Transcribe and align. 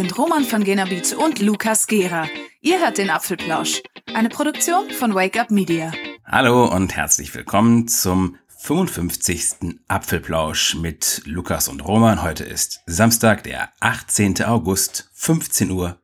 sind 0.00 0.16
Roman 0.16 0.44
von 0.44 0.64
Genabit 0.64 1.12
und 1.12 1.40
Lukas 1.40 1.86
Gera. 1.86 2.26
Ihr 2.62 2.80
hört 2.80 2.96
den 2.96 3.10
Apfelplausch, 3.10 3.82
eine 4.14 4.30
Produktion 4.30 4.88
von 4.88 5.14
Wake 5.14 5.38
Up 5.38 5.50
Media. 5.50 5.92
Hallo 6.24 6.74
und 6.74 6.96
herzlich 6.96 7.34
willkommen 7.34 7.86
zum 7.86 8.38
55. 8.48 9.76
Apfelplausch 9.88 10.74
mit 10.76 11.20
Lukas 11.26 11.68
und 11.68 11.84
Roman. 11.86 12.22
Heute 12.22 12.44
ist 12.44 12.80
Samstag, 12.86 13.42
der 13.42 13.68
18. 13.80 14.42
August, 14.44 15.10
15.55 15.18 15.70
Uhr. 15.70 15.98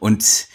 Und 0.00 0.48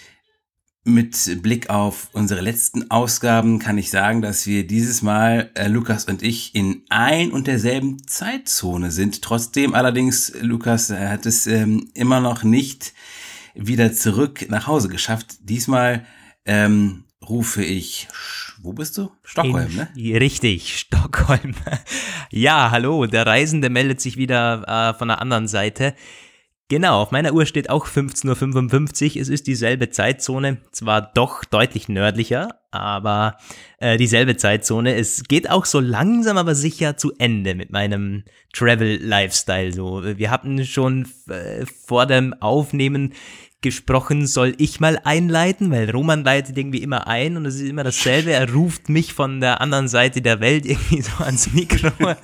mit 0.89 1.41
Blick 1.41 1.69
auf 1.69 2.09
unsere 2.13 2.41
letzten 2.41 2.91
Ausgaben 2.91 3.59
kann 3.59 3.77
ich 3.77 3.89
sagen, 3.89 4.21
dass 4.21 4.45
wir 4.47 4.65
dieses 4.67 5.01
Mal, 5.01 5.51
äh, 5.55 5.67
Lukas 5.67 6.05
und 6.05 6.23
ich, 6.23 6.55
in 6.55 6.83
ein 6.89 7.31
und 7.31 7.47
derselben 7.47 8.05
Zeitzone 8.07 8.91
sind. 8.91 9.21
Trotzdem 9.21 9.73
allerdings, 9.73 10.33
Lukas 10.41 10.89
er 10.89 11.09
hat 11.09 11.25
es 11.25 11.47
ähm, 11.47 11.89
immer 11.93 12.19
noch 12.19 12.43
nicht 12.43 12.93
wieder 13.55 13.93
zurück 13.93 14.47
nach 14.49 14.67
Hause 14.67 14.89
geschafft. 14.89 15.37
Diesmal 15.41 16.05
ähm, 16.45 17.05
rufe 17.27 17.63
ich, 17.63 18.07
wo 18.61 18.73
bist 18.73 18.97
du? 18.97 19.11
Stockholm, 19.23 19.75
ne? 19.75 19.89
Richtig, 20.19 20.77
Stockholm. 20.77 21.55
ja, 22.31 22.71
hallo, 22.71 23.05
der 23.05 23.25
Reisende 23.25 23.69
meldet 23.69 24.01
sich 24.01 24.17
wieder 24.17 24.91
äh, 24.93 24.97
von 24.97 25.07
der 25.07 25.21
anderen 25.21 25.47
Seite. 25.47 25.95
Genau, 26.71 27.01
auf 27.01 27.09
meiner 27.09 27.33
Uhr 27.33 27.47
steht 27.47 27.71
auch 27.71 27.87
15.55 27.87 29.15
Uhr. 29.15 29.21
Es 29.23 29.27
ist 29.27 29.47
dieselbe 29.47 29.89
Zeitzone, 29.89 30.57
zwar 30.71 31.01
doch 31.01 31.43
deutlich 31.43 31.89
nördlicher, 31.89 32.59
aber 32.69 33.37
äh, 33.79 33.97
dieselbe 33.97 34.37
Zeitzone. 34.37 34.93
Es 34.93 35.23
geht 35.23 35.49
auch 35.49 35.65
so 35.65 35.79
langsam 35.79 36.37
aber 36.37 36.53
sicher 36.53 36.95
zu 36.95 37.11
Ende 37.17 37.55
mit 37.55 37.71
meinem 37.71 38.23
Travel-Lifestyle. 38.53 39.73
So, 39.73 40.03
wir 40.03 40.29
hatten 40.29 40.63
schon 40.63 41.07
äh, 41.27 41.65
vor 41.65 42.05
dem 42.05 42.35
Aufnehmen 42.39 43.13
gesprochen, 43.61 44.25
soll 44.25 44.55
ich 44.57 44.79
mal 44.79 44.99
einleiten, 45.03 45.69
weil 45.71 45.89
Roman 45.89 46.23
leitet 46.23 46.57
irgendwie 46.57 46.81
immer 46.81 47.07
ein 47.07 47.35
und 47.35 47.45
es 47.45 47.55
ist 47.55 47.67
immer 47.67 47.83
dasselbe. 47.83 48.31
Er 48.31 48.51
ruft 48.53 48.87
mich 48.87 49.13
von 49.13 49.41
der 49.41 49.59
anderen 49.59 49.87
Seite 49.87 50.21
der 50.21 50.39
Welt 50.39 50.65
irgendwie 50.65 51.01
so 51.01 51.23
ans 51.23 51.51
Mikro. 51.51 51.91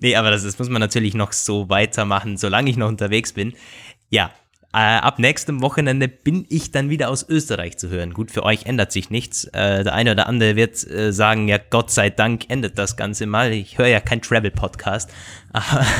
nee, 0.00 0.16
aber 0.16 0.30
das, 0.30 0.44
das 0.44 0.58
muss 0.58 0.70
man 0.70 0.80
natürlich 0.80 1.14
noch 1.14 1.32
so 1.32 1.68
weitermachen, 1.68 2.36
solange 2.38 2.70
ich 2.70 2.76
noch 2.76 2.88
unterwegs 2.88 3.32
bin. 3.34 3.52
Ja, 4.08 4.32
äh, 4.72 4.76
ab 4.76 5.18
nächstem 5.18 5.62
Wochenende 5.62 6.08
bin 6.08 6.44
ich 6.48 6.72
dann 6.72 6.90
wieder 6.90 7.08
aus 7.08 7.26
Österreich 7.28 7.78
zu 7.78 7.88
hören. 7.88 8.12
Gut, 8.12 8.30
für 8.30 8.42
euch 8.42 8.66
ändert 8.66 8.92
sich 8.92 9.08
nichts. 9.08 9.44
Äh, 9.44 9.82
der 9.84 9.94
eine 9.94 10.12
oder 10.12 10.26
andere 10.26 10.56
wird 10.56 10.86
äh, 10.90 11.10
sagen, 11.12 11.48
ja, 11.48 11.58
Gott 11.58 11.90
sei 11.90 12.10
Dank 12.10 12.50
endet 12.50 12.78
das 12.78 12.96
Ganze 12.96 13.26
mal. 13.26 13.52
Ich 13.52 13.78
höre 13.78 13.88
ja 13.88 14.00
kein 14.00 14.20
Travel-Podcast. 14.20 15.10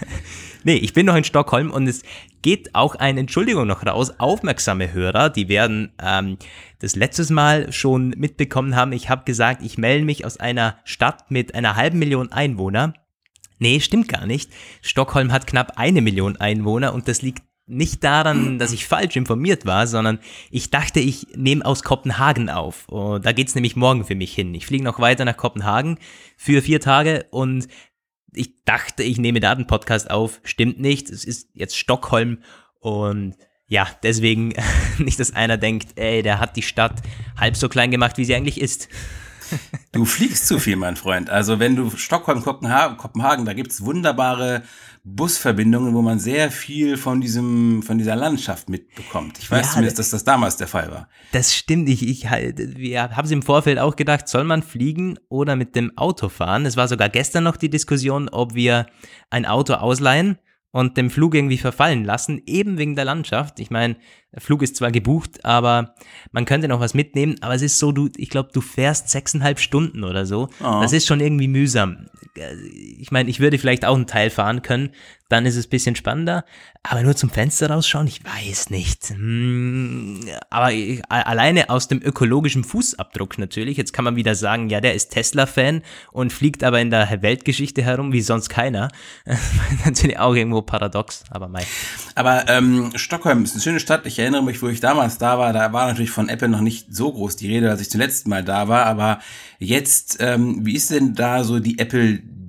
nee, 0.64 0.76
ich 0.76 0.94
bin 0.94 1.04
noch 1.04 1.16
in 1.16 1.24
Stockholm 1.24 1.70
und 1.70 1.86
es 1.86 2.02
geht 2.42 2.74
auch 2.74 2.94
eine 2.94 3.20
Entschuldigung 3.20 3.66
noch 3.66 3.84
raus. 3.84 4.18
Aufmerksame 4.18 4.92
Hörer, 4.92 5.30
die 5.30 5.48
werden 5.48 5.92
ähm, 6.02 6.38
das 6.78 6.96
letztes 6.96 7.30
Mal 7.30 7.72
schon 7.72 8.10
mitbekommen 8.10 8.76
haben. 8.76 8.92
Ich 8.92 9.08
habe 9.08 9.24
gesagt, 9.24 9.62
ich 9.62 9.78
melde 9.78 10.04
mich 10.04 10.24
aus 10.24 10.38
einer 10.38 10.78
Stadt 10.84 11.30
mit 11.30 11.54
einer 11.54 11.76
halben 11.76 11.98
Million 11.98 12.32
Einwohner. 12.32 12.94
Nee, 13.58 13.80
stimmt 13.80 14.08
gar 14.08 14.26
nicht. 14.26 14.50
Stockholm 14.80 15.32
hat 15.32 15.46
knapp 15.46 15.74
eine 15.76 16.00
Million 16.00 16.38
Einwohner 16.38 16.94
und 16.94 17.08
das 17.08 17.20
liegt 17.20 17.42
nicht 17.70 18.02
daran, 18.02 18.58
dass 18.58 18.72
ich 18.72 18.86
falsch 18.86 19.16
informiert 19.16 19.64
war, 19.64 19.86
sondern 19.86 20.18
ich 20.50 20.70
dachte, 20.70 20.98
ich 21.00 21.28
nehme 21.36 21.64
aus 21.64 21.84
Kopenhagen 21.84 22.50
auf. 22.50 22.86
Oh, 22.88 23.18
da 23.18 23.32
geht's 23.32 23.54
nämlich 23.54 23.76
morgen 23.76 24.04
für 24.04 24.16
mich 24.16 24.34
hin. 24.34 24.54
Ich 24.54 24.66
fliege 24.66 24.84
noch 24.84 24.98
weiter 24.98 25.24
nach 25.24 25.36
Kopenhagen 25.36 25.98
für 26.36 26.62
vier 26.62 26.80
Tage 26.80 27.26
und 27.30 27.68
ich 28.32 28.64
dachte, 28.64 29.02
ich 29.02 29.18
nehme 29.18 29.40
da 29.40 29.54
den 29.54 29.66
Podcast 29.66 30.10
auf. 30.10 30.40
Stimmt 30.44 30.80
nicht. 30.80 31.10
Es 31.10 31.24
ist 31.24 31.48
jetzt 31.54 31.76
Stockholm 31.76 32.42
und 32.80 33.36
ja, 33.66 33.86
deswegen 34.02 34.52
nicht, 34.98 35.20
dass 35.20 35.34
einer 35.34 35.56
denkt, 35.56 35.98
ey, 35.98 36.22
der 36.22 36.40
hat 36.40 36.56
die 36.56 36.62
Stadt 36.62 37.00
halb 37.36 37.56
so 37.56 37.68
klein 37.68 37.90
gemacht, 37.90 38.18
wie 38.18 38.24
sie 38.24 38.34
eigentlich 38.34 38.60
ist. 38.60 38.88
Du 39.92 40.04
fliegst 40.04 40.46
zu 40.46 40.58
viel, 40.58 40.76
mein 40.76 40.96
Freund. 40.96 41.30
Also 41.30 41.58
wenn 41.58 41.74
du 41.74 41.90
Stockholm, 41.90 42.42
Kopenhagen, 42.42 43.44
da 43.44 43.52
gibt's 43.52 43.84
wunderbare 43.84 44.62
Busverbindungen, 45.02 45.94
wo 45.94 46.02
man 46.02 46.18
sehr 46.18 46.50
viel 46.50 46.96
von 46.96 47.20
diesem, 47.20 47.82
von 47.82 47.96
dieser 47.96 48.16
Landschaft 48.16 48.68
mitbekommt. 48.68 49.38
Ich 49.38 49.50
weiß 49.50 49.66
ja, 49.66 49.72
zumindest, 49.72 49.98
dass 49.98 50.10
das 50.10 50.24
damals 50.24 50.56
der 50.56 50.68
Fall 50.68 50.90
war. 50.90 51.08
Das 51.32 51.54
stimmt. 51.54 51.88
Ich, 51.88 52.06
ich 52.06 52.24
wir 52.24 53.16
haben 53.16 53.24
es 53.24 53.30
im 53.30 53.42
Vorfeld 53.42 53.78
auch 53.78 53.96
gedacht, 53.96 54.28
soll 54.28 54.44
man 54.44 54.62
fliegen 54.62 55.18
oder 55.28 55.56
mit 55.56 55.74
dem 55.74 55.96
Auto 55.96 56.28
fahren? 56.28 56.66
Es 56.66 56.76
war 56.76 56.86
sogar 56.86 57.08
gestern 57.08 57.44
noch 57.44 57.56
die 57.56 57.70
Diskussion, 57.70 58.28
ob 58.28 58.54
wir 58.54 58.86
ein 59.30 59.46
Auto 59.46 59.74
ausleihen 59.74 60.38
und 60.72 60.96
dem 60.96 61.10
Flug 61.10 61.34
irgendwie 61.34 61.58
verfallen 61.58 62.04
lassen, 62.04 62.42
eben 62.46 62.78
wegen 62.78 62.94
der 62.94 63.04
Landschaft. 63.04 63.58
Ich 63.58 63.70
meine, 63.70 63.96
der 64.32 64.40
Flug 64.40 64.62
ist 64.62 64.76
zwar 64.76 64.92
gebucht, 64.92 65.44
aber 65.44 65.94
man 66.30 66.44
könnte 66.44 66.68
noch 66.68 66.80
was 66.80 66.94
mitnehmen, 66.94 67.36
aber 67.40 67.54
es 67.54 67.62
ist 67.62 67.78
so, 67.78 67.90
du, 67.90 68.08
ich 68.16 68.30
glaube, 68.30 68.50
du 68.52 68.60
fährst 68.60 69.08
sechseinhalb 69.08 69.58
Stunden 69.58 70.04
oder 70.04 70.26
so. 70.26 70.48
Oh. 70.60 70.80
Das 70.80 70.92
ist 70.92 71.06
schon 71.06 71.20
irgendwie 71.20 71.48
mühsam. 71.48 72.06
Ich 72.98 73.10
meine, 73.10 73.28
ich 73.28 73.40
würde 73.40 73.58
vielleicht 73.58 73.84
auch 73.84 73.96
einen 73.96 74.06
Teil 74.06 74.30
fahren 74.30 74.62
können, 74.62 74.90
dann 75.30 75.46
ist 75.46 75.56
es 75.56 75.66
ein 75.66 75.70
bisschen 75.70 75.96
spannender. 75.96 76.44
Aber 76.82 77.02
nur 77.02 77.14
zum 77.14 77.30
Fenster 77.30 77.70
rausschauen, 77.70 78.06
ich 78.06 78.24
weiß 78.24 78.70
nicht. 78.70 79.10
Hm, 79.10 80.20
aber 80.50 80.70
alleine 81.08 81.70
aus 81.70 81.88
dem 81.88 82.02
ökologischen 82.02 82.64
Fußabdruck 82.64 83.38
natürlich. 83.38 83.76
Jetzt 83.76 83.92
kann 83.92 84.04
man 84.04 84.16
wieder 84.16 84.34
sagen, 84.34 84.68
ja, 84.70 84.80
der 84.80 84.94
ist 84.94 85.10
Tesla-Fan 85.10 85.82
und 86.10 86.32
fliegt 86.32 86.64
aber 86.64 86.80
in 86.80 86.90
der 86.90 87.22
Weltgeschichte 87.22 87.82
herum 87.82 88.12
wie 88.12 88.22
sonst 88.22 88.48
keiner. 88.48 88.88
natürlich 89.84 90.18
auch 90.18 90.34
irgendwo 90.34 90.62
paradox, 90.62 91.24
aber 91.30 91.48
mei. 91.48 91.64
Aber 92.14 92.48
ähm, 92.48 92.90
Stockholm 92.96 93.44
ist 93.44 93.52
eine 93.52 93.62
schöne 93.62 93.80
Stadt. 93.80 94.06
Ich 94.06 94.18
erinnere 94.18 94.42
mich, 94.42 94.60
wo 94.62 94.68
ich 94.68 94.80
damals 94.80 95.18
da 95.18 95.38
war, 95.38 95.52
da 95.52 95.72
war 95.72 95.86
natürlich 95.86 96.10
von 96.10 96.28
Apple 96.28 96.48
noch 96.48 96.60
nicht 96.60 96.94
so 96.94 97.12
groß 97.12 97.36
die 97.36 97.46
Rede, 97.48 97.70
als 97.70 97.80
ich 97.80 97.90
zum 97.90 98.00
letzten 98.00 98.30
Mal 98.30 98.42
da 98.42 98.68
war. 98.68 98.86
Aber 98.86 99.20
jetzt, 99.58 100.16
ähm, 100.20 100.66
wie 100.66 100.74
ist 100.74 100.90
denn 100.90 101.14
da 101.14 101.44
so 101.44 101.60
die 101.60 101.78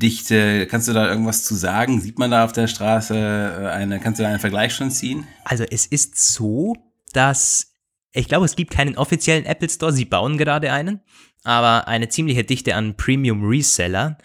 Apple-Dichte? 0.01 0.67
Kannst 0.67 0.87
du 0.87 0.93
da 0.93 1.09
irgendwas 1.09 1.43
zu 1.43 1.55
sagen? 1.55 2.01
Sieht 2.01 2.17
man 2.17 2.31
da 2.31 2.43
auf 2.43 2.51
der 2.51 2.67
Straße 2.67 3.15
äh, 3.15 3.67
eine, 3.67 3.99
kannst 3.99 4.19
du 4.19 4.23
da 4.23 4.29
einen 4.29 4.39
Vergleich 4.39 4.73
schon 4.73 4.91
ziehen? 4.91 5.27
Also 5.43 5.63
es 5.63 5.85
ist 5.85 6.17
so, 6.17 6.75
dass 7.13 7.75
ich 8.13 8.27
glaube, 8.27 8.45
es 8.45 8.55
gibt 8.55 8.73
keinen 8.73 8.97
offiziellen 8.97 9.45
Apple 9.45 9.69
Store. 9.69 9.93
Sie 9.93 10.05
bauen 10.05 10.37
gerade 10.37 10.71
einen, 10.71 11.01
aber 11.43 11.87
eine 11.87 12.09
ziemliche 12.09 12.43
Dichte 12.43 12.75
an 12.75 12.97
Premium 12.97 13.47
Reseller. 13.47 14.17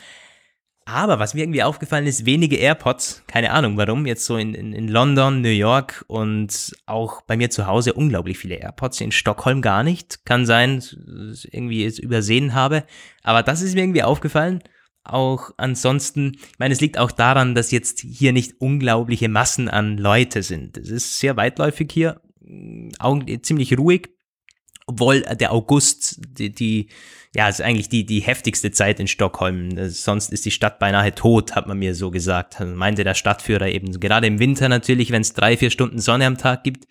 Aber 0.89 1.19
was 1.19 1.35
mir 1.35 1.43
irgendwie 1.43 1.65
aufgefallen 1.65 2.07
ist, 2.07 2.27
wenige 2.27 2.57
AirPods, 2.57 3.25
keine 3.27 3.51
Ahnung 3.51 3.77
warum, 3.77 4.07
jetzt 4.07 4.25
so 4.25 4.37
in, 4.37 4.55
in, 4.55 4.73
in 4.73 4.87
London, 4.87 5.41
New 5.41 5.49
York 5.49 6.05
und 6.07 6.77
auch 6.87 7.23
bei 7.23 7.37
mir 7.37 7.51
zu 7.51 7.67
Hause 7.67 7.93
unglaublich 7.93 8.39
viele 8.39 8.55
AirPods, 8.57 9.01
in 9.01 9.11
Stockholm 9.11 9.63
gar 9.63 9.83
nicht. 9.83 10.25
Kann 10.25 10.47
sein, 10.47 10.83
irgendwie 11.51 11.85
es 11.85 11.99
übersehen 11.99 12.55
habe, 12.55 12.85
aber 13.25 13.43
das 13.43 13.63
ist 13.63 13.75
mir 13.75 13.83
irgendwie 13.83 14.05
aufgefallen. 14.05 14.63
Auch 15.09 15.50
ansonsten, 15.56 16.33
ich 16.34 16.59
meine, 16.59 16.75
es 16.75 16.81
liegt 16.81 16.99
auch 16.99 17.12
daran, 17.12 17.55
dass 17.55 17.71
jetzt 17.71 18.00
hier 18.00 18.33
nicht 18.33 18.61
unglaubliche 18.61 19.28
Massen 19.28 19.69
an 19.69 19.99
Leute 19.99 20.43
sind. 20.43 20.77
Es 20.77 20.91
ist 20.91 21.19
sehr 21.19 21.37
weitläufig 21.37 21.91
hier, 21.93 22.21
ziemlich 23.43 23.78
ruhig, 23.78 24.09
obwohl 24.87 25.22
der 25.22 25.53
August, 25.53 26.21
die, 26.39 26.53
die 26.53 26.89
ja, 27.34 27.49
ist 27.49 27.61
eigentlich 27.61 27.89
die, 27.89 28.06
die 28.06 28.21
heftigste 28.21 28.71
Zeit 28.71 28.99
in 28.99 29.09
Stockholm. 29.09 29.91
Sonst 29.91 30.33
ist 30.33 30.47
die 30.47 30.50
Stadt 30.50 30.78
beinahe 30.78 31.15
tot, 31.15 31.55
hat 31.55 31.66
man 31.66 31.78
mir 31.78 31.95
so 31.95 32.11
gesagt. 32.11 32.61
Also 32.61 32.75
meinte 32.75 33.05
der 33.05 33.15
Stadtführer 33.15 33.69
eben. 33.69 34.00
Gerade 34.00 34.27
im 34.27 34.39
Winter 34.39 34.69
natürlich, 34.69 35.11
wenn 35.11 35.22
es 35.22 35.34
drei, 35.34 35.56
vier 35.56 35.71
Stunden 35.71 35.99
Sonne 35.99 36.27
am 36.27 36.39
Tag 36.39 36.65
gibt, 36.65 36.87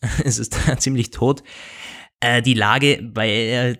ist 0.24 0.38
es 0.38 0.50
da 0.50 0.76
ziemlich 0.78 1.10
tot. 1.10 1.42
Äh, 2.20 2.40
die 2.40 2.54
Lage 2.54 3.00
bei, 3.02 3.28
äh, 3.28 3.76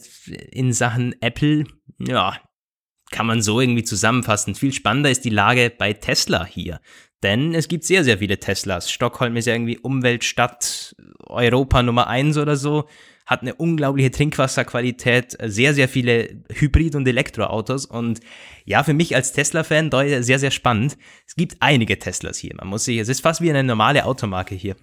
in 0.51 0.73
Sachen 0.73 1.15
Apple, 1.21 1.65
ja, 1.99 2.37
kann 3.11 3.27
man 3.27 3.43
so 3.43 3.61
irgendwie 3.61 3.85
zusammenfassen. 3.85 4.55
Viel 4.55 4.73
spannender 4.73 5.11
ist 5.11 5.25
die 5.25 5.31
Lage 5.31 5.73
bei 5.77 5.93
Tesla 5.93 6.45
hier. 6.45 6.81
Denn 7.23 7.55
es 7.55 7.69
gibt 7.69 7.85
sehr, 7.85 8.05
sehr 8.05 8.19
viele 8.19 8.39
Teslas. 8.39 8.91
Stockholm 8.91 9.37
ist 9.37 9.47
ja 9.47 9.53
irgendwie 9.55 9.79
Umweltstadt 9.79 10.97
Europa 11.27 11.83
Nummer 11.83 12.07
eins 12.07 12.39
oder 12.39 12.57
so 12.57 12.87
hat 13.31 13.43
eine 13.43 13.55
unglaubliche 13.55 14.11
Trinkwasserqualität, 14.11 15.39
sehr, 15.41 15.73
sehr 15.73 15.89
viele 15.89 16.43
Hybrid- 16.53 16.97
und 16.97 17.07
Elektroautos 17.07 17.87
und 17.87 18.19
ja, 18.65 18.83
für 18.83 18.93
mich 18.93 19.15
als 19.15 19.33
Tesla-Fan 19.33 19.91
sehr, 20.23 20.41
sehr 20.41 20.51
spannend. 20.51 20.99
Es 21.29 21.37
gibt 21.37 21.57
einige 21.61 21.97
Teslas 22.01 22.39
hier. 22.39 22.57
Man 22.57 22.67
muss 22.67 22.87
sich, 22.87 22.99
es 22.99 23.09
ist 23.09 23.21
fast 23.21 23.41
wie 23.41 23.51
eine 23.51 23.63
normale 23.63 24.05
Automarke 24.05 24.57
hier. 24.57 24.75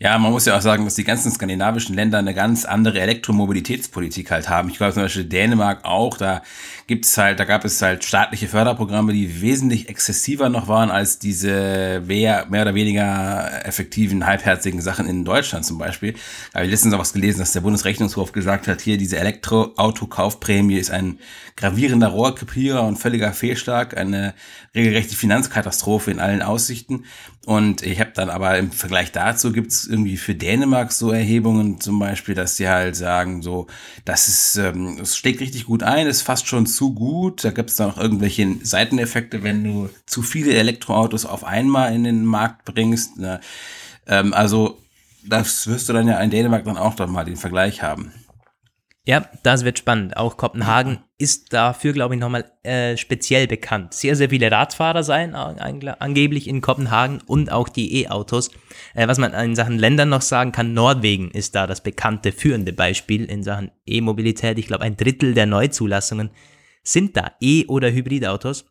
Ja, 0.00 0.16
man 0.16 0.30
muss 0.30 0.44
ja 0.44 0.56
auch 0.56 0.60
sagen, 0.60 0.84
dass 0.84 0.94
die 0.94 1.02
ganzen 1.02 1.32
skandinavischen 1.32 1.94
Länder 1.96 2.18
eine 2.18 2.32
ganz 2.32 2.64
andere 2.64 3.00
Elektromobilitätspolitik 3.00 4.30
halt 4.30 4.48
haben. 4.48 4.68
Ich 4.68 4.76
glaube 4.76 4.92
zum 4.92 5.02
Beispiel 5.02 5.24
Dänemark 5.24 5.84
auch, 5.84 6.16
da 6.16 6.42
gibt's 6.86 7.18
halt, 7.18 7.40
da 7.40 7.44
gab 7.44 7.64
es 7.64 7.82
halt 7.82 8.04
staatliche 8.04 8.46
Förderprogramme, 8.46 9.12
die 9.12 9.42
wesentlich 9.42 9.88
exzessiver 9.88 10.50
noch 10.50 10.68
waren 10.68 10.92
als 10.92 11.18
diese 11.18 12.00
mehr, 12.06 12.46
mehr 12.48 12.62
oder 12.62 12.76
weniger 12.76 13.66
effektiven, 13.66 14.24
halbherzigen 14.24 14.80
Sachen 14.80 15.08
in 15.08 15.24
Deutschland 15.24 15.64
zum 15.64 15.78
Beispiel. 15.78 16.12
Da 16.52 16.60
habe 16.60 16.66
ich 16.66 16.70
letztens 16.70 16.94
auch 16.94 17.00
was 17.00 17.12
gelesen, 17.12 17.40
dass 17.40 17.52
der 17.52 17.62
Bundesrechnungshof 17.62 18.30
gesagt 18.30 18.68
hat, 18.68 18.80
hier 18.80 18.98
diese 18.98 19.18
Elektroautokaufprämie 19.18 20.78
ist 20.78 20.92
ein 20.92 21.18
gravierender 21.56 22.08
Rohrkrepierer 22.08 22.84
und 22.84 22.98
völliger 22.98 23.32
Fehlschlag, 23.32 23.96
eine 23.96 24.34
regelrechte 24.76 25.16
Finanzkatastrophe 25.16 26.12
in 26.12 26.20
allen 26.20 26.40
Aussichten. 26.40 27.04
Und 27.48 27.80
ich 27.80 27.98
habe 27.98 28.10
dann 28.14 28.28
aber 28.28 28.58
im 28.58 28.70
Vergleich 28.72 29.10
dazu 29.10 29.52
gibt's 29.52 29.86
irgendwie 29.86 30.18
für 30.18 30.34
Dänemark 30.34 30.92
so 30.92 31.12
Erhebungen 31.12 31.80
zum 31.80 31.98
Beispiel, 31.98 32.34
dass 32.34 32.56
die 32.56 32.68
halt 32.68 32.94
sagen, 32.94 33.40
so, 33.40 33.68
das 34.04 34.28
ist, 34.28 34.56
ähm, 34.58 34.98
es 35.00 35.16
schlägt 35.16 35.40
richtig 35.40 35.64
gut 35.64 35.82
ein, 35.82 36.06
ist 36.06 36.20
fast 36.20 36.46
schon 36.46 36.66
zu 36.66 36.92
gut. 36.92 37.42
Da 37.42 37.50
gibt's 37.50 37.76
dann 37.76 37.90
auch 37.90 37.96
irgendwelche 37.96 38.56
Seiteneffekte, 38.62 39.44
wenn 39.44 39.64
du 39.64 39.88
zu 40.04 40.20
viele 40.20 40.52
Elektroautos 40.52 41.24
auf 41.24 41.42
einmal 41.42 41.94
in 41.94 42.04
den 42.04 42.26
Markt 42.26 42.66
bringst. 42.66 43.16
Ne? 43.16 43.40
Ähm, 44.06 44.34
also 44.34 44.76
das 45.24 45.68
wirst 45.68 45.88
du 45.88 45.94
dann 45.94 46.06
ja 46.06 46.20
in 46.20 46.28
Dänemark 46.28 46.66
dann 46.66 46.76
auch 46.76 46.96
dann 46.96 47.10
mal 47.10 47.24
den 47.24 47.36
Vergleich 47.36 47.82
haben. 47.82 48.12
Ja, 49.08 49.26
das 49.42 49.64
wird 49.64 49.78
spannend. 49.78 50.18
Auch 50.18 50.36
Kopenhagen 50.36 50.98
ist 51.16 51.54
dafür, 51.54 51.94
glaube 51.94 52.14
ich, 52.14 52.20
nochmal 52.20 52.52
äh, 52.62 52.94
speziell 52.98 53.46
bekannt. 53.46 53.94
Sehr, 53.94 54.14
sehr 54.16 54.28
viele 54.28 54.52
Radfahrer 54.52 55.02
seien 55.02 55.34
angeblich 55.34 56.46
in 56.46 56.60
Kopenhagen 56.60 57.22
und 57.26 57.50
auch 57.50 57.70
die 57.70 58.02
E-Autos. 58.02 58.50
Äh, 58.92 59.08
was 59.08 59.16
man 59.16 59.32
in 59.32 59.56
Sachen 59.56 59.78
Ländern 59.78 60.10
noch 60.10 60.20
sagen 60.20 60.52
kann, 60.52 60.74
Norwegen 60.74 61.30
ist 61.30 61.54
da 61.54 61.66
das 61.66 61.82
bekannte 61.82 62.32
führende 62.32 62.74
Beispiel 62.74 63.24
in 63.24 63.42
Sachen 63.42 63.70
E-Mobilität. 63.86 64.58
Ich 64.58 64.66
glaube, 64.66 64.84
ein 64.84 64.98
Drittel 64.98 65.32
der 65.32 65.46
Neuzulassungen 65.46 66.28
sind 66.82 67.16
da 67.16 67.32
E- 67.40 67.64
oder 67.64 67.90
Hybridautos. 67.90 68.66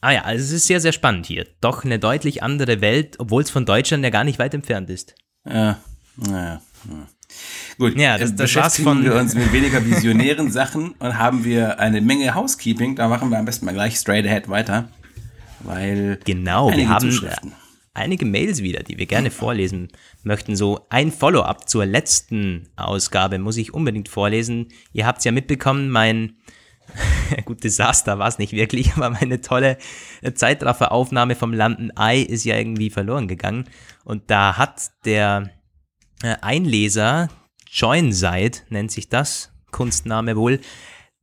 Ah 0.00 0.12
ja, 0.12 0.22
also 0.22 0.44
es 0.44 0.52
ist 0.52 0.68
sehr, 0.68 0.80
sehr 0.80 0.92
spannend 0.92 1.26
hier. 1.26 1.48
Doch 1.60 1.84
eine 1.84 1.98
deutlich 1.98 2.44
andere 2.44 2.80
Welt, 2.80 3.16
obwohl 3.18 3.42
es 3.42 3.50
von 3.50 3.66
Deutschland 3.66 4.04
ja 4.04 4.10
gar 4.10 4.22
nicht 4.22 4.38
weit 4.38 4.54
entfernt 4.54 4.88
ist. 4.88 5.16
Ja, 5.44 5.80
naja. 6.16 6.62
Ja. 6.88 7.08
Gut, 7.78 7.98
ja, 7.98 8.18
das, 8.18 8.30
das 8.30 8.42
beschäftigen 8.42 8.84
von 8.84 9.04
wir 9.04 9.14
uns 9.14 9.34
mit 9.34 9.52
weniger 9.52 9.84
visionären 9.84 10.50
Sachen 10.52 10.92
und 10.98 11.18
haben 11.18 11.44
wir 11.44 11.80
eine 11.80 12.00
Menge 12.00 12.34
Housekeeping. 12.34 12.96
Da 12.96 13.08
machen 13.08 13.30
wir 13.30 13.38
am 13.38 13.44
besten 13.44 13.64
mal 13.64 13.72
gleich 13.72 13.96
straight 13.96 14.26
ahead 14.26 14.48
weiter, 14.48 14.88
weil 15.60 16.18
genau, 16.24 16.70
wir 16.74 16.88
haben 16.88 17.10
einige 17.94 18.26
Mails 18.26 18.62
wieder, 18.62 18.82
die 18.82 18.98
wir 18.98 19.06
gerne 19.06 19.30
vorlesen 19.30 19.88
möchten. 20.22 20.56
So 20.56 20.86
ein 20.90 21.10
Follow-up 21.10 21.68
zur 21.68 21.86
letzten 21.86 22.68
Ausgabe 22.76 23.38
muss 23.38 23.56
ich 23.56 23.74
unbedingt 23.74 24.08
vorlesen. 24.08 24.68
Ihr 24.92 25.06
habt 25.06 25.18
es 25.18 25.24
ja 25.24 25.32
mitbekommen, 25.32 25.90
mein 25.90 26.34
gut, 27.44 27.62
Desaster 27.64 28.18
war 28.18 28.28
es 28.28 28.38
nicht 28.38 28.52
wirklich, 28.52 28.92
aber 28.94 29.10
meine 29.10 29.40
tolle 29.40 29.78
Zeitrafferaufnahme 30.34 31.34
vom 31.34 31.52
Landen 31.52 31.90
Ei 31.96 32.20
ist 32.20 32.44
ja 32.44 32.56
irgendwie 32.56 32.90
verloren 32.90 33.28
gegangen. 33.28 33.66
Und 34.04 34.30
da 34.30 34.56
hat 34.56 34.90
der 35.04 35.50
äh, 36.22 36.36
Einleser, 36.40 37.28
Joinside 37.70 38.58
nennt 38.68 38.90
sich 38.90 39.08
das, 39.08 39.52
Kunstname 39.70 40.36
wohl, 40.36 40.60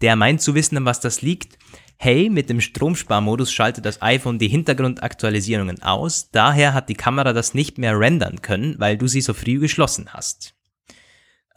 der 0.02 0.16
meint 0.16 0.42
zu 0.42 0.56
wissen, 0.56 0.78
an 0.78 0.86
was 0.86 1.00
das 1.00 1.22
liegt. 1.22 1.58
Hey, 2.00 2.30
mit 2.30 2.50
dem 2.50 2.62
Stromsparmodus 2.62 3.52
schaltet 3.52 3.86
das 3.86 4.02
iPhone 4.04 4.38
die 4.38 4.48
Hintergrundaktualisierungen 4.48 5.82
aus. 5.82 6.30
Daher 6.30 6.74
hat 6.76 6.90
die 6.90 6.96
Kamera 6.96 7.34
das 7.34 7.56
nicht 7.56 7.80
mehr 7.80 8.00
rendern 8.00 8.42
können, 8.44 8.76
weil 8.78 8.98
du 8.98 9.08
sie 9.08 9.22
so 9.22 9.34
früh 9.34 9.58
geschlossen 9.58 10.14
hast. 10.14 10.54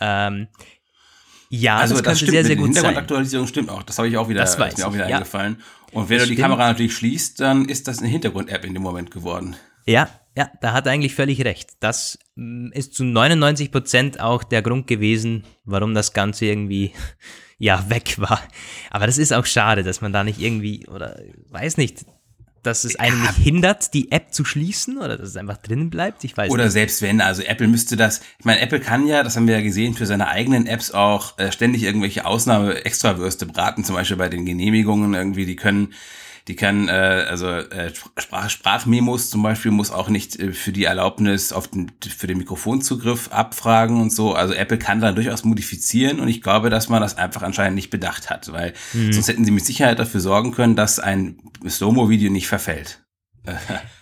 Ähm, 0.00 0.48
ja, 1.50 1.76
also 1.76 1.94
das, 1.94 2.04
das 2.04 2.18
könnte 2.20 2.32
sehr, 2.32 2.44
sehr 2.44 2.56
gut 2.56 2.66
sein. 2.66 2.84
Hintergrundaktualisierung 2.84 3.46
stimmt 3.48 3.70
auch. 3.70 3.82
Das 3.82 3.98
habe 3.98 4.08
ich 4.08 4.16
auch 4.16 4.28
wieder, 4.30 4.40
das 4.40 4.54
ist 4.54 4.78
mir 4.78 4.86
auch 4.86 4.94
wieder 4.94 5.08
ja. 5.08 5.16
eingefallen. 5.16 5.60
Und 5.92 6.08
wenn 6.08 6.18
das 6.18 6.24
du 6.24 6.30
die 6.30 6.36
stimmt. 6.36 6.48
Kamera 6.48 6.68
natürlich 6.68 6.94
schließt, 6.94 7.40
dann 7.40 7.66
ist 7.66 7.86
das 7.86 7.98
eine 7.98 8.08
Hintergrund-App 8.08 8.64
in 8.64 8.72
dem 8.72 8.82
Moment 8.82 9.10
geworden. 9.10 9.56
Ja, 9.84 10.08
ja, 10.36 10.50
da 10.60 10.72
hat 10.72 10.86
er 10.86 10.92
eigentlich 10.92 11.14
völlig 11.14 11.44
recht. 11.44 11.70
Das 11.80 12.18
ist 12.72 12.94
zu 12.94 13.04
99 13.04 13.70
Prozent 13.70 14.20
auch 14.20 14.42
der 14.42 14.62
Grund 14.62 14.86
gewesen, 14.86 15.44
warum 15.64 15.94
das 15.94 16.12
Ganze 16.12 16.46
irgendwie, 16.46 16.92
ja, 17.58 17.88
weg 17.88 18.14
war. 18.18 18.40
Aber 18.90 19.06
das 19.06 19.18
ist 19.18 19.32
auch 19.32 19.46
schade, 19.46 19.82
dass 19.82 20.00
man 20.00 20.12
da 20.12 20.24
nicht 20.24 20.40
irgendwie, 20.40 20.86
oder 20.88 21.20
weiß 21.50 21.76
nicht, 21.76 22.04
dass 22.62 22.84
es 22.84 22.96
einen 22.96 23.20
nicht 23.22 23.36
hindert, 23.36 23.94
die 23.94 24.12
App 24.12 24.34
zu 24.34 24.44
schließen 24.44 24.98
oder 24.98 25.16
dass 25.16 25.30
es 25.30 25.36
einfach 25.36 25.56
drinnen 25.56 25.88
bleibt. 25.88 26.24
Ich 26.24 26.36
weiß 26.36 26.50
oder 26.50 26.64
nicht. 26.64 26.72
selbst 26.72 27.00
wenn, 27.00 27.20
also 27.20 27.42
Apple 27.42 27.68
müsste 27.68 27.96
das, 27.96 28.20
ich 28.38 28.44
meine, 28.44 28.60
Apple 28.60 28.80
kann 28.80 29.06
ja, 29.06 29.22
das 29.22 29.36
haben 29.36 29.46
wir 29.46 29.56
ja 29.56 29.62
gesehen, 29.62 29.94
für 29.94 30.06
seine 30.06 30.28
eigenen 30.28 30.66
Apps 30.66 30.90
auch 30.90 31.38
äh, 31.38 31.52
ständig 31.52 31.84
irgendwelche 31.84 32.26
Ausnahme-Extrawürste 32.26 33.46
braten, 33.46 33.84
zum 33.84 33.94
Beispiel 33.96 34.18
bei 34.18 34.28
den 34.28 34.44
Genehmigungen 34.44 35.14
irgendwie, 35.14 35.46
die 35.46 35.56
können 35.56 35.94
die 36.50 36.56
kann, 36.56 36.88
äh, 36.88 36.90
also 36.90 37.46
äh, 37.46 37.92
Sprach, 38.18 38.50
Sprachmemos 38.50 39.30
zum 39.30 39.40
Beispiel 39.44 39.70
muss 39.70 39.92
auch 39.92 40.08
nicht 40.08 40.36
äh, 40.40 40.50
für 40.50 40.72
die 40.72 40.82
Erlaubnis 40.82 41.52
auf 41.52 41.68
den, 41.68 41.92
für 42.02 42.26
den 42.26 42.38
Mikrofonzugriff 42.38 43.28
abfragen 43.28 44.00
und 44.00 44.12
so. 44.12 44.34
Also 44.34 44.52
Apple 44.54 44.76
kann 44.76 45.00
da 45.00 45.12
durchaus 45.12 45.44
modifizieren 45.44 46.18
und 46.18 46.26
ich 46.26 46.42
glaube, 46.42 46.68
dass 46.68 46.88
man 46.88 47.00
das 47.00 47.16
einfach 47.16 47.42
anscheinend 47.42 47.76
nicht 47.76 47.90
bedacht 47.90 48.30
hat, 48.30 48.50
weil 48.52 48.74
mhm. 48.92 49.12
sonst 49.12 49.28
hätten 49.28 49.44
sie 49.44 49.52
mit 49.52 49.64
Sicherheit 49.64 50.00
dafür 50.00 50.18
sorgen 50.18 50.50
können, 50.50 50.74
dass 50.74 50.98
ein 50.98 51.38
Slow-Mo-Video 51.68 52.32
nicht 52.32 52.48
verfällt. 52.48 53.04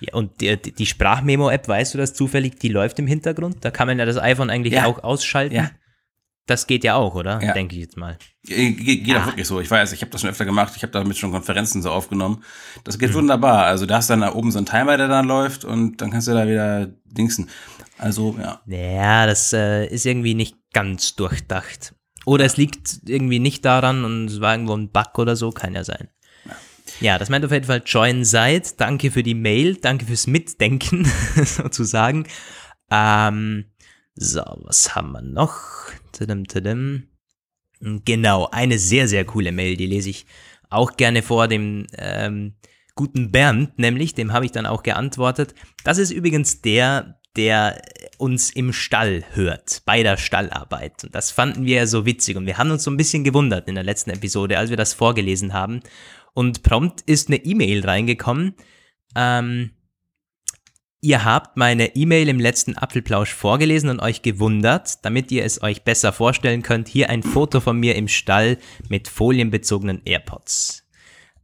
ja, 0.00 0.14
und 0.14 0.40
die, 0.40 0.56
die 0.56 0.86
Sprachmemo-App, 0.86 1.68
weißt 1.68 1.92
du 1.92 1.98
das 1.98 2.14
zufällig, 2.14 2.58
die 2.60 2.68
läuft 2.68 2.98
im 2.98 3.06
Hintergrund? 3.06 3.58
Da 3.60 3.70
kann 3.70 3.88
man 3.88 3.98
ja 3.98 4.06
das 4.06 4.16
iPhone 4.16 4.48
eigentlich 4.48 4.72
ja. 4.72 4.86
auch 4.86 5.04
ausschalten. 5.04 5.54
Ja. 5.54 5.70
Das 6.48 6.66
geht 6.66 6.82
ja 6.82 6.94
auch, 6.94 7.14
oder? 7.14 7.42
Ja. 7.42 7.52
Denke 7.52 7.74
ich 7.74 7.82
jetzt 7.82 7.98
mal. 7.98 8.16
Ge 8.42 8.72
geht 8.72 9.14
auch 9.14 9.20
ah. 9.20 9.26
wirklich 9.26 9.46
so. 9.46 9.60
Ich 9.60 9.70
weiß, 9.70 9.92
ich 9.92 10.00
habe 10.00 10.10
das 10.10 10.22
schon 10.22 10.30
öfter 10.30 10.46
gemacht. 10.46 10.72
Ich 10.76 10.82
habe 10.82 10.92
damit 10.92 11.18
schon 11.18 11.30
Konferenzen 11.30 11.82
so 11.82 11.90
aufgenommen. 11.90 12.42
Das 12.84 12.98
geht 12.98 13.10
mhm. 13.10 13.16
wunderbar. 13.16 13.66
Also 13.66 13.84
da 13.84 13.96
hast 13.96 14.08
dann 14.08 14.22
da 14.22 14.34
oben 14.34 14.50
so 14.50 14.58
ein 14.58 14.64
Timer, 14.64 14.96
der 14.96 15.08
dann 15.08 15.26
läuft 15.26 15.66
und 15.66 16.00
dann 16.00 16.10
kannst 16.10 16.26
du 16.26 16.32
da 16.32 16.48
wieder 16.48 16.86
dingsen. 17.04 17.50
Also, 17.98 18.34
ja. 18.40 18.62
Ja, 18.64 19.26
das 19.26 19.52
äh, 19.52 19.86
ist 19.88 20.06
irgendwie 20.06 20.34
nicht 20.34 20.56
ganz 20.72 21.16
durchdacht. 21.16 21.94
Oder 22.24 22.46
es 22.46 22.56
liegt 22.56 23.00
irgendwie 23.06 23.40
nicht 23.40 23.66
daran 23.66 24.06
und 24.06 24.28
es 24.28 24.40
war 24.40 24.54
irgendwo 24.54 24.74
ein 24.74 24.90
Bug 24.90 25.18
oder 25.18 25.36
so, 25.36 25.50
kann 25.50 25.74
ja 25.74 25.84
sein. 25.84 26.08
Ja, 26.46 26.52
ja 27.00 27.18
das 27.18 27.28
meint 27.28 27.44
auf 27.44 27.52
jeden 27.52 27.66
Fall 27.66 27.82
Join 27.84 28.24
Side. 28.24 28.62
Danke 28.78 29.10
für 29.10 29.22
die 29.22 29.34
Mail, 29.34 29.76
danke 29.76 30.06
fürs 30.06 30.26
Mitdenken, 30.26 31.04
sozusagen. 31.44 32.26
Ähm, 32.90 33.66
so, 34.18 34.42
was 34.64 34.94
haben 34.94 35.12
wir 35.12 35.22
noch? 35.22 35.54
Tadam, 36.12 36.46
tadam. 36.46 37.08
Genau, 37.80 38.48
eine 38.50 38.78
sehr, 38.78 39.06
sehr 39.06 39.24
coole 39.24 39.52
Mail, 39.52 39.76
die 39.76 39.86
lese 39.86 40.10
ich 40.10 40.26
auch 40.70 40.96
gerne 40.96 41.22
vor 41.22 41.46
dem 41.46 41.86
ähm, 41.96 42.54
guten 42.96 43.30
Bernd, 43.30 43.78
nämlich, 43.78 44.14
dem 44.14 44.32
habe 44.32 44.44
ich 44.44 44.52
dann 44.52 44.66
auch 44.66 44.82
geantwortet. 44.82 45.54
Das 45.84 45.98
ist 45.98 46.10
übrigens 46.10 46.60
der, 46.60 47.20
der 47.36 47.80
uns 48.18 48.50
im 48.50 48.72
Stall 48.72 49.24
hört, 49.32 49.82
bei 49.86 50.02
der 50.02 50.16
Stallarbeit. 50.16 51.04
Und 51.04 51.14
das 51.14 51.30
fanden 51.30 51.64
wir 51.64 51.76
ja 51.76 51.86
so 51.86 52.04
witzig 52.04 52.36
und 52.36 52.46
wir 52.46 52.58
haben 52.58 52.72
uns 52.72 52.82
so 52.82 52.90
ein 52.90 52.96
bisschen 52.96 53.22
gewundert 53.22 53.68
in 53.68 53.76
der 53.76 53.84
letzten 53.84 54.10
Episode, 54.10 54.58
als 54.58 54.70
wir 54.70 54.76
das 54.76 54.94
vorgelesen 54.94 55.52
haben. 55.52 55.80
Und 56.34 56.64
prompt 56.64 57.02
ist 57.02 57.28
eine 57.28 57.37
E-Mail 57.37 57.84
reingekommen. 57.84 58.54
Ähm, 59.14 59.70
Ihr 61.00 61.25
habt 61.25 61.57
meine 61.57 61.95
E-Mail 61.95 62.28
im 62.28 62.40
letzten 62.40 62.76
Apfelplausch 62.76 63.33
vorgelesen 63.33 63.88
und 63.88 64.00
euch 64.00 64.23
gewundert, 64.23 65.05
damit 65.05 65.31
ihr 65.31 65.45
es 65.45 65.62
euch 65.62 65.85
besser 65.85 66.12
vorstellen 66.12 66.62
könnt. 66.62 66.88
Hier 66.88 67.09
ein 67.09 67.23
Foto 67.23 67.61
von 67.61 67.78
mir 67.78 67.95
im 67.95 68.09
Stall 68.09 68.59
mit 68.88 69.07
folienbezogenen 69.07 70.02
AirPods. 70.05 70.85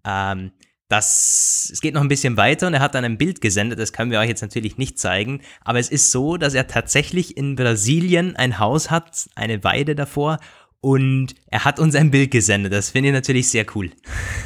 Ähm, 0.05 0.51
das, 0.89 1.71
es 1.73 1.81
geht 1.81 1.95
noch 1.95 2.01
ein 2.01 2.09
bisschen 2.09 2.37
weiter 2.37 2.67
und 2.67 2.75
er 2.75 2.81
hat 2.81 2.97
dann 2.97 3.05
ein 3.05 3.17
Bild 3.17 3.41
gesendet, 3.41 3.79
das 3.79 3.93
können 3.93 4.11
wir 4.11 4.19
euch 4.19 4.29
jetzt 4.29 4.43
natürlich 4.43 4.77
nicht 4.77 4.99
zeigen, 4.99 5.41
aber 5.63 5.79
es 5.79 5.89
ist 5.89 6.11
so, 6.11 6.37
dass 6.37 6.55
er 6.55 6.67
tatsächlich 6.67 7.37
in 7.37 7.57
Brasilien 7.57 8.37
ein 8.37 8.59
Haus 8.59 8.91
hat, 8.91 9.31
eine 9.35 9.65
Weide 9.65 9.95
davor 9.95 10.39
und 10.81 11.35
er 11.47 11.65
hat 11.65 11.79
uns 11.79 11.95
ein 11.95 12.11
Bild 12.11 12.31
gesendet. 12.31 12.73
Das 12.73 12.91
finde 12.91 13.09
ich 13.09 13.15
natürlich 13.15 13.49
sehr 13.49 13.65
cool. 13.75 13.91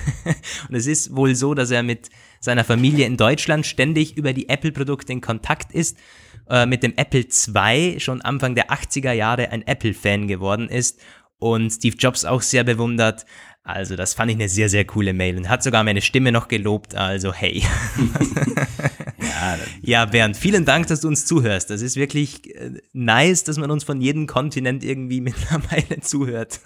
und 0.69 0.75
es 0.75 0.87
ist 0.87 1.17
wohl 1.17 1.35
so, 1.35 1.55
dass 1.55 1.71
er 1.73 1.83
mit 1.83 2.11
seiner 2.41 2.65
Familie 2.65 3.07
in 3.07 3.17
Deutschland 3.17 3.67
ständig 3.67 4.17
über 4.17 4.33
die 4.33 4.49
Apple-Produkte 4.49 5.13
in 5.13 5.21
Kontakt 5.21 5.73
ist, 5.73 5.99
äh, 6.49 6.67
mit 6.67 6.83
dem 6.83 6.95
Apple 6.97 7.27
II 7.27 8.01
schon 8.01 8.21
Anfang 8.23 8.55
der 8.55 8.71
80er 8.71 9.13
Jahre 9.13 9.51
ein 9.51 9.67
Apple-Fan 9.67 10.29
geworden 10.29 10.69
ist 10.69 11.01
und 11.39 11.71
Steve 11.71 11.97
Jobs 11.97 12.25
auch 12.25 12.43
sehr 12.43 12.65
bewundert. 12.65 13.25
Also 13.63 13.97
das 13.97 14.15
fand 14.15 14.31
ich 14.31 14.37
eine 14.37 14.49
sehr, 14.49 14.69
sehr 14.69 14.87
coole 14.87 15.13
Mail 15.13 15.37
und 15.37 15.49
hat 15.49 15.63
sogar 15.63 15.85
meine 15.85 16.01
Stimme 16.01 16.33
noch 16.33 16.49
gelobt. 16.49 16.95
Also 16.95 17.35
hey. 17.35 17.63
ja, 19.19 19.59
ja, 19.83 20.05
Bernd, 20.07 20.37
vielen 20.37 20.65
Dank, 20.65 20.87
dass 20.87 21.03
du 21.03 21.09
uns 21.09 21.27
zuhörst. 21.27 21.69
Das 21.69 21.83
ist 21.83 21.97
wirklich 21.97 22.55
äh, 22.55 22.81
nice, 22.93 23.45
dass 23.45 23.59
man 23.59 23.71
uns 23.71 23.85
von 23.85 24.01
jedem 24.01 24.27
Kontinent 24.27 24.83
irgendwie 24.83 25.21
mittlerweile 25.21 26.01
zuhört. 26.01 26.61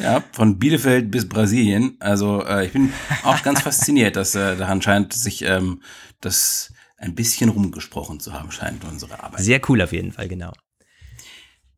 Ja, 0.00 0.22
von 0.32 0.58
Bielefeld 0.58 1.10
bis 1.10 1.28
Brasilien. 1.28 1.96
Also 2.00 2.44
äh, 2.44 2.66
ich 2.66 2.72
bin 2.72 2.92
auch 3.22 3.42
ganz 3.42 3.62
fasziniert, 3.62 4.16
dass 4.16 4.34
äh, 4.34 4.56
da 4.56 4.66
anscheinend 4.66 5.14
sich 5.14 5.42
ähm, 5.42 5.80
das 6.20 6.72
ein 6.98 7.14
bisschen 7.14 7.50
rumgesprochen 7.50 8.20
zu 8.20 8.32
haben 8.32 8.50
scheint 8.50 8.84
unsere 8.84 9.22
Arbeit. 9.22 9.40
Sehr 9.40 9.60
cool 9.68 9.82
auf 9.82 9.92
jeden 9.92 10.12
Fall, 10.12 10.28
genau. 10.28 10.52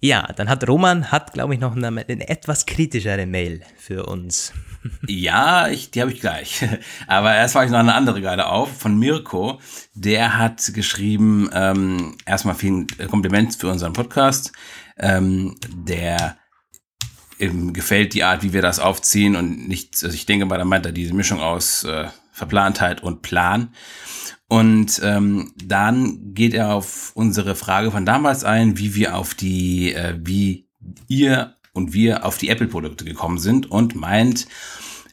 Ja, 0.00 0.28
dann 0.36 0.48
hat 0.48 0.66
Roman, 0.68 1.10
hat 1.10 1.32
glaube 1.32 1.54
ich 1.54 1.60
noch 1.60 1.74
eine, 1.74 1.88
eine, 1.88 2.28
etwas 2.28 2.66
kritischere 2.66 3.26
Mail 3.26 3.62
für 3.76 4.06
uns. 4.06 4.52
Ja, 5.08 5.68
ich, 5.68 5.90
die 5.90 6.00
habe 6.00 6.12
ich 6.12 6.20
gleich. 6.20 6.64
Aber 7.08 7.34
erst 7.34 7.56
war 7.56 7.64
ich 7.64 7.70
noch 7.70 7.80
eine 7.80 7.94
andere 7.94 8.20
gerade 8.20 8.46
auf 8.46 8.78
von 8.78 8.96
Mirko. 8.96 9.60
Der 9.92 10.38
hat 10.38 10.72
geschrieben, 10.72 11.50
ähm, 11.52 12.16
erstmal 12.24 12.54
vielen 12.54 12.86
Kompliment 13.10 13.56
für 13.56 13.68
unseren 13.68 13.92
Podcast. 13.92 14.52
Ähm, 14.96 15.56
der 15.74 16.38
ihm 17.38 17.72
gefällt 17.72 18.14
die 18.14 18.22
Art, 18.24 18.42
wie 18.44 18.52
wir 18.52 18.62
das 18.62 18.78
aufziehen 18.78 19.36
und 19.36 19.68
nicht, 19.68 20.02
also 20.02 20.14
ich 20.14 20.26
denke 20.26 20.46
mal, 20.46 20.58
da 20.58 20.64
meint 20.64 20.86
er 20.86 20.92
diese 20.92 21.14
Mischung 21.14 21.40
aus 21.40 21.84
äh, 21.84 22.06
Verplantheit 22.38 23.02
und 23.02 23.22
Plan. 23.22 23.74
Und 24.48 25.00
ähm, 25.04 25.52
dann 25.62 26.32
geht 26.32 26.54
er 26.54 26.72
auf 26.72 27.12
unsere 27.14 27.54
Frage 27.54 27.90
von 27.90 28.06
damals 28.06 28.44
ein, 28.44 28.78
wie 28.78 28.94
wir 28.94 29.16
auf 29.16 29.34
die, 29.34 29.92
äh, 29.92 30.18
wie 30.18 30.68
ihr 31.06 31.56
und 31.74 31.92
wir 31.92 32.24
auf 32.24 32.38
die 32.38 32.48
Apple-Produkte 32.48 33.04
gekommen 33.04 33.38
sind 33.38 33.70
und 33.70 33.94
meint, 33.94 34.48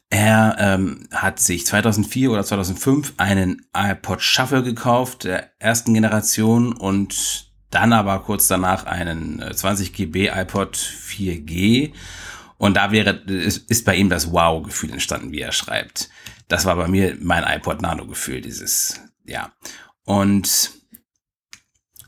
er 0.10 0.56
ähm, 0.60 1.08
hat 1.12 1.40
sich 1.40 1.66
2004 1.66 2.32
oder 2.32 2.44
2005 2.44 3.16
einen 3.18 3.66
iPod 3.76 4.22
Shuffle 4.22 4.64
gekauft, 4.64 5.26
der 5.26 5.52
ersten 5.60 5.94
Generation 5.94 6.74
und 6.74 7.52
dann 7.72 7.92
aber 7.92 8.20
kurz 8.20 8.48
danach 8.48 8.86
einen 8.86 9.44
20 9.54 9.90
äh, 9.90 9.92
GB 9.92 10.28
iPod 10.28 10.78
4G. 10.78 11.92
Und 12.58 12.78
da 12.78 12.92
wäre, 12.92 13.12
ist, 13.28 13.70
ist 13.70 13.84
bei 13.84 13.96
ihm 13.96 14.10
das 14.10 14.32
Wow-Gefühl 14.32 14.92
entstanden, 14.92 15.32
wie 15.32 15.42
er 15.42 15.52
schreibt. 15.52 16.10
Das 16.48 16.66
war 16.66 16.76
bei 16.76 16.88
mir 16.88 17.18
mein 17.20 17.44
iPod 17.44 17.82
Nano-Gefühl, 17.82 18.42
dieses 18.42 19.02
ja. 19.26 19.52
Und 20.04 20.72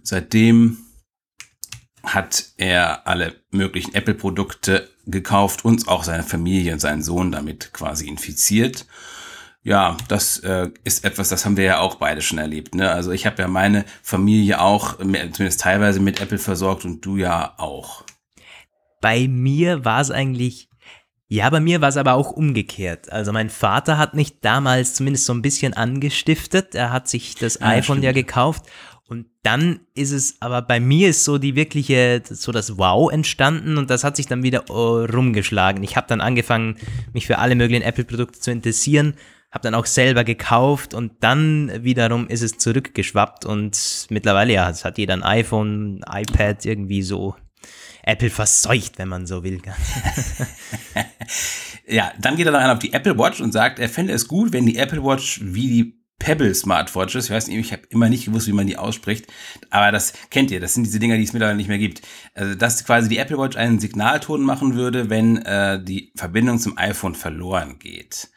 seitdem 0.04 0.78
hat 2.04 2.46
er 2.58 3.08
alle 3.08 3.36
möglichen 3.52 3.94
Apple-Produkte 3.94 4.90
gekauft, 5.06 5.66
uns 5.66 5.88
auch 5.88 6.04
seine 6.04 6.24
Familie 6.24 6.74
und 6.74 6.80
seinen 6.80 7.04
Sohn 7.04 7.32
damit 7.32 7.74
quasi 7.74 8.08
infiziert. 8.08 8.86
Ja, 9.64 9.98
das 10.08 10.40
äh, 10.40 10.70
ist 10.86 11.04
etwas, 11.04 11.28
das 11.28 11.44
haben 11.44 11.58
wir 11.58 11.66
ja 11.66 11.80
auch 11.80 11.96
beide 11.96 12.22
schon 12.22 12.38
erlebt. 12.38 12.76
Ne? 12.76 12.90
Also 12.90 13.12
ich 13.12 13.26
habe 13.26 13.42
ja 13.42 13.50
meine 13.50 13.84
Familie 14.02 14.62
auch 14.62 14.98
zumindest 14.98 15.60
teilweise 15.60 16.00
mit 16.00 16.22
Apple 16.22 16.38
versorgt 16.38 16.86
und 16.86 17.02
du 17.02 17.18
ja 17.18 17.56
auch. 17.58 18.06
Bei 19.02 19.28
mir 19.28 19.84
war 19.84 20.00
es 20.00 20.10
eigentlich 20.10 20.67
ja, 21.30 21.50
bei 21.50 21.60
mir 21.60 21.82
war 21.82 21.90
es 21.90 21.98
aber 21.98 22.14
auch 22.14 22.32
umgekehrt. 22.32 23.12
Also 23.12 23.34
mein 23.34 23.50
Vater 23.50 23.98
hat 23.98 24.14
mich 24.14 24.40
damals 24.40 24.94
zumindest 24.94 25.26
so 25.26 25.34
ein 25.34 25.42
bisschen 25.42 25.74
angestiftet. 25.74 26.74
Er 26.74 26.92
hat 26.92 27.10
sich 27.10 27.36
das 27.36 27.60
ja, 27.60 27.68
iPhone 27.68 27.98
stimmt. 27.98 28.04
ja 28.04 28.12
gekauft. 28.14 28.66
Und 29.10 29.26
dann 29.42 29.82
ist 29.94 30.12
es, 30.12 30.42
aber 30.42 30.62
bei 30.62 30.80
mir 30.80 31.10
ist 31.10 31.24
so 31.24 31.38
die 31.38 31.56
wirkliche, 31.56 32.22
so 32.30 32.52
das 32.52 32.78
Wow 32.78 33.12
entstanden 33.12 33.78
und 33.78 33.90
das 33.90 34.04
hat 34.04 34.18
sich 34.18 34.28
dann 34.28 34.44
wieder 34.44 34.70
oh, 34.70 35.06
rumgeschlagen. 35.06 35.84
Ich 35.84 35.96
habe 35.96 36.08
dann 36.08 36.20
angefangen, 36.22 36.78
mich 37.14 37.26
für 37.26 37.38
alle 37.40 37.56
möglichen 37.56 37.84
Apple-Produkte 37.84 38.40
zu 38.40 38.52
interessieren, 38.52 39.14
habe 39.50 39.64
dann 39.64 39.76
auch 39.76 39.86
selber 39.86 40.26
gekauft 40.26 40.94
und 40.94 41.14
dann 41.22 41.72
wiederum 41.84 42.28
ist 42.28 42.42
es 42.42 42.58
zurückgeschwappt 42.58 43.46
und 43.46 44.08
mittlerweile, 44.10 44.52
ja, 44.52 44.70
es 44.70 44.84
hat 44.84 44.98
jeder 44.98 45.14
ein 45.14 45.24
iPhone, 45.24 46.02
iPad 46.06 46.66
irgendwie 46.66 47.02
so 47.02 47.36
Apple 48.08 48.30
verseucht, 48.30 48.98
wenn 48.98 49.10
man 49.10 49.28
so 49.28 49.44
will. 49.44 49.62
ja, 51.88 52.12
dann 52.20 52.36
geht 52.36 52.48
er 52.48 52.58
einer 52.58 52.74
auf 52.74 52.80
die 52.80 52.94
Apple 52.94 53.18
Watch 53.18 53.42
und 53.42 53.52
sagt, 53.52 53.80
er 53.80 53.90
fände 53.90 54.14
es 54.14 54.28
gut, 54.28 54.54
wenn 54.54 54.66
die 54.66 54.78
Apple 54.78 55.04
Watch 55.04 55.42
wie 55.44 55.68
die 55.68 55.98
Pebble 56.20 56.56
Smartwatches, 56.56 57.26
ich 57.26 57.32
weiß 57.32 57.48
nicht, 57.48 57.58
ich 57.58 57.72
habe 57.72 57.84
immer 57.90 58.10
nicht 58.10 58.26
gewusst, 58.26 58.48
wie 58.48 58.54
man 58.54 58.66
die 58.66 58.78
ausspricht, 58.78 59.28
aber 59.70 59.92
das 59.92 60.14
kennt 60.32 60.50
ihr, 60.50 60.60
das 60.60 60.74
sind 60.74 60.84
diese 60.84 60.98
Dinger, 60.98 61.16
die 61.18 61.24
es 61.24 61.34
mittlerweile 61.34 61.58
nicht 61.58 61.68
mehr 61.68 61.78
gibt. 61.78 62.02
Also, 62.34 62.56
dass 62.56 62.84
quasi 62.86 63.08
die 63.08 63.18
Apple 63.18 63.38
Watch 63.38 63.56
einen 63.56 63.80
Signalton 63.80 64.42
machen 64.42 64.74
würde, 64.74 65.12
wenn 65.12 65.38
äh, 65.38 65.84
die 65.84 66.12
Verbindung 66.16 66.58
zum 66.58 66.78
iPhone 66.78 67.14
verloren 67.14 67.78
geht 67.78 68.30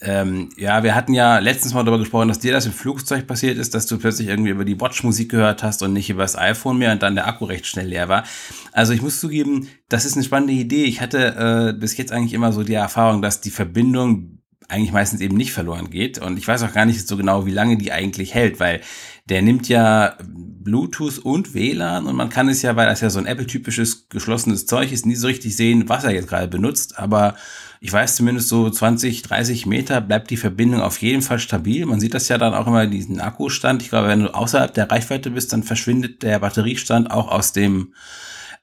ähm, 0.00 0.50
ja, 0.56 0.82
wir 0.82 0.94
hatten 0.94 1.14
ja 1.14 1.38
letztens 1.38 1.74
mal 1.74 1.84
darüber 1.84 1.98
gesprochen, 1.98 2.28
dass 2.28 2.38
dir 2.38 2.52
das 2.52 2.66
im 2.66 2.72
Flugzeug 2.72 3.26
passiert 3.26 3.58
ist, 3.58 3.74
dass 3.74 3.86
du 3.86 3.98
plötzlich 3.98 4.28
irgendwie 4.28 4.50
über 4.50 4.64
die 4.64 4.80
Watch 4.80 5.02
Musik 5.04 5.30
gehört 5.30 5.62
hast 5.62 5.82
und 5.82 5.92
nicht 5.92 6.10
über 6.10 6.22
das 6.22 6.36
iPhone 6.36 6.78
mehr 6.78 6.92
und 6.92 7.02
dann 7.02 7.14
der 7.14 7.26
Akku 7.26 7.44
recht 7.44 7.66
schnell 7.66 7.88
leer 7.88 8.08
war. 8.08 8.24
Also 8.72 8.92
ich 8.92 9.02
muss 9.02 9.20
zugeben, 9.20 9.68
das 9.88 10.04
ist 10.04 10.14
eine 10.14 10.24
spannende 10.24 10.54
Idee. 10.54 10.84
Ich 10.84 11.00
hatte 11.00 11.72
äh, 11.74 11.78
bis 11.78 11.96
jetzt 11.96 12.12
eigentlich 12.12 12.34
immer 12.34 12.52
so 12.52 12.62
die 12.64 12.74
Erfahrung, 12.74 13.22
dass 13.22 13.40
die 13.40 13.50
Verbindung 13.50 14.41
eigentlich 14.68 14.92
meistens 14.92 15.20
eben 15.20 15.36
nicht 15.36 15.52
verloren 15.52 15.90
geht. 15.90 16.18
Und 16.18 16.38
ich 16.38 16.46
weiß 16.46 16.62
auch 16.62 16.72
gar 16.72 16.84
nicht 16.84 17.06
so 17.06 17.16
genau, 17.16 17.46
wie 17.46 17.52
lange 17.52 17.76
die 17.76 17.92
eigentlich 17.92 18.34
hält, 18.34 18.60
weil 18.60 18.80
der 19.28 19.42
nimmt 19.42 19.68
ja 19.68 20.16
Bluetooth 20.24 21.18
und 21.18 21.54
WLAN 21.54 22.06
und 22.06 22.16
man 22.16 22.28
kann 22.28 22.48
es 22.48 22.62
ja, 22.62 22.76
weil 22.76 22.86
das 22.86 23.00
ja 23.00 23.10
so 23.10 23.18
ein 23.18 23.26
Apple-typisches 23.26 24.08
geschlossenes 24.08 24.66
Zeug 24.66 24.92
ist, 24.92 25.06
nie 25.06 25.14
so 25.14 25.26
richtig 25.26 25.56
sehen, 25.56 25.88
was 25.88 26.04
er 26.04 26.12
jetzt 26.12 26.28
gerade 26.28 26.48
benutzt. 26.48 26.98
Aber 26.98 27.36
ich 27.80 27.92
weiß 27.92 28.16
zumindest 28.16 28.48
so 28.48 28.70
20, 28.70 29.22
30 29.22 29.66
Meter 29.66 30.00
bleibt 30.00 30.30
die 30.30 30.36
Verbindung 30.36 30.80
auf 30.80 31.02
jeden 31.02 31.22
Fall 31.22 31.38
stabil. 31.38 31.84
Man 31.84 32.00
sieht 32.00 32.14
das 32.14 32.28
ja 32.28 32.38
dann 32.38 32.54
auch 32.54 32.66
immer 32.66 32.84
in 32.84 32.90
diesem 32.90 33.20
Akkustand. 33.20 33.82
Ich 33.82 33.90
glaube, 33.90 34.08
wenn 34.08 34.20
du 34.20 34.34
außerhalb 34.34 34.72
der 34.72 34.90
Reichweite 34.90 35.30
bist, 35.30 35.52
dann 35.52 35.64
verschwindet 35.64 36.22
der 36.22 36.38
Batteriestand 36.38 37.10
auch 37.10 37.28
aus 37.28 37.52
dem, 37.52 37.94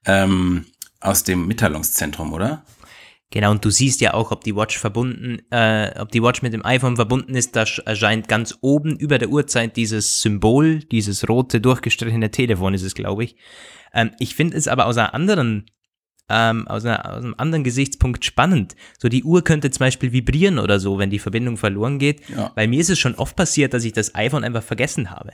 ähm, 0.06 0.66
aus 1.02 1.24
dem 1.24 1.48
Mitteilungszentrum, 1.48 2.32
oder? 2.32 2.64
Genau, 3.32 3.52
und 3.52 3.64
du 3.64 3.70
siehst 3.70 4.02
ja 4.02 4.16
auch, 4.16 4.32
ob 4.32 4.44
die 4.44 4.56
Watch 4.56 4.80
verbunden, 4.80 5.40
äh, 5.52 5.92
ob 6.00 6.12
die 6.12 6.24
Watch 6.24 6.42
mit 6.42 6.54
dem 6.54 6.66
iPhone 6.66 6.96
verbunden 6.96 7.36
ist, 7.36 7.56
da 7.56 7.66
erscheint 7.86 8.28
ganz 8.28 8.58
oben 8.62 8.98
über 8.98 9.20
der 9.20 9.30
Uhrzeit 9.30 9.78
dieses 9.78 10.22
Symbol, 10.22 10.80
dieses 10.80 11.30
rote 11.30 11.62
durchgestrichene 11.62 12.32
Telefon 12.32 12.74
ist 12.74 12.82
es, 12.82 12.96
glaube 12.96 13.24
ich. 13.24 13.36
Ähm, 13.94 14.12
ich 14.20 14.34
finde 14.34 14.58
es 14.58 14.68
aber 14.68 14.88
aus 14.88 14.98
einer 14.98 15.14
anderen 15.14 15.70
ähm, 16.30 16.68
aus, 16.68 16.86
einer, 16.86 17.06
aus 17.12 17.24
einem 17.24 17.36
anderen 17.38 17.64
Gesichtspunkt 17.64 18.24
spannend. 18.24 18.76
So 18.98 19.10
die 19.10 19.24
Uhr 19.24 19.44
könnte 19.44 19.72
zum 19.72 19.80
Beispiel 19.80 20.12
vibrieren 20.12 20.60
oder 20.60 20.80
so, 20.80 21.00
wenn 21.00 21.10
die 21.10 21.20
Verbindung 21.20 21.58
verloren 21.58 22.00
geht. 22.00 22.22
Ja. 22.30 22.52
Bei 22.56 22.68
mir 22.68 22.80
ist 22.80 22.90
es 22.90 23.00
schon 23.00 23.16
oft 23.16 23.36
passiert, 23.36 23.74
dass 23.74 23.84
ich 23.84 23.94
das 23.94 24.16
iPhone 24.16 24.44
einfach 24.44 24.64
vergessen 24.64 25.10
habe. 25.12 25.32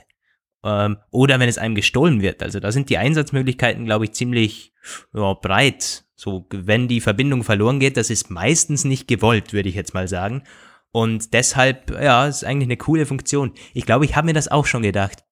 Ähm, 0.64 0.96
oder 1.10 1.38
wenn 1.38 1.48
es 1.48 1.58
einem 1.58 1.74
gestohlen 1.74 2.22
wird. 2.22 2.42
Also 2.42 2.60
da 2.60 2.72
sind 2.72 2.88
die 2.88 2.98
Einsatzmöglichkeiten, 2.98 3.84
glaube 3.84 4.06
ich, 4.06 4.12
ziemlich 4.12 4.72
ja, 5.14 5.34
breit. 5.34 6.05
So, 6.16 6.46
wenn 6.50 6.88
die 6.88 7.00
Verbindung 7.00 7.44
verloren 7.44 7.78
geht, 7.78 7.96
das 7.96 8.10
ist 8.10 8.30
meistens 8.30 8.84
nicht 8.84 9.06
gewollt, 9.06 9.52
würde 9.52 9.68
ich 9.68 9.74
jetzt 9.74 9.94
mal 9.94 10.08
sagen. 10.08 10.42
Und 10.90 11.34
deshalb, 11.34 11.90
ja, 11.90 12.26
ist 12.26 12.42
eigentlich 12.42 12.68
eine 12.68 12.78
coole 12.78 13.04
Funktion. 13.04 13.52
Ich 13.74 13.84
glaube, 13.84 14.06
ich 14.06 14.16
habe 14.16 14.26
mir 14.26 14.32
das 14.32 14.48
auch 14.48 14.64
schon 14.64 14.82
gedacht 14.82 15.26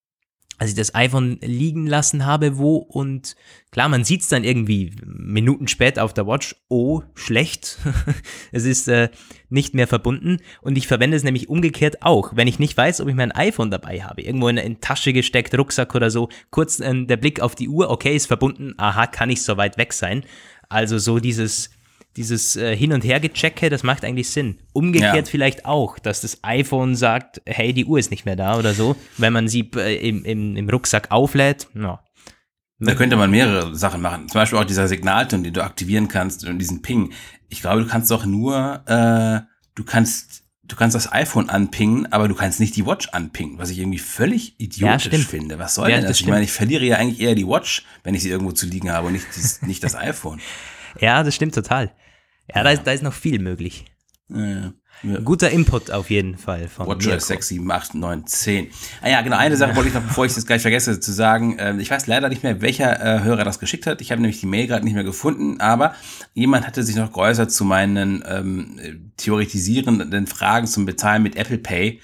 als 0.59 0.71
ich 0.71 0.76
das 0.76 0.95
iPhone 0.95 1.38
liegen 1.41 1.87
lassen 1.87 2.26
habe, 2.26 2.59
wo 2.59 2.76
und 2.76 3.35
klar, 3.73 3.88
man 3.88 4.05
sieht 4.05 4.23
es 4.23 4.29
dann 4.29 4.45
irgendwie 4.45 4.95
Minuten 5.05 5.67
später 5.67 6.05
auf 6.05 6.14
der 6.14 6.29
Watch, 6.29 6.55
oh, 6.69 7.03
schlecht, 7.14 7.79
es 8.53 8.64
ist 8.64 8.87
äh, 8.87 9.09
nicht 9.49 9.75
mehr 9.75 9.88
verbunden. 9.88 10.38
Und 10.62 10.79
ich 10.79 10.87
verwende 10.87 11.17
es 11.17 11.25
nämlich 11.25 11.49
umgekehrt 11.49 12.03
auch, 12.03 12.37
wenn 12.37 12.47
ich 12.47 12.61
nicht 12.61 12.76
weiß, 12.76 13.00
ob 13.00 13.09
ich 13.09 13.17
mein 13.17 13.33
iPhone 13.33 13.71
dabei 13.71 14.03
habe, 14.03 14.23
irgendwo 14.23 14.49
in 14.49 14.59
eine 14.59 14.79
Tasche 14.79 15.12
gesteckt, 15.12 15.59
Rucksack 15.59 15.95
oder 15.95 16.11
so, 16.11 16.29
kurz 16.50 16.79
äh, 16.79 17.05
der 17.05 17.17
Blick 17.17 17.41
auf 17.41 17.57
die 17.57 17.69
Uhr, 17.69 17.91
okay, 17.91 18.14
ist 18.14 18.26
verbunden, 18.26 18.75
aha, 18.76 19.09
kann 19.09 19.31
ich 19.31 19.43
so 19.43 19.57
weit 19.57 19.76
weg 19.76 19.93
sein, 19.93 20.25
also 20.75 20.99
so 20.99 21.19
dieses 21.19 21.71
dieses 22.16 22.54
äh, 22.57 22.76
Hin- 22.76 22.93
und 22.93 23.02
Her-Gechecke, 23.02 23.71
das 23.71 23.83
macht 23.83 24.04
eigentlich 24.04 24.31
Sinn. 24.31 24.59
Umgekehrt 24.73 25.26
ja. 25.26 25.31
vielleicht 25.31 25.64
auch, 25.64 25.99
dass 25.99 26.21
das 26.21 26.38
iPhone 26.43 26.95
sagt, 26.95 27.43
hey, 27.45 27.73
die 27.73 27.85
Uhr 27.87 27.99
ist 27.99 28.11
nicht 28.11 28.25
mehr 28.25 28.37
da 28.37 28.57
oder 28.57 28.73
so, 28.73 28.97
wenn 29.19 29.33
man 29.33 29.49
sie 29.49 29.69
äh, 29.76 29.97
im, 30.09 30.25
im, 30.25 30.57
im 30.57 30.69
Rucksack 30.71 31.11
auflädt. 31.11 31.66
Ja. 31.75 32.04
Da 32.78 32.95
könnte 32.95 33.16
man 33.16 33.31
mehrere 33.31 33.75
Sachen 33.75 34.00
machen. 34.00 34.28
Zum 34.28 34.40
Beispiel 34.40 34.59
auch 34.59 34.64
dieser 34.64 34.88
Signalton, 34.88 35.43
den 35.43 35.54
du 35.54 35.62
aktivieren 35.62 36.09
kannst 36.09 36.45
und 36.47 36.59
diesen 36.59 36.83
Ping. 36.83 37.12
Ich 37.49 37.61
glaube, 37.61 37.83
du 37.83 37.88
kannst 37.88 38.11
doch 38.11 38.26
nur, 38.26 38.83
äh, 38.87 39.40
du 39.75 39.85
kannst, 39.85 40.43
du 40.66 40.76
kannst 40.76 40.94
das 40.94 41.12
iPhone 41.12 41.50
anpingen, 41.50 42.11
aber 42.12 42.28
du 42.28 42.35
kannst 42.35 42.61
nicht 42.61 42.76
die 42.76 42.87
Watch 42.87 43.09
anpingen, 43.11 43.59
was 43.59 43.71
ich 43.71 43.78
irgendwie 43.78 43.99
völlig 43.99 44.59
idiotisch 44.59 45.12
ja, 45.12 45.18
finde. 45.18 45.59
Was 45.59 45.75
soll 45.75 45.90
ja, 45.90 45.97
denn 45.97 46.04
das? 46.04 46.12
das 46.12 46.21
ich 46.21 46.26
meine, 46.26 46.44
ich 46.44 46.52
verliere 46.52 46.85
ja 46.85 46.97
eigentlich 46.97 47.21
eher 47.21 47.35
die 47.35 47.47
Watch, 47.47 47.85
wenn 48.02 48.14
ich 48.14 48.23
sie 48.23 48.30
irgendwo 48.30 48.52
zu 48.52 48.66
liegen 48.66 48.90
habe 48.90 49.09
und 49.09 49.12
nicht, 49.14 49.26
nicht 49.62 49.83
das 49.85 49.94
iPhone. 49.94 50.40
Ja, 51.00 51.25
das 51.25 51.35
stimmt 51.35 51.56
total. 51.56 51.92
Ja, 52.54 52.62
da, 52.62 52.71
ist, 52.71 52.85
da 52.85 52.92
ist 52.92 53.02
noch 53.02 53.12
viel 53.12 53.40
möglich. 53.40 53.85
Ja, 54.28 54.73
ja. 55.04 55.20
Guter 55.20 55.50
Input 55.50 55.90
auf 55.90 56.11
jeden 56.11 56.37
Fall. 56.37 56.68
Von 56.68 56.87
WatchOS 56.87 57.26
6, 57.26 57.49
7, 57.49 57.70
8, 57.70 57.94
9, 57.94 58.26
10. 58.26 58.70
Ah 59.02 59.08
ja, 59.08 59.23
genau, 59.23 59.37
eine 59.37 59.56
Sache 59.56 59.76
wollte 59.76 59.88
ich 59.88 59.94
noch, 59.94 60.02
bevor 60.02 60.26
ich 60.26 60.34
das 60.34 60.46
gleich 60.46 60.62
vergesse, 60.62 61.00
zu 61.00 61.12
sagen. 61.12 61.58
Äh, 61.58 61.76
ich 61.78 61.90
weiß 61.90 62.06
leider 62.06 62.28
nicht 62.28 62.42
mehr, 62.42 62.61
welcher 62.61 63.00
äh, 63.00 63.23
Hörer 63.23 63.44
das 63.44 63.58
geschickt 63.58 63.87
hat. 63.87 64.00
Ich 64.00 64.11
habe 64.11 64.20
nämlich 64.20 64.40
die 64.40 64.46
Mail 64.46 64.66
gerade 64.66 64.84
nicht 64.84 64.94
mehr 64.94 65.04
gefunden, 65.04 65.61
aber 65.61 65.94
jemand 66.32 66.66
hatte 66.66 66.82
sich 66.82 66.96
noch 66.96 67.12
geäußert 67.12 67.52
zu 67.52 67.64
meinen 67.64 68.25
ähm, 68.26 69.12
theoretisierenden 69.16 70.26
Fragen 70.26 70.66
zum 70.66 70.87
Bezahlen 70.87 71.23
mit 71.23 71.37
Apple 71.37 71.58
Pay. 71.58 72.00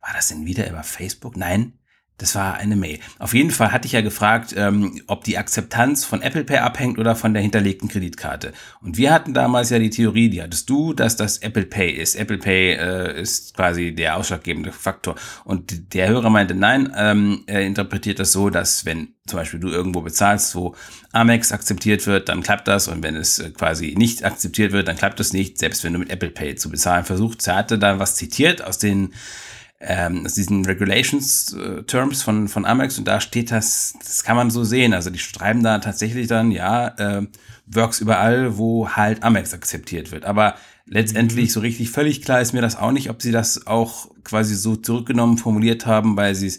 War 0.00 0.14
das 0.14 0.28
denn 0.28 0.46
wieder 0.46 0.68
über 0.68 0.82
Facebook? 0.82 1.36
Nein. 1.36 1.74
Das 2.18 2.34
war 2.34 2.56
eine 2.56 2.74
Mail. 2.74 2.98
Auf 3.20 3.32
jeden 3.32 3.52
Fall 3.52 3.70
hatte 3.70 3.86
ich 3.86 3.92
ja 3.92 4.00
gefragt, 4.00 4.52
ähm, 4.56 5.00
ob 5.06 5.22
die 5.22 5.38
Akzeptanz 5.38 6.04
von 6.04 6.20
Apple 6.20 6.42
Pay 6.42 6.58
abhängt 6.58 6.98
oder 6.98 7.14
von 7.14 7.32
der 7.32 7.42
hinterlegten 7.42 7.88
Kreditkarte. 7.88 8.52
Und 8.80 8.96
wir 8.96 9.12
hatten 9.12 9.34
damals 9.34 9.70
ja 9.70 9.78
die 9.78 9.90
Theorie, 9.90 10.28
die 10.28 10.42
hattest 10.42 10.68
du, 10.68 10.92
dass 10.92 11.14
das 11.14 11.38
Apple 11.38 11.64
Pay 11.64 11.92
ist. 11.92 12.16
Apple 12.16 12.38
Pay 12.38 12.72
äh, 12.72 13.20
ist 13.20 13.54
quasi 13.54 13.94
der 13.94 14.16
ausschlaggebende 14.16 14.72
Faktor. 14.72 15.14
Und 15.44 15.94
der 15.94 16.08
Hörer 16.08 16.28
meinte, 16.28 16.56
nein, 16.56 16.92
ähm, 16.96 17.44
er 17.46 17.62
interpretiert 17.62 18.18
das 18.18 18.32
so, 18.32 18.50
dass 18.50 18.84
wenn 18.84 19.14
zum 19.28 19.38
Beispiel 19.38 19.60
du 19.60 19.68
irgendwo 19.68 20.00
bezahlst, 20.00 20.56
wo 20.56 20.74
Amex 21.12 21.52
akzeptiert 21.52 22.04
wird, 22.08 22.28
dann 22.28 22.42
klappt 22.42 22.66
das. 22.66 22.88
Und 22.88 23.04
wenn 23.04 23.14
es 23.14 23.38
äh, 23.38 23.50
quasi 23.50 23.94
nicht 23.96 24.24
akzeptiert 24.24 24.72
wird, 24.72 24.88
dann 24.88 24.96
klappt 24.96 25.20
das 25.20 25.32
nicht, 25.32 25.58
selbst 25.58 25.84
wenn 25.84 25.92
du 25.92 26.00
mit 26.00 26.10
Apple 26.10 26.30
Pay 26.30 26.56
zu 26.56 26.68
bezahlen 26.68 27.04
versuchst. 27.04 27.46
Er 27.46 27.54
hatte 27.54 27.78
da 27.78 28.00
was 28.00 28.16
zitiert 28.16 28.60
aus 28.64 28.78
den 28.78 29.12
ähm, 29.80 30.26
aus 30.26 30.34
diesen 30.34 30.64
Regulations 30.64 31.54
äh, 31.54 31.82
Terms 31.84 32.22
von, 32.22 32.48
von 32.48 32.64
Amex 32.64 32.98
und 32.98 33.06
da 33.06 33.20
steht 33.20 33.50
das, 33.50 33.94
das 34.00 34.24
kann 34.24 34.36
man 34.36 34.50
so 34.50 34.64
sehen. 34.64 34.92
Also 34.92 35.10
die 35.10 35.18
schreiben 35.18 35.62
da 35.62 35.78
tatsächlich 35.78 36.26
dann, 36.26 36.50
ja, 36.50 36.88
äh, 36.98 37.26
Works 37.66 38.00
überall, 38.00 38.56
wo 38.56 38.88
halt 38.90 39.22
Amex 39.22 39.52
akzeptiert 39.52 40.10
wird. 40.10 40.24
Aber 40.24 40.54
letztendlich 40.86 41.46
mhm. 41.46 41.52
so 41.52 41.60
richtig 41.60 41.90
völlig 41.90 42.22
klar 42.22 42.40
ist 42.40 42.54
mir 42.54 42.62
das 42.62 42.76
auch 42.76 42.92
nicht, 42.92 43.10
ob 43.10 43.20
sie 43.22 43.30
das 43.30 43.66
auch 43.66 44.08
quasi 44.24 44.54
so 44.54 44.76
zurückgenommen 44.76 45.38
formuliert 45.38 45.86
haben, 45.86 46.16
weil 46.16 46.34
sie 46.34 46.48
es, 46.48 46.58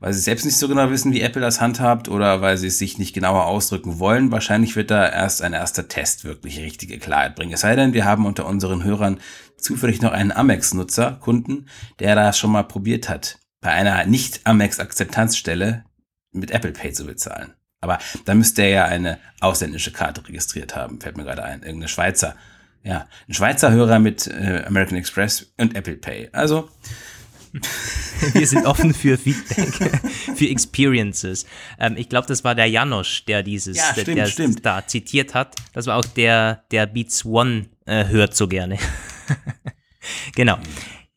weil 0.00 0.12
sie 0.12 0.20
selbst 0.20 0.44
nicht 0.44 0.56
so 0.56 0.68
genau 0.68 0.90
wissen, 0.90 1.12
wie 1.12 1.20
Apple 1.20 1.42
das 1.42 1.60
handhabt 1.60 2.08
oder 2.08 2.40
weil 2.40 2.56
sie 2.56 2.68
es 2.68 2.78
sich 2.78 2.98
nicht 2.98 3.14
genauer 3.14 3.46
ausdrücken 3.46 3.98
wollen. 3.98 4.32
Wahrscheinlich 4.32 4.76
wird 4.76 4.90
da 4.90 5.08
erst 5.08 5.42
ein 5.42 5.52
erster 5.52 5.88
Test 5.88 6.24
wirklich 6.24 6.60
richtige 6.60 6.98
Klarheit 6.98 7.36
bringen. 7.36 7.52
Es 7.52 7.60
sei 7.60 7.76
denn, 7.76 7.92
wir 7.92 8.04
haben 8.04 8.26
unter 8.26 8.46
unseren 8.46 8.84
Hörern 8.84 9.18
zufällig 9.60 10.00
noch 10.00 10.12
einen 10.12 10.32
Amex-Nutzer, 10.32 11.18
Kunden, 11.20 11.66
der 11.98 12.14
das 12.14 12.38
schon 12.38 12.52
mal 12.52 12.64
probiert 12.64 13.08
hat, 13.08 13.38
bei 13.60 13.70
einer 13.70 14.04
nicht-Amex-Akzeptanzstelle 14.06 15.84
mit 16.32 16.50
Apple 16.50 16.72
Pay 16.72 16.92
zu 16.92 17.06
bezahlen. 17.06 17.54
Aber 17.80 17.98
da 18.24 18.34
müsste 18.34 18.62
er 18.62 18.68
ja 18.68 18.84
eine 18.84 19.18
ausländische 19.40 19.92
Karte 19.92 20.26
registriert 20.26 20.76
haben, 20.76 21.00
fällt 21.00 21.16
mir 21.16 21.24
gerade 21.24 21.42
ein, 21.42 21.62
irgendeine 21.62 21.88
Schweizer. 21.88 22.36
Ja, 22.82 23.06
ein 23.28 23.34
Schweizer 23.34 23.72
Hörer 23.72 23.98
mit 23.98 24.26
äh, 24.26 24.64
American 24.66 24.96
Express 24.96 25.52
und 25.58 25.76
Apple 25.76 25.96
Pay. 25.96 26.30
Also. 26.32 26.68
Wir 28.32 28.46
sind 28.46 28.64
offen 28.64 28.94
für 28.94 29.18
Feedback, 29.18 30.00
für 30.36 30.48
Experiences. 30.48 31.46
Ähm, 31.78 31.96
ich 31.96 32.08
glaube, 32.08 32.28
das 32.28 32.44
war 32.44 32.54
der 32.54 32.66
Janosch, 32.66 33.24
der 33.24 33.42
dieses 33.42 33.76
ja, 33.76 33.92
stimmt, 33.92 34.18
der, 34.18 34.26
stimmt. 34.26 34.64
da 34.64 34.86
zitiert 34.86 35.34
hat. 35.34 35.56
Das 35.72 35.86
war 35.86 35.96
auch 35.96 36.04
der, 36.04 36.62
der 36.70 36.86
Beats 36.86 37.24
One 37.24 37.66
äh, 37.86 38.06
hört 38.06 38.36
so 38.36 38.46
gerne. 38.46 38.78
genau. 40.34 40.58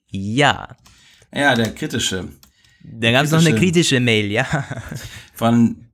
Ja. 0.10 0.76
Ja, 1.34 1.56
der 1.56 1.74
kritische. 1.74 2.30
Da 2.84 3.12
gab 3.12 3.26
es 3.26 3.32
noch 3.32 3.40
eine 3.40 3.56
kritische 3.56 4.00
Mail, 4.00 4.32
ja. 4.32 4.46
Von, 5.36 5.88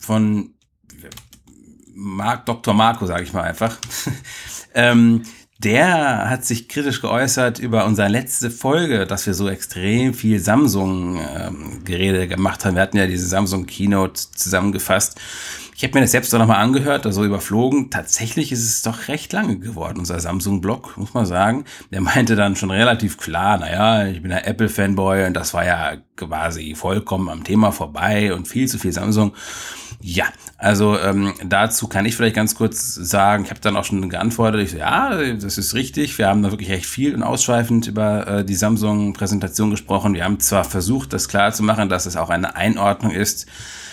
von 0.00 0.54
Mark, 1.94 2.46
Dr. 2.46 2.74
Marco, 2.74 3.06
sage 3.06 3.24
ich 3.24 3.32
mal 3.32 3.42
einfach. 3.42 3.76
ähm, 4.74 5.24
der 5.58 6.30
hat 6.30 6.44
sich 6.44 6.68
kritisch 6.68 7.00
geäußert 7.00 7.58
über 7.58 7.84
unsere 7.84 8.06
letzte 8.06 8.52
Folge, 8.52 9.04
dass 9.06 9.26
wir 9.26 9.34
so 9.34 9.48
extrem 9.48 10.14
viel 10.14 10.38
Samsung-Gerede 10.38 12.22
ähm, 12.22 12.28
gemacht 12.28 12.64
haben. 12.64 12.76
Wir 12.76 12.82
hatten 12.82 12.96
ja 12.96 13.08
diese 13.08 13.26
Samsung 13.26 13.66
Keynote 13.66 14.20
zusammengefasst. 14.36 15.20
Ich 15.78 15.84
habe 15.84 15.94
mir 15.94 16.00
das 16.00 16.10
selbst 16.10 16.34
auch 16.34 16.40
nochmal 16.40 16.60
angehört, 16.60 17.06
also 17.06 17.24
überflogen. 17.24 17.88
Tatsächlich 17.88 18.50
ist 18.50 18.64
es 18.64 18.82
doch 18.82 19.06
recht 19.06 19.32
lange 19.32 19.60
geworden, 19.60 20.00
unser 20.00 20.18
Samsung-Blog, 20.18 20.96
muss 20.96 21.14
man 21.14 21.24
sagen. 21.24 21.66
Der 21.92 22.00
meinte 22.00 22.34
dann 22.34 22.56
schon 22.56 22.72
relativ 22.72 23.16
klar, 23.16 23.58
naja, 23.58 24.08
ich 24.08 24.20
bin 24.20 24.32
ein 24.32 24.42
Apple-Fanboy 24.42 25.26
und 25.26 25.34
das 25.34 25.54
war 25.54 25.64
ja 25.64 25.92
quasi 26.16 26.74
vollkommen 26.74 27.28
am 27.28 27.44
Thema 27.44 27.70
vorbei 27.70 28.34
und 28.34 28.48
viel 28.48 28.66
zu 28.66 28.76
viel 28.76 28.90
Samsung. 28.90 29.34
Ja, 30.00 30.24
also 30.56 30.98
ähm, 30.98 31.32
dazu 31.46 31.86
kann 31.86 32.06
ich 32.06 32.16
vielleicht 32.16 32.34
ganz 32.34 32.56
kurz 32.56 32.96
sagen, 32.96 33.44
ich 33.44 33.50
habe 33.50 33.60
dann 33.60 33.76
auch 33.76 33.84
schon 33.84 34.08
geantwortet, 34.08 34.62
ich 34.62 34.70
so, 34.72 34.78
ja, 34.78 35.16
das 35.34 35.58
ist 35.58 35.74
richtig, 35.74 36.18
wir 36.18 36.26
haben 36.26 36.42
da 36.42 36.50
wirklich 36.50 36.70
recht 36.70 36.86
viel 36.86 37.14
und 37.14 37.22
ausschweifend 37.22 37.86
über 37.86 38.26
äh, 38.26 38.44
die 38.44 38.56
Samsung-Präsentation 38.56 39.70
gesprochen. 39.70 40.14
Wir 40.14 40.24
haben 40.24 40.40
zwar 40.40 40.64
versucht, 40.64 41.12
das 41.12 41.28
klar 41.28 41.52
zu 41.52 41.62
machen, 41.62 41.88
dass 41.88 42.06
es 42.06 42.16
auch 42.16 42.30
eine 42.30 42.56
Einordnung 42.56 43.12
ist, 43.12 43.46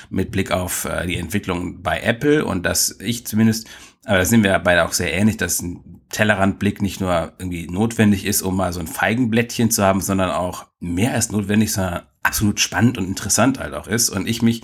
mit 0.10 0.32
Blick 0.32 0.52
auf 0.52 0.86
äh, 0.86 1.08
die 1.08 1.18
Entwicklung 1.18 1.82
bei 1.82 2.00
Apple 2.02 2.46
und 2.46 2.66
dass 2.66 3.00
ich 3.00 3.26
zumindest, 3.26 3.68
aber 4.06 4.20
da 4.20 4.26
sind 4.26 4.44
wir 4.44 4.58
beide 4.60 4.86
auch 4.86 4.94
sehr 4.94 5.14
ähnlich, 5.14 5.38
dass 5.38 5.62
ein 5.62 6.02
Tellerrandblick 6.10 6.82
nicht 6.82 7.02
nur 7.02 7.34
irgendwie 7.40 7.68
notwendig 7.68 8.26
ist, 8.26 8.42
um 8.42 8.56
mal 8.56 8.72
so 8.72 8.80
ein 8.80 8.88
Feigenblättchen 8.88 9.72
zu 9.72 9.84
haben, 9.84 10.02
sondern 10.02 10.32
auch 10.32 10.68
mehr 10.80 11.14
als 11.14 11.32
notwendig, 11.32 11.74
sondern 11.74 12.04
absolut 12.24 12.60
spannend 12.60 12.98
und 12.98 13.06
interessant 13.06 13.60
halt 13.60 13.74
auch 13.74 13.88
ist. 13.88 14.10
Und 14.10 14.28
ich 14.28 14.42
mich, 14.42 14.64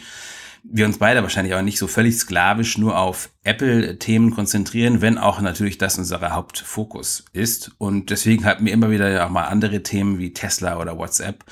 wir 0.63 0.85
uns 0.85 0.99
beide 0.99 1.23
wahrscheinlich 1.23 1.55
auch 1.55 1.61
nicht 1.61 1.79
so 1.79 1.87
völlig 1.87 2.17
sklavisch 2.17 2.77
nur 2.77 2.97
auf 2.97 3.29
Apple-Themen 3.43 4.31
konzentrieren, 4.31 5.01
wenn 5.01 5.17
auch 5.17 5.41
natürlich 5.41 5.77
das 5.77 5.97
unser 5.97 6.21
Hauptfokus 6.31 7.25
ist. 7.33 7.71
Und 7.77 8.09
deswegen 8.09 8.45
hatten 8.45 8.65
wir 8.65 8.73
immer 8.73 8.91
wieder 8.91 9.25
auch 9.25 9.29
mal 9.29 9.45
andere 9.45 9.83
Themen 9.83 10.19
wie 10.19 10.33
Tesla 10.33 10.77
oder 10.77 10.97
WhatsApp. 10.97 11.43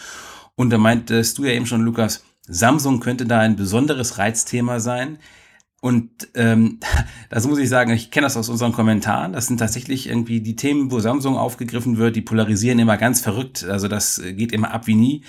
Und 0.56 0.70
da 0.72 0.78
meintest 0.78 1.38
du 1.38 1.46
ja 1.46 1.52
eben 1.52 1.66
schon, 1.66 1.82
Lukas, 1.82 2.24
Samsung 2.50 3.00
könnte 3.00 3.26
da 3.26 3.40
ein 3.40 3.56
besonderes 3.56 4.18
Reizthema 4.18 4.80
sein. 4.80 5.20
Und 5.82 6.10
ähm, 6.36 6.80
das 7.30 7.48
muss 7.48 7.60
ich 7.60 7.70
sagen, 7.70 7.92
ich 7.92 8.12
kenne 8.12 8.26
das 8.26 8.36
aus 8.38 8.50
unseren 8.50 8.74
Kommentaren. 8.74 9.34
Das 9.34 9.48
sind 9.48 9.58
tatsächlich 9.60 10.10
irgendwie 10.10 10.42
die 10.42 10.56
Themen, 10.56 10.92
wo 10.92 11.00
Samsung 11.00 11.38
aufgegriffen 11.38 11.98
wird, 11.98 12.16
die 12.16 12.22
polarisieren 12.22 12.80
immer 12.80 12.98
ganz 12.98 13.22
verrückt. 13.22 13.64
Also 13.64 13.88
das 13.88 14.22
geht 14.34 14.52
immer 14.52 14.72
ab 14.72 14.88
wie 14.88 14.96
nie. 14.96 15.24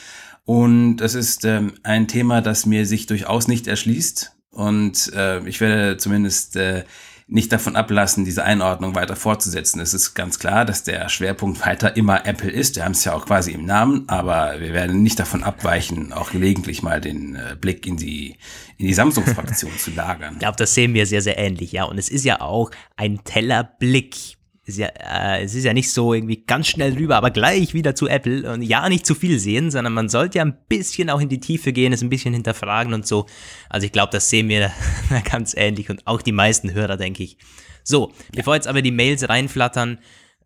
Und 0.44 0.96
das 0.96 1.14
ist 1.14 1.44
ähm, 1.44 1.74
ein 1.82 2.08
Thema, 2.08 2.40
das 2.40 2.66
mir 2.66 2.86
sich 2.86 3.06
durchaus 3.06 3.46
nicht 3.46 3.66
erschließt. 3.66 4.34
Und 4.50 5.12
äh, 5.14 5.46
ich 5.46 5.60
werde 5.60 5.96
zumindest 5.96 6.56
äh, 6.56 6.84
nicht 7.30 7.52
davon 7.52 7.76
ablassen, 7.76 8.24
diese 8.24 8.42
Einordnung 8.42 8.96
weiter 8.96 9.14
fortzusetzen. 9.14 9.80
Es 9.80 9.94
ist 9.94 10.14
ganz 10.14 10.40
klar, 10.40 10.64
dass 10.64 10.82
der 10.82 11.08
Schwerpunkt 11.08 11.64
weiter 11.64 11.96
immer 11.96 12.26
Apple 12.26 12.50
ist. 12.50 12.74
Wir 12.74 12.84
haben 12.84 12.92
es 12.92 13.04
ja 13.04 13.14
auch 13.14 13.24
quasi 13.24 13.52
im 13.52 13.64
Namen, 13.64 14.04
aber 14.08 14.58
wir 14.58 14.72
werden 14.72 15.04
nicht 15.04 15.18
davon 15.20 15.44
abweichen, 15.44 16.12
auch 16.12 16.32
gelegentlich 16.32 16.82
mal 16.82 17.00
den 17.00 17.36
äh, 17.36 17.56
Blick 17.58 17.86
in 17.86 17.96
die, 17.96 18.36
in 18.78 18.86
die 18.88 18.94
Samsung-Fraktion 18.94 19.70
zu 19.78 19.92
lagern. 19.92 20.34
Ich 20.34 20.40
glaube, 20.40 20.56
das 20.56 20.74
sehen 20.74 20.92
wir 20.92 21.06
sehr, 21.06 21.22
sehr 21.22 21.38
ähnlich, 21.38 21.70
ja. 21.70 21.84
Und 21.84 21.98
es 21.98 22.08
ist 22.08 22.24
ja 22.24 22.40
auch 22.40 22.72
ein 22.96 23.22
Tellerblick 23.22 24.39
ist 24.70 24.78
ja, 24.78 24.88
äh, 24.88 25.42
es 25.42 25.54
ist 25.54 25.64
ja 25.64 25.72
nicht 25.72 25.90
so 25.90 26.14
irgendwie 26.14 26.44
ganz 26.44 26.68
schnell 26.68 26.94
rüber, 26.94 27.16
aber 27.16 27.30
gleich 27.30 27.74
wieder 27.74 27.94
zu 27.94 28.08
Apple 28.08 28.50
und 28.52 28.62
ja, 28.62 28.88
nicht 28.88 29.04
zu 29.04 29.14
viel 29.14 29.38
sehen, 29.38 29.70
sondern 29.70 29.92
man 29.92 30.08
sollte 30.08 30.38
ja 30.38 30.44
ein 30.44 30.56
bisschen 30.68 31.10
auch 31.10 31.20
in 31.20 31.28
die 31.28 31.40
Tiefe 31.40 31.72
gehen, 31.72 31.92
es 31.92 32.02
ein 32.02 32.08
bisschen 32.08 32.32
hinterfragen 32.34 32.94
und 32.94 33.06
so. 33.06 33.26
Also 33.68 33.86
ich 33.86 33.92
glaube, 33.92 34.12
das 34.12 34.30
sehen 34.30 34.48
wir 34.48 34.70
ganz 35.30 35.54
ähnlich 35.56 35.90
und 35.90 36.06
auch 36.06 36.22
die 36.22 36.32
meisten 36.32 36.72
Hörer, 36.72 36.96
denke 36.96 37.22
ich. 37.22 37.36
So, 37.84 38.12
bevor 38.32 38.54
jetzt 38.54 38.68
aber 38.68 38.82
die 38.82 38.90
Mails 38.90 39.28
reinflattern, 39.28 39.98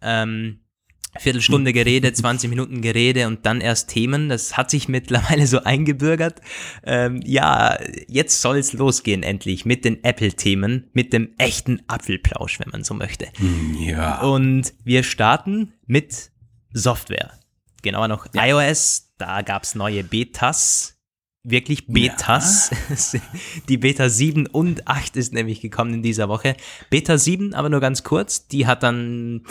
ähm, 0.03 0.61
Viertelstunde 1.19 1.73
Gerede, 1.73 2.13
20 2.13 2.51
Minuten 2.51 2.81
Gerede 2.81 3.27
und 3.27 3.47
dann 3.47 3.61
erst 3.61 3.91
Themen. 3.91 4.29
Das 4.29 4.57
hat 4.57 4.71
sich 4.71 4.89
mittlerweile 4.89 5.47
so 5.47 5.63
eingebürgert. 5.63 6.41
Ähm, 6.85 7.21
ja, 7.25 7.79
jetzt 8.09 8.41
soll 8.41 8.59
es 8.59 8.73
losgehen 8.73 9.23
endlich 9.23 9.65
mit 9.65 9.85
den 9.85 10.03
Apple-Themen, 10.03 10.91
mit 10.93 11.13
dem 11.13 11.35
echten 11.39 11.83
Apfelplausch, 11.87 12.61
wenn 12.61 12.71
man 12.71 12.85
so 12.85 12.95
möchte. 12.95 13.29
Hm, 13.37 13.77
ja. 13.81 14.21
Und 14.21 14.75
wir 14.85 15.03
starten 15.03 15.75
mit 15.87 16.31
Software. 16.73 17.33
Genauer 17.83 18.09
noch 18.09 18.27
ja. 18.35 18.47
iOS. 18.47 19.13
Da 19.19 19.43
gab 19.43 19.63
es 19.63 19.75
neue 19.75 20.03
Betas. 20.03 20.99
Wirklich 21.47 21.87
Betas. 21.87 22.71
Ja. 23.13 23.21
Die 23.69 23.77
Beta 23.77 24.09
7 24.09 24.47
und 24.47 24.89
8 24.89 25.17
ist 25.17 25.35
nämlich 25.35 25.61
gekommen 25.61 25.93
in 25.95 26.03
dieser 26.03 26.29
Woche. 26.29 26.57
Beta 26.89 27.19
7, 27.19 27.53
aber 27.53 27.69
nur 27.69 27.81
ganz 27.81 28.03
kurz. 28.03 28.49
Die 28.49 28.67
hat 28.67 28.83
dann 28.83 29.45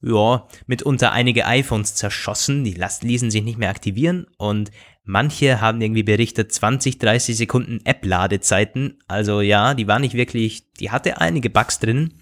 ja, 0.00 0.46
mitunter 0.66 1.12
einige 1.12 1.46
iPhones 1.46 1.94
zerschossen, 1.94 2.64
die 2.64 2.80
ließen 3.02 3.30
sich 3.30 3.42
nicht 3.42 3.58
mehr 3.58 3.70
aktivieren 3.70 4.26
und 4.36 4.70
manche 5.04 5.60
haben 5.60 5.80
irgendwie 5.80 6.04
berichtet 6.04 6.52
20, 6.52 6.98
30 6.98 7.36
Sekunden 7.36 7.80
App-Ladezeiten. 7.84 8.98
Also 9.08 9.40
ja, 9.40 9.74
die 9.74 9.88
war 9.88 9.98
nicht 9.98 10.14
wirklich, 10.14 10.72
die 10.74 10.90
hatte 10.90 11.20
einige 11.20 11.50
Bugs 11.50 11.80
drin. 11.80 12.14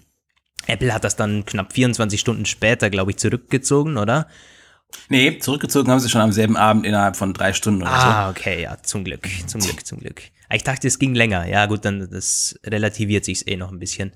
Apple 0.65 0.93
hat 0.93 1.03
das 1.03 1.15
dann 1.15 1.45
knapp 1.45 1.73
24 1.73 2.19
Stunden 2.19 2.45
später, 2.45 2.89
glaube 2.89 3.11
ich, 3.11 3.17
zurückgezogen, 3.17 3.97
oder? 3.97 4.27
Nee, 5.09 5.37
zurückgezogen 5.37 5.91
haben 5.91 5.99
sie 5.99 6.09
schon 6.09 6.21
am 6.21 6.31
selben 6.31 6.57
Abend 6.57 6.85
innerhalb 6.85 7.15
von 7.15 7.33
drei 7.33 7.53
Stunden 7.53 7.81
oder 7.81 7.91
ah, 7.91 8.01
so. 8.01 8.07
Ah, 8.07 8.29
okay, 8.29 8.63
ja, 8.63 8.77
zum 8.81 9.03
Glück, 9.03 9.27
zum 9.47 9.61
Glück, 9.61 9.85
zum 9.85 9.99
Glück. 9.99 10.23
Ich 10.51 10.63
dachte, 10.63 10.87
es 10.87 10.97
ging 10.97 11.13
länger. 11.13 11.45
Ja, 11.45 11.65
gut, 11.65 11.85
dann 11.85 12.09
das 12.09 12.59
relativiert 12.65 13.25
sich 13.25 13.47
eh 13.47 13.57
noch 13.57 13.71
ein 13.71 13.79
bisschen. 13.79 14.11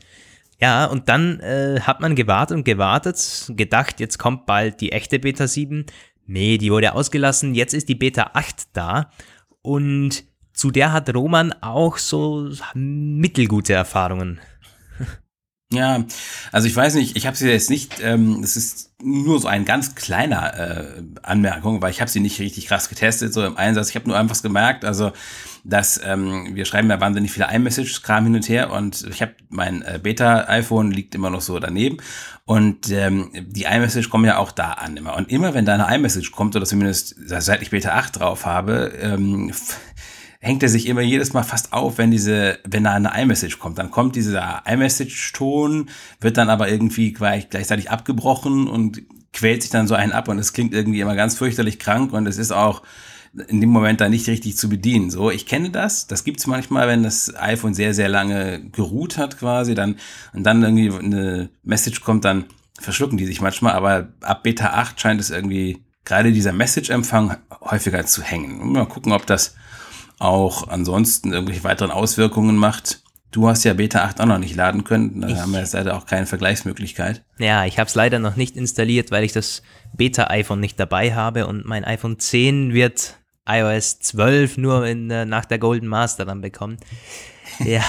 Ja, 0.62 0.86
und 0.86 1.10
dann 1.10 1.40
äh, 1.40 1.80
hat 1.82 2.02
man 2.02 2.16
gewartet 2.16 2.56
und 2.56 2.64
gewartet, 2.64 3.52
gedacht, 3.58 4.00
jetzt 4.00 4.20
kommt 4.20 4.46
bald 4.46 4.80
die 4.80 4.92
echte 4.92 5.18
Beta 5.18 5.48
7. 5.48 5.88
Nee, 6.28 6.60
die 6.60 6.72
wurde 6.72 6.94
ausgelassen, 6.94 7.56
jetzt 7.56 7.74
ist 7.74 7.90
die 7.90 7.96
Beta 7.96 8.32
8 8.34 8.68
da. 8.74 9.10
Und 9.64 10.24
zu 10.54 10.70
der 10.70 10.94
hat 10.94 11.14
Roman 11.14 11.52
auch 11.62 11.98
so 11.98 12.52
mittelgute 12.74 13.74
Erfahrungen. 13.74 14.40
Ja, 15.74 16.04
also 16.52 16.68
ich 16.68 16.76
weiß 16.76 16.96
nicht, 16.96 17.16
ich 17.16 17.26
habe 17.26 17.38
sie 17.38 17.50
jetzt 17.50 17.70
nicht, 17.70 18.02
ähm, 18.02 18.44
es 18.44 18.58
ist 18.58 18.92
nur 19.02 19.40
so 19.40 19.48
ein 19.48 19.64
ganz 19.64 19.96
kleiner 19.96 20.54
äh, 20.60 21.02
Anmerkung, 21.24 21.82
weil 21.82 21.92
ich 21.92 22.02
habe 22.02 22.12
sie 22.12 22.20
nicht 22.20 22.42
richtig 22.42 22.68
krass 22.68 22.90
getestet, 22.90 23.34
so 23.34 23.46
im 23.46 23.56
Einsatz. 23.56 23.88
Ich 23.88 23.96
habe 23.96 24.10
nur 24.10 24.18
einfach 24.18 24.42
gemerkt, 24.42 24.84
also 24.84 25.14
dass 25.64 26.00
ähm, 26.04 26.56
wir 26.56 26.66
schreiben 26.66 26.90
ja 26.90 27.00
wahnsinnig 27.00 27.32
viele 27.32 27.48
iMessage-Kram 27.52 28.26
hin 28.26 28.36
und 28.36 28.50
her 28.50 28.72
und 28.72 29.06
ich 29.10 29.22
habe 29.22 29.34
mein 29.50 29.82
äh, 29.84 30.00
Beta-iPhone 30.02 30.92
liegt 30.92 31.16
immer 31.16 31.30
noch 31.30 31.42
so 31.42 31.60
daneben 31.60 31.98
und 32.46 32.90
ähm, 32.90 33.32
die 33.34 33.64
iMessage 33.64 34.10
kommen 34.10 34.26
ja 34.26 34.38
auch 34.38 34.52
da 34.52 34.72
an 34.72 34.98
immer. 34.98 35.16
Und 35.16 35.32
immer 35.32 35.54
wenn 35.54 35.66
da 35.66 35.74
eine 35.74 35.96
iMessage 35.96 36.32
kommt, 36.32 36.56
oder 36.56 36.66
zumindest 36.66 37.16
seit 37.26 37.62
ich 37.62 37.70
Beta 37.70 37.92
8 37.92 38.20
drauf 38.20 38.46
habe, 38.46 38.92
ähm, 39.02 39.54
hängt 40.40 40.64
er 40.64 40.70
sich 40.70 40.88
immer 40.88 41.02
jedes 41.02 41.34
Mal 41.34 41.44
fast 41.44 41.72
auf, 41.72 42.00
wenn 42.00 42.10
diese, 42.10 42.58
wenn 42.68 42.84
da 42.84 42.94
eine 42.94 43.12
iMessage 43.16 43.60
kommt. 43.60 43.78
Dann 43.78 43.92
kommt 43.92 44.16
dieser 44.16 44.64
iMessage-Ton, 44.66 45.90
wird 46.20 46.38
dann 46.38 46.50
aber 46.50 46.68
irgendwie 46.68 47.14
gleich, 47.14 47.50
gleichzeitig 47.50 47.92
abgebrochen 47.92 48.68
und 48.68 49.04
quält 49.34 49.62
sich 49.62 49.72
dann 49.72 49.88
so 49.88 49.94
einen 49.94 50.12
ab 50.12 50.28
und 50.28 50.40
es 50.40 50.52
klingt 50.52 50.74
irgendwie 50.74 51.00
immer 51.00 51.16
ganz 51.16 51.38
fürchterlich 51.38 51.80
krank 51.80 52.12
und 52.12 52.28
es 52.28 52.38
ist 52.38 52.52
auch 52.52 52.82
in 53.48 53.62
dem 53.62 53.70
Moment 53.70 54.02
da 54.02 54.10
nicht 54.10 54.28
richtig 54.28 54.58
zu 54.58 54.68
bedienen. 54.68 55.10
So, 55.10 55.32
ich 55.32 55.46
kenne 55.46 55.70
das. 55.70 56.08
Das 56.08 56.24
gibt's 56.24 56.48
manchmal, 56.48 56.88
wenn 56.88 57.04
das 57.04 57.34
iPhone 57.36 57.74
sehr, 57.74 57.94
sehr 57.94 58.10
lange 58.10 58.70
geruht 58.72 59.18
hat 59.18 59.40
quasi, 59.40 59.74
dann 59.74 59.98
und 60.34 60.44
dann 60.44 60.64
irgendwie 60.64 60.92
eine 60.92 61.50
Message 61.64 62.02
kommt, 62.02 62.26
dann 62.26 62.46
verschlucken 62.80 63.18
die 63.18 63.26
sich 63.26 63.42
manchmal, 63.42 63.74
aber 63.74 64.10
ab 64.22 64.44
Beta 64.44 64.72
8 64.72 65.00
scheint 65.00 65.22
es 65.22 65.30
irgendwie 65.30 65.84
gerade 66.04 66.32
dieser 66.32 66.52
Message-Empfang 66.52 67.38
häufiger 67.62 68.06
zu 68.06 68.24
hängen. 68.24 68.74
Mal 68.74 68.88
gucken, 68.88 69.12
ob 69.12 69.26
das 69.26 69.56
auch 70.20 70.68
ansonsten 70.68 71.32
irgendwelche 71.32 71.64
weiteren 71.64 71.92
Auswirkungen 71.92 72.58
macht. 72.58 73.04
Du 73.32 73.48
hast 73.48 73.64
ja 73.64 73.74
Beta 73.74 74.04
8 74.04 74.20
auch 74.20 74.26
noch 74.26 74.40
nicht 74.40 74.56
laden 74.56 74.84
können, 74.84 75.22
da 75.22 75.30
ich, 75.30 75.38
haben 75.38 75.52
wir 75.52 75.60
jetzt 75.60 75.74
leider 75.74 75.96
auch 75.96 76.06
keine 76.06 76.26
Vergleichsmöglichkeit. 76.26 77.24
Ja, 77.38 77.66
ich 77.66 77.80
habe 77.80 77.88
es 77.88 77.96
leider 77.96 78.20
noch 78.20 78.36
nicht 78.36 78.58
installiert, 78.58 79.10
weil 79.12 79.24
ich 79.24 79.32
das 79.32 79.62
Beta-iPhone 79.94 80.60
nicht 80.60 80.80
dabei 80.80 81.14
habe 81.16 81.48
und 81.48 81.66
mein 81.66 81.86
iPhone 81.86 82.20
10 82.20 82.74
wird 82.74 83.21
iOS 83.48 84.00
12 84.00 84.58
nur 84.58 84.86
in, 84.86 85.10
äh, 85.10 85.26
nach 85.26 85.46
der 85.46 85.60
Golden 85.60 85.88
Master 85.88 86.26
dann 86.26 86.42
bekommen. 86.42 86.78
ja. 87.60 87.84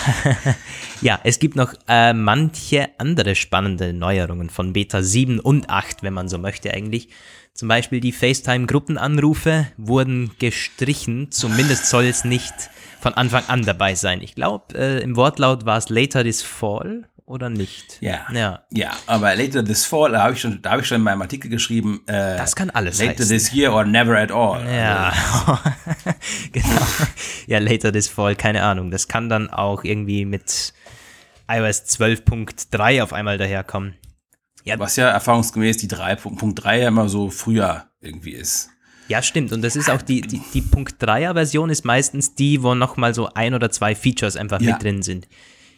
ja, 1.03 1.21
es 1.25 1.39
gibt 1.39 1.57
noch 1.57 1.75
äh, 1.89 2.13
manche 2.13 2.89
andere 2.99 3.35
spannende 3.35 3.93
Neuerungen 3.93 4.51
von 4.51 4.73
Beta 4.73 5.03
7 5.03 5.41
und 5.41 5.69
8, 5.71 6.03
wenn 6.03 6.15
man 6.15 6.29
so 6.29 6.39
möchte 6.39 6.73
eigentlich. 6.73 7.09
Zum 7.55 7.69
Beispiel 7.69 8.01
die 8.01 8.13
FaceTime-Gruppenanrufe 8.13 9.67
wurden 9.77 10.31
gestrichen, 10.39 11.31
zumindest 11.31 11.87
soll 11.87 12.05
es 12.05 12.25
nicht 12.25 12.55
von 13.01 13.13
Anfang 13.13 13.45
an 13.49 13.63
dabei 13.63 13.95
sein. 13.95 14.23
Ich 14.23 14.35
glaube, 14.35 14.75
äh, 14.75 15.03
im 15.03 15.17
Wortlaut 15.17 15.67
war 15.67 15.77
es 15.77 15.91
Later 15.91 16.23
this 16.23 16.43
Fall 16.43 17.09
oder 17.27 17.51
nicht? 17.51 17.99
Ja. 18.01 18.27
Ja, 18.33 18.63
ja 18.71 18.91
aber 19.07 19.35
Later 19.35 19.65
this 19.65 19.85
Fall, 19.85 20.13
da 20.13 20.23
habe 20.23 20.35
ich, 20.35 20.41
schon, 20.41 20.61
hab 20.65 20.81
ich 20.81 20.87
schon 20.87 20.97
in 20.97 21.03
meinem 21.03 21.23
Artikel 21.23 21.49
geschrieben. 21.49 22.03
Äh, 22.07 22.37
das 22.37 22.57
kann 22.57 22.71
alles 22.71 22.99
Later 22.99 23.21
heißen. 23.21 23.29
this 23.29 23.53
year 23.53 23.73
or 23.73 23.85
never 23.85 24.17
at 24.17 24.31
all. 24.31 24.65
Ja, 24.67 25.13
also. 25.47 25.59
genau. 26.53 26.87
Ja, 27.47 27.59
Later 27.59 27.93
this 27.93 28.09
Fall, 28.09 28.37
keine 28.37 28.63
Ahnung. 28.63 28.91
Das 28.91 29.09
kann 29.09 29.29
dann 29.29 29.51
auch 29.51 29.85
irgendwie 29.85 30.25
mit 30.25 30.73
iOS 31.49 31.85
12.3 31.99 33.03
auf 33.03 33.13
einmal 33.13 33.39
daherkommen. 33.39 33.95
Ja. 34.65 34.79
Was 34.79 34.97
ja 34.97 35.09
erfahrungsgemäß 35.09 35.79
die 35.79 35.89
3.3 35.89 36.77
ja 36.77 36.89
immer 36.89 37.09
so 37.09 37.31
früher 37.31 37.87
irgendwie 38.01 38.33
ist. 38.33 38.71
Ja, 39.09 39.23
stimmt. 39.23 39.53
Und 39.53 39.63
das 39.63 39.77
ist 39.77 39.91
auch 39.91 40.01
die, 40.01 40.21
die, 40.21 40.41
die 40.55 40.63
Punkt 40.63 41.03
3er 41.03 41.35
Version 41.35 41.71
ist 41.71 41.85
meistens 41.85 42.35
die, 42.35 42.63
wo 42.63 42.75
nochmal 42.75 43.15
so 43.15 43.29
ein 43.35 43.55
oder 43.55 43.71
zwei 43.71 43.95
Features 43.95 44.37
einfach 44.37 44.61
ja. 44.61 44.73
mit 44.73 44.83
drin 44.83 45.03
sind. 45.03 45.29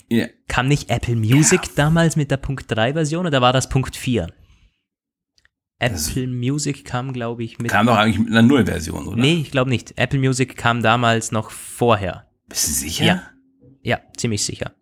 Ja. 0.08 0.26
Kam 0.48 0.68
nicht 0.68 0.90
Apple 0.90 1.16
Music 1.16 1.60
ja. 1.64 1.72
damals 1.76 2.16
mit 2.16 2.30
der 2.30 2.36
Punkt 2.36 2.66
3 2.68 2.92
Version 2.92 3.26
oder 3.26 3.40
war 3.40 3.52
das 3.52 3.68
Punkt 3.68 3.96
4? 3.96 4.28
Apple 5.78 5.96
das 5.96 6.14
Music 6.16 6.84
kam, 6.84 7.12
glaube 7.12 7.42
ich, 7.44 7.58
mit. 7.58 7.70
Kam 7.70 7.86
doch 7.86 7.96
eigentlich 7.96 8.18
mit 8.18 8.28
einer 8.28 8.42
Null-Version, 8.42 9.08
oder? 9.08 9.16
Nee, 9.16 9.40
ich 9.42 9.50
glaube 9.50 9.70
nicht. 9.70 9.98
Apple 9.98 10.18
Music 10.18 10.56
kam 10.56 10.82
damals 10.82 11.32
noch 11.32 11.50
vorher. 11.50 12.26
Bist 12.48 12.68
du 12.68 12.72
sicher? 12.72 13.04
Ja. 13.04 13.22
Ja, 13.82 14.00
ziemlich 14.16 14.44
sicher. 14.44 14.72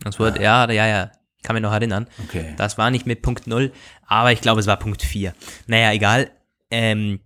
Das 0.00 0.18
wurde, 0.18 0.40
ah. 0.40 0.42
ja, 0.42 0.70
ja, 0.70 0.86
ja 0.86 1.12
kann 1.46 1.54
mich 1.54 1.62
noch 1.62 1.72
erinnern. 1.72 2.06
Okay. 2.24 2.54
Das 2.56 2.76
war 2.76 2.90
nicht 2.90 3.06
mit 3.06 3.22
Punkt 3.22 3.46
0, 3.46 3.72
aber 4.06 4.32
ich 4.32 4.40
glaube, 4.40 4.60
es 4.60 4.66
war 4.66 4.78
Punkt 4.78 5.02
4. 5.02 5.32
Naja, 5.68 5.92
egal. 5.92 6.30
Ähm, 6.70 7.20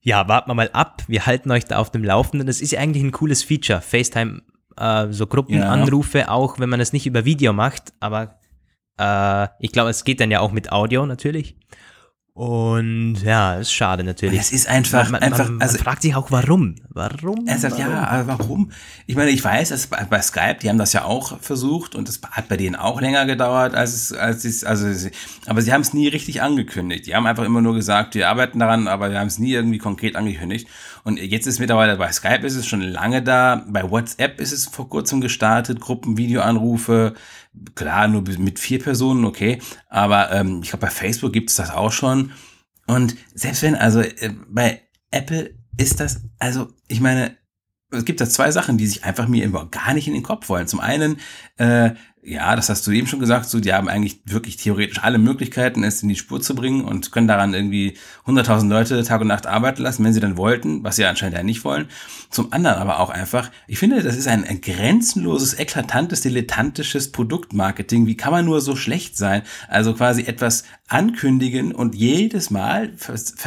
ja, 0.00 0.28
warten 0.28 0.48
wir 0.48 0.54
mal 0.54 0.70
ab. 0.72 1.02
Wir 1.08 1.26
halten 1.26 1.50
euch 1.50 1.64
da 1.64 1.78
auf 1.78 1.90
dem 1.90 2.04
Laufenden. 2.04 2.46
Das 2.46 2.60
ist 2.60 2.70
ja 2.70 2.80
eigentlich 2.80 3.02
ein 3.02 3.10
cooles 3.10 3.42
Feature. 3.42 3.80
FaceTime, 3.80 4.42
äh, 4.80 5.12
so 5.12 5.26
Gruppenanrufe, 5.26 6.20
ja. 6.20 6.28
auch 6.28 6.58
wenn 6.58 6.68
man 6.68 6.80
es 6.80 6.92
nicht 6.92 7.06
über 7.06 7.24
Video 7.24 7.52
macht. 7.52 7.92
Aber 8.00 8.38
äh, 8.98 9.48
ich 9.60 9.72
glaube, 9.72 9.90
es 9.90 10.04
geht 10.04 10.20
dann 10.20 10.30
ja 10.30 10.40
auch 10.40 10.52
mit 10.52 10.72
Audio 10.72 11.06
natürlich. 11.06 11.56
Und 12.32 13.16
ja, 13.24 13.56
ist 13.56 13.72
schade 13.72 14.04
natürlich. 14.04 14.40
Es 14.40 14.52
ist 14.52 14.68
einfach, 14.68 15.10
man, 15.10 15.20
einfach, 15.20 15.48
man, 15.48 15.60
also 15.60 15.74
man 15.74 15.84
fragt 15.84 16.02
sich 16.02 16.14
auch 16.14 16.30
warum. 16.30 16.76
Warum? 16.88 17.46
Er 17.46 17.58
sagt, 17.58 17.78
warum? 17.78 17.92
ja, 17.92 18.06
aber 18.06 18.38
warum? 18.38 18.70
Ich 19.06 19.16
meine, 19.16 19.30
ich 19.30 19.42
weiß, 19.42 19.70
dass 19.70 19.88
bei, 19.88 20.22
Skype, 20.22 20.58
die 20.62 20.68
haben 20.68 20.78
das 20.78 20.92
ja 20.92 21.04
auch 21.04 21.40
versucht 21.40 21.94
und 21.94 22.08
das 22.08 22.20
hat 22.30 22.48
bei 22.48 22.56
denen 22.56 22.76
auch 22.76 23.00
länger 23.00 23.26
gedauert, 23.26 23.74
als 23.74 23.94
es, 23.94 24.12
als 24.12 24.44
es, 24.44 24.64
also, 24.64 25.08
aber 25.46 25.60
sie 25.60 25.72
haben 25.72 25.80
es 25.80 25.92
nie 25.92 26.08
richtig 26.08 26.40
angekündigt. 26.40 27.06
Die 27.06 27.14
haben 27.14 27.26
einfach 27.26 27.44
immer 27.44 27.60
nur 27.60 27.74
gesagt, 27.74 28.14
wir 28.14 28.28
arbeiten 28.28 28.60
daran, 28.60 28.86
aber 28.86 29.10
wir 29.10 29.18
haben 29.18 29.26
es 29.26 29.38
nie 29.38 29.52
irgendwie 29.52 29.78
konkret 29.78 30.14
angekündigt. 30.14 30.68
Und 31.02 31.18
jetzt 31.18 31.46
ist 31.46 31.58
mittlerweile 31.58 31.96
bei 31.96 32.12
Skype 32.12 32.46
ist 32.46 32.54
es 32.54 32.66
schon 32.66 32.80
lange 32.80 33.22
da, 33.22 33.64
bei 33.68 33.90
WhatsApp 33.90 34.40
ist 34.40 34.52
es 34.52 34.66
vor 34.66 34.88
kurzem 34.88 35.20
gestartet, 35.20 35.80
Gruppen, 35.80 36.16
Videoanrufe, 36.16 37.14
Klar, 37.74 38.08
nur 38.08 38.22
mit 38.38 38.58
vier 38.58 38.78
Personen, 38.78 39.24
okay. 39.24 39.60
Aber 39.88 40.30
ähm, 40.32 40.60
ich 40.62 40.70
glaube, 40.70 40.86
bei 40.86 40.90
Facebook 40.90 41.32
gibt 41.32 41.50
es 41.50 41.56
das 41.56 41.70
auch 41.70 41.92
schon. 41.92 42.32
Und 42.86 43.16
selbst 43.34 43.62
wenn, 43.62 43.74
also 43.74 44.00
äh, 44.00 44.32
bei 44.48 44.82
Apple 45.10 45.54
ist 45.76 46.00
das, 46.00 46.22
also 46.38 46.68
ich 46.88 47.00
meine, 47.00 47.36
es 47.92 48.04
gibt 48.04 48.20
da 48.20 48.28
zwei 48.28 48.50
Sachen, 48.50 48.78
die 48.78 48.86
sich 48.86 49.04
einfach 49.04 49.26
mir 49.26 49.44
immer 49.44 49.66
gar 49.66 49.94
nicht 49.94 50.06
in 50.06 50.14
den 50.14 50.22
Kopf 50.22 50.48
wollen. 50.48 50.68
Zum 50.68 50.80
einen, 50.80 51.18
äh, 51.56 51.90
ja, 52.22 52.54
das 52.54 52.68
hast 52.68 52.86
du 52.86 52.90
eben 52.90 53.06
schon 53.06 53.20
gesagt, 53.20 53.46
so, 53.48 53.60
die 53.60 53.72
haben 53.72 53.88
eigentlich 53.88 54.20
wirklich 54.26 54.58
theoretisch 54.58 55.02
alle 55.02 55.16
Möglichkeiten, 55.16 55.82
es 55.84 56.02
in 56.02 56.08
die 56.10 56.16
Spur 56.16 56.40
zu 56.42 56.54
bringen 56.54 56.84
und 56.84 57.12
können 57.12 57.26
daran 57.26 57.54
irgendwie 57.54 57.96
100.000 58.26 58.68
Leute 58.68 59.02
Tag 59.04 59.22
und 59.22 59.28
Nacht 59.28 59.46
arbeiten 59.46 59.82
lassen, 59.82 60.04
wenn 60.04 60.12
sie 60.12 60.20
dann 60.20 60.36
wollten, 60.36 60.84
was 60.84 60.96
sie 60.96 61.06
anscheinend 61.06 61.38
ja 61.38 61.42
nicht 61.42 61.64
wollen. 61.64 61.88
Zum 62.28 62.52
anderen 62.52 62.76
aber 62.76 63.00
auch 63.00 63.08
einfach, 63.08 63.50
ich 63.66 63.78
finde, 63.78 64.02
das 64.02 64.16
ist 64.16 64.28
ein, 64.28 64.44
grenzenloses, 64.60 65.58
eklatantes, 65.58 66.20
dilettantisches 66.20 67.10
Produktmarketing. 67.10 68.06
Wie 68.06 68.16
kann 68.16 68.32
man 68.32 68.44
nur 68.44 68.60
so 68.60 68.76
schlecht 68.76 69.16
sein? 69.16 69.42
Also 69.68 69.94
quasi 69.94 70.22
etwas 70.24 70.64
ankündigen 70.88 71.72
und 71.72 71.94
jedes 71.94 72.50
Mal 72.50 72.92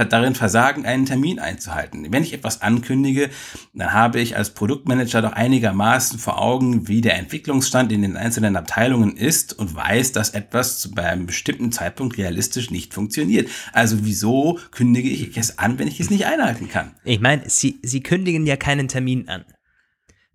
darin 0.10 0.34
versagen, 0.34 0.86
einen 0.86 1.06
Termin 1.06 1.40
einzuhalten. 1.40 2.08
Wenn 2.12 2.24
ich 2.24 2.34
etwas 2.34 2.62
ankündige, 2.62 3.30
dann 3.74 3.94
habe 3.94 4.20
ich 4.20 4.36
als 4.36 4.52
Produktmanager 4.52 5.22
doch 5.22 5.34
einigermaßen 5.34 6.18
vor 6.18 6.42
Augen, 6.42 6.88
wie 6.88 7.02
der 7.02 7.18
Entwicklungsstand 7.18 7.92
in 7.92 8.02
den 8.02 8.18
einzelnen 8.18 8.54
Abteilungen 8.64 9.18
ist 9.18 9.52
und 9.60 9.76
weiß, 9.76 10.14
dass 10.14 10.30
etwas 10.30 10.90
bei 10.96 11.04
einem 11.04 11.26
bestimmten 11.26 11.74
Zeitpunkt 11.74 12.18
realistisch 12.18 12.72
nicht 12.72 12.94
funktioniert. 12.94 13.50
Also 13.74 14.06
wieso 14.06 14.58
kündige 14.72 15.10
ich 15.10 15.38
es 15.38 15.60
an, 15.60 15.80
wenn 15.80 15.90
ich 15.90 16.00
es 16.00 16.10
nicht 16.10 16.26
einhalten 16.26 16.70
kann? 16.70 16.96
Ich 17.04 17.20
meine, 17.20 17.44
Sie, 17.50 17.80
Sie 17.84 18.02
kündigen 18.02 18.48
ja 18.48 18.56
keinen 18.56 18.88
Termin 18.88 19.28
an. 19.28 19.44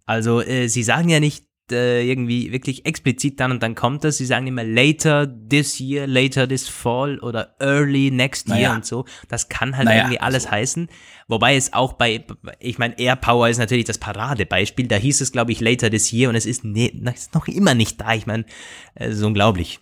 Also 0.04 0.42
äh, 0.42 0.68
Sie 0.68 0.82
sagen 0.82 1.08
ja 1.08 1.20
nicht, 1.20 1.47
äh, 1.72 2.02
irgendwie 2.02 2.52
wirklich 2.52 2.86
explizit 2.86 3.40
dann 3.40 3.50
und 3.50 3.62
dann 3.62 3.74
kommt 3.74 4.04
das. 4.04 4.18
Sie 4.18 4.26
sagen 4.26 4.46
immer 4.46 4.64
later 4.64 5.26
this 5.26 5.80
year, 5.80 6.06
later 6.06 6.48
this 6.48 6.68
fall 6.68 7.18
oder 7.20 7.54
early 7.60 8.10
next 8.10 8.48
year 8.48 8.56
naja. 8.56 8.74
und 8.74 8.86
so. 8.86 9.04
Das 9.28 9.48
kann 9.48 9.76
halt 9.76 9.86
naja, 9.86 10.02
irgendwie 10.02 10.20
alles 10.20 10.46
also. 10.46 10.56
heißen. 10.56 10.88
Wobei 11.28 11.56
es 11.56 11.72
auch 11.72 11.94
bei, 11.94 12.24
ich 12.58 12.78
meine, 12.78 12.98
AirPower 12.98 13.48
ist 13.48 13.58
natürlich 13.58 13.84
das 13.84 13.98
Paradebeispiel. 13.98 14.86
Da 14.88 14.96
hieß 14.96 15.20
es, 15.20 15.32
glaube 15.32 15.52
ich, 15.52 15.60
later 15.60 15.90
this 15.90 16.12
year 16.12 16.28
und 16.28 16.34
es 16.34 16.46
ist, 16.46 16.64
ne, 16.64 16.90
ist 17.14 17.34
noch 17.34 17.48
immer 17.48 17.74
nicht 17.74 18.00
da. 18.00 18.14
Ich 18.14 18.26
meine, 18.26 18.44
es 18.94 19.16
ist 19.16 19.22
unglaublich. 19.22 19.80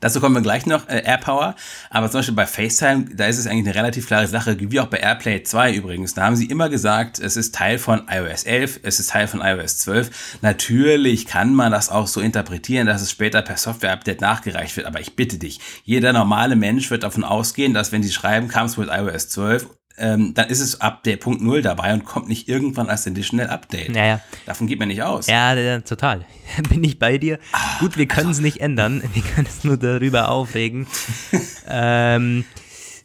Dazu 0.00 0.20
kommen 0.20 0.34
wir 0.34 0.42
gleich 0.42 0.66
noch, 0.66 0.88
äh, 0.88 1.02
AirPower. 1.04 1.54
Aber 1.90 2.10
zum 2.10 2.18
Beispiel 2.18 2.34
bei 2.34 2.46
FaceTime, 2.46 3.06
da 3.14 3.26
ist 3.26 3.38
es 3.38 3.46
eigentlich 3.46 3.66
eine 3.66 3.74
relativ 3.74 4.06
klare 4.06 4.26
Sache, 4.26 4.56
wie 4.58 4.80
auch 4.80 4.86
bei 4.86 4.98
AirPlay 4.98 5.42
2 5.42 5.74
übrigens. 5.74 6.14
Da 6.14 6.24
haben 6.24 6.36
sie 6.36 6.46
immer 6.46 6.68
gesagt, 6.68 7.18
es 7.18 7.36
ist 7.36 7.54
Teil 7.54 7.78
von 7.78 8.02
iOS 8.10 8.44
11, 8.44 8.80
es 8.82 9.00
ist 9.00 9.10
Teil 9.10 9.26
von 9.26 9.40
iOS 9.40 9.78
12. 9.78 10.38
Natürlich 10.42 11.26
kann 11.26 11.54
man 11.54 11.72
das 11.72 11.88
auch 11.88 12.06
so 12.06 12.20
interpretieren, 12.20 12.86
dass 12.86 13.02
es 13.02 13.10
später 13.10 13.42
per 13.42 13.56
Software-Update 13.56 14.20
nachgereicht 14.20 14.76
wird. 14.76 14.86
Aber 14.86 15.00
ich 15.00 15.16
bitte 15.16 15.38
dich, 15.38 15.60
jeder 15.84 16.12
normale 16.12 16.56
Mensch 16.56 16.90
wird 16.90 17.02
davon 17.02 17.24
ausgehen, 17.24 17.74
dass 17.74 17.92
wenn 17.92 18.02
sie 18.02 18.12
schreiben, 18.12 18.48
kam 18.48 18.66
es 18.66 18.76
mit 18.76 18.88
iOS 18.90 19.28
12 19.28 19.66
ähm, 19.98 20.34
dann 20.34 20.48
ist 20.48 20.60
es 20.60 20.80
ab 20.80 21.02
der 21.04 21.16
Punkt 21.16 21.40
Null 21.40 21.62
dabei 21.62 21.92
und 21.94 22.04
kommt 22.04 22.28
nicht 22.28 22.48
irgendwann 22.48 22.88
als 22.88 23.06
Additional 23.06 23.48
Update. 23.48 23.90
Naja. 23.90 24.20
Davon 24.44 24.66
geht 24.66 24.78
man 24.78 24.88
nicht 24.88 25.02
aus. 25.02 25.26
Ja, 25.26 25.80
total. 25.80 26.26
Bin 26.68 26.84
ich 26.84 26.98
bei 26.98 27.18
dir. 27.18 27.38
Ah, 27.52 27.78
Gut, 27.80 27.96
wir 27.96 28.06
können 28.06 28.30
es 28.30 28.38
also, 28.38 28.42
nicht 28.42 28.60
ändern. 28.60 29.02
Wir 29.14 29.22
können 29.22 29.46
es 29.46 29.64
nur 29.64 29.76
darüber 29.76 30.28
aufregen. 30.28 30.86
ähm, 31.68 32.44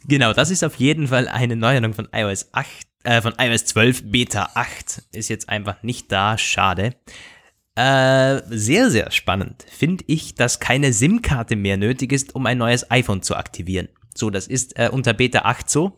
genau, 0.08 0.34
das 0.34 0.50
ist 0.50 0.64
auf 0.64 0.76
jeden 0.76 1.08
Fall 1.08 1.28
eine 1.28 1.56
Neuerung 1.56 1.94
von 1.94 2.10
iOS 2.14 2.50
8, 2.52 2.68
äh, 3.04 3.22
von 3.22 3.34
iOS 3.40 3.66
12 3.66 4.12
Beta 4.12 4.50
8. 4.56 5.04
Ist 5.14 5.30
jetzt 5.30 5.48
einfach 5.48 5.84
nicht 5.84 6.12
da. 6.12 6.38
Schade. 6.38 6.96
Äh, 7.76 8.42
sehr, 8.50 8.92
sehr 8.92 9.12
spannend 9.12 9.66
finde 9.70 10.04
ich, 10.08 10.36
dass 10.36 10.60
keine 10.60 10.92
SIM-Karte 10.92 11.56
mehr 11.56 11.78
nötig 11.78 12.12
ist, 12.12 12.36
um 12.36 12.46
ein 12.46 12.58
neues 12.58 12.92
iPhone 12.92 13.22
zu 13.22 13.38
aktivieren. 13.38 13.88
So, 14.14 14.30
das 14.30 14.48
ist 14.48 14.78
äh, 14.78 14.90
unter 14.92 15.14
Beta 15.14 15.44
8 15.44 15.70
so. 15.70 15.96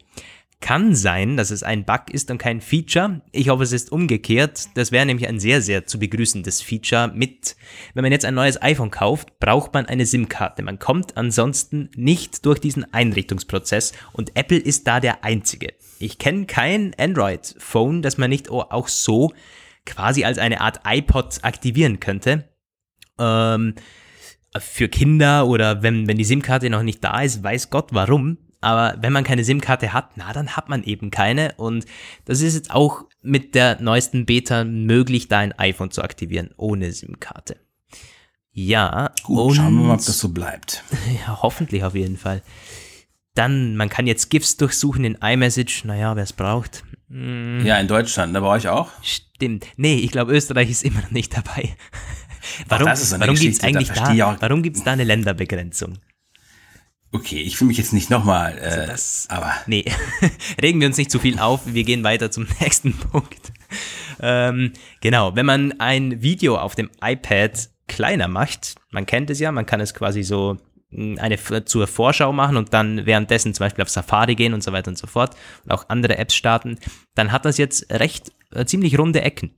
Kann 0.63 0.95
sein, 0.95 1.36
dass 1.36 1.52
es 1.52 1.62
ein 1.62 1.84
Bug 1.84 2.04
ist 2.10 2.32
und 2.32 2.38
kein 2.38 2.62
Feature. 2.62 3.19
Ich 3.34 3.49
hoffe, 3.49 3.63
es 3.63 3.73
ist 3.73 3.91
umgekehrt. 3.91 4.69
Das 4.76 4.93
wäre 4.93 5.06
nämlich 5.06 5.28
ein 5.28 5.38
sehr, 5.38 5.62
sehr 5.62 5.86
zu 5.86 5.99
begrüßendes 5.99 6.62
Feature 6.62 7.12
mit, 7.13 7.58
wenn 7.93 8.04
man 8.04 8.13
jetzt 8.13 8.23
ein 8.23 8.34
neues 8.34 8.62
iPhone 8.62 8.89
kauft, 8.89 9.39
braucht 9.41 9.73
man 9.73 9.88
eine 9.88 10.06
SIM-Karte. 10.06 10.63
Man 10.63 10.80
kommt 10.80 11.17
ansonsten 11.17 11.91
nicht 11.97 12.45
durch 12.45 12.60
diesen 12.60 12.93
Einrichtungsprozess 12.93 13.91
und 14.13 14.38
Apple 14.38 14.58
ist 14.58 14.88
da 14.88 15.02
der 15.02 15.26
einzige. 15.26 15.73
Ich 15.99 16.17
kenne 16.17 16.45
kein 16.45 16.95
Android-Phone, 16.97 18.02
das 18.02 18.17
man 18.17 18.30
nicht 18.30 18.49
auch 18.49 18.88
so 18.88 19.34
quasi 19.86 20.23
als 20.23 20.38
eine 20.38 20.62
Art 20.62 20.80
iPod 20.86 21.39
aktivieren 21.41 21.99
könnte. 21.99 22.47
Ähm, 23.19 23.76
für 24.58 24.88
Kinder 24.88 25.45
oder 25.45 25.84
wenn, 25.84 26.08
wenn 26.08 26.17
die 26.17 26.23
SIM-Karte 26.23 26.69
noch 26.69 26.84
nicht 26.84 27.04
da 27.04 27.21
ist, 27.21 27.43
weiß 27.43 27.69
Gott 27.69 27.89
warum. 27.91 28.38
Aber 28.63 28.95
wenn 29.02 29.13
man 29.13 29.23
keine 29.23 29.43
SIM-Karte 29.43 29.93
hat, 29.93 30.15
na, 30.15 30.32
dann 30.34 30.56
hat 30.56 30.69
man 30.69 30.84
eben 30.84 31.12
keine. 31.12 31.54
Und 31.58 31.86
das 32.26 32.41
ist 32.41 32.56
jetzt 32.56 32.71
auch 32.71 33.04
mit 33.21 33.56
der 33.56 33.82
neuesten 33.82 34.26
Beta 34.26 34.63
möglich, 34.63 35.28
da 35.28 35.39
ein 35.39 35.58
iPhone 35.60 35.91
zu 35.91 36.02
aktivieren, 36.02 36.52
ohne 36.58 36.91
SIM-Karte. 36.91 37.58
Ja. 38.52 39.12
Gut, 39.23 39.49
und, 39.49 39.56
schauen 39.56 39.73
wir 39.76 39.84
mal, 39.84 39.93
ob 39.95 40.06
das 40.06 40.17
so 40.17 40.30
bleibt. 40.30 40.84
Ja, 41.28 41.41
hoffentlich 41.41 41.84
auf 41.84 41.95
jeden 41.95 42.17
Fall. 42.17 42.41
Dann, 43.36 43.76
man 43.76 43.89
kann 43.89 44.08
jetzt 44.08 44.30
GIFs 44.30 44.58
durchsuchen 44.58 45.04
in 45.04 45.15
iMessage. 45.15 45.86
Naja, 45.86 46.15
wer 46.15 46.23
es 46.23 46.34
braucht. 46.34 46.84
Hm. 47.10 47.65
Ja, 47.65 47.80
in 47.80 47.88
Deutschland, 47.88 48.36
da 48.36 48.39
bei 48.39 48.47
euch 48.47 48.67
auch? 48.67 48.89
Stimmt. 49.02 49.65
Nee, 49.76 49.95
ich 49.95 50.12
glaube, 50.12 50.34
Österreich 50.34 50.69
ist 50.69 50.84
immer 50.84 51.02
noch 51.02 51.12
nicht 51.12 51.36
dabei. 51.36 51.76
warum 52.69 52.88
warum 52.88 53.36
gibt 53.36 53.56
es 53.56 53.63
eigentlich 53.63 53.89
da, 53.89 54.38
warum 54.39 54.63
gibt's 54.63 54.84
da 54.84 54.93
eine 54.93 55.04
Länderbegrenzung? 55.04 55.97
Okay, 57.15 57.39
ich 57.39 57.62
will 57.62 57.67
mich 57.67 57.78
jetzt 57.78 57.93
nicht 57.93 58.10
nochmal, 58.10 58.58
äh, 58.58 58.62
also 58.62 58.88
das, 58.88 59.28
aber. 59.30 59.54
Nee, 59.67 59.86
regen 60.62 60.82
wir 60.82 60.88
uns 60.88 60.97
nicht 60.97 61.12
zu 61.12 61.19
viel 61.19 61.38
auf, 61.38 61.62
wir 61.65 61.84
gehen 61.84 62.04
weiter 62.04 62.32
zum 62.32 62.47
nächsten 62.60 62.97
Punkt. 62.97 63.54
Ähm, 64.19 64.73
genau, 64.99 65.36
wenn 65.36 65.45
man 65.45 65.80
ein 65.80 66.23
Video 66.23 66.58
auf 66.58 66.73
dem 66.73 66.89
iPad 67.04 67.69
kleiner 67.88 68.28
macht, 68.28 68.76
man 68.89 69.06
kennt 69.06 69.30
es 69.30 69.39
ja, 69.39 69.52
man 69.52 69.67
kann 69.67 69.80
es 69.80 69.93
quasi 69.93 70.23
so 70.23 70.58
hm, 70.89 71.19
eine 71.19 71.38
zur 71.65 71.86
Vorschau 71.86 72.34
machen 72.34 72.58
und 72.58 72.73
dann 72.73 73.06
währenddessen 73.06 73.54
zum 73.54 73.65
Beispiel 73.65 73.84
auf 73.84 73.89
Safari 73.89 74.34
gehen 74.34 74.56
und 74.56 74.63
so 74.63 74.71
weiter 74.71 74.89
und 74.89 74.97
so 74.97 75.06
fort 75.06 75.36
und 75.65 75.71
auch 75.71 75.89
andere 75.89 76.17
Apps 76.17 76.34
starten, 76.34 76.80
dann 77.13 77.32
hat 77.32 77.45
das 77.45 77.60
jetzt 77.60 77.91
recht 77.91 78.32
äh, 78.54 78.65
ziemlich 78.65 78.97
runde 78.97 79.21
Ecken 79.21 79.52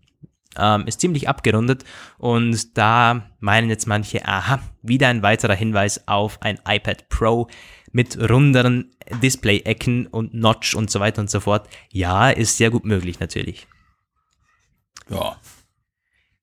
ähm, 0.57 0.87
ist 0.87 1.01
ziemlich 1.01 1.29
abgerundet 1.29 1.83
und 2.17 2.77
da 2.77 3.29
meinen 3.39 3.69
jetzt 3.69 3.87
manche, 3.87 4.25
aha, 4.27 4.59
wieder 4.81 5.07
ein 5.07 5.21
weiterer 5.21 5.55
Hinweis 5.55 6.07
auf 6.07 6.41
ein 6.41 6.59
iPad 6.67 7.09
Pro 7.09 7.47
mit 7.91 8.17
runderen 8.17 8.91
Display-Ecken 9.21 10.07
und 10.07 10.33
Notch 10.33 10.75
und 10.75 10.91
so 10.91 10.99
weiter 10.99 11.21
und 11.21 11.29
so 11.29 11.39
fort. 11.39 11.69
Ja, 11.91 12.29
ist 12.29 12.57
sehr 12.57 12.69
gut 12.69 12.85
möglich 12.85 13.19
natürlich. 13.19 13.67
Ja. 15.09 15.37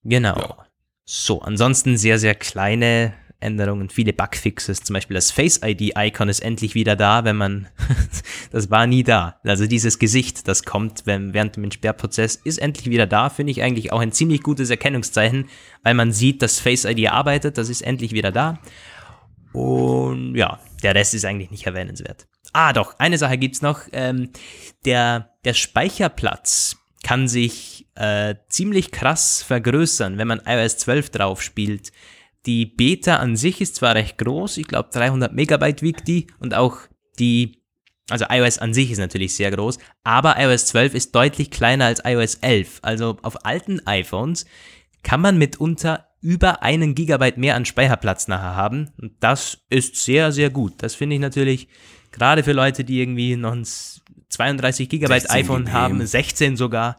Genau. 0.04 0.36
Ja. 0.36 0.66
So, 1.04 1.42
ansonsten 1.42 1.96
sehr, 1.96 2.18
sehr 2.18 2.34
kleine 2.34 3.12
Änderungen, 3.42 3.90
viele 3.90 4.12
Bugfixes. 4.12 4.82
Zum 4.82 4.94
Beispiel 4.94 5.14
das 5.14 5.30
Face 5.30 5.60
ID-Icon 5.62 6.28
ist 6.28 6.40
endlich 6.40 6.74
wieder 6.74 6.96
da, 6.96 7.24
wenn 7.24 7.36
man, 7.36 7.68
das 8.52 8.70
war 8.70 8.86
nie 8.86 9.02
da. 9.02 9.40
Also 9.44 9.66
dieses 9.66 9.98
Gesicht, 9.98 10.48
das 10.48 10.64
kommt 10.64 11.02
wenn, 11.04 11.34
während 11.34 11.56
dem 11.56 11.70
Sperrprozess, 11.70 12.36
ist 12.36 12.58
endlich 12.58 12.90
wieder 12.90 13.06
da. 13.06 13.28
Finde 13.28 13.50
ich 13.50 13.62
eigentlich 13.62 13.92
auch 13.92 14.00
ein 14.00 14.12
ziemlich 14.12 14.42
gutes 14.42 14.70
Erkennungszeichen, 14.70 15.48
weil 15.82 15.94
man 15.94 16.12
sieht, 16.12 16.42
dass 16.42 16.60
Face 16.60 16.84
ID 16.84 17.10
arbeitet. 17.10 17.58
Das 17.58 17.68
ist 17.68 17.82
endlich 17.82 18.12
wieder 18.12 18.32
da. 18.32 18.58
Und 19.52 20.34
ja, 20.34 20.60
der 20.82 20.94
Rest 20.94 21.14
ist 21.14 21.24
eigentlich 21.24 21.50
nicht 21.50 21.66
erwähnenswert. 21.66 22.26
Ah, 22.52 22.72
doch, 22.72 22.98
eine 22.98 23.18
Sache 23.18 23.38
gibt's 23.38 23.62
noch. 23.62 23.82
Ähm, 23.92 24.30
der, 24.84 25.30
der 25.44 25.54
Speicherplatz 25.54 26.76
kann 27.02 27.28
sich 27.28 27.86
äh, 27.94 28.36
ziemlich 28.48 28.90
krass 28.90 29.42
vergrößern, 29.42 30.18
wenn 30.18 30.28
man 30.28 30.40
iOS 30.46 30.78
12 30.78 31.10
drauf 31.10 31.42
spielt. 31.42 31.92
Die 32.46 32.66
Beta 32.66 33.16
an 33.16 33.36
sich 33.36 33.60
ist 33.60 33.76
zwar 33.76 33.94
recht 33.94 34.18
groß, 34.18 34.56
ich 34.56 34.66
glaube 34.66 34.90
300 34.92 35.32
Megabyte 35.32 35.82
wiegt 35.82 36.08
die 36.08 36.26
und 36.40 36.54
auch 36.54 36.78
die, 37.18 37.62
also 38.10 38.24
iOS 38.28 38.58
an 38.58 38.74
sich 38.74 38.90
ist 38.90 38.98
natürlich 38.98 39.34
sehr 39.34 39.50
groß, 39.50 39.78
aber 40.02 40.36
iOS 40.38 40.66
12 40.66 40.94
ist 40.94 41.14
deutlich 41.14 41.50
kleiner 41.50 41.86
als 41.86 42.02
iOS 42.04 42.36
11. 42.36 42.80
Also 42.82 43.18
auf 43.22 43.44
alten 43.46 43.86
iPhones 43.86 44.44
kann 45.02 45.20
man 45.20 45.38
mitunter 45.38 46.08
über 46.20 46.62
einen 46.62 46.94
Gigabyte 46.94 47.36
mehr 47.36 47.56
an 47.56 47.64
Speicherplatz 47.64 48.28
nachher 48.28 48.56
haben. 48.56 48.90
Und 49.00 49.12
das 49.20 49.58
ist 49.68 49.96
sehr, 49.96 50.32
sehr 50.32 50.50
gut. 50.50 50.74
Das 50.78 50.94
finde 50.94 51.16
ich 51.16 51.20
natürlich 51.20 51.68
gerade 52.12 52.44
für 52.44 52.52
Leute, 52.52 52.84
die 52.84 53.00
irgendwie 53.00 53.36
noch 53.36 53.52
ein 53.52 53.66
32 54.28 54.88
Gigabyte 54.88 55.30
iPhone 55.30 55.64
GB. 55.64 55.72
haben, 55.72 56.06
16 56.06 56.56
sogar. 56.56 56.96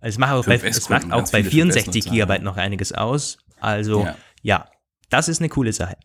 Es 0.00 0.18
macht 0.18 0.32
auch 0.32 0.46
bei, 0.46 0.58
macht 0.88 1.12
auch 1.12 1.30
bei 1.30 1.44
64 1.44 2.06
Gigabyte 2.10 2.42
noch 2.42 2.56
einiges 2.56 2.92
aus. 2.92 3.38
Also 3.60 4.04
ja. 4.04 4.16
ja, 4.42 4.70
das 5.10 5.28
ist 5.28 5.40
eine 5.40 5.48
coole 5.48 5.72
Sache. 5.72 5.96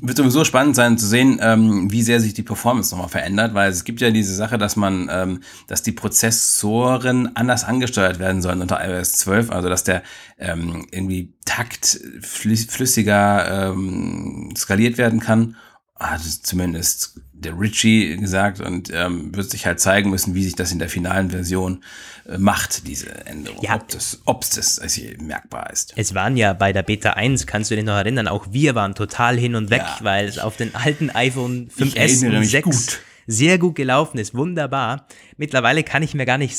Wird 0.00 0.16
sowieso 0.16 0.44
spannend 0.44 0.76
sein 0.76 0.96
zu 0.96 1.06
sehen, 1.06 1.38
ähm, 1.42 1.90
wie 1.90 2.02
sehr 2.02 2.20
sich 2.20 2.32
die 2.32 2.42
Performance 2.42 2.94
nochmal 2.94 3.10
verändert, 3.10 3.52
weil 3.52 3.70
es 3.70 3.84
gibt 3.84 4.00
ja 4.00 4.10
diese 4.10 4.34
Sache, 4.34 4.56
dass 4.56 4.76
man, 4.76 5.08
ähm, 5.12 5.42
dass 5.66 5.82
die 5.82 5.92
Prozessoren 5.92 7.36
anders 7.36 7.64
angesteuert 7.64 8.18
werden 8.18 8.40
sollen 8.40 8.62
unter 8.62 8.82
iOS 8.82 9.12
12, 9.14 9.50
also 9.50 9.68
dass 9.68 9.84
der 9.84 10.02
ähm, 10.38 10.86
irgendwie 10.90 11.34
Takt 11.44 12.00
flüssiger 12.22 13.72
ähm, 13.72 14.54
skaliert 14.56 14.96
werden 14.96 15.20
kann. 15.20 15.56
Hat 15.98 16.22
zumindest 16.22 17.20
der 17.40 17.58
Richie 17.58 18.16
gesagt 18.16 18.60
und 18.60 18.90
ähm, 18.92 19.34
wird 19.34 19.50
sich 19.50 19.66
halt 19.66 19.80
zeigen 19.80 20.10
müssen, 20.10 20.34
wie 20.34 20.44
sich 20.44 20.54
das 20.54 20.72
in 20.72 20.78
der 20.78 20.88
finalen 20.88 21.30
Version 21.30 21.82
äh, 22.28 22.38
macht, 22.38 22.86
diese 22.86 23.26
Änderung. 23.26 23.62
Ja. 23.62 23.76
Ob 23.76 23.88
das, 23.88 24.20
ob 24.24 24.40
das 24.42 24.78
also 24.78 25.02
merkbar 25.18 25.70
ist. 25.70 25.92
Es 25.96 26.14
waren 26.14 26.36
ja 26.36 26.52
bei 26.52 26.72
der 26.72 26.82
Beta 26.82 27.10
1, 27.10 27.46
kannst 27.46 27.70
du 27.70 27.76
dich 27.76 27.84
noch 27.84 27.94
erinnern, 27.94 28.28
auch 28.28 28.48
wir 28.50 28.74
waren 28.74 28.94
total 28.94 29.38
hin 29.38 29.54
und 29.54 29.70
weg, 29.70 29.82
ja. 29.82 29.98
weil 30.02 30.26
es 30.26 30.38
auf 30.38 30.56
den 30.56 30.74
alten 30.74 31.10
iPhone 31.10 31.70
5S 31.70 32.36
und 32.36 32.44
6 32.44 32.64
gut. 32.64 33.00
sehr 33.26 33.58
gut 33.58 33.74
gelaufen 33.74 34.18
ist. 34.18 34.34
Wunderbar. 34.34 35.06
Mittlerweile 35.36 35.82
kann 35.82 36.02
ich 36.02 36.14
mir 36.14 36.26
gar 36.26 36.38
nicht, 36.38 36.56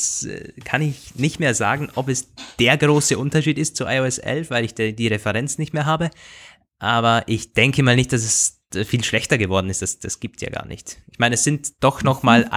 kann 0.64 0.82
ich 0.82 1.14
nicht 1.14 1.38
mehr 1.38 1.54
sagen, 1.54 1.88
ob 1.94 2.08
es 2.08 2.32
der 2.58 2.76
große 2.76 3.16
Unterschied 3.16 3.58
ist 3.58 3.76
zu 3.76 3.84
iOS 3.84 4.18
11, 4.18 4.50
weil 4.50 4.64
ich 4.64 4.74
die 4.74 5.06
Referenz 5.06 5.58
nicht 5.58 5.72
mehr 5.74 5.86
habe. 5.86 6.10
Aber 6.78 7.22
ich 7.26 7.52
denke 7.52 7.84
mal 7.84 7.94
nicht, 7.94 8.12
dass 8.12 8.24
es 8.24 8.61
viel 8.74 9.04
schlechter 9.04 9.38
geworden 9.38 9.70
ist, 9.70 9.82
das, 9.82 9.98
das 9.98 10.20
gibt 10.20 10.40
ja 10.42 10.50
gar 10.50 10.66
nicht. 10.66 10.98
Ich 11.10 11.18
meine, 11.18 11.34
es 11.34 11.44
sind 11.44 11.82
doch 11.82 12.02
noch 12.02 12.22
mal, 12.22 12.48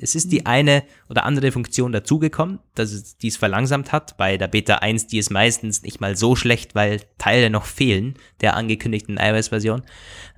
es 0.00 0.14
ist 0.14 0.32
die 0.32 0.46
eine 0.46 0.82
oder 1.08 1.24
andere 1.24 1.52
Funktion 1.52 1.92
dazugekommen, 1.92 2.60
dass 2.74 2.92
es 2.92 3.16
dies 3.16 3.36
verlangsamt 3.36 3.92
hat. 3.92 4.16
Bei 4.16 4.36
der 4.36 4.48
Beta 4.48 4.76
1, 4.76 5.06
die 5.06 5.18
ist 5.18 5.30
meistens 5.30 5.82
nicht 5.82 6.00
mal 6.00 6.16
so 6.16 6.36
schlecht, 6.36 6.74
weil 6.74 7.02
Teile 7.18 7.50
noch 7.50 7.64
fehlen 7.64 8.14
der 8.40 8.56
angekündigten 8.56 9.18
iOS-Version. 9.18 9.82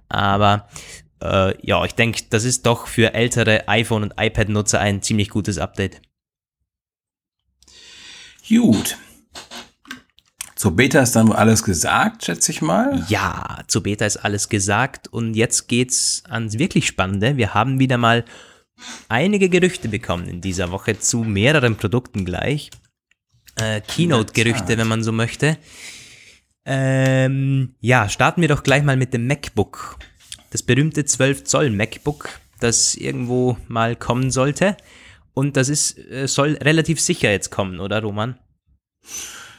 Aber 0.09 0.69
äh, 1.23 1.55
ja, 1.67 1.85
ich 1.85 1.95
denke, 1.95 2.23
das 2.31 2.45
ist 2.45 2.67
doch 2.67 2.87
für 2.87 3.15
ältere 3.15 3.69
iPhone- 3.69 4.03
und 4.03 4.15
iPad-Nutzer 4.19 4.81
ein 4.81 5.03
ziemlich 5.03 5.31
gutes 5.31 5.59
Update. 5.59 6.01
Gut. 8.49 8.97
Zur 10.59 10.75
Beta 10.75 11.01
ist 11.01 11.15
dann 11.15 11.31
alles 11.31 11.63
gesagt, 11.63 12.25
schätze 12.25 12.51
ich 12.51 12.63
mal. 12.63 13.05
Ja, 13.09 13.63
zur 13.69 13.85
Beta 13.85 14.05
ist 14.05 14.17
alles 14.17 14.49
gesagt 14.49 15.07
und 15.07 15.35
jetzt 15.35 15.69
geht's 15.69 16.25
ans 16.29 16.59
wirklich 16.59 16.89
Spannende. 16.89 17.37
Wir 17.37 17.55
haben 17.55 17.79
wieder 17.79 17.97
mal 17.97 18.25
einige 19.09 19.49
Gerüchte 19.51 19.89
bekommen 19.89 20.27
in 20.27 20.41
dieser 20.41 20.73
Woche 20.73 20.99
zu 20.99 21.19
mehreren 21.19 21.77
Produkten 21.77 22.25
gleich. 22.25 22.73
Äh, 23.55 23.83
Keynote-Gerüchte, 23.83 24.77
wenn 24.77 24.89
man 24.89 25.05
so 25.05 25.13
möchte. 25.13 25.59
Ähm, 26.65 27.77
ja, 27.79 28.09
starten 28.09 28.41
wir 28.41 28.49
doch 28.49 28.65
gleich 28.65 28.83
mal 28.83 28.97
mit 28.97 29.15
dem 29.15 29.29
MacBook. 29.29 29.97
Das 30.51 30.65
berühmte 30.65 31.05
12 31.05 31.45
Zoll 31.45 31.71
MacBook, 31.71 32.31
das 32.59 32.97
irgendwo 32.97 33.57
mal 33.69 33.95
kommen 33.95 34.33
sollte. 34.33 34.77
Und 35.35 35.57
das 35.57 35.69
ist, 35.69 35.99
äh, 35.99 36.27
soll 36.27 36.55
relativ 36.55 37.01
sicher 37.01 37.31
jetzt 37.31 37.51
kommen, 37.51 37.79
oder 37.79 38.03
Roman? 38.03 38.37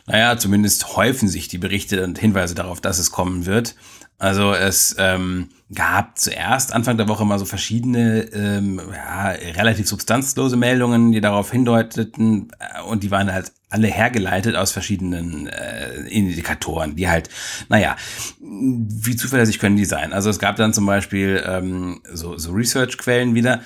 Naja, 0.10 0.38
zumindest 0.38 0.96
häufen 0.98 1.30
sich 1.30 1.48
die 1.48 1.60
Berichte 1.60 2.04
und 2.04 2.18
Hinweise 2.18 2.56
darauf, 2.56 2.82
dass 2.82 2.98
es 2.98 3.12
kommen 3.12 3.46
wird. 3.46 3.76
Also 4.18 4.54
es 4.54 4.96
ähm, 5.00 5.50
gab 5.74 6.18
zuerst 6.18 6.74
Anfang 6.74 6.98
der 6.98 7.08
Woche 7.08 7.24
mal 7.26 7.40
so 7.40 7.46
verschiedene 7.46 8.24
ähm, 8.34 8.82
ja, 8.92 9.30
relativ 9.30 9.88
substanzlose 9.88 10.58
Meldungen, 10.58 11.14
die 11.14 11.22
darauf 11.22 11.52
hindeuteten 11.52 12.50
äh, 12.60 12.82
und 12.82 13.04
die 13.04 13.12
waren 13.12 13.32
halt 13.32 13.54
alle 13.70 13.88
hergeleitet 13.88 14.56
aus 14.56 14.72
verschiedenen 14.72 15.48
äh, 15.48 16.02
Indikatoren, 16.10 16.96
die 16.96 17.08
halt, 17.08 17.30
naja, 17.70 17.96
wie 18.42 19.16
zuverlässig 19.16 19.60
können 19.60 19.78
die 19.78 19.86
sein? 19.86 20.12
Also 20.12 20.30
es 20.30 20.40
gab 20.40 20.56
dann 20.56 20.74
zum 20.74 20.86
Beispiel 20.86 21.42
ähm, 21.46 22.02
so, 22.12 22.38
so 22.38 22.52
Research-Quellen 22.52 23.36
wieder, 23.36 23.62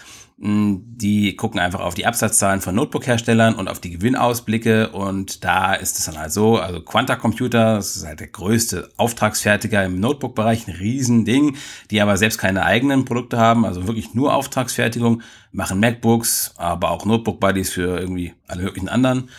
Die 0.45 1.37
gucken 1.37 1.61
einfach 1.61 1.79
auf 1.79 1.93
die 1.93 2.05
Absatzzahlen 2.05 2.59
von 2.59 2.75
Notebook-Herstellern 2.75 3.55
und 3.55 3.69
auf 3.69 3.79
die 3.79 3.91
Gewinnausblicke 3.91 4.89
und 4.89 5.45
da 5.45 5.73
ist 5.73 5.97
es 5.97 6.05
dann 6.05 6.19
halt 6.19 6.33
so, 6.33 6.57
also 6.57 6.81
Quanta 6.81 7.15
Computer, 7.15 7.75
das 7.75 7.95
ist 7.95 8.05
halt 8.05 8.19
der 8.19 8.27
größte 8.27 8.89
Auftragsfertiger 8.97 9.85
im 9.85 10.01
Notebook-Bereich, 10.01 10.67
ein 10.67 10.73
Riesending, 10.73 11.55
die 11.91 12.01
aber 12.01 12.17
selbst 12.17 12.39
keine 12.39 12.65
eigenen 12.65 13.05
Produkte 13.05 13.37
haben, 13.37 13.63
also 13.63 13.87
wirklich 13.87 14.15
nur 14.15 14.33
Auftragsfertigung, 14.33 15.21
machen 15.53 15.79
MacBooks, 15.79 16.55
aber 16.57 16.91
auch 16.91 17.05
Notebook-Buddies 17.05 17.69
für 17.71 17.97
irgendwie 17.97 18.33
alle 18.49 18.63
möglichen 18.63 18.89
anderen. 18.89 19.29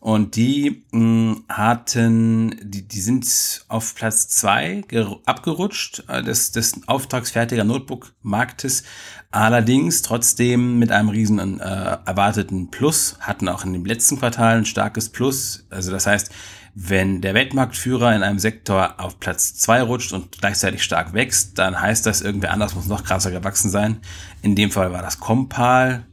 Und 0.00 0.34
die 0.34 0.82
mh, 0.92 0.98
hm, 0.98 1.44
hatten, 1.48 2.56
die, 2.62 2.88
die 2.88 3.00
sind 3.00 3.64
auf 3.68 3.94
Platz 3.94 4.28
zwei 4.28 4.82
abgerutscht 5.26 6.04
äh, 6.08 6.22
des, 6.22 6.52
des 6.52 6.80
auftragsfertiger 6.88 7.64
Notebook-Marktes. 7.64 8.82
Allerdings 9.30 10.00
trotzdem 10.00 10.78
mit 10.78 10.90
einem 10.90 11.10
riesen 11.10 11.60
äh, 11.60 11.98
erwarteten 12.06 12.70
Plus, 12.70 13.18
hatten 13.20 13.48
auch 13.48 13.64
in 13.64 13.74
dem 13.74 13.84
letzten 13.84 14.18
Quartal 14.18 14.56
ein 14.56 14.64
starkes 14.64 15.10
Plus. 15.10 15.66
Also 15.68 15.90
das 15.90 16.06
heißt, 16.06 16.32
wenn 16.74 17.20
der 17.20 17.34
Weltmarktführer 17.34 18.16
in 18.16 18.22
einem 18.22 18.38
Sektor 18.38 18.94
auf 18.98 19.20
Platz 19.20 19.56
zwei 19.56 19.82
rutscht 19.82 20.14
und 20.14 20.38
gleichzeitig 20.38 20.82
stark 20.82 21.12
wächst, 21.12 21.58
dann 21.58 21.78
heißt 21.78 22.06
das, 22.06 22.22
irgendwer 22.22 22.52
anders 22.52 22.74
muss 22.74 22.86
noch 22.86 23.04
krasser 23.04 23.30
gewachsen 23.30 23.70
sein. 23.70 23.98
In 24.40 24.56
dem 24.56 24.70
Fall 24.70 24.92
war 24.92 25.02
das 25.02 25.20
Compal. 25.20 26.06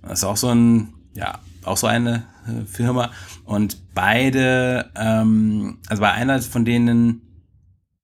Das 0.00 0.20
ist 0.20 0.24
auch 0.24 0.38
so 0.38 0.48
ein, 0.48 0.94
ja, 1.12 1.40
auch 1.66 1.76
so 1.76 1.86
eine 1.86 2.24
äh, 2.46 2.64
Firma. 2.66 3.10
Und 3.44 3.94
beide, 3.94 4.90
ähm, 4.96 5.78
also 5.88 6.00
bei 6.00 6.12
einer 6.12 6.40
von 6.42 6.64
denen, 6.64 7.22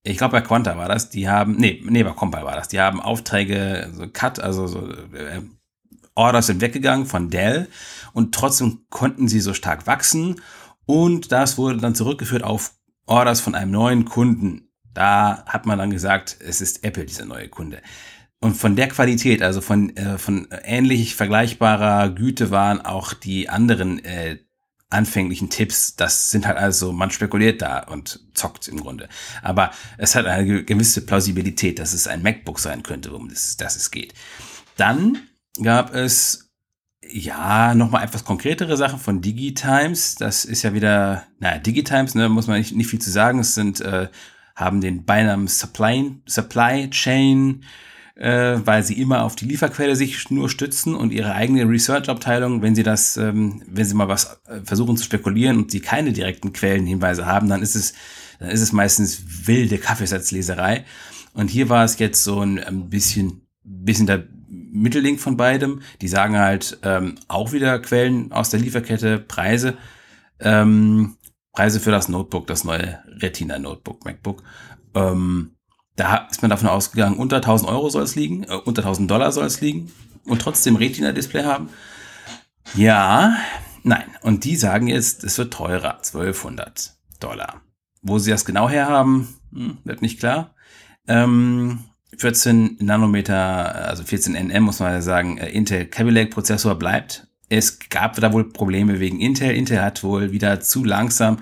ich 0.02 0.18
glaube 0.18 0.32
bei 0.32 0.40
Quanta 0.40 0.76
war 0.76 0.88
das, 0.88 1.10
die 1.10 1.28
haben, 1.28 1.56
nee, 1.56 1.82
nee, 1.84 2.02
bei 2.02 2.10
Compile 2.12 2.44
war 2.44 2.56
das, 2.56 2.68
die 2.68 2.80
haben 2.80 3.00
Aufträge, 3.00 3.90
so 3.92 4.06
Cut, 4.12 4.40
also 4.40 4.66
so, 4.66 4.88
äh, 4.90 5.40
Orders 6.14 6.48
sind 6.48 6.60
weggegangen 6.60 7.06
von 7.06 7.30
Dell 7.30 7.68
und 8.12 8.34
trotzdem 8.34 8.80
konnten 8.90 9.28
sie 9.28 9.40
so 9.40 9.54
stark 9.54 9.86
wachsen 9.86 10.40
und 10.84 11.32
das 11.32 11.56
wurde 11.56 11.78
dann 11.78 11.94
zurückgeführt 11.94 12.44
auf 12.44 12.72
Orders 13.06 13.40
von 13.40 13.54
einem 13.54 13.70
neuen 13.70 14.04
Kunden. 14.04 14.68
Da 14.94 15.44
hat 15.46 15.64
man 15.64 15.78
dann 15.78 15.90
gesagt, 15.90 16.36
es 16.40 16.60
ist 16.60 16.84
Apple, 16.84 17.06
dieser 17.06 17.24
neue 17.24 17.48
Kunde. 17.48 17.80
Und 18.42 18.56
von 18.56 18.74
der 18.74 18.88
Qualität, 18.88 19.40
also 19.40 19.60
von, 19.60 19.96
äh, 19.96 20.18
von 20.18 20.48
ähnlich 20.64 21.14
vergleichbarer 21.14 22.10
Güte 22.10 22.50
waren 22.50 22.80
auch 22.80 23.14
die 23.14 23.48
anderen 23.48 24.04
äh, 24.04 24.38
anfänglichen 24.90 25.48
Tipps. 25.48 25.94
Das 25.94 26.32
sind 26.32 26.44
halt 26.44 26.58
also, 26.58 26.92
man 26.92 27.12
spekuliert 27.12 27.62
da 27.62 27.84
und 27.84 28.18
zockt 28.34 28.66
im 28.66 28.80
Grunde. 28.80 29.08
Aber 29.42 29.70
es 29.96 30.16
hat 30.16 30.26
eine 30.26 30.64
gewisse 30.64 31.06
Plausibilität, 31.06 31.78
dass 31.78 31.92
es 31.92 32.08
ein 32.08 32.24
MacBook 32.24 32.58
sein 32.58 32.82
könnte, 32.82 33.12
um 33.12 33.28
das, 33.28 33.56
das 33.58 33.76
es 33.76 33.92
geht. 33.92 34.12
Dann 34.76 35.18
gab 35.62 35.94
es 35.94 36.50
ja, 37.08 37.76
nochmal 37.76 38.02
etwas 38.02 38.24
konkretere 38.24 38.76
Sachen 38.76 38.98
von 38.98 39.20
DigiTimes. 39.20 40.16
Das 40.16 40.44
ist 40.44 40.64
ja 40.64 40.74
wieder, 40.74 41.28
naja, 41.38 41.60
DigiTimes, 41.60 42.16
ne, 42.16 42.28
muss 42.28 42.48
man 42.48 42.58
nicht, 42.58 42.74
nicht 42.74 42.90
viel 42.90 43.00
zu 43.00 43.12
sagen. 43.12 43.38
Es 43.38 43.54
sind, 43.54 43.80
äh, 43.82 44.08
haben 44.56 44.80
den 44.80 45.04
Beinamen 45.04 45.46
Supply, 45.46 46.16
Supply 46.26 46.90
Chain 46.90 47.62
äh, 48.16 48.58
weil 48.64 48.82
sie 48.82 49.00
immer 49.00 49.22
auf 49.22 49.36
die 49.36 49.46
Lieferquelle 49.46 49.96
sich 49.96 50.30
nur 50.30 50.48
stützen 50.48 50.94
und 50.94 51.12
ihre 51.12 51.34
eigene 51.34 51.68
Research-Abteilung, 51.68 52.62
wenn 52.62 52.74
sie 52.74 52.82
das, 52.82 53.16
ähm, 53.16 53.62
wenn 53.66 53.84
sie 53.84 53.94
mal 53.94 54.08
was 54.08 54.40
äh, 54.46 54.60
versuchen 54.64 54.96
zu 54.96 55.04
spekulieren 55.04 55.56
und 55.58 55.70
sie 55.70 55.80
keine 55.80 56.12
direkten 56.12 56.52
Quellenhinweise 56.52 57.26
haben, 57.26 57.48
dann 57.48 57.62
ist 57.62 57.74
es, 57.74 57.94
dann 58.38 58.50
ist 58.50 58.60
es 58.60 58.72
meistens 58.72 59.46
wilde 59.46 59.78
Kaffeesatzleserei. 59.78 60.84
Und 61.34 61.48
hier 61.48 61.68
war 61.68 61.84
es 61.84 61.98
jetzt 61.98 62.22
so 62.24 62.40
ein, 62.40 62.90
bisschen, 62.90 63.46
bisschen 63.62 64.06
der 64.06 64.24
Mittelding 64.48 65.18
von 65.18 65.36
beidem. 65.36 65.80
Die 66.02 66.08
sagen 66.08 66.38
halt 66.38 66.78
ähm, 66.82 67.14
auch 67.28 67.52
wieder 67.52 67.78
Quellen 67.78 68.32
aus 68.32 68.50
der 68.50 68.60
Lieferkette, 68.60 69.18
Preise, 69.18 69.78
ähm, 70.40 71.16
Preise 71.52 71.80
für 71.80 71.90
das 71.90 72.08
Notebook, 72.08 72.46
das 72.46 72.64
neue 72.64 72.98
Retina 73.06 73.58
Notebook, 73.58 74.04
MacBook. 74.04 74.42
Ähm, 74.94 75.52
da 75.96 76.28
ist 76.30 76.42
man 76.42 76.50
davon 76.50 76.68
ausgegangen, 76.68 77.16
unter 77.16 77.36
1000 77.36 77.70
Euro 77.70 77.88
soll 77.90 78.02
es 78.02 78.14
liegen, 78.14 78.44
äh, 78.44 78.54
unter 78.54 78.82
1000 78.82 79.10
Dollar 79.10 79.32
soll 79.32 79.46
es 79.46 79.60
liegen 79.60 79.92
und 80.24 80.40
trotzdem 80.40 80.76
Retina-Display 80.76 81.44
haben. 81.44 81.68
Ja, 82.74 83.36
nein. 83.82 84.06
Und 84.22 84.44
die 84.44 84.56
sagen 84.56 84.86
jetzt, 84.86 85.24
es 85.24 85.36
wird 85.38 85.52
teurer, 85.52 85.98
1200 85.98 86.94
Dollar. 87.20 87.60
Wo 88.02 88.18
sie 88.18 88.30
das 88.30 88.44
genau 88.44 88.68
herhaben, 88.68 89.28
hm, 89.52 89.78
wird 89.84 90.02
nicht 90.02 90.18
klar. 90.18 90.54
Ähm, 91.06 91.80
14 92.16 92.76
Nanometer, 92.80 93.88
also 93.88 94.04
14 94.04 94.34
nm 94.34 94.62
muss 94.62 94.80
man 94.80 94.92
ja 94.92 95.02
sagen, 95.02 95.38
äh, 95.38 95.50
Intel 95.50 95.86
Kaby 95.86 96.26
Prozessor 96.26 96.76
bleibt. 96.76 97.26
Es 97.48 97.78
gab 97.90 98.14
da 98.16 98.32
wohl 98.32 98.50
Probleme 98.50 99.00
wegen 99.00 99.20
Intel. 99.20 99.54
Intel 99.54 99.82
hat 99.82 100.02
wohl 100.02 100.32
wieder 100.32 100.60
zu 100.60 100.84
langsam 100.84 101.38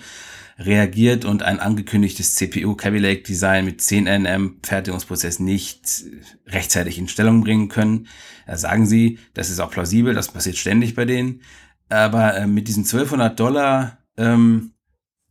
reagiert 0.60 1.24
und 1.24 1.42
ein 1.42 1.58
angekündigtes 1.58 2.34
CPU 2.34 2.74
Kaby 2.74 3.22
Design 3.22 3.64
mit 3.64 3.80
10 3.80 4.06
nm 4.06 4.58
Fertigungsprozess 4.62 5.40
nicht 5.40 6.04
rechtzeitig 6.46 6.98
in 6.98 7.08
Stellung 7.08 7.42
bringen 7.42 7.68
können. 7.68 8.08
Da 8.46 8.56
sagen 8.56 8.86
sie, 8.86 9.18
das 9.32 9.48
ist 9.48 9.58
auch 9.58 9.70
plausibel, 9.70 10.14
das 10.14 10.28
passiert 10.28 10.56
ständig 10.56 10.94
bei 10.94 11.06
denen. 11.06 11.40
Aber 11.88 12.36
äh, 12.36 12.46
mit 12.46 12.68
diesen 12.68 12.84
1200 12.84 13.40
Dollar, 13.40 13.98
ähm, 14.16 14.72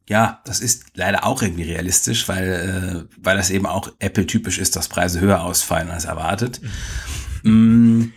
ja, 0.09 0.41
das 0.45 0.59
ist 0.59 0.85
leider 0.95 1.23
auch 1.23 1.43
irgendwie 1.43 1.63
realistisch, 1.63 2.27
weil, 2.27 3.07
äh, 3.07 3.15
weil 3.17 3.37
das 3.37 3.51
eben 3.51 3.67
auch 3.67 3.91
Apple-typisch 3.99 4.57
ist, 4.57 4.75
dass 4.75 4.89
Preise 4.89 5.21
höher 5.21 5.43
ausfallen 5.43 5.91
als 5.91 6.05
erwartet. 6.05 6.59
Mhm. 7.43 8.13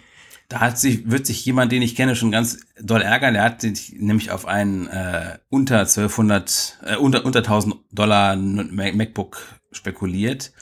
Da 0.53 0.61
hat 0.61 0.79
sich, 0.79 1.11
wird 1.11 1.25
sich 1.25 1.47
jemand, 1.47 1.73
den 1.73 1.81
ich 1.81 1.97
kenne, 1.97 2.15
schon 2.15 2.31
ganz 2.31 2.61
doll 2.79 3.01
ärgern. 3.01 3.33
Der 3.33 3.43
hat 3.43 3.63
sich 3.63 3.95
nämlich 3.97 4.31
auf 4.31 4.45
einen 4.45 4.87
äh, 4.87 5.39
unter 5.49 5.79
1200, 5.79 6.79
äh, 6.85 6.97
unter, 6.97 7.25
unter 7.25 7.39
1000 7.39 7.77
Dollar 7.91 8.37
MacBook 8.37 9.39
spekuliert. 9.71 10.53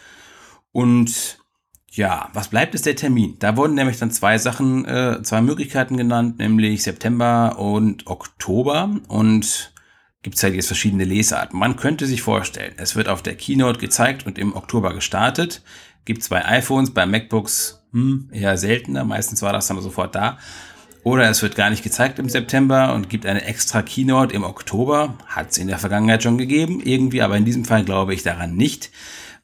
Und 0.71 1.39
ja, 1.91 2.31
was 2.35 2.51
bleibt 2.51 2.77
ist 2.77 2.87
der 2.87 2.95
Termin. 2.95 3.35
Da 3.41 3.57
wurden 3.57 3.75
nämlich 3.75 3.99
dann 3.99 4.13
zwei 4.13 4.39
Sachen, 4.39 4.85
äh, 4.85 5.25
zwei 5.25 5.41
Möglichkeiten 5.41 5.97
genannt, 5.97 6.39
nämlich 6.39 6.85
September 6.85 7.59
und 7.59 8.07
Oktober. 8.07 8.97
Und 9.09 9.73
gibt 10.23 10.37
es 10.37 10.43
halt 10.45 10.55
jetzt 10.55 10.69
verschiedene 10.69 11.03
Lesarten. 11.03 11.59
Man 11.59 11.75
könnte 11.75 12.07
sich 12.07 12.23
vorstellen, 12.23 12.75
es 12.77 12.95
wird 12.95 13.09
auf 13.09 13.23
der 13.23 13.35
Keynote 13.35 13.81
gezeigt 13.81 14.25
und 14.25 14.39
im 14.39 14.55
Oktober 14.55 14.95
gestartet. 14.95 15.65
Gibt 16.05 16.23
zwei 16.23 16.45
iPhones, 16.45 16.95
bei 16.95 17.07
MacBooks 17.07 17.80
hm, 17.93 18.29
eher 18.33 18.57
seltener. 18.57 19.05
Meistens 19.05 19.43
war 19.43 19.53
das 19.53 19.67
dann 19.67 19.81
sofort 19.81 20.15
da. 20.15 20.39
Oder 21.03 21.31
es 21.31 21.43
wird 21.43 21.55
gar 21.55 21.71
nicht 21.71 21.83
gezeigt 21.83 22.19
im 22.19 22.29
September 22.29 22.95
und 22.95 23.09
gibt 23.09 23.25
eine 23.25 23.45
extra 23.45 23.83
Keynote 23.83 24.35
im 24.35 24.45
Oktober. 24.45 25.15
Hat 25.27 25.51
es 25.51 25.59
in 25.59 25.69
der 25.69 25.79
Vergangenheit 25.79 26.23
schon 26.23 26.37
gegeben, 26.37 26.81
irgendwie, 26.85 27.23
aber 27.23 27.37
in 27.37 27.45
diesem 27.45 27.65
Fall 27.65 27.85
glaube 27.85 28.13
ich 28.13 28.23
daran 28.23 28.55
nicht, 28.55 28.91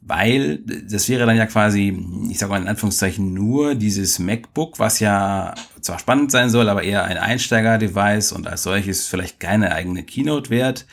weil 0.02 0.58
das 0.58 1.08
wäre 1.08 1.24
dann 1.24 1.36
ja 1.36 1.46
quasi, 1.46 1.98
ich 2.30 2.38
sage 2.38 2.52
mal 2.52 2.60
in 2.60 2.68
Anführungszeichen, 2.68 3.32
nur 3.32 3.74
dieses 3.74 4.18
MacBook, 4.18 4.78
was 4.78 5.00
ja 5.00 5.54
zwar 5.80 5.98
spannend 5.98 6.30
sein 6.30 6.50
soll, 6.50 6.68
aber 6.68 6.82
eher 6.82 7.04
ein 7.04 7.16
Einsteiger-Device 7.16 8.32
und 8.32 8.46
als 8.46 8.62
solches 8.62 9.08
vielleicht 9.08 9.40
keine 9.40 9.72
eigene 9.72 10.02
Keynote 10.02 10.50
wert. 10.50 10.86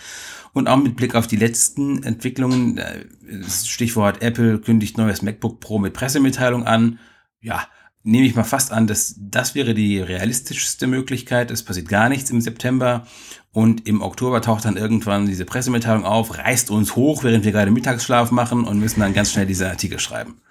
Und 0.53 0.67
auch 0.67 0.77
mit 0.77 0.95
Blick 0.95 1.15
auf 1.15 1.27
die 1.27 1.35
letzten 1.35 2.03
Entwicklungen, 2.03 2.77
äh, 2.77 3.05
Stichwort 3.49 4.21
Apple 4.21 4.59
kündigt 4.59 4.97
neues 4.97 5.23
MacBook 5.23 5.59
Pro 5.59 5.79
mit 5.79 5.93
Pressemitteilung 5.93 6.65
an, 6.65 6.99
ja, 7.43 7.67
nehme 8.03 8.25
ich 8.25 8.35
mal 8.35 8.43
fast 8.43 8.71
an, 8.71 8.87
dass 8.87 9.15
das 9.17 9.55
wäre 9.55 9.73
die 9.73 9.99
realistischste 9.99 10.87
Möglichkeit. 10.87 11.51
Es 11.51 11.63
passiert 11.63 11.87
gar 11.87 12.09
nichts 12.09 12.31
im 12.31 12.41
September 12.41 13.05
und 13.51 13.87
im 13.87 14.01
Oktober 14.01 14.41
taucht 14.41 14.65
dann 14.65 14.77
irgendwann 14.77 15.25
diese 15.25 15.45
Pressemitteilung 15.45 16.05
auf, 16.05 16.37
reißt 16.37 16.71
uns 16.71 16.95
hoch, 16.95 17.23
während 17.23 17.45
wir 17.45 17.51
gerade 17.51 17.71
Mittagsschlaf 17.71 18.31
machen 18.31 18.65
und 18.65 18.79
müssen 18.79 18.99
dann 18.99 19.13
ganz 19.13 19.31
schnell 19.31 19.45
diese 19.45 19.69
Artikel 19.69 19.99
schreiben. 19.99 20.41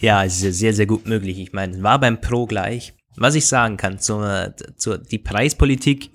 Ja, 0.00 0.24
es 0.24 0.42
ist 0.42 0.58
sehr, 0.58 0.74
sehr 0.74 0.86
gut 0.86 1.06
möglich. 1.06 1.38
Ich 1.38 1.52
meine, 1.52 1.82
war 1.82 1.98
beim 1.98 2.20
Pro 2.20 2.46
gleich. 2.46 2.94
Was 3.16 3.34
ich 3.34 3.46
sagen 3.46 3.76
kann 3.76 3.98
zur, 3.98 4.54
zur 4.76 4.98
die 4.98 5.18
Preispolitik, 5.18 6.10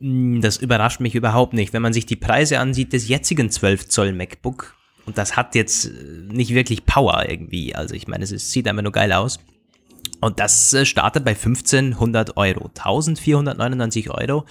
hm, 0.00 0.40
das 0.40 0.56
überrascht 0.58 1.00
mich 1.00 1.14
überhaupt 1.14 1.52
nicht. 1.52 1.72
Wenn 1.72 1.82
man 1.82 1.92
sich 1.92 2.06
die 2.06 2.16
Preise 2.16 2.58
ansieht 2.58 2.92
des 2.92 3.08
jetzigen 3.08 3.50
12 3.50 3.88
Zoll 3.88 4.12
MacBook, 4.12 4.75
und 5.06 5.16
das 5.16 5.36
hat 5.36 5.54
jetzt 5.54 5.86
äh, 5.86 5.90
nicht 6.28 6.52
wirklich 6.52 6.84
Power 6.84 7.24
irgendwie. 7.28 7.74
Also 7.74 7.94
ich 7.94 8.08
meine, 8.08 8.24
es 8.24 8.50
sieht 8.50 8.68
einfach 8.68 8.82
nur 8.82 8.92
geil 8.92 9.12
aus. 9.12 9.38
Und 10.20 10.40
das 10.40 10.72
äh, 10.72 10.84
startet 10.84 11.24
bei 11.24 11.30
1500 11.30 12.36
Euro. 12.36 12.70
1499 12.76 14.10
Euro. 14.10 14.44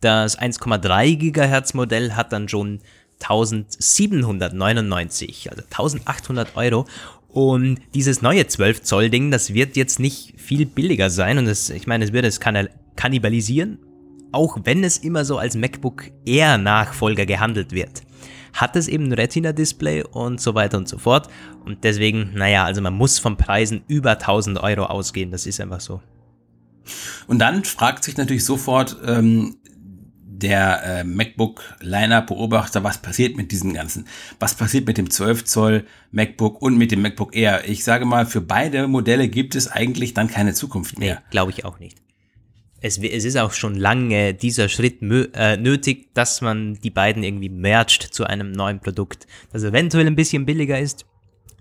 Das 0.00 0.38
1,3 0.38 1.16
Gigahertz 1.16 1.74
Modell 1.74 2.12
hat 2.12 2.32
dann 2.32 2.48
schon 2.48 2.80
1799, 3.22 5.50
also 5.50 5.62
1800 5.62 6.56
Euro. 6.56 6.86
Und 7.28 7.80
dieses 7.94 8.20
neue 8.20 8.46
12 8.46 8.82
Zoll 8.82 9.10
Ding, 9.10 9.30
das 9.30 9.54
wird 9.54 9.76
jetzt 9.76 9.98
nicht 9.98 10.38
viel 10.38 10.66
billiger 10.66 11.08
sein. 11.08 11.38
Und 11.38 11.46
das, 11.46 11.70
ich 11.70 11.86
meine, 11.86 12.04
es 12.04 12.12
wird 12.12 12.26
es 12.26 12.40
kannibalisieren, 12.40 13.78
auch 14.32 14.58
wenn 14.64 14.84
es 14.84 14.98
immer 14.98 15.24
so 15.24 15.38
als 15.38 15.56
MacBook 15.56 16.10
Air 16.26 16.58
Nachfolger 16.58 17.24
gehandelt 17.24 17.72
wird 17.72 18.02
hat 18.56 18.76
es 18.76 18.88
eben 18.88 19.04
ein 19.04 19.12
Retina-Display 19.12 20.04
und 20.04 20.40
so 20.40 20.54
weiter 20.54 20.78
und 20.78 20.88
so 20.88 20.98
fort. 20.98 21.28
Und 21.64 21.84
deswegen, 21.84 22.32
naja, 22.34 22.64
also 22.64 22.80
man 22.80 22.94
muss 22.94 23.18
von 23.18 23.36
Preisen 23.36 23.84
über 23.86 24.12
1000 24.12 24.58
Euro 24.58 24.84
ausgehen, 24.84 25.30
das 25.30 25.46
ist 25.46 25.60
einfach 25.60 25.80
so. 25.80 26.00
Und 27.26 27.38
dann 27.38 27.64
fragt 27.64 28.04
sich 28.04 28.16
natürlich 28.16 28.44
sofort 28.44 28.96
ähm, 29.04 29.56
der 30.38 30.82
äh, 30.84 31.04
MacBook-Liner-Beobachter, 31.04 32.84
was 32.84 32.98
passiert 32.98 33.36
mit 33.36 33.52
diesen 33.52 33.74
ganzen, 33.74 34.06
was 34.38 34.54
passiert 34.54 34.86
mit 34.86 34.98
dem 34.98 35.10
12 35.10 35.44
Zoll 35.44 35.86
MacBook 36.12 36.60
und 36.60 36.76
mit 36.76 36.92
dem 36.92 37.02
MacBook 37.02 37.34
Air. 37.34 37.68
Ich 37.68 37.84
sage 37.84 38.04
mal, 38.04 38.26
für 38.26 38.40
beide 38.40 38.86
Modelle 38.86 39.28
gibt 39.28 39.54
es 39.54 39.68
eigentlich 39.68 40.14
dann 40.14 40.28
keine 40.28 40.54
Zukunft 40.54 40.98
mehr. 40.98 41.16
Nee, 41.16 41.20
glaube 41.30 41.52
ich 41.52 41.64
auch 41.64 41.78
nicht. 41.78 41.98
Es, 42.86 42.98
es, 42.98 43.24
ist 43.24 43.36
auch 43.36 43.52
schon 43.52 43.74
lange 43.74 44.34
dieser 44.34 44.68
Schritt 44.68 45.02
äh, 45.02 45.56
nötig, 45.56 46.14
dass 46.14 46.40
man 46.40 46.74
die 46.74 46.90
beiden 46.90 47.22
irgendwie 47.22 47.48
mercht 47.48 48.02
zu 48.02 48.24
einem 48.24 48.52
neuen 48.52 48.80
Produkt, 48.80 49.26
das 49.52 49.64
eventuell 49.64 50.06
ein 50.06 50.16
bisschen 50.16 50.46
billiger 50.46 50.78
ist, 50.78 51.04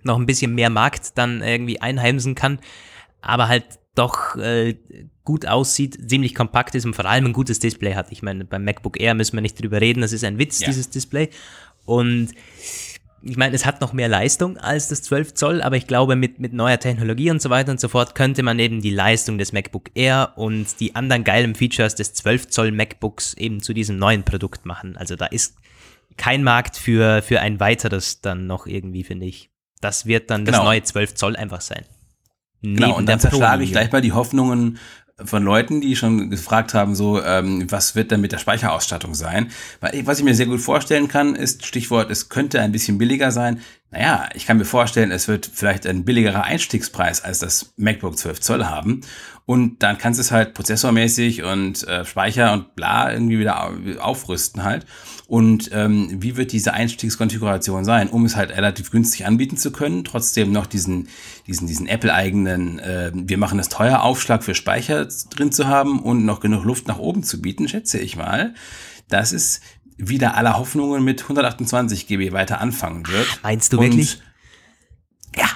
noch 0.04 0.18
ein 0.20 0.26
bisschen 0.26 0.54
mehr 0.54 0.70
Markt 0.70 1.18
dann 1.18 1.42
irgendwie 1.42 1.82
einheimsen 1.82 2.36
kann, 2.36 2.60
aber 3.22 3.48
halt 3.48 3.66
doch 3.96 4.36
äh, 4.36 4.76
gut 5.24 5.48
aussieht, 5.48 6.10
ziemlich 6.10 6.36
kompakt 6.36 6.76
ist 6.76 6.86
und 6.86 6.96
vor 6.96 7.06
allem 7.06 7.26
ein 7.26 7.34
gutes 7.34 7.60
Display 7.60 7.96
hat. 7.96 8.12
Ich 8.12 8.22
meine, 8.22 8.46
beim 8.46 8.64
MacBook 8.64 9.00
Air 9.00 9.16
müssen 9.16 9.36
wir 9.36 9.42
nicht 9.42 9.60
drüber 9.60 9.82
reden, 9.82 10.02
das 10.02 10.14
ist 10.14 10.24
ein 10.24 10.38
Witz, 10.38 10.60
ja. 10.60 10.68
dieses 10.68 10.90
Display. 10.90 11.30
Und 11.86 12.30
ich 13.28 13.38
meine, 13.38 13.56
es 13.56 13.66
hat 13.66 13.82
noch 13.82 13.92
mehr 13.92 14.08
Leistung 14.08 14.58
als 14.58 14.88
das 14.90 15.02
12 15.02 15.34
Zoll, 15.34 15.62
aber 15.64 15.76
ich 15.78 15.88
glaube, 15.88 16.16
mit, 16.16 16.40
mit 16.40 16.54
neuer 16.54 16.80
Technologie 16.80 17.32
und 17.32 17.42
so 17.42 17.50
weiter 17.50 17.72
und 17.72 17.80
so 17.80 17.88
fort 17.88 18.14
könnte 18.14 18.44
man 18.44 18.60
eben 18.60 18.82
die 18.82 18.92
Leistung 18.92 19.40
des 19.40 19.52
MacBook 19.52 19.90
Air 19.96 20.34
und 20.36 20.80
die 20.80 20.96
anderen 20.96 21.24
geilen 21.24 21.56
Features 21.56 21.96
des 21.96 22.14
12 22.14 22.50
Zoll 22.50 22.72
MacBooks 22.72 23.34
eben 23.34 23.62
zu 23.62 23.74
diesem 23.74 23.98
neuen 23.98 24.24
Produkt 24.24 24.68
machen. 24.68 24.96
Also 24.96 25.16
da 25.16 25.26
ist 25.26 25.56
kein 26.18 26.44
Markt 26.44 26.78
für, 26.78 27.24
für 27.24 27.42
ein 27.42 27.60
weiteres 27.60 28.22
dann 28.22 28.46
noch 28.46 28.68
irgendwie, 28.68 29.04
finde 29.04 29.26
ich. 29.26 29.50
Das 29.82 30.06
wird 30.06 30.30
dann 30.30 30.46
genau. 30.46 30.60
das 30.60 30.66
neue 30.66 30.84
12 30.84 31.16
Zoll 31.16 31.36
einfach 31.36 31.62
sein. 31.62 31.84
Genau, 32.62 32.96
und 32.96 33.10
dann 33.10 33.20
zerschlage 33.20 33.64
ich 33.64 33.72
gleich 33.72 33.92
mal 33.92 34.02
die 34.02 34.14
Hoffnungen 34.14 34.78
von 35.24 35.44
Leuten, 35.44 35.80
die 35.80 35.96
schon 35.96 36.30
gefragt 36.30 36.74
haben, 36.74 36.94
so, 36.94 37.24
ähm, 37.24 37.72
was 37.72 37.96
wird 37.96 38.12
denn 38.12 38.20
mit 38.20 38.34
der 38.34 38.38
Speicherausstattung 38.38 39.16
sein? 39.16 39.50
Was 40.04 40.20
ich 40.20 40.26
mir 40.26 40.36
sehr 40.36 40.46
gut 40.46 40.60
vorstellen 40.60 41.08
kann, 41.08 41.36
ist 41.36 41.66
Stichwort, 41.66 42.12
es 42.12 42.28
könnte 42.28 42.60
ein 42.60 42.74
bisschen 42.74 42.98
billiger 42.98 43.32
sein. 43.32 43.62
Naja, 43.96 44.28
ich 44.34 44.46
kann 44.46 44.58
mir 44.58 44.66
vorstellen, 44.66 45.12
es 45.12 45.30
wird 45.30 45.50
vielleicht 45.54 45.88
ein 45.88 46.04
billigerer 46.04 46.44
Einstiegspreis 46.44 47.24
als 47.24 47.40
das 47.40 47.74
MacBook 47.78 48.18
12 48.18 48.42
Zoll 48.42 48.66
haben. 48.66 49.00
Und 49.46 49.84
dann 49.84 49.98
kannst 49.98 50.20
du 50.20 50.22
es 50.22 50.32
halt 50.32 50.54
prozessormäßig 50.54 51.44
und 51.44 51.88
äh, 51.88 52.04
Speicher 52.04 52.52
und 52.52 52.76
bla 52.76 53.14
irgendwie 53.14 53.40
wieder 53.40 53.72
aufrüsten 54.00 54.64
halt. 54.64 54.86
Und 55.28 55.70
ähm, 55.72 56.10
wie 56.22 56.36
wird 56.36 56.52
diese 56.52 56.74
Einstiegskonfiguration 56.74 57.86
sein, 57.86 58.10
um 58.10 58.26
es 58.26 58.36
halt 58.36 58.52
relativ 58.52 58.92
günstig 58.92 59.26
anbieten 59.26 59.56
zu 59.56 59.72
können, 59.72 60.04
trotzdem 60.04 60.52
noch 60.52 60.66
diesen, 60.66 61.08
diesen, 61.48 61.66
diesen 61.66 61.88
Apple-eigenen, 61.88 62.80
äh, 62.80 63.12
wir 63.14 63.38
machen 63.38 63.58
das 63.58 63.70
teuer 63.70 64.02
Aufschlag 64.02 64.44
für 64.44 64.56
Speicher 64.56 65.08
drin 65.30 65.54
zu 65.54 65.68
haben 65.68 66.00
und 66.02 66.26
noch 66.26 66.42
genug 66.42 66.66
Luft 66.66 66.90
nach 66.90 67.00
oben 67.00 67.24
zu 67.24 67.42
bieten, 67.42 67.70
schätze 67.70 67.98
ich 67.98 68.18
mal. 68.18 68.56
Das 69.08 69.32
ist 69.32 69.62
wieder 69.98 70.36
aller 70.36 70.58
Hoffnungen 70.58 71.04
mit 71.04 71.22
128 71.24 72.08
GB 72.08 72.32
weiter 72.32 72.62
anfangen 72.62 73.08
wird. 73.08 73.40
Meinst 73.44 73.74
du 73.74 73.78
und 73.78 73.86
wirklich? 73.86 74.22
Ja, 75.36 75.50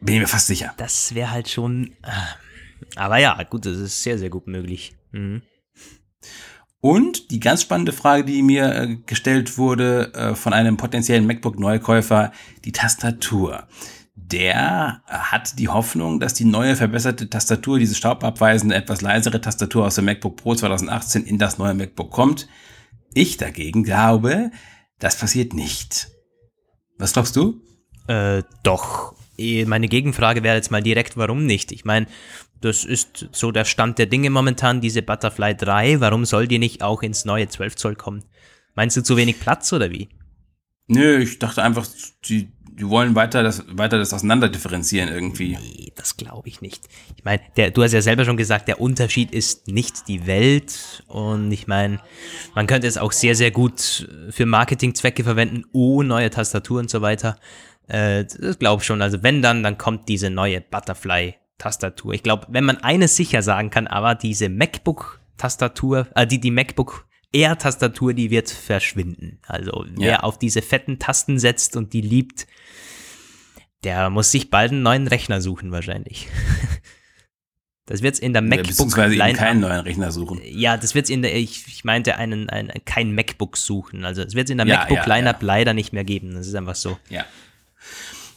bin 0.00 0.16
ich 0.16 0.20
mir 0.20 0.28
fast 0.28 0.46
sicher. 0.46 0.74
Das 0.76 1.14
wäre 1.14 1.30
halt 1.30 1.48
schon. 1.48 1.92
Äh 2.02 2.10
aber 2.96 3.18
ja, 3.18 3.40
gut, 3.44 3.66
das 3.66 3.76
ist 3.78 4.02
sehr, 4.02 4.18
sehr 4.18 4.30
gut 4.30 4.46
möglich. 4.46 4.94
Mhm. 5.12 5.42
Und 6.80 7.30
die 7.30 7.40
ganz 7.40 7.62
spannende 7.62 7.92
Frage, 7.92 8.24
die 8.24 8.42
mir 8.42 8.74
äh, 8.74 8.96
gestellt 9.06 9.56
wurde 9.56 10.12
äh, 10.12 10.34
von 10.34 10.52
einem 10.52 10.76
potenziellen 10.76 11.26
MacBook-Neukäufer, 11.26 12.30
die 12.64 12.72
Tastatur. 12.72 13.66
Der 14.14 15.02
hat 15.06 15.58
die 15.58 15.68
Hoffnung, 15.68 16.20
dass 16.20 16.34
die 16.34 16.44
neue 16.44 16.76
verbesserte 16.76 17.28
Tastatur, 17.28 17.78
diese 17.78 17.94
staubabweisende, 17.94 18.74
etwas 18.74 19.00
leisere 19.00 19.40
Tastatur 19.40 19.86
aus 19.86 19.96
dem 19.96 20.04
MacBook 20.04 20.36
Pro 20.36 20.54
2018 20.54 21.24
in 21.24 21.38
das 21.38 21.58
neue 21.58 21.74
MacBook 21.74 22.10
kommt. 22.10 22.46
Ich 23.14 23.36
dagegen 23.36 23.84
glaube, 23.84 24.50
das 24.98 25.18
passiert 25.18 25.54
nicht. 25.54 26.08
Was 26.98 27.12
glaubst 27.12 27.36
du? 27.36 27.60
Äh, 28.08 28.42
doch. 28.62 29.14
Eh, 29.38 29.64
meine 29.64 29.88
Gegenfrage 29.88 30.42
wäre 30.42 30.56
jetzt 30.56 30.70
mal 30.70 30.82
direkt, 30.82 31.16
warum 31.16 31.46
nicht? 31.46 31.72
Ich 31.72 31.84
meine, 31.84 32.06
das 32.60 32.84
ist 32.84 33.28
so 33.32 33.52
der 33.52 33.64
Stand 33.64 33.98
der 33.98 34.06
Dinge 34.06 34.30
momentan, 34.30 34.80
diese 34.80 35.02
Butterfly 35.02 35.56
3. 35.56 36.00
Warum 36.00 36.24
soll 36.24 36.48
die 36.48 36.58
nicht 36.58 36.82
auch 36.82 37.02
ins 37.02 37.24
neue 37.24 37.48
12 37.48 37.76
Zoll 37.76 37.94
kommen? 37.96 38.24
Meinst 38.74 38.96
du 38.96 39.02
zu 39.02 39.16
wenig 39.16 39.40
Platz 39.40 39.72
oder 39.72 39.90
wie? 39.90 40.08
Nö, 40.86 41.18
ich 41.18 41.38
dachte 41.38 41.62
einfach, 41.62 41.86
die, 42.28 42.52
die 42.76 42.88
wollen 42.88 43.14
weiter 43.14 43.42
das, 43.42 43.64
weiter 43.68 43.98
das 43.98 44.12
auseinander 44.12 44.48
differenzieren 44.48 45.08
irgendwie. 45.08 45.56
Nee, 45.56 45.92
das 45.94 46.16
glaube 46.16 46.48
ich 46.48 46.60
nicht. 46.60 46.88
Ich 47.16 47.24
meine, 47.24 47.40
du 47.70 47.82
hast 47.82 47.92
ja 47.92 48.02
selber 48.02 48.24
schon 48.24 48.36
gesagt, 48.36 48.66
der 48.66 48.80
Unterschied 48.80 49.30
ist 49.30 49.68
nicht 49.68 50.08
die 50.08 50.26
Welt. 50.26 51.04
Und 51.06 51.52
ich 51.52 51.68
meine, 51.68 52.00
man 52.54 52.66
könnte 52.66 52.88
es 52.88 52.98
auch 52.98 53.12
sehr, 53.12 53.36
sehr 53.36 53.52
gut 53.52 54.08
für 54.30 54.46
Marketingzwecke 54.46 55.22
verwenden. 55.22 55.64
Oh, 55.72 56.02
neue 56.02 56.30
Tastatur 56.30 56.80
und 56.80 56.90
so 56.90 57.00
weiter. 57.00 57.36
Äh, 57.86 58.24
das 58.24 58.58
glaube 58.58 58.82
ich 58.82 58.86
schon. 58.86 59.02
Also 59.02 59.22
wenn 59.22 59.40
dann, 59.40 59.62
dann 59.62 59.78
kommt 59.78 60.08
diese 60.08 60.30
neue 60.30 60.60
Butterfly 60.60 61.36
Tastatur. 61.58 62.12
Ich 62.12 62.24
glaube, 62.24 62.46
wenn 62.50 62.64
man 62.64 62.78
eines 62.78 63.14
sicher 63.14 63.42
sagen 63.42 63.70
kann, 63.70 63.86
aber 63.86 64.16
diese 64.16 64.48
MacBook-Tastatur, 64.48 66.08
äh, 66.16 66.26
die, 66.26 66.40
die 66.40 66.50
MacBook 66.50 67.06
Air-Tastatur, 67.34 68.14
die 68.14 68.30
wird 68.30 68.48
verschwinden. 68.48 69.38
Also 69.46 69.84
wer 69.96 70.10
ja. 70.10 70.20
auf 70.20 70.38
diese 70.38 70.62
fetten 70.62 70.98
Tasten 70.98 71.38
setzt 71.38 71.76
und 71.76 71.92
die 71.92 72.00
liebt, 72.00 72.46
der 73.82 74.08
muss 74.08 74.30
sich 74.30 74.50
bald 74.50 74.72
einen 74.72 74.82
neuen 74.82 75.08
Rechner 75.08 75.40
suchen 75.40 75.72
wahrscheinlich. 75.72 76.28
Das 77.86 78.00
wird 78.00 78.14
es 78.14 78.20
in 78.20 78.32
der 78.32 78.40
MacBook 78.40 78.68
Beziehungsweise 78.68 79.14
eben 79.14 79.36
keinen 79.36 79.60
neuen 79.60 79.80
Rechner 79.80 80.10
suchen. 80.10 80.40
Ja, 80.42 80.78
das 80.78 80.94
wird 80.94 81.04
es 81.04 81.10
in 81.10 81.20
der, 81.20 81.36
ich, 81.36 81.66
ich 81.66 81.84
meinte 81.84 82.16
einen, 82.16 82.48
einen, 82.48 82.72
kein 82.86 83.14
MacBook 83.14 83.58
suchen. 83.58 84.06
Also 84.06 84.22
es 84.22 84.34
wird 84.34 84.46
es 84.46 84.50
in 84.50 84.56
der 84.56 84.66
ja, 84.66 84.78
MacBook 84.78 85.06
ja, 85.06 85.16
Lineup 85.16 85.42
ja. 85.42 85.46
leider 85.46 85.74
nicht 85.74 85.92
mehr 85.92 86.04
geben. 86.04 86.32
Das 86.34 86.46
ist 86.46 86.54
einfach 86.54 86.76
so. 86.76 86.96
Ja. 87.10 87.26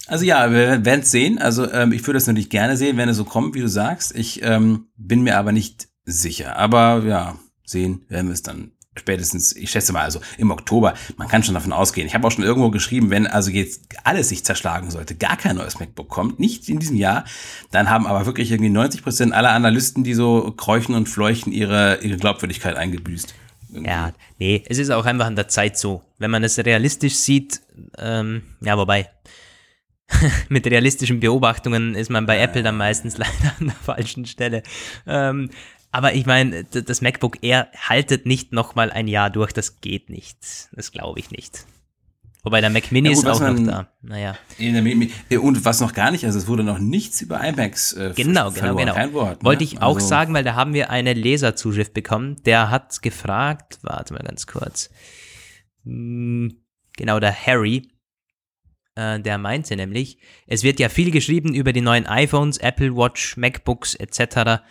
Also 0.08 0.26
ja, 0.26 0.52
wir 0.52 0.84
werden 0.84 1.00
es 1.00 1.12
sehen. 1.12 1.38
Also 1.38 1.72
ähm, 1.72 1.94
ich 1.94 2.06
würde 2.06 2.18
es 2.18 2.28
natürlich 2.28 2.50
gerne 2.50 2.76
sehen, 2.76 2.98
wenn 2.98 3.08
es 3.08 3.16
so 3.16 3.24
kommt, 3.24 3.56
wie 3.56 3.62
du 3.62 3.70
sagst. 3.70 4.14
Ich 4.18 4.42
ähm, 4.44 4.88
bin 4.98 5.22
mir 5.22 5.38
aber 5.38 5.54
nicht 5.54 5.88
sicher. 6.04 6.58
Aber 6.58 7.04
ja, 7.06 7.40
sehen 7.64 8.06
werden 8.10 8.28
wir 8.28 8.34
es 8.34 8.44
dann 8.44 8.72
spätestens, 9.00 9.56
ich 9.56 9.70
schätze 9.70 9.94
mal, 9.94 10.02
also 10.02 10.20
im 10.38 10.52
Oktober. 10.52 10.94
Man 11.18 11.28
kann 11.28 11.44
schon 11.44 11.54
davon 11.54 11.74
ausgehen. 11.74 12.08
Ich 12.08 12.14
habe 12.14 12.28
auch 12.28 12.32
schon 12.32 12.44
irgendwo 12.44 12.70
geschrieben, 12.70 13.10
wenn 13.10 13.28
also 13.28 13.52
jetzt 13.52 13.84
alles 14.04 14.30
sich 14.30 14.44
zerschlagen 14.44 14.92
sollte, 14.92 15.16
gar 15.16 15.38
kein 15.38 15.56
neues 15.56 15.80
MacBook 15.80 16.10
kommt, 16.10 16.40
nicht 16.40 16.70
in 16.70 16.80
diesem 16.80 16.96
Jahr, 16.96 17.26
dann 17.72 17.90
haben 17.90 18.08
aber 18.08 18.26
wirklich 18.26 18.52
irgendwie 18.52 18.70
90 18.70 19.04
Prozent 19.04 19.34
aller 19.34 19.52
Analysten, 19.52 20.04
die 20.04 20.14
so 20.14 20.54
kräuchen 20.56 20.96
und 20.96 21.08
fleuchen, 21.08 21.52
ihre, 21.52 22.00
ihre 22.02 22.18
Glaubwürdigkeit 22.18 22.76
eingebüßt. 22.76 23.34
Irgendwie. 23.70 23.90
Ja, 23.90 24.14
nee, 24.40 24.64
es 24.68 24.78
ist 24.78 24.92
auch 24.92 25.06
einfach 25.06 25.26
an 25.26 25.36
der 25.36 25.50
Zeit 25.50 25.78
so. 25.78 26.02
Wenn 26.18 26.32
man 26.32 26.44
es 26.44 26.58
realistisch 26.58 27.16
sieht, 27.16 27.62
ähm, 27.98 28.44
ja, 28.62 28.78
wobei, 28.78 29.10
mit 30.50 30.66
realistischen 30.66 31.20
Beobachtungen 31.20 31.96
ist 31.96 32.10
man 32.10 32.26
bei 32.26 32.40
Apple 32.40 32.64
dann 32.64 32.78
meistens 32.78 33.18
leider 33.18 33.54
an 33.60 33.68
der 33.68 33.76
falschen 33.76 34.26
Stelle. 34.26 34.64
Ähm, 35.06 35.50
aber 35.98 36.14
ich 36.14 36.28
meine, 36.28 36.64
das 36.64 37.02
MacBook 37.02 37.40
Air 37.42 37.70
haltet 37.76 38.28
nicht 38.28 38.52
nochmal 38.52 38.92
ein 38.92 39.08
Jahr 39.08 39.32
durch, 39.32 39.52
das 39.52 39.82
geht 39.82 40.12
nicht. 40.12 40.70
Das 40.74 40.92
glaube 40.92 41.20
ich 41.20 41.32
nicht. 41.32 41.66
Wobei 42.44 42.62
der 42.62 42.70
Mac 42.70 42.92
Mini 42.92 43.10
ja, 43.10 43.16
gut, 43.16 43.24
ist 43.24 43.30
auch 43.32 43.40
man, 43.40 43.64
noch 43.64 43.72
da. 43.72 43.88
Naja. 44.04 44.38
Und 45.40 45.66
was 45.66 45.82
noch 45.82 45.94
gar 45.94 46.12
nicht, 46.12 46.24
also 46.24 46.38
es 46.38 46.48
wurde 46.48 46.64
noch 46.64 46.78
nichts 46.78 47.20
über 47.22 47.44
iMacs 47.44 47.94
äh, 47.94 48.14
Genau, 48.16 48.52
genau, 48.52 48.76
genau. 48.76 48.94
Kein 48.94 49.12
Wort. 49.14 49.44
Wollte 49.44 49.64
ne? 49.64 49.72
ich 49.72 49.82
auch 49.82 49.96
also, 49.96 50.08
sagen, 50.08 50.36
weil 50.36 50.44
da 50.44 50.54
haben 50.54 50.76
wir 50.76 50.92
eine 50.92 51.14
Leserzuschrift 51.14 51.96
bekommen. 51.96 52.36
Der 52.46 52.70
hat 52.70 53.02
gefragt, 53.02 53.80
warte 53.82 54.14
mal 54.14 54.22
ganz 54.22 54.46
kurz. 54.46 54.92
Hm, 55.84 56.62
genau, 56.96 57.20
der 57.20 57.34
Harry 57.34 57.90
äh, 58.94 59.20
der 59.20 59.40
meinte 59.40 59.76
nämlich, 59.76 60.20
es 60.46 60.62
wird 60.62 60.80
ja 60.80 60.90
viel 60.90 61.10
geschrieben 61.10 61.56
über 61.56 61.74
die 61.74 61.82
neuen 61.82 62.06
iPhones, 62.06 62.60
Apple 62.60 62.96
Watch, 62.96 63.36
MacBooks 63.36 63.96
etc. 63.96 64.62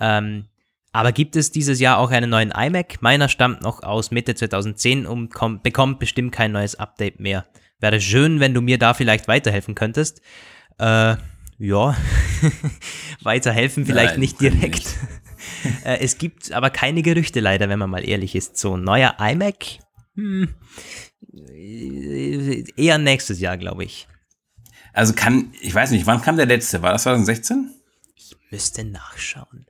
Ähm, 0.00 0.48
aber 0.96 1.12
gibt 1.12 1.36
es 1.36 1.50
dieses 1.50 1.78
Jahr 1.78 1.98
auch 1.98 2.10
einen 2.10 2.30
neuen 2.30 2.50
iMac? 2.50 3.02
Meiner 3.02 3.28
stammt 3.28 3.60
noch 3.60 3.82
aus 3.82 4.10
Mitte 4.12 4.34
2010 4.34 5.04
und 5.04 5.28
kommt, 5.28 5.62
bekommt 5.62 5.98
bestimmt 5.98 6.32
kein 6.32 6.52
neues 6.52 6.76
Update 6.76 7.20
mehr. 7.20 7.44
Wäre 7.80 8.00
schön, 8.00 8.40
wenn 8.40 8.54
du 8.54 8.62
mir 8.62 8.78
da 8.78 8.94
vielleicht 8.94 9.28
weiterhelfen 9.28 9.74
könntest. 9.74 10.22
Äh, 10.78 11.16
ja, 11.58 11.96
weiterhelfen 13.22 13.84
vielleicht 13.84 14.12
Nein, 14.12 14.20
nicht 14.20 14.40
direkt. 14.40 14.96
äh, 15.84 15.98
es 15.98 16.16
gibt 16.16 16.50
aber 16.52 16.70
keine 16.70 17.02
Gerüchte 17.02 17.40
leider, 17.40 17.68
wenn 17.68 17.78
man 17.78 17.90
mal 17.90 18.08
ehrlich 18.08 18.34
ist. 18.34 18.56
So, 18.56 18.78
neuer 18.78 19.16
iMac? 19.20 19.80
Hm, 20.14 20.54
eher 22.74 22.96
nächstes 22.96 23.38
Jahr, 23.38 23.58
glaube 23.58 23.84
ich. 23.84 24.08
Also 24.94 25.12
kann, 25.12 25.52
ich 25.60 25.74
weiß 25.74 25.90
nicht, 25.90 26.06
wann 26.06 26.22
kam 26.22 26.38
der 26.38 26.46
letzte? 26.46 26.80
War 26.80 26.92
das 26.92 27.02
2016? 27.02 27.70
Ich 28.14 28.34
müsste 28.50 28.82
nachschauen. 28.82 29.66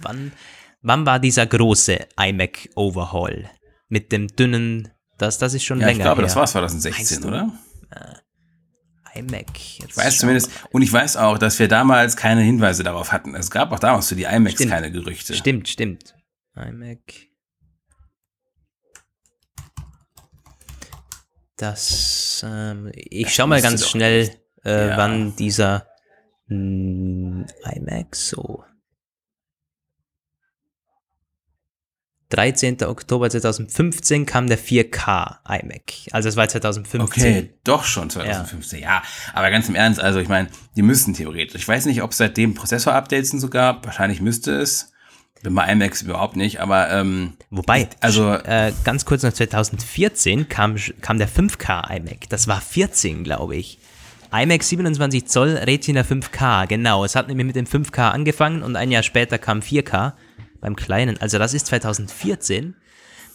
Wann, 0.00 0.32
wann 0.80 1.06
war 1.06 1.18
dieser 1.18 1.46
große 1.46 1.98
iMac 2.18 2.70
Overhaul? 2.74 3.48
Mit 3.88 4.10
dem 4.12 4.28
dünnen, 4.28 4.88
das, 5.18 5.38
das 5.38 5.54
ist 5.54 5.64
schon 5.64 5.80
ja, 5.80 5.86
länger. 5.86 5.98
Ich 5.98 6.04
glaube, 6.04 6.22
her. 6.22 6.26
das 6.26 6.36
war 6.36 6.46
2016, 6.46 7.24
oder? 7.24 7.52
Äh, 7.90 9.20
iMac. 9.20 9.78
Jetzt 9.78 9.90
ich 9.90 9.96
weiß 9.96 10.18
zumindest, 10.18 10.50
und 10.70 10.82
ich 10.82 10.92
weiß 10.92 11.16
auch, 11.16 11.38
dass 11.38 11.58
wir 11.58 11.68
damals 11.68 12.16
keine 12.16 12.40
Hinweise 12.40 12.82
darauf 12.82 13.12
hatten. 13.12 13.34
Es 13.34 13.50
gab 13.50 13.72
auch 13.72 13.78
damals 13.78 14.08
für 14.08 14.16
die 14.16 14.24
iMacs 14.24 14.54
stimmt. 14.54 14.70
keine 14.70 14.90
Gerüchte. 14.90 15.34
Stimmt, 15.34 15.68
stimmt. 15.68 16.14
iMac. 16.56 16.98
Das, 21.56 22.44
ähm, 22.48 22.90
ich 22.94 23.24
das 23.24 23.34
schau 23.34 23.46
mal 23.46 23.62
ganz 23.62 23.88
schnell, 23.88 24.30
äh, 24.64 24.88
ja. 24.88 24.96
wann 24.96 25.36
dieser 25.36 25.86
mh, 26.48 26.56
hm, 26.56 27.46
iMac 27.76 28.16
so 28.16 28.64
13. 32.32 32.82
Oktober 32.84 33.28
2015 33.28 34.26
kam 34.26 34.46
der 34.46 34.58
4K 34.58 35.36
iMac. 35.48 36.12
Also 36.12 36.28
es 36.28 36.36
war 36.36 36.48
2015. 36.48 37.02
Okay, 37.02 37.50
doch 37.64 37.84
schon 37.84 38.08
2015. 38.10 38.80
Ja, 38.80 38.88
ja 38.88 39.02
aber 39.34 39.50
ganz 39.50 39.68
im 39.68 39.74
Ernst, 39.74 40.00
also 40.00 40.18
ich 40.18 40.28
meine, 40.28 40.48
die 40.76 40.82
müssten 40.82 41.14
theoretisch. 41.14 41.62
Ich 41.62 41.68
weiß 41.68 41.86
nicht, 41.86 42.02
ob 42.02 42.12
es 42.12 42.16
seitdem 42.18 42.54
Prozessor-Updates 42.54 43.32
und 43.34 43.40
so 43.40 43.48
gab. 43.48 43.84
Wahrscheinlich 43.84 44.20
müsste 44.20 44.52
es. 44.52 44.92
Bin 45.42 45.56
bei 45.56 45.66
iMacs 45.72 46.02
überhaupt 46.02 46.36
nicht, 46.36 46.60
aber 46.60 46.88
ähm, 46.92 47.32
wobei, 47.50 47.88
also 47.98 48.32
äh, 48.32 48.72
ganz 48.84 49.04
kurz 49.04 49.24
nach 49.24 49.32
2014 49.32 50.48
kam, 50.48 50.76
kam 51.00 51.18
der 51.18 51.28
5K 51.28 51.96
iMac. 51.96 52.28
Das 52.28 52.46
war 52.46 52.60
14, 52.60 53.24
glaube 53.24 53.56
ich. 53.56 53.80
iMac 54.32 54.62
27 54.62 55.26
Zoll 55.26 55.56
Retina 55.56 56.02
5K, 56.02 56.68
genau. 56.68 57.04
Es 57.04 57.16
hat 57.16 57.26
nämlich 57.26 57.44
mit 57.44 57.56
dem 57.56 57.66
5K 57.66 58.10
angefangen 58.10 58.62
und 58.62 58.76
ein 58.76 58.92
Jahr 58.92 59.02
später 59.02 59.36
kam 59.36 59.58
4K 59.58 60.12
beim 60.62 60.76
Kleinen. 60.76 61.20
Also 61.20 61.38
das 61.38 61.52
ist 61.52 61.66
2014. 61.66 62.74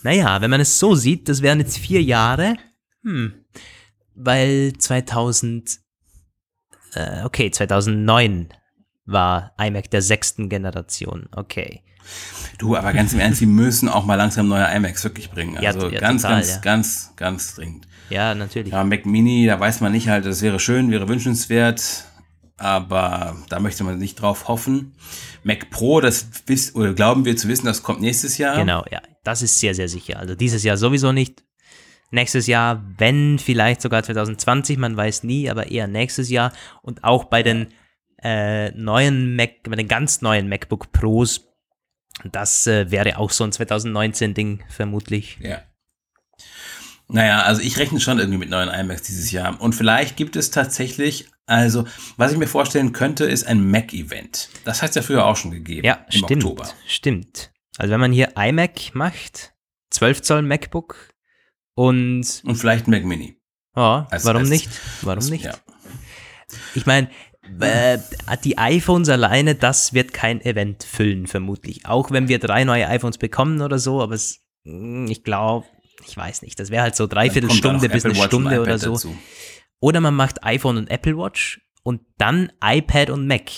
Naja, 0.01 0.41
wenn 0.41 0.49
man 0.49 0.61
es 0.61 0.79
so 0.79 0.95
sieht, 0.95 1.29
das 1.29 1.43
wären 1.43 1.59
jetzt 1.59 1.77
vier 1.77 2.01
Jahre. 2.01 2.55
Hm. 3.03 3.45
Weil 4.15 4.73
2000, 4.77 5.77
äh, 6.95 7.23
okay, 7.23 7.51
2009 7.51 8.49
war 9.05 9.53
iMac 9.59 9.91
der 9.91 10.01
sechsten 10.01 10.49
Generation. 10.49 11.27
Okay. 11.31 11.83
Du, 12.57 12.75
aber 12.75 12.93
ganz 12.93 13.13
im 13.13 13.19
Ernst, 13.19 13.39
sie 13.39 13.45
müssen 13.45 13.89
auch 13.89 14.05
mal 14.05 14.15
langsam 14.15 14.47
neue 14.47 14.65
iMacs 14.75 15.03
wirklich 15.03 15.29
bringen. 15.29 15.57
Also 15.57 15.87
ja, 15.87 15.93
ja, 15.93 15.99
ganz, 15.99 16.21
total, 16.21 16.37
ganz, 16.37 16.49
ja. 16.49 16.61
ganz, 16.61 17.13
ganz 17.15 17.55
dringend. 17.55 17.87
Ja, 18.09 18.33
natürlich. 18.33 18.71
Ja, 18.71 18.83
Mac 18.83 19.05
Mini, 19.05 19.45
da 19.45 19.59
weiß 19.59 19.81
man 19.81 19.91
nicht 19.91 20.07
halt, 20.07 20.25
das 20.25 20.41
wäre 20.41 20.59
schön, 20.59 20.89
wäre 20.89 21.09
wünschenswert, 21.09 22.05
aber 22.57 23.37
da 23.49 23.59
möchte 23.59 23.83
man 23.83 23.97
nicht 23.97 24.21
drauf 24.21 24.47
hoffen. 24.47 24.93
Mac 25.43 25.69
Pro, 25.69 26.01
das 26.01 26.27
wiss, 26.47 26.75
oder 26.75 26.93
glauben 26.93 27.25
wir 27.25 27.37
zu 27.37 27.47
wissen, 27.47 27.65
das 27.65 27.83
kommt 27.83 28.01
nächstes 28.01 28.37
Jahr. 28.37 28.57
Genau, 28.57 28.83
ja, 28.91 29.01
das 29.23 29.41
ist 29.41 29.59
sehr, 29.59 29.75
sehr 29.75 29.87
sicher. 29.87 30.19
Also 30.19 30.35
dieses 30.35 30.63
Jahr 30.63 30.77
sowieso 30.77 31.11
nicht. 31.11 31.43
Nächstes 32.09 32.47
Jahr, 32.47 32.83
wenn 32.97 33.37
vielleicht 33.37 33.81
sogar 33.81 34.01
2020, 34.01 34.77
man 34.77 34.95
weiß 34.95 35.23
nie, 35.23 35.49
aber 35.49 35.69
eher 35.69 35.87
nächstes 35.87 36.29
Jahr. 36.29 36.53
Und 36.81 37.03
auch 37.03 37.25
bei 37.25 37.43
den 37.43 37.67
äh, 38.23 38.71
neuen 38.71 39.35
Mac, 39.35 39.63
bei 39.63 39.75
den 39.75 39.87
ganz 39.87 40.21
neuen 40.21 40.47
MacBook 40.47 40.91
Pros, 40.93 41.47
das 42.23 42.65
äh, 42.65 42.89
wäre 42.89 43.17
auch 43.17 43.31
so 43.31 43.43
ein 43.43 43.51
2019-Ding 43.51 44.63
vermutlich. 44.69 45.37
Ja. 45.41 45.61
Naja, 47.09 47.43
also 47.43 47.61
ich 47.61 47.77
rechne 47.77 47.99
schon 47.99 48.19
irgendwie 48.19 48.39
mit 48.39 48.49
neuen 48.49 48.69
iMacs 48.69 49.03
dieses 49.03 49.31
Jahr. 49.31 49.59
Und 49.61 49.75
vielleicht 49.75 50.17
gibt 50.17 50.35
es 50.35 50.51
tatsächlich, 50.51 51.29
also 51.47 51.85
was 52.17 52.33
ich 52.33 52.37
mir 52.37 52.47
vorstellen 52.47 52.91
könnte, 52.91 53.25
ist 53.25 53.45
ein 53.47 53.71
Mac-Event. 53.71 54.49
Das 54.65 54.81
hat 54.81 54.89
es 54.89 54.95
ja 54.95 55.01
früher 55.01 55.25
auch 55.25 55.35
schon 55.35 55.51
gegeben. 55.51 55.85
Ja, 55.85 56.05
im 56.11 56.23
stimmt. 56.23 56.43
Oktober. 56.43 56.69
Stimmt. 56.85 57.51
Also 57.77 57.91
wenn 57.91 57.99
man 57.99 58.11
hier 58.11 58.33
iMac 58.37 58.93
macht, 58.93 59.53
12 59.91 60.21
Zoll 60.21 60.41
MacBook 60.41 61.13
und. 61.73 62.41
Und 62.43 62.55
vielleicht 62.55 62.87
ein 62.87 62.91
Mac 62.91 63.05
Mini. 63.05 63.37
Ja, 63.75 64.07
als, 64.11 64.25
warum 64.25 64.41
als, 64.41 64.49
nicht? 64.49 64.69
Warum 65.01 65.19
als, 65.19 65.29
nicht? 65.29 65.45
Ja. 65.45 65.55
Ich 66.75 66.85
meine, 66.85 67.09
äh, 67.59 67.97
die 68.43 68.57
iPhones 68.57 69.09
alleine, 69.09 69.55
das 69.55 69.93
wird 69.93 70.13
kein 70.13 70.41
Event 70.41 70.83
füllen, 70.83 71.27
vermutlich. 71.27 71.85
Auch 71.85 72.11
wenn 72.11 72.27
wir 72.27 72.39
drei 72.39 72.63
neue 72.63 72.87
iPhones 72.87 73.17
bekommen 73.17 73.61
oder 73.61 73.79
so, 73.79 74.01
aber 74.01 74.15
es, 74.15 74.39
hm, 74.65 75.07
ich 75.07 75.23
glaube, 75.23 75.65
ich 76.05 76.17
weiß 76.17 76.41
nicht, 76.41 76.59
das 76.59 76.71
wäre 76.71 76.83
halt 76.83 76.95
so 76.95 77.07
dreiviertel 77.07 77.51
Stunde 77.51 77.89
bis 77.89 78.05
eine 78.05 78.15
Stunde 78.15 78.61
oder 78.61 78.77
so. 78.77 78.93
Dazu. 78.93 79.15
Oder 79.79 80.01
man 80.01 80.15
macht 80.15 80.43
iPhone 80.43 80.77
und 80.77 80.89
Apple 80.89 81.17
Watch 81.17 81.61
und 81.83 82.01
dann 82.17 82.51
iPad 82.63 83.09
und 83.09 83.27
Mac. 83.27 83.51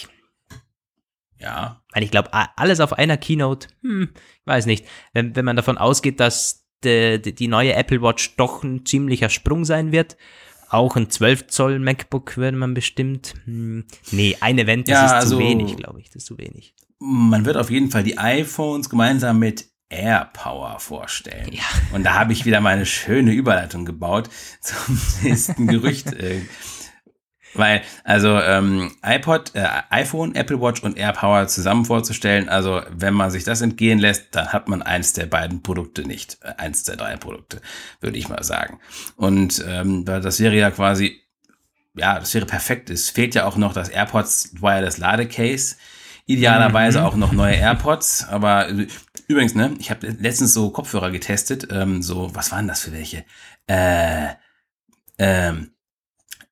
Ja. 1.39 1.81
Weil 1.93 2.03
ich 2.03 2.11
glaube, 2.11 2.29
alles 2.33 2.79
auf 2.79 2.93
einer 2.93 3.17
Keynote, 3.17 3.67
hm, 3.81 4.09
ich 4.13 4.47
weiß 4.47 4.65
nicht. 4.65 4.85
Wenn, 5.13 5.35
wenn 5.35 5.45
man 5.45 5.55
davon 5.55 5.77
ausgeht, 5.77 6.19
dass 6.19 6.67
die, 6.83 7.19
die 7.21 7.47
neue 7.47 7.73
Apple 7.73 8.01
Watch 8.01 8.35
doch 8.35 8.63
ein 8.63 8.85
ziemlicher 8.85 9.29
Sprung 9.29 9.65
sein 9.65 9.91
wird, 9.91 10.17
auch 10.69 10.95
ein 10.95 11.09
12 11.09 11.47
Zoll 11.47 11.79
MacBook 11.79 12.37
würde 12.37 12.57
man 12.57 12.73
bestimmt. 12.73 13.33
Hm, 13.45 13.85
nee, 14.11 14.37
ein 14.39 14.59
Event, 14.59 14.87
das 14.87 14.93
ja, 14.93 15.05
ist 15.05 15.11
also, 15.13 15.37
zu 15.37 15.43
wenig, 15.43 15.75
glaube 15.77 15.99
ich. 15.99 16.09
Das 16.09 16.17
ist 16.17 16.25
zu 16.25 16.37
wenig. 16.37 16.75
Man 16.99 17.45
wird 17.45 17.57
auf 17.57 17.71
jeden 17.71 17.89
Fall 17.89 18.03
die 18.03 18.17
iPhones 18.17 18.89
gemeinsam 18.89 19.39
mit 19.39 19.65
AirPower 19.89 20.79
vorstellen. 20.79 21.51
Ja. 21.51 21.63
Und 21.91 22.03
da 22.03 22.13
habe 22.13 22.33
ich 22.33 22.45
wieder 22.45 22.61
meine 22.61 22.85
schöne 22.85 23.31
Überleitung 23.31 23.85
gebaut 23.85 24.29
zum 24.61 24.99
nächsten 25.23 25.67
Gerücht. 25.67 26.13
Äh, 26.13 26.41
weil, 27.55 27.81
also 28.03 28.39
ähm, 28.39 28.91
iPod, 29.03 29.55
äh, 29.55 29.67
iPhone, 29.89 30.35
Apple 30.35 30.61
Watch 30.61 30.83
und 30.83 30.97
AirPower 30.97 31.47
zusammen 31.47 31.85
vorzustellen, 31.85 32.47
also 32.47 32.81
wenn 32.91 33.15
man 33.15 33.31
sich 33.31 33.43
das 33.43 33.61
entgehen 33.61 33.97
lässt, 33.97 34.35
dann 34.35 34.53
hat 34.53 34.67
man 34.67 34.83
eins 34.83 35.13
der 35.13 35.25
beiden 35.25 35.63
Produkte 35.63 36.03
nicht. 36.03 36.37
Äh, 36.41 36.53
eins 36.57 36.83
der 36.83 36.95
drei 36.95 37.17
Produkte, 37.17 37.59
würde 38.01 38.17
ich 38.17 38.29
mal 38.29 38.43
sagen. 38.43 38.79
Und 39.15 39.63
ähm, 39.67 40.05
das 40.05 40.39
wäre 40.39 40.55
ja 40.55 40.69
quasi, 40.69 41.21
ja, 41.95 42.19
das 42.19 42.33
wäre 42.35 42.45
perfekt. 42.45 42.91
Es 42.91 43.09
fehlt 43.09 43.33
ja 43.33 43.45
auch 43.45 43.57
noch 43.57 43.73
das 43.73 43.89
AirPods 43.89 44.61
Wireless 44.61 44.99
Ladecase. 44.99 45.75
Idealerweise 46.27 46.99
mhm. 46.99 47.05
auch 47.05 47.15
noch 47.15 47.31
neue 47.31 47.55
AirPods, 47.55 48.27
aber 48.29 48.69
äh, 48.69 48.85
übrigens, 49.29 49.55
ne, 49.55 49.75
ich 49.79 49.91
habe 49.91 50.07
letztens 50.19 50.53
so 50.53 50.71
Kopfhörer 50.71 51.11
getestet, 51.11 51.67
ähm, 51.71 52.01
so, 52.01 52.33
was 52.33 52.51
waren 52.51 52.67
das 52.67 52.81
für 52.81 52.91
welche? 52.91 53.23
Äh, 53.67 54.29
ähm, 55.19 55.71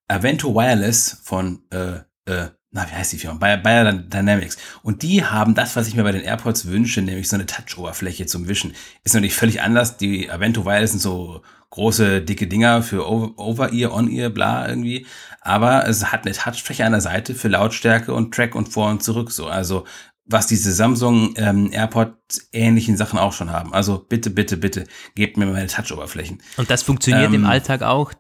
Avento 0.08 0.54
Wireless 0.54 1.20
von, 1.24 1.64
äh, 1.72 1.98
äh, 2.32 2.52
na, 2.72 2.88
wie 2.88 2.94
heißt 2.94 3.14
die 3.14 3.18
Firma? 3.18 3.40
Bayer, 3.40 3.58
Bayer 3.58 3.92
Dynamics. 3.94 4.58
Und 4.84 5.02
die 5.02 5.24
haben 5.24 5.56
das, 5.56 5.76
was 5.76 5.88
ich 5.88 5.96
mir 5.96 6.04
bei 6.04 6.12
den 6.12 6.22
AirPods 6.22 6.68
wünsche, 6.68 7.02
nämlich 7.02 7.28
so 7.28 7.36
eine 7.36 7.48
Touch-Oberfläche 7.48 8.28
zum 8.28 8.48
Wischen. 8.48 8.76
Ist 9.04 9.16
natürlich 9.16 9.34
völlig 9.34 9.62
anders. 9.62 9.98
Die 9.98 10.30
Avento 10.30 10.64
Wireless 10.66 10.92
sind 10.92 11.00
so 11.00 11.42
große, 11.72 12.22
dicke 12.22 12.48
Dinger 12.48 12.84
für 12.84 13.10
Over-Ear, 13.10 13.92
On-Ear, 13.94 14.30
bla 14.30 14.70
irgendwie. 14.70 15.08
Aber 15.42 15.88
es 15.88 16.12
hat 16.12 16.26
eine 16.26 16.36
Touchfläche 16.36 16.86
an 16.86 16.92
der 16.92 17.02
Seite 17.02 17.34
für 17.34 17.48
Lautstärke 17.48 18.14
und 18.14 18.34
Track 18.34 18.54
und 18.54 18.68
vor 18.68 18.90
und 18.90 19.02
zurück 19.02 19.32
so. 19.32 19.48
Also 19.48 19.86
was 20.28 20.48
diese 20.48 20.72
Samsung 20.74 21.34
ähm, 21.38 21.72
AirPod 21.72 22.14
ähnlichen 22.52 22.98
Sachen 22.98 23.18
auch 23.18 23.34
schon 23.34 23.52
haben. 23.52 23.74
Also 23.74 23.98
bitte, 23.98 24.30
bitte, 24.30 24.58
bitte, 24.58 24.86
gebt 25.16 25.38
mir 25.38 25.46
meine 25.46 25.68
Touch-Oberflächen. 25.68 26.42
Und 26.58 26.70
das 26.70 26.84
funktioniert 26.84 27.28
ähm, 27.28 27.36
im 27.36 27.46
Alltag 27.46 27.82
auch? 27.82 28.14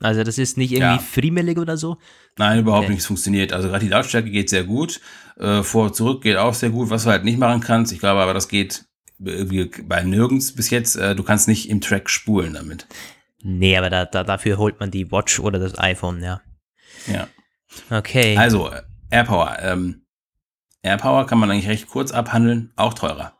Also 0.00 0.22
das 0.22 0.38
ist 0.38 0.56
nicht 0.56 0.72
irgendwie 0.72 0.96
ja. 0.96 0.98
friemelig 0.98 1.58
oder 1.58 1.76
so? 1.76 1.98
Nein, 2.36 2.60
überhaupt 2.60 2.84
okay. 2.84 2.92
nicht. 2.92 3.00
Es 3.00 3.06
funktioniert. 3.06 3.52
Also 3.52 3.68
gerade 3.68 3.84
die 3.84 3.90
Lautstärke 3.90 4.30
geht 4.30 4.48
sehr 4.48 4.62
gut. 4.62 5.00
Äh, 5.36 5.62
vor 5.62 5.86
und 5.86 5.96
zurück 5.96 6.22
geht 6.22 6.36
auch 6.36 6.54
sehr 6.54 6.70
gut. 6.70 6.90
Was 6.90 7.04
du 7.04 7.10
halt 7.10 7.24
nicht 7.24 7.38
machen 7.38 7.60
kannst, 7.60 7.92
ich 7.92 7.98
glaube 7.98 8.20
aber, 8.20 8.34
das 8.34 8.48
geht 8.48 8.84
irgendwie 9.18 9.68
bei 9.82 10.04
nirgends 10.04 10.54
bis 10.54 10.70
jetzt. 10.70 10.94
Äh, 10.94 11.16
du 11.16 11.24
kannst 11.24 11.48
nicht 11.48 11.68
im 11.68 11.80
Track 11.80 12.08
spulen 12.08 12.54
damit. 12.54 12.86
Nee, 13.42 13.76
aber 13.76 13.90
da, 13.90 14.04
da, 14.04 14.22
dafür 14.22 14.58
holt 14.58 14.78
man 14.78 14.92
die 14.92 15.10
Watch 15.10 15.40
oder 15.40 15.58
das 15.58 15.78
iPhone, 15.78 16.22
ja. 16.22 16.40
Ja. 17.06 17.28
Okay. 17.90 18.36
Also, 18.36 18.70
AirPower. 19.10 19.58
Ähm, 19.60 20.02
AirPower 20.82 21.26
kann 21.26 21.38
man 21.38 21.50
eigentlich 21.50 21.68
recht 21.68 21.88
kurz 21.88 22.12
abhandeln, 22.12 22.72
auch 22.76 22.94
teurer. 22.94 23.32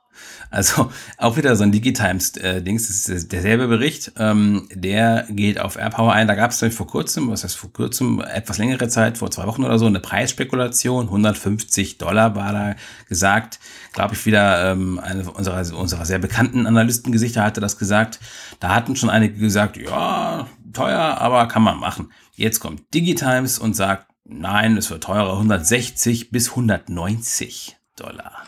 Also 0.51 0.91
auch 1.19 1.37
wieder 1.37 1.55
so 1.57 1.65
ein 1.65 1.73
Digitimes-Dings, 1.73 2.89
das 2.89 3.09
ist 3.09 3.33
derselbe 3.33 3.69
Bericht, 3.69 4.13
ähm, 4.19 4.69
der 4.73 5.27
geht 5.31 5.61
auf 5.61 5.77
AirPower 5.77 6.13
ein. 6.13 6.27
Da 6.27 6.35
gab 6.35 6.51
es 6.51 6.65
vor 6.75 6.87
kurzem, 6.87 7.31
was 7.31 7.45
heißt 7.45 7.57
vor 7.57 7.73
kurzem, 7.73 8.21
etwas 8.21 8.59
längere 8.59 8.89
Zeit, 8.89 9.19
vor 9.19 9.31
zwei 9.31 9.47
Wochen 9.47 9.65
oder 9.65 9.79
so, 9.79 9.87
eine 9.87 10.01
Preisspekulation. 10.01 11.07
150 11.07 11.99
Dollar 11.99 12.35
war 12.35 12.53
da 12.53 12.75
gesagt. 13.09 13.59
Glaube 13.93 14.15
ich 14.15 14.27
wieder, 14.27 14.73
ähm, 14.73 14.99
eine 14.99 15.31
unserer, 15.31 15.79
unserer 15.79 16.05
sehr 16.07 16.19
bekannten 16.19 16.67
Analystengesichter 16.67 17.43
hatte 17.43 17.61
das 17.61 17.79
gesagt. 17.79 18.21
Da 18.61 18.75
hatten 18.75 18.97
schon 18.97 19.11
einige 19.11 19.39
gesagt, 19.39 19.77
ja, 19.77 20.47
teuer, 20.73 21.19
aber 21.19 21.49
kann 21.49 21.63
man 21.63 21.79
machen. 21.79 22.13
Jetzt 22.35 22.61
kommt 22.61 22.95
Digitimes 22.95 23.59
und 23.59 23.75
sagt, 23.75 24.07
nein, 24.29 24.77
es 24.77 24.91
wird 24.91 25.05
teurer, 25.05 25.33
160 25.33 26.31
bis 26.31 26.51
190 26.51 27.77
Dollar. 27.97 28.45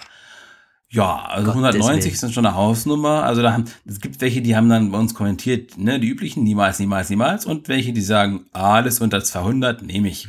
Ja, 0.92 1.24
also 1.26 1.52
Gott 1.52 1.54
190 1.54 2.18
sind 2.18 2.34
schon 2.34 2.44
eine 2.44 2.56
Hausnummer. 2.56 3.22
Also 3.22 3.42
da 3.42 3.52
haben, 3.52 3.64
es 3.86 4.00
gibt 4.00 4.20
welche, 4.20 4.42
die 4.42 4.56
haben 4.56 4.68
dann 4.68 4.90
bei 4.90 4.98
uns 4.98 5.14
kommentiert, 5.14 5.78
ne, 5.78 6.00
die 6.00 6.08
üblichen, 6.08 6.42
niemals, 6.42 6.80
niemals, 6.80 7.10
niemals. 7.10 7.46
Und 7.46 7.68
welche, 7.68 7.92
die 7.92 8.00
sagen, 8.00 8.46
alles 8.52 9.00
unter 9.00 9.22
200 9.22 9.82
nehme 9.82 10.08
ich. 10.08 10.26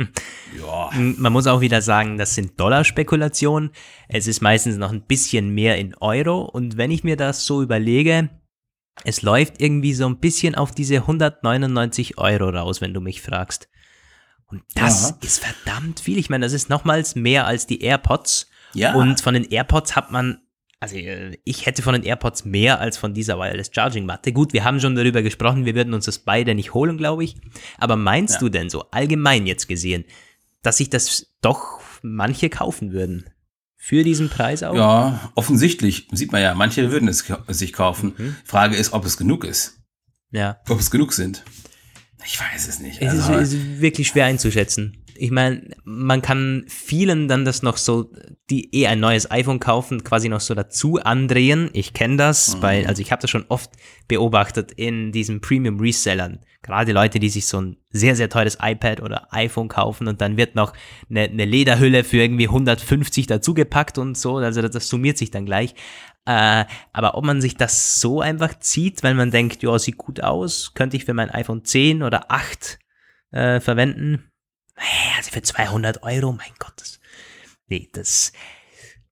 ja. 0.60 0.90
Man 0.92 1.32
muss 1.32 1.46
auch 1.46 1.60
wieder 1.60 1.82
sagen, 1.82 2.18
das 2.18 2.34
sind 2.34 2.58
Dollarspekulationen. 2.58 3.70
Es 4.08 4.26
ist 4.26 4.42
meistens 4.42 4.76
noch 4.76 4.90
ein 4.90 5.02
bisschen 5.02 5.54
mehr 5.54 5.78
in 5.78 5.94
Euro. 6.00 6.40
Und 6.42 6.76
wenn 6.76 6.90
ich 6.90 7.04
mir 7.04 7.16
das 7.16 7.46
so 7.46 7.62
überlege, 7.62 8.28
es 9.04 9.22
läuft 9.22 9.60
irgendwie 9.60 9.94
so 9.94 10.06
ein 10.06 10.18
bisschen 10.18 10.56
auf 10.56 10.72
diese 10.72 10.96
199 10.96 12.18
Euro 12.18 12.48
raus, 12.48 12.80
wenn 12.80 12.92
du 12.92 13.00
mich 13.00 13.22
fragst. 13.22 13.68
Und 14.52 14.62
das 14.74 15.10
Ja. 15.10 15.16
ist 15.22 15.42
verdammt 15.44 15.98
viel. 16.00 16.18
Ich 16.18 16.30
meine, 16.30 16.44
das 16.46 16.52
ist 16.52 16.68
nochmals 16.68 17.14
mehr 17.16 17.46
als 17.46 17.66
die 17.66 17.80
AirPods. 17.82 18.48
Ja. 18.74 18.94
Und 18.94 19.20
von 19.20 19.34
den 19.34 19.44
AirPods 19.50 19.96
hat 19.96 20.12
man, 20.12 20.40
also 20.78 20.94
äh, 20.96 21.36
ich 21.44 21.66
hätte 21.66 21.82
von 21.82 21.94
den 21.94 22.02
AirPods 22.04 22.44
mehr 22.44 22.80
als 22.80 22.96
von 22.98 23.14
dieser 23.14 23.38
Wireless 23.38 23.70
Charging 23.74 24.06
Matte. 24.06 24.32
Gut, 24.32 24.52
wir 24.52 24.62
haben 24.64 24.78
schon 24.80 24.94
darüber 24.94 25.22
gesprochen, 25.22 25.64
wir 25.64 25.74
würden 25.74 25.94
uns 25.94 26.04
das 26.04 26.18
beide 26.20 26.54
nicht 26.54 26.74
holen, 26.74 26.96
glaube 26.98 27.24
ich. 27.24 27.36
Aber 27.78 27.96
meinst 27.96 28.34
Ja. 28.34 28.40
du 28.40 28.48
denn 28.50 28.70
so 28.70 28.84
allgemein 28.90 29.46
jetzt 29.46 29.68
gesehen, 29.68 30.04
dass 30.62 30.76
sich 30.76 30.90
das 30.90 31.26
doch 31.40 31.80
manche 32.02 32.48
kaufen 32.50 32.92
würden? 32.92 33.24
Für 33.76 34.04
diesen 34.04 34.28
Preis 34.28 34.62
auch? 34.62 34.76
Ja, 34.76 35.32
offensichtlich 35.34 36.06
sieht 36.12 36.30
man 36.30 36.40
ja, 36.40 36.54
manche 36.54 36.92
würden 36.92 37.08
es 37.08 37.24
sich 37.48 37.72
kaufen. 37.72 38.14
Mhm. 38.16 38.36
Frage 38.44 38.76
ist, 38.76 38.92
ob 38.92 39.04
es 39.04 39.16
genug 39.16 39.44
ist. 39.44 39.80
Ja. 40.30 40.58
Ob 40.68 40.78
es 40.78 40.90
genug 40.92 41.12
sind. 41.14 41.42
Ich 42.24 42.40
weiß 42.40 42.68
es 42.68 42.80
nicht. 42.80 43.00
Es 43.00 43.14
ist, 43.14 43.28
Also, 43.28 43.34
es 43.34 43.52
ist 43.52 43.80
wirklich 43.80 44.08
schwer 44.08 44.26
einzuschätzen. 44.26 44.98
Ich 45.14 45.30
meine, 45.30 45.62
man 45.84 46.22
kann 46.22 46.64
vielen 46.68 47.28
dann 47.28 47.44
das 47.44 47.62
noch 47.62 47.76
so, 47.76 48.10
die 48.50 48.74
eh 48.74 48.86
ein 48.86 48.98
neues 48.98 49.30
iPhone 49.30 49.60
kaufen, 49.60 50.02
quasi 50.04 50.28
noch 50.28 50.40
so 50.40 50.54
dazu 50.54 50.98
andrehen. 50.98 51.70
Ich 51.74 51.92
kenne 51.92 52.16
das, 52.16 52.56
bei, 52.56 52.86
also 52.88 53.02
ich 53.02 53.12
habe 53.12 53.20
das 53.22 53.30
schon 53.30 53.44
oft 53.48 53.70
beobachtet 54.08 54.72
in 54.72 55.12
diesen 55.12 55.40
Premium 55.40 55.78
Resellern. 55.78 56.40
Gerade 56.62 56.92
Leute, 56.92 57.18
die 57.20 57.28
sich 57.28 57.46
so 57.46 57.60
ein 57.60 57.76
sehr, 57.90 58.16
sehr 58.16 58.30
teures 58.30 58.58
iPad 58.60 59.02
oder 59.02 59.28
iPhone 59.32 59.68
kaufen 59.68 60.08
und 60.08 60.20
dann 60.20 60.36
wird 60.36 60.54
noch 60.54 60.72
eine, 61.10 61.22
eine 61.22 61.44
Lederhülle 61.44 62.04
für 62.04 62.18
irgendwie 62.18 62.48
150 62.48 63.26
dazugepackt 63.26 63.98
und 63.98 64.16
so. 64.16 64.36
Also 64.36 64.62
das, 64.62 64.70
das 64.70 64.88
summiert 64.88 65.18
sich 65.18 65.30
dann 65.30 65.44
gleich. 65.44 65.74
Äh, 66.24 66.64
aber 66.92 67.16
ob 67.16 67.24
man 67.24 67.40
sich 67.40 67.56
das 67.56 68.00
so 68.00 68.20
einfach 68.20 68.58
zieht, 68.60 69.02
wenn 69.02 69.16
man 69.16 69.30
denkt, 69.30 69.62
ja, 69.62 69.78
sieht 69.78 69.96
gut 69.98 70.22
aus, 70.22 70.72
könnte 70.74 70.96
ich 70.96 71.04
für 71.04 71.14
mein 71.14 71.30
iPhone 71.30 71.64
10 71.64 72.02
oder 72.02 72.30
8 72.30 72.78
äh, 73.32 73.60
verwenden. 73.60 74.30
Also 75.16 75.30
für 75.30 75.42
200 75.42 76.02
Euro, 76.02 76.32
mein 76.32 76.52
Gott. 76.58 76.74
Das, 76.76 77.00
nee, 77.66 77.88
das. 77.92 78.32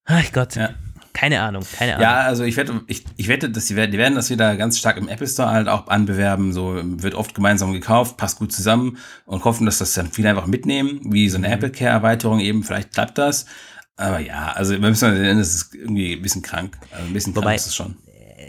Ach 0.05 0.33
Gott. 0.33 0.57
Ja. 0.57 0.75
Keine 1.13 1.43
Ahnung, 1.43 1.65
keine 1.77 1.95
Ahnung. 1.95 2.03
Ja, 2.03 2.21
also 2.21 2.45
ich 2.45 2.57
wette, 2.57 2.83
ich, 2.87 3.05
ich 3.17 3.27
wette, 3.27 3.51
dass 3.51 3.67
die 3.67 3.75
werden, 3.75 3.91
die 3.91 3.99
werden 3.99 4.15
das 4.15 4.31
wieder 4.31 4.57
ganz 4.57 4.79
stark 4.79 4.97
im 4.97 5.09
Apple 5.09 5.27
Store 5.27 5.51
halt 5.51 5.67
auch 5.69 5.89
anbewerben. 5.89 6.53
So 6.53 6.81
wird 6.83 7.15
oft 7.15 7.35
gemeinsam 7.35 7.73
gekauft, 7.73 8.17
passt 8.17 8.39
gut 8.39 8.53
zusammen 8.53 8.99
und 9.27 9.45
hoffen, 9.45 9.67
dass 9.67 9.79
das 9.79 9.93
dann 9.95 10.13
viele 10.13 10.31
einfach 10.31 10.47
mitnehmen, 10.47 11.01
wie 11.05 11.29
so 11.29 11.37
eine 11.37 11.49
Mhm. 11.49 11.55
Apple 11.55 11.73
Care 11.73 11.91
Erweiterung 11.91 12.39
eben. 12.39 12.63
Vielleicht 12.63 12.93
klappt 12.93 13.19
das. 13.19 13.47
Aber 13.97 14.19
ja, 14.21 14.53
also 14.53 14.73
müssen 14.79 15.09
mal 15.11 15.17
sehen, 15.17 15.39
das 15.39 15.55
ist 15.55 15.75
irgendwie 15.75 16.15
ein 16.15 16.23
bisschen 16.23 16.43
krank. 16.43 16.79
Also 16.91 17.07
ein 17.07 17.13
bisschen 17.13 17.35
Wobei- 17.37 17.47
krank 17.47 17.57
ist 17.57 17.67
es 17.67 17.75
schon. 17.77 17.97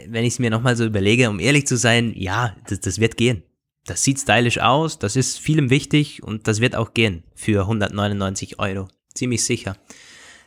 Wenn 0.08 0.24
ich 0.24 0.34
es 0.34 0.38
mir 0.38 0.50
nochmal 0.50 0.76
so 0.76 0.84
überlege, 0.84 1.28
um 1.30 1.38
ehrlich 1.38 1.66
zu 1.66 1.76
sein, 1.76 2.12
ja, 2.16 2.56
das, 2.68 2.80
das 2.80 2.98
wird 2.98 3.16
gehen. 3.16 3.42
Das 3.84 4.02
sieht 4.02 4.18
stylisch 4.20 4.58
aus, 4.58 4.98
das 4.98 5.16
ist 5.16 5.38
vielem 5.38 5.68
wichtig 5.70 6.22
und 6.22 6.46
das 6.48 6.60
wird 6.60 6.76
auch 6.76 6.94
gehen 6.94 7.24
für 7.34 7.62
199 7.62 8.58
Euro. 8.58 8.88
Ziemlich 9.14 9.44
sicher. 9.44 9.76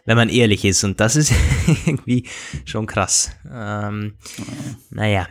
Wenn 0.06 0.18
man 0.18 0.30
ehrlich 0.30 0.64
ist. 0.66 0.84
Und 0.84 1.00
das 1.00 1.16
ist 1.16 1.32
irgendwie 1.86 2.28
schon 2.66 2.86
krass. 2.86 3.32
Ähm, 3.52 4.16
naja. 4.90 5.28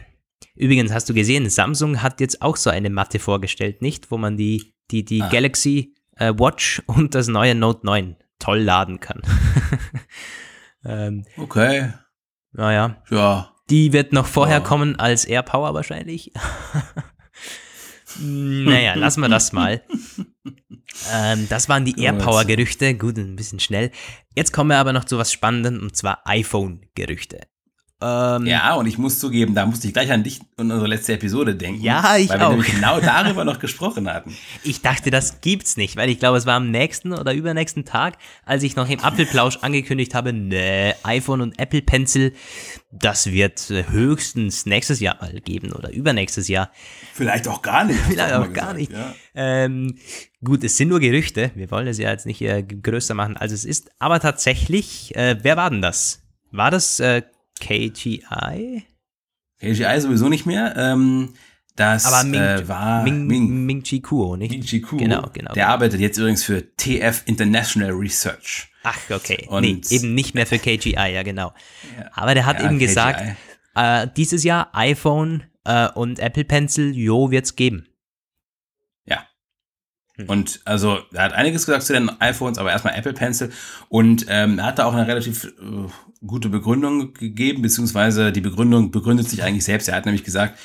Übrigens 0.56 0.92
hast 0.92 1.08
du 1.08 1.14
gesehen, 1.14 1.48
Samsung 1.50 2.02
hat 2.02 2.20
jetzt 2.20 2.40
auch 2.42 2.56
so 2.56 2.70
eine 2.70 2.90
Matte 2.90 3.18
vorgestellt, 3.18 3.82
nicht? 3.82 4.10
Wo 4.10 4.18
man 4.18 4.36
die, 4.36 4.72
die, 4.90 5.04
die 5.04 5.22
Ah. 5.22 5.28
Galaxy 5.28 5.94
äh, 6.16 6.32
Watch 6.36 6.82
und 6.86 7.14
das 7.14 7.26
neue 7.28 7.54
Note 7.54 7.84
9 7.86 8.16
toll 8.38 8.60
laden 8.60 9.00
kann. 9.00 9.22
ähm, 10.84 11.24
Okay, 11.36 11.92
naja, 12.52 13.02
ja. 13.10 13.52
die 13.70 13.92
wird 13.92 14.12
noch 14.12 14.26
vorher 14.26 14.58
Ja. 14.58 14.64
kommen 14.64 14.98
als 14.98 15.24
AirPower 15.24 15.74
wahrscheinlich. 15.74 16.32
naja, 18.20 18.94
lassen 18.94 19.20
wir 19.22 19.28
das 19.28 19.52
mal. 19.52 19.82
Ähm, 21.12 21.48
das 21.48 21.68
waren 21.68 21.84
die 21.84 22.00
AirPower-Gerüchte. 22.00 22.94
Gut, 22.96 23.16
ein 23.18 23.36
bisschen 23.36 23.60
schnell. 23.60 23.90
Jetzt 24.36 24.52
kommen 24.52 24.70
wir 24.70 24.78
aber 24.78 24.92
noch 24.92 25.04
zu 25.04 25.18
was 25.18 25.32
Spannendem 25.32 25.80
und 25.82 25.96
zwar 25.96 26.20
iPhone-Gerüchte. 26.26 27.40
Ähm, 28.04 28.46
Ja, 28.46 28.74
und 28.74 28.86
ich 28.86 28.98
muss 28.98 29.18
zugeben, 29.18 29.54
da 29.54 29.64
musste 29.64 29.86
ich 29.86 29.94
gleich 29.94 30.12
an 30.12 30.22
dich 30.22 30.40
und 30.56 30.70
unsere 30.70 30.86
letzte 30.88 31.14
Episode 31.14 31.54
denken. 31.54 31.82
Ja, 31.82 32.16
ich 32.16 32.28
weil 32.28 32.38
wir 32.38 32.46
auch. 32.46 32.50
nämlich 32.50 32.74
genau 32.74 33.00
darüber 33.04 33.44
noch 33.44 33.58
gesprochen 33.58 34.12
hatten. 34.12 34.36
Ich 34.62 34.82
dachte, 34.82 35.10
das 35.10 35.40
gibt's 35.40 35.76
nicht, 35.76 35.96
weil 35.96 36.10
ich 36.10 36.18
glaube, 36.18 36.36
es 36.36 36.44
war 36.44 36.56
am 36.56 36.70
nächsten 36.70 37.12
oder 37.12 37.32
übernächsten 37.32 37.84
Tag, 37.84 38.18
als 38.44 38.62
ich 38.62 38.76
noch 38.76 38.88
im 38.90 39.00
Apfelplausch 39.00 39.58
angekündigt 39.62 40.14
habe, 40.14 40.32
nee, 40.32 40.92
iPhone 41.02 41.40
und 41.40 41.58
Apple 41.58 41.82
Pencil, 41.82 42.32
das 42.92 43.26
wird 43.32 43.72
höchstens 43.90 44.66
nächstes 44.66 45.00
Jahr 45.00 45.16
mal 45.20 45.32
geben 45.40 45.72
oder 45.72 45.90
übernächstes 45.92 46.48
Jahr. 46.48 46.70
Vielleicht 47.14 47.48
auch 47.48 47.62
gar 47.62 47.84
nicht. 47.84 47.98
Vielleicht 48.00 48.34
auch 48.34 48.52
gar 48.52 48.74
gesagt, 48.74 48.76
nicht. 48.76 48.92
Ja. 48.92 49.14
Ähm, 49.34 49.96
gut, 50.44 50.62
es 50.62 50.76
sind 50.76 50.88
nur 50.88 51.00
Gerüchte. 51.00 51.50
Wir 51.54 51.70
wollen 51.70 51.86
es 51.86 51.98
ja 51.98 52.10
jetzt 52.10 52.26
nicht 52.26 52.40
äh, 52.42 52.62
größer 52.62 53.14
machen, 53.14 53.36
als 53.36 53.52
es 53.52 53.64
ist. 53.64 53.90
Aber 53.98 54.20
tatsächlich, 54.20 55.14
äh, 55.16 55.36
wer 55.42 55.56
war 55.56 55.70
denn 55.70 55.82
das? 55.82 56.22
War 56.52 56.70
das 56.70 57.00
äh, 57.00 57.22
KGI? 57.60 58.84
KGI 59.60 60.00
sowieso 60.00 60.28
nicht 60.28 60.46
mehr. 60.46 60.74
Ähm, 60.76 61.34
das 61.76 62.06
Aber 62.06 62.24
Ming, 62.28 62.40
äh, 62.40 62.68
war 62.68 63.02
Ming, 63.02 63.26
Ming, 63.26 63.66
Ming, 63.66 63.82
Chi 63.82 64.00
Kuo, 64.00 64.36
nicht? 64.36 64.50
Ming 64.52 64.62
Chi 64.62 64.80
Kuo. 64.80 64.98
Genau, 64.98 65.28
genau. 65.32 65.52
Der 65.54 65.68
arbeitet 65.68 66.00
jetzt 66.00 66.18
übrigens 66.18 66.44
für 66.44 66.62
TF 66.76 67.22
International 67.26 67.90
Research. 67.90 68.68
Ach, 68.84 68.98
okay. 69.10 69.46
Und- 69.48 69.62
nee, 69.62 69.80
eben 69.90 70.14
nicht 70.14 70.34
mehr 70.34 70.46
für 70.46 70.58
KGI, 70.58 70.92
ja, 71.12 71.22
genau. 71.22 71.52
Aber 72.12 72.34
der 72.34 72.46
hat 72.46 72.60
Ja, 72.60 72.66
eben 72.66 72.78
KGI. 72.78 72.86
gesagt, 72.86 73.24
äh, 73.74 74.06
dieses 74.16 74.44
Jahr 74.44 74.68
iPhone 74.72 75.44
äh, 75.64 75.88
und 75.88 76.18
Apple 76.20 76.44
Pencil, 76.44 76.94
jo, 76.94 77.30
wird's 77.30 77.56
geben. 77.56 77.88
Ja. 79.06 79.26
Hm. 80.16 80.28
Und 80.28 80.60
also, 80.66 81.00
er 81.12 81.24
hat 81.24 81.32
einiges 81.32 81.64
gesagt 81.66 81.82
zu 81.84 81.92
den 81.94 82.08
iPhones, 82.20 82.58
aber 82.58 82.70
erstmal 82.70 82.94
Apple 82.94 83.14
Pencil. 83.14 83.50
Und 83.88 84.26
ähm, 84.28 84.58
er 84.58 84.66
hat 84.66 84.78
da 84.78 84.84
auch 84.84 84.92
eine 84.94 85.06
relativ 85.08 85.44
äh, 85.44 85.88
gute 86.26 86.48
Begründung 86.48 87.14
gegeben, 87.14 87.62
beziehungsweise 87.62 88.32
die 88.32 88.40
Begründung 88.40 88.90
begründet 88.90 89.28
sich 89.28 89.42
eigentlich 89.42 89.64
selbst. 89.64 89.88
Er 89.88 89.96
hat 89.96 90.06
nämlich 90.06 90.24
gesagt, 90.24 90.58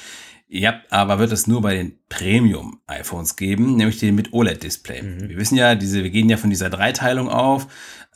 ja, 0.51 0.81
aber 0.89 1.19
wird 1.19 1.31
es 1.31 1.45
nur 1.45 1.61
bei 1.61 1.75
den 1.75 1.99
Premium-iPhones 2.09 3.35
geben, 3.35 3.75
nämlich 3.75 3.99
den 3.99 4.15
mit 4.15 4.33
OLED-Display. 4.33 5.03
Mhm. 5.03 5.29
Wir 5.29 5.37
wissen 5.37 5.55
ja, 5.55 5.75
diese, 5.75 6.03
wir 6.03 6.09
gehen 6.09 6.27
ja 6.27 6.37
von 6.37 6.49
dieser 6.49 6.71
Dreiteilung 6.71 7.29
auf, 7.29 7.67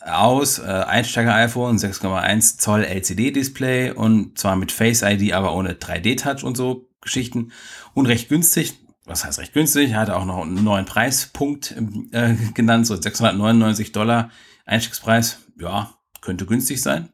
aus, 0.01 0.57
äh, 0.57 0.63
Einsteiger-iPhone, 0.63 1.77
6,1 1.77 2.57
Zoll 2.57 2.83
LCD-Display 2.85 3.91
und 3.91 4.39
zwar 4.39 4.55
mit 4.55 4.71
Face-ID, 4.71 5.33
aber 5.33 5.55
ohne 5.55 5.73
3D-Touch 5.73 6.43
und 6.43 6.57
so 6.57 6.89
Geschichten 7.01 7.51
und 7.93 8.07
recht 8.07 8.29
günstig. 8.29 8.79
Was 9.05 9.25
heißt 9.25 9.37
recht 9.37 9.53
günstig? 9.53 9.91
Er 9.91 9.99
hatte 9.99 10.15
auch 10.15 10.25
noch 10.25 10.41
einen 10.41 10.63
neuen 10.63 10.85
Preispunkt 10.85 11.75
äh, 12.11 12.33
genannt, 12.55 12.87
so 12.87 12.95
699 12.95 13.91
Dollar 13.91 14.31
Einstiegspreis. 14.65 15.39
Ja, 15.59 15.93
könnte 16.23 16.45
günstig 16.45 16.81
sein. 16.81 17.09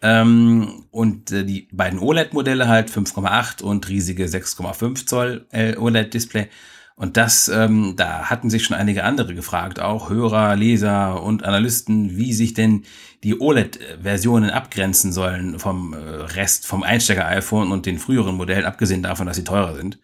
Ähm, 0.00 0.84
und 0.90 1.30
äh, 1.30 1.44
die 1.44 1.68
beiden 1.72 2.00
OLED-Modelle 2.00 2.68
halt 2.68 2.90
5,8 2.90 3.62
und 3.62 3.88
riesige 3.88 4.24
6,5 4.24 5.06
Zoll 5.06 5.46
äh, 5.50 5.76
OLED-Display. 5.76 6.48
Und 6.96 7.16
das, 7.16 7.48
ähm, 7.48 7.94
da 7.96 8.24
hatten 8.30 8.50
sich 8.50 8.64
schon 8.64 8.76
einige 8.76 9.04
andere 9.04 9.34
gefragt, 9.34 9.80
auch 9.80 10.10
Hörer, 10.10 10.56
Leser 10.56 11.22
und 11.22 11.44
Analysten, 11.44 12.16
wie 12.16 12.32
sich 12.32 12.54
denn 12.54 12.84
die 13.22 13.40
OLED-Versionen 13.40 14.50
abgrenzen 14.50 15.12
sollen 15.12 15.58
vom 15.58 15.94
äh, 15.94 15.96
Rest, 15.96 16.66
vom 16.66 16.82
Einsteiger-iPhone 16.82 17.70
und 17.72 17.86
den 17.86 17.98
früheren 17.98 18.34
Modellen, 18.34 18.64
abgesehen 18.64 19.02
davon, 19.02 19.26
dass 19.26 19.36
sie 19.36 19.44
teurer 19.44 19.74
sind. 19.74 19.98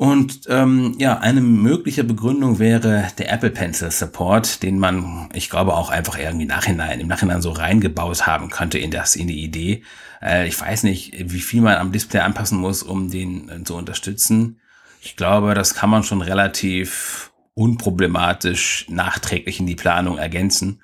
Und 0.00 0.44
ähm, 0.48 0.94
ja, 0.96 1.18
eine 1.18 1.42
mögliche 1.42 2.04
Begründung 2.04 2.58
wäre 2.58 3.08
der 3.18 3.30
Apple 3.30 3.50
Pencil 3.50 3.90
Support, 3.90 4.62
den 4.62 4.78
man, 4.78 5.28
ich 5.34 5.50
glaube, 5.50 5.74
auch 5.74 5.90
einfach 5.90 6.18
irgendwie 6.18 6.46
nachhinein, 6.46 7.00
im 7.00 7.08
Nachhinein 7.08 7.42
so 7.42 7.50
reingebaut 7.50 8.26
haben 8.26 8.48
könnte 8.48 8.78
in 8.78 8.90
das, 8.90 9.14
in 9.14 9.26
die 9.26 9.44
Idee. 9.44 9.82
Äh, 10.22 10.48
ich 10.48 10.58
weiß 10.58 10.84
nicht, 10.84 11.12
wie 11.30 11.42
viel 11.42 11.60
man 11.60 11.76
am 11.76 11.92
Display 11.92 12.20
anpassen 12.20 12.56
muss, 12.56 12.82
um 12.82 13.10
den 13.10 13.50
äh, 13.50 13.62
zu 13.62 13.76
unterstützen. 13.76 14.58
Ich 15.02 15.16
glaube, 15.16 15.52
das 15.52 15.74
kann 15.74 15.90
man 15.90 16.02
schon 16.02 16.22
relativ 16.22 17.30
unproblematisch 17.52 18.86
nachträglich 18.88 19.60
in 19.60 19.66
die 19.66 19.76
Planung 19.76 20.16
ergänzen. 20.16 20.80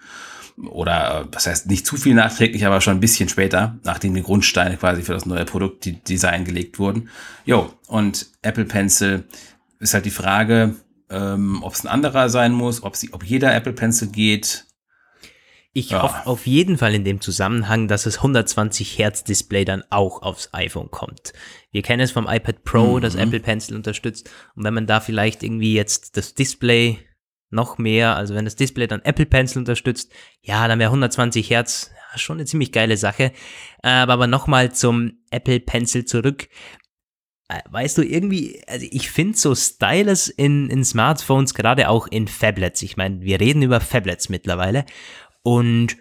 Oder 0.59 1.23
äh, 1.23 1.25
was 1.33 1.47
heißt 1.47 1.67
nicht 1.67 1.87
zu 1.87 1.97
viel 1.97 2.15
nachträglich, 2.15 2.65
aber 2.65 2.81
schon 2.81 2.97
ein 2.97 3.01
bisschen 3.01 3.29
später, 3.29 3.79
nachdem 3.85 4.15
die 4.15 4.23
Grundsteine 4.23 4.77
quasi 4.77 5.03
für 5.03 5.13
das 5.13 5.27
neue 5.27 5.45
Produktdesign 5.45 6.45
gelegt 6.45 6.79
wurden. 6.79 7.11
Jo, 7.45 7.73
und 7.89 8.27
Apple 8.43 8.65
Pencil 8.65 9.25
ist 9.81 9.93
halt 9.93 10.07
die 10.07 10.11
Frage, 10.11 10.75
ähm, 11.11 11.63
ob 11.63 11.75
es 11.75 11.85
ein 11.85 11.89
anderer 11.89 12.29
sein 12.31 12.53
muss, 12.53 12.83
ob, 12.83 12.97
sie, 12.97 13.13
ob 13.13 13.23
jeder 13.23 13.55
Apple 13.55 13.75
Pencil 13.75 14.09
geht. 14.09 14.65
Ich 15.75 15.91
Ja. 15.91 16.03
hoffe 16.03 16.27
auf 16.27 16.47
jeden 16.47 16.79
Fall 16.79 16.95
in 16.95 17.05
dem 17.05 17.21
Zusammenhang, 17.21 17.87
dass 17.87 18.05
das 18.05 18.17
120 18.17 18.97
Hertz 18.99 19.25
Display 19.25 19.67
dann 19.67 19.85
auch 19.91 20.23
aufs 20.23 20.49
iPhone 20.53 20.91
kommt. 20.91 21.35
Wir 21.71 21.83
kennen 21.83 22.01
es 22.01 22.13
vom 22.13 22.27
iPad 22.27 22.65
Pro, 22.65 22.99
das 22.99 23.15
Apple 23.15 23.41
Pencil 23.41 23.77
unterstützt. 23.77 24.31
Und 24.55 24.65
wenn 24.65 24.73
man 24.73 24.87
da 24.87 25.01
vielleicht 25.01 25.43
irgendwie 25.43 25.75
jetzt 25.75 26.17
das 26.17 26.33
Display 26.33 26.99
noch 27.51 27.79
mehr, 27.79 28.17
also 28.17 28.35
wenn 28.35 28.45
das 28.45 28.57
Display 28.57 28.87
dann 28.87 29.03
Apple 29.03 29.27
Pencil 29.27 29.59
unterstützt, 29.59 30.13
ja, 30.43 30.67
dann 30.69 30.79
wäre 30.79 30.91
120 30.91 31.51
Hertz 31.51 31.91
ja, 32.13 32.19
schon 32.19 32.39
eine 32.39 32.47
ziemlich 32.47 32.73
geile 32.73 32.97
Sache. 32.97 33.33
Äh, 33.83 33.89
Aber 33.89 34.27
nochmal 34.27 34.73
zum 34.73 35.21
Apple 35.31 35.61
Pencil 35.61 36.05
zurück. 36.05 36.49
äh, 37.49 37.61
weißt 37.71 37.99
du, 37.99 38.03
irgendwie, 38.03 38.63
also 38.67 38.87
ich 38.91 39.11
finde 39.11 39.39
so 39.39 39.55
Stylus 39.55 40.29
in, 40.29 40.69
in 40.71 40.85
Smartphones, 40.85 41.55
gerade 41.55 41.89
auch 41.89 42.07
in 42.09 42.29
Phablets. 42.29 42.83
Ich 42.83 42.97
meine, 42.97 43.21
wir 43.21 43.41
reden 43.41 43.63
über 43.63 43.81
Phablets 43.81 44.29
mittlerweile. 44.29 44.85
Und 45.43 45.97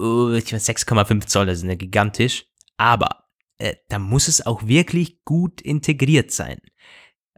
uh, 0.00 0.28
6,5 0.34 1.26
Zoll, 1.26 1.46
das 1.46 1.58
ist 1.62 1.64
ja 1.64 1.74
gigantisch. 1.74 2.46
Aber 2.76 3.24
äh, 3.58 3.76
da 3.88 3.98
muss 3.98 4.28
es 4.28 4.44
auch 4.44 4.66
wirklich 4.66 5.24
gut 5.24 5.60
integriert 5.60 6.30
sein. 6.32 6.58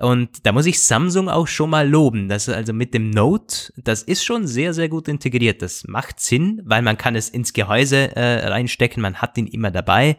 Und 0.03 0.45
da 0.45 0.53
muss 0.53 0.67
ich 0.67 0.83
Samsung 0.83 1.29
auch 1.29 1.47
schon 1.47 1.71
mal 1.71 1.89
loben. 1.89 2.29
Das 2.29 2.49
also 2.49 2.73
mit 2.73 2.93
dem 2.93 3.11
Note, 3.11 3.73
das 3.77 4.03
ist 4.03 4.25
schon 4.25 4.47
sehr, 4.47 4.75
sehr 4.75 4.89
gut 4.89 5.07
integriert. 5.07 5.63
Das 5.63 5.85
macht 5.87 6.19
Sinn, 6.19 6.61
weil 6.65 6.83
man 6.83 6.99
kann 6.99 7.15
es 7.15 7.29
ins 7.29 7.53
Gehäuse 7.53 8.15
äh, 8.17 8.49
reinstecken, 8.49 9.01
man 9.01 9.17
hat 9.17 9.39
ihn 9.39 9.47
immer 9.47 9.71
dabei 9.71 10.19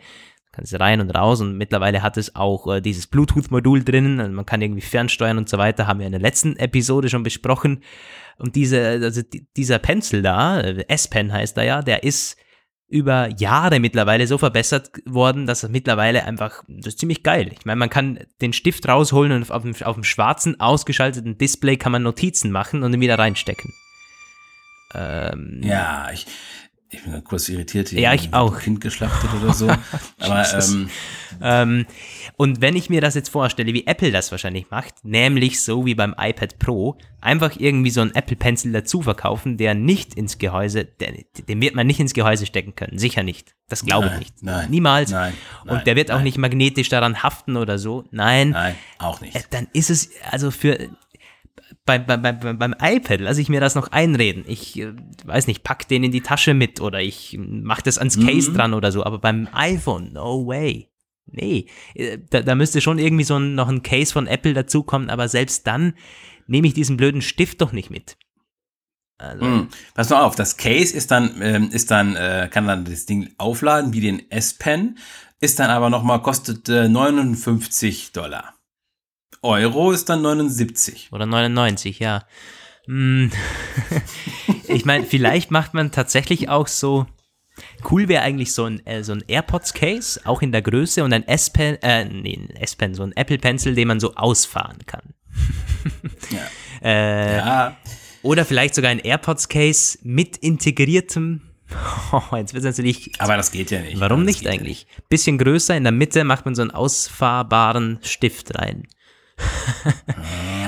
kann 0.53 0.65
es 0.65 0.79
rein 0.79 1.01
und 1.01 1.09
raus 1.09 1.41
und 1.41 1.57
mittlerweile 1.57 2.03
hat 2.03 2.15
es 2.15 2.35
auch 2.35 2.71
äh, 2.71 2.79
dieses 2.79 3.07
Bluetooth-Modul 3.07 3.83
drin, 3.83 4.19
also 4.19 4.31
man 4.31 4.45
kann 4.45 4.61
irgendwie 4.61 4.81
fernsteuern 4.81 5.39
und 5.39 5.49
so 5.49 5.57
weiter, 5.57 5.87
haben 5.87 5.99
wir 5.99 6.05
in 6.05 6.11
der 6.11 6.21
letzten 6.21 6.55
Episode 6.57 7.09
schon 7.09 7.23
besprochen. 7.23 7.81
Und 8.37 8.55
diese, 8.55 8.79
also 8.87 9.21
dieser 9.57 9.79
Pencil 9.79 10.21
da, 10.21 10.61
äh, 10.61 10.85
S-Pen 10.87 11.33
heißt 11.33 11.57
er 11.57 11.63
ja, 11.63 11.81
der 11.81 12.03
ist 12.03 12.37
über 12.93 13.27
Jahre 13.39 13.79
mittlerweile 13.79 14.27
so 14.27 14.37
verbessert 14.37 14.91
worden, 15.05 15.47
dass 15.47 15.63
es 15.63 15.69
mittlerweile 15.71 16.25
einfach, 16.25 16.63
das 16.67 16.93
ist 16.93 16.99
ziemlich 16.99 17.23
geil. 17.23 17.49
Ich 17.51 17.65
meine, 17.65 17.79
man 17.79 17.89
kann 17.89 18.19
den 18.39 18.53
Stift 18.53 18.87
rausholen 18.87 19.31
und 19.31 19.49
auf 19.49 19.63
dem, 19.63 19.73
auf 19.81 19.95
dem 19.95 20.03
schwarzen, 20.03 20.59
ausgeschalteten 20.59 21.39
Display 21.39 21.75
kann 21.75 21.91
man 21.91 22.03
Notizen 22.03 22.51
machen 22.51 22.83
und 22.83 22.93
ihn 22.93 23.01
wieder 23.01 23.17
reinstecken. 23.17 23.73
Ähm, 24.93 25.61
ja, 25.63 26.11
ich, 26.13 26.27
ich 26.93 27.03
bin 27.03 27.23
kurz 27.23 27.49
irritiert 27.49 27.89
hier. 27.89 27.99
Ja, 27.99 28.13
ich 28.13 28.33
auch. 28.33 28.59
Kind 28.59 28.79
geschlachtet 28.81 29.29
oder 29.41 29.53
so. 29.53 29.67
Aber, 30.19 30.45
ähm, 30.53 30.89
ähm, 31.41 31.85
und 32.37 32.61
wenn 32.61 32.75
ich 32.75 32.89
mir 32.89 33.01
das 33.01 33.15
jetzt 33.15 33.29
vorstelle, 33.29 33.73
wie 33.73 33.87
Apple 33.87 34.11
das 34.11 34.31
wahrscheinlich 34.31 34.69
macht, 34.69 35.03
nämlich 35.03 35.61
so 35.61 35.85
wie 35.85 35.95
beim 35.95 36.15
iPad 36.17 36.59
Pro, 36.59 36.97
einfach 37.19 37.55
irgendwie 37.57 37.89
so 37.89 38.01
einen 38.01 38.13
Apple 38.13 38.35
Pencil 38.35 38.71
dazu 38.71 39.01
verkaufen, 39.01 39.57
der 39.57 39.73
nicht 39.73 40.13
ins 40.13 40.37
Gehäuse, 40.37 40.85
der, 40.85 41.13
den 41.47 41.61
wird 41.61 41.75
man 41.75 41.87
nicht 41.87 41.99
ins 41.99 42.13
Gehäuse 42.13 42.45
stecken 42.45 42.75
können. 42.75 42.97
Sicher 42.97 43.23
nicht. 43.23 43.55
Das 43.69 43.85
glaube 43.85 44.11
ich 44.13 44.19
nicht. 44.19 44.43
Nein. 44.43 44.69
Niemals. 44.69 45.09
Nein, 45.09 45.33
nein, 45.65 45.77
und 45.77 45.87
der 45.87 45.95
wird 45.95 46.11
auch 46.11 46.21
nicht 46.21 46.37
magnetisch 46.37 46.89
daran 46.89 47.23
haften 47.23 47.57
oder 47.57 47.79
so. 47.79 48.03
Nein. 48.11 48.51
Nein, 48.51 48.75
auch 48.99 49.19
nicht. 49.21 49.35
Äh, 49.35 49.41
dann 49.49 49.67
ist 49.73 49.89
es, 49.89 50.11
also 50.29 50.51
für, 50.51 50.77
beim, 51.85 52.05
beim, 52.05 52.21
beim, 52.21 52.57
beim 52.57 52.75
iPad 52.79 53.21
lasse 53.21 53.41
ich 53.41 53.49
mir 53.49 53.59
das 53.59 53.75
noch 53.75 53.91
einreden. 53.91 54.43
Ich 54.47 54.79
äh, 54.79 54.93
weiß 55.25 55.47
nicht, 55.47 55.63
pack 55.63 55.87
den 55.87 56.03
in 56.03 56.11
die 56.11 56.21
Tasche 56.21 56.53
mit 56.53 56.81
oder 56.81 57.01
ich 57.01 57.37
mache 57.39 57.83
das 57.83 57.97
ans 57.97 58.19
Case 58.19 58.51
mhm. 58.51 58.55
dran 58.55 58.73
oder 58.73 58.91
so. 58.91 59.03
Aber 59.03 59.19
beim 59.19 59.47
iPhone, 59.53 60.13
no 60.13 60.45
way. 60.47 60.89
Nee, 61.25 61.67
äh, 61.95 62.19
da, 62.29 62.41
da 62.41 62.55
müsste 62.55 62.81
schon 62.81 62.99
irgendwie 62.99 63.23
so 63.23 63.37
ein, 63.37 63.55
noch 63.55 63.69
ein 63.69 63.83
Case 63.83 64.13
von 64.13 64.27
Apple 64.27 64.53
dazukommen, 64.53 65.09
aber 65.09 65.27
selbst 65.27 65.65
dann 65.67 65.93
nehme 66.47 66.67
ich 66.67 66.73
diesen 66.73 66.97
blöden 66.97 67.21
Stift 67.21 67.61
doch 67.61 67.71
nicht 67.71 67.89
mit. 67.89 68.17
Also. 69.17 69.45
Mm, 69.45 69.69
pass 69.93 70.09
mal 70.09 70.23
auf, 70.23 70.35
das 70.35 70.57
Case 70.57 70.95
ist 70.95 71.11
dann, 71.11 71.41
ähm, 71.41 71.69
ist 71.71 71.91
dann, 71.91 72.15
äh, 72.15 72.49
kann 72.51 72.67
dann 72.67 72.83
das 72.83 73.05
Ding 73.05 73.33
aufladen 73.37 73.93
wie 73.93 74.01
den 74.01 74.29
S-Pen, 74.31 74.97
ist 75.39 75.59
dann 75.59 75.69
aber 75.69 75.89
nochmal, 75.89 76.21
kostet 76.21 76.67
äh, 76.67 76.89
59 76.89 78.11
Dollar. 78.11 78.53
Euro 79.43 79.91
ist 79.91 80.09
dann 80.09 80.21
79. 80.21 81.09
Oder 81.11 81.25
99, 81.25 81.99
ja. 81.99 82.23
Hm. 82.85 83.31
ich 84.67 84.85
meine, 84.85 85.05
vielleicht 85.05 85.51
macht 85.51 85.73
man 85.73 85.91
tatsächlich 85.91 86.49
auch 86.49 86.67
so. 86.67 87.05
Cool 87.89 88.07
wäre 88.07 88.23
eigentlich 88.23 88.51
so 88.53 88.63
ein, 88.65 88.83
äh, 88.87 89.03
so 89.03 89.13
ein 89.13 89.23
AirPods-Case, 89.27 90.21
auch 90.25 90.41
in 90.41 90.51
der 90.51 90.63
Größe 90.63 91.03
und 91.03 91.13
ein 91.13 91.27
S-Pen, 91.27 91.75
äh, 91.83 92.05
nee, 92.05 92.39
ein 92.49 92.55
S-Pen, 92.55 92.95
so 92.95 93.03
ein 93.03 93.11
Apple-Pencil, 93.15 93.75
den 93.75 93.89
man 93.89 93.99
so 93.99 94.15
ausfahren 94.15 94.79
kann. 94.87 95.13
ja. 96.31 96.39
äh, 96.81 97.37
ja. 97.37 97.77
Oder 98.23 98.45
vielleicht 98.45 98.73
sogar 98.73 98.89
ein 98.89 98.99
AirPods-Case 98.99 99.99
mit 100.01 100.37
integriertem 100.37 101.41
Oh, 102.11 102.35
jetzt 102.35 102.53
wird 102.53 102.63
es 102.63 102.77
natürlich. 102.77 103.11
Aber 103.19 103.37
das 103.37 103.51
geht 103.51 103.71
ja 103.71 103.81
nicht. 103.81 103.99
Warum 103.99 104.23
nicht 104.23 104.47
eigentlich? 104.47 104.87
Nicht. 104.87 105.09
Bisschen 105.09 105.37
größer, 105.37 105.75
in 105.75 105.83
der 105.83 105.91
Mitte 105.91 106.23
macht 106.23 106.45
man 106.45 106.55
so 106.55 106.61
einen 106.61 106.71
ausfahrbaren 106.71 107.99
Stift 108.01 108.57
rein. 108.57 108.87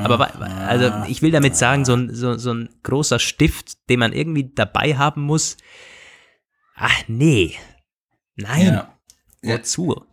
Aber 0.03 0.31
also 0.67 0.91
ich 1.07 1.21
will 1.21 1.31
damit 1.31 1.55
sagen, 1.55 1.85
so 1.85 1.93
ein, 1.95 2.13
so, 2.13 2.37
so 2.37 2.53
ein 2.53 2.69
großer 2.83 3.19
Stift, 3.19 3.89
den 3.89 3.99
man 3.99 4.13
irgendwie 4.13 4.51
dabei 4.53 4.97
haben 4.97 5.21
muss. 5.21 5.57
Ach 6.75 7.03
nee. 7.07 7.55
Nein. 8.35 8.65
Ja. 8.65 8.97
Wozu? 9.41 10.05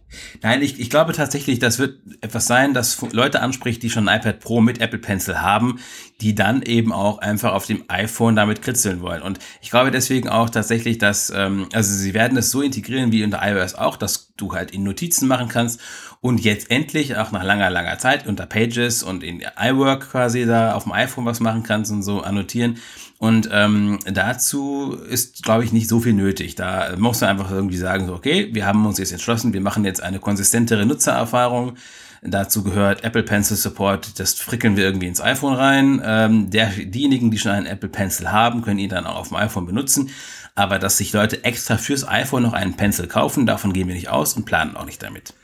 Nein, 0.43 0.63
ich, 0.63 0.79
ich 0.79 0.91
glaube 0.91 1.13
tatsächlich, 1.13 1.59
das 1.59 1.79
wird 1.79 2.01
etwas 2.21 2.47
sein, 2.47 2.75
das 2.75 3.01
Leute 3.13 3.41
anspricht, 3.41 3.83
die 3.83 3.91
schon 3.91 4.09
ein 4.09 4.21
iPad 4.21 4.41
Pro 4.41 4.61
mit 4.61 4.81
Apple 4.81 4.99
Pencil 4.99 5.41
haben, 5.41 5.81
die 6.21 6.35
dann 6.35 6.63
eben 6.63 6.93
auch 6.93 7.19
einfach 7.19 7.53
auf 7.53 7.67
dem 7.67 7.85
iPhone 7.89 8.37
damit 8.37 8.63
kritzeln 8.63 9.01
wollen. 9.01 9.23
Und 9.23 9.39
ich 9.63 9.71
glaube 9.71 9.91
deswegen 9.91 10.29
auch 10.29 10.51
tatsächlich, 10.51 10.99
dass, 10.99 11.31
ähm, 11.35 11.69
also 11.73 11.95
sie 11.95 12.15
werden 12.15 12.37
es 12.37 12.51
so 12.51 12.61
integrieren 12.61 13.11
wie 13.13 13.25
unter 13.25 13.41
iOS 13.43 13.75
auch, 13.75 13.97
dass 13.97 14.35
du 14.37 14.53
halt 14.53 14.71
in 14.71 14.83
Notizen 14.83 15.29
machen 15.29 15.49
kannst 15.49 15.81
und 16.23 16.39
jetzt 16.41 16.71
endlich, 16.71 17.17
auch 17.17 17.33
nach 17.33 17.43
langer, 17.43 17.69
langer 17.69 17.99
Zeit, 17.99 18.29
unter 18.29 18.47
Pages 18.47 19.03
und 19.03 19.25
in 19.25 19.43
iWork 19.61 20.13
quasi 20.13 20.47
da 20.47 20.73
auf 20.73 20.85
dem 20.85 20.93
iPhone 20.93 21.27
was 21.27 21.41
machen 21.41 21.65
kannst 21.65 21.91
und 21.91 22.05
so 22.05 22.21
annotieren. 22.21 22.79
Und 23.19 23.49
ähm, 23.53 23.99
dazu 24.05 24.97
ist, 25.11 25.43
glaube 25.43 25.65
ich, 25.65 25.73
nicht 25.73 25.89
so 25.89 25.99
viel 25.99 26.13
nötig. 26.13 26.55
Da 26.55 26.95
musst 26.97 27.23
du 27.23 27.27
einfach 27.27 27.51
irgendwie 27.51 27.77
sagen, 27.77 28.07
so, 28.07 28.15
okay, 28.15 28.51
wir 28.53 28.67
haben 28.67 28.87
uns 28.87 28.99
jetzt 28.99 29.11
entschlossen, 29.11 29.53
wir 29.53 29.61
machen 29.61 29.85
jetzt 29.85 30.01
eine 30.01 30.21
konsistentere 30.21 30.87
Nutzererfahrung. 30.87 31.75
Dazu 32.23 32.63
gehört 32.63 33.03
Apple 33.03 33.25
Pencil 33.25 33.57
Support, 33.57 34.21
das 34.21 34.35
frickeln 34.35 34.77
wir 34.77 34.85
irgendwie 34.85 35.09
ins 35.09 35.21
iPhone 35.21 35.55
rein. 35.55 36.01
Ähm, 36.05 36.51
der, 36.51 36.69
diejenigen, 36.69 37.33
die 37.33 37.39
schon 37.39 37.51
einen 37.51 37.67
Apple 37.67 37.89
Pencil 37.89 38.31
haben, 38.31 38.63
können 38.63 38.79
ihn 38.79 38.91
dann 38.91 39.07
auch 39.07 39.17
auf 39.17 39.29
dem 39.29 39.39
iPhone 39.39 39.67
benutzen. 39.67 40.11
Aber 40.55 40.79
dass 40.79 40.99
sich 40.99 41.13
Leute 41.13 41.43
extra 41.43 41.79
fürs 41.79 42.07
iPhone 42.07 42.45
noch 42.45 42.53
einen 42.53 42.75
Pencil 42.75 43.09
kaufen, 43.09 43.45
davon 43.45 43.73
gehen 43.73 43.89
wir 43.89 43.97
nicht 43.97 44.09
aus 44.09 44.35
und 44.35 44.45
planen 44.45 44.77
auch 44.77 44.85
nicht 44.85 45.03
damit. 45.03 45.35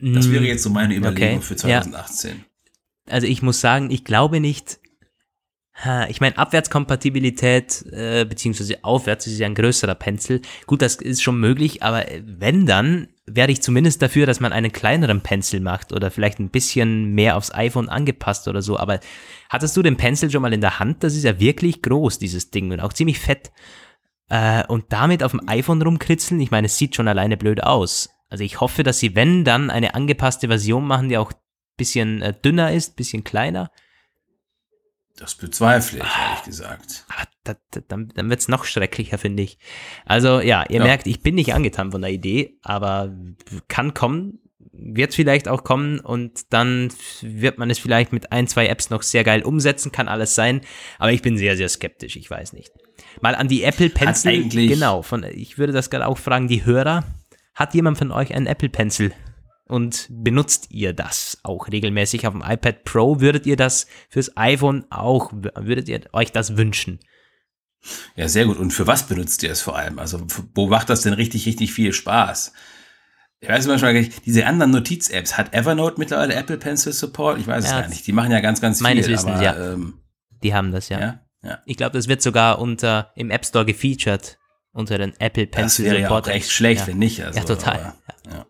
Das 0.00 0.30
wäre 0.30 0.44
jetzt 0.44 0.62
so 0.62 0.70
meine 0.70 0.94
Überlegung 0.94 1.36
okay. 1.36 1.46
für 1.46 1.56
2018. 1.56 2.30
Ja. 2.30 2.36
Also 3.12 3.26
ich 3.26 3.42
muss 3.42 3.60
sagen, 3.60 3.90
ich 3.90 4.04
glaube 4.04 4.40
nicht, 4.40 4.80
ich 6.10 6.20
meine, 6.20 6.36
Abwärtskompatibilität 6.36 7.86
äh, 7.90 8.26
beziehungsweise 8.26 8.84
aufwärts 8.84 9.26
ist 9.26 9.38
ja 9.38 9.46
ein 9.46 9.54
größerer 9.54 9.94
Pencil. 9.94 10.42
Gut, 10.66 10.82
das 10.82 10.96
ist 10.96 11.22
schon 11.22 11.40
möglich, 11.40 11.82
aber 11.82 12.04
wenn 12.22 12.66
dann, 12.66 13.08
wäre 13.26 13.50
ich 13.50 13.62
zumindest 13.62 14.02
dafür, 14.02 14.26
dass 14.26 14.40
man 14.40 14.52
einen 14.52 14.72
kleineren 14.72 15.22
Pencil 15.22 15.60
macht 15.60 15.92
oder 15.94 16.10
vielleicht 16.10 16.38
ein 16.38 16.50
bisschen 16.50 17.14
mehr 17.14 17.36
aufs 17.36 17.54
iPhone 17.54 17.88
angepasst 17.88 18.46
oder 18.46 18.60
so. 18.60 18.78
Aber 18.78 19.00
hattest 19.48 19.74
du 19.76 19.82
den 19.82 19.96
Pencil 19.96 20.30
schon 20.30 20.42
mal 20.42 20.52
in 20.52 20.60
der 20.60 20.80
Hand? 20.80 21.02
Das 21.02 21.14
ist 21.14 21.24
ja 21.24 21.40
wirklich 21.40 21.80
groß, 21.80 22.18
dieses 22.18 22.50
Ding 22.50 22.72
und 22.72 22.80
auch 22.80 22.92
ziemlich 22.92 23.18
fett. 23.18 23.50
Äh, 24.28 24.66
und 24.66 24.84
damit 24.90 25.22
auf 25.22 25.30
dem 25.30 25.48
iPhone 25.48 25.80
rumkritzeln, 25.80 26.40
ich 26.40 26.50
meine, 26.50 26.66
es 26.66 26.76
sieht 26.76 26.94
schon 26.94 27.08
alleine 27.08 27.38
blöd 27.38 27.62
aus. 27.62 28.10
Also 28.30 28.44
ich 28.44 28.60
hoffe, 28.60 28.82
dass 28.84 29.00
sie, 29.00 29.14
wenn 29.16 29.44
dann, 29.44 29.70
eine 29.70 29.94
angepasste 29.94 30.48
Version 30.48 30.86
machen, 30.86 31.08
die 31.08 31.18
auch 31.18 31.32
ein 31.32 31.38
bisschen 31.76 32.22
äh, 32.22 32.32
dünner 32.32 32.72
ist, 32.72 32.92
ein 32.92 32.96
bisschen 32.96 33.24
kleiner. 33.24 33.70
Das 35.16 35.34
bezweifle 35.34 35.98
ich, 35.98 36.04
ah, 36.04 36.28
ehrlich 36.30 36.44
gesagt. 36.44 37.04
Ah, 37.08 37.24
da, 37.44 37.54
da, 37.72 37.80
dann 37.88 38.08
dann 38.14 38.30
wird 38.30 38.40
es 38.40 38.48
noch 38.48 38.64
schrecklicher, 38.64 39.18
finde 39.18 39.42
ich. 39.42 39.58
Also 40.06 40.40
ja, 40.40 40.64
ihr 40.68 40.78
ja. 40.78 40.84
merkt, 40.84 41.06
ich 41.06 41.20
bin 41.20 41.34
nicht 41.34 41.52
angetan 41.52 41.90
von 41.90 42.00
der 42.00 42.10
Idee, 42.10 42.58
aber 42.62 43.14
kann 43.68 43.92
kommen, 43.92 44.38
wird 44.72 45.14
vielleicht 45.14 45.48
auch 45.48 45.64
kommen 45.64 46.00
und 46.00 46.52
dann 46.52 46.90
wird 47.20 47.58
man 47.58 47.68
es 47.68 47.78
vielleicht 47.78 48.12
mit 48.12 48.32
ein, 48.32 48.46
zwei 48.46 48.66
Apps 48.68 48.90
noch 48.90 49.02
sehr 49.02 49.24
geil 49.24 49.42
umsetzen, 49.42 49.92
kann 49.92 50.08
alles 50.08 50.34
sein, 50.34 50.62
aber 50.98 51.12
ich 51.12 51.22
bin 51.22 51.36
sehr, 51.36 51.56
sehr 51.56 51.68
skeptisch, 51.68 52.16
ich 52.16 52.30
weiß 52.30 52.52
nicht. 52.52 52.72
Mal 53.20 53.34
an 53.34 53.48
die 53.48 53.62
Apple 53.62 53.90
Pencil, 53.90 54.48
genau, 54.48 55.02
von, 55.02 55.24
ich 55.24 55.58
würde 55.58 55.72
das 55.72 55.90
gerade 55.90 56.06
auch 56.06 56.18
fragen, 56.18 56.48
die 56.48 56.64
Hörer, 56.64 57.04
hat 57.54 57.74
jemand 57.74 57.98
von 57.98 58.12
euch 58.12 58.34
einen 58.34 58.46
Apple 58.46 58.68
Pencil? 58.68 59.12
Und 59.66 60.08
benutzt 60.10 60.66
ihr 60.70 60.92
das 60.92 61.38
auch 61.44 61.68
regelmäßig 61.68 62.26
auf 62.26 62.32
dem 62.32 62.42
iPad 62.44 62.82
Pro? 62.82 63.20
Würdet 63.20 63.46
ihr 63.46 63.56
das 63.56 63.86
fürs 64.08 64.36
iPhone 64.36 64.84
auch, 64.90 65.32
würdet 65.32 65.88
ihr 65.88 66.00
euch 66.12 66.32
das 66.32 66.56
wünschen? 66.56 66.98
Ja, 68.16 68.28
sehr 68.28 68.46
gut. 68.46 68.58
Und 68.58 68.72
für 68.72 68.88
was 68.88 69.06
benutzt 69.06 69.44
ihr 69.44 69.50
es 69.52 69.60
vor 69.60 69.76
allem? 69.76 70.00
Also, 70.00 70.26
wo 70.54 70.66
macht 70.66 70.90
das 70.90 71.02
denn 71.02 71.12
richtig, 71.12 71.46
richtig 71.46 71.72
viel 71.72 71.92
Spaß? 71.92 72.52
Ich 73.38 73.48
weiß 73.48 73.68
manchmal 73.68 73.94
gar 73.94 74.00
nicht, 74.00 74.26
diese 74.26 74.44
anderen 74.44 74.72
Notiz-Apps, 74.72 75.38
hat 75.38 75.54
Evernote 75.54 75.98
mittlerweile 75.98 76.34
Apple 76.34 76.58
Pencil 76.58 76.92
Support? 76.92 77.38
Ich 77.38 77.46
weiß 77.46 77.64
ja, 77.64 77.70
es 77.70 77.82
gar 77.82 77.88
nicht. 77.88 78.06
Die 78.06 78.12
machen 78.12 78.32
ja 78.32 78.40
ganz, 78.40 78.60
ganz 78.60 78.78
viel. 78.78 78.82
Meines 78.82 79.06
Wissens, 79.06 79.36
aber, 79.36 79.42
ja. 79.42 79.72
Ähm, 79.72 80.00
die 80.42 80.52
haben 80.52 80.72
das, 80.72 80.88
ja. 80.88 81.00
ja? 81.00 81.20
ja. 81.42 81.58
Ich 81.64 81.76
glaube, 81.76 81.92
das 81.96 82.08
wird 82.08 82.22
sogar 82.22 82.58
unter, 82.58 83.12
im 83.14 83.30
App 83.30 83.46
Store 83.46 83.64
gefeatured 83.64 84.39
unter 84.72 84.98
den 84.98 85.12
Apple 85.18 85.46
Pencil 85.46 85.84
das 85.84 85.92
wäre 85.94 86.02
Support. 86.02 86.26
Ja 86.26 86.32
auch 86.32 86.36
echt 86.36 86.50
schlecht, 86.50 86.82
ja. 86.82 86.86
wenn 86.88 86.98
nicht. 86.98 87.24
Also, 87.24 87.38
ja, 87.38 87.44
total. 87.44 87.94
Aber, 88.26 88.32
ja. 88.32 88.46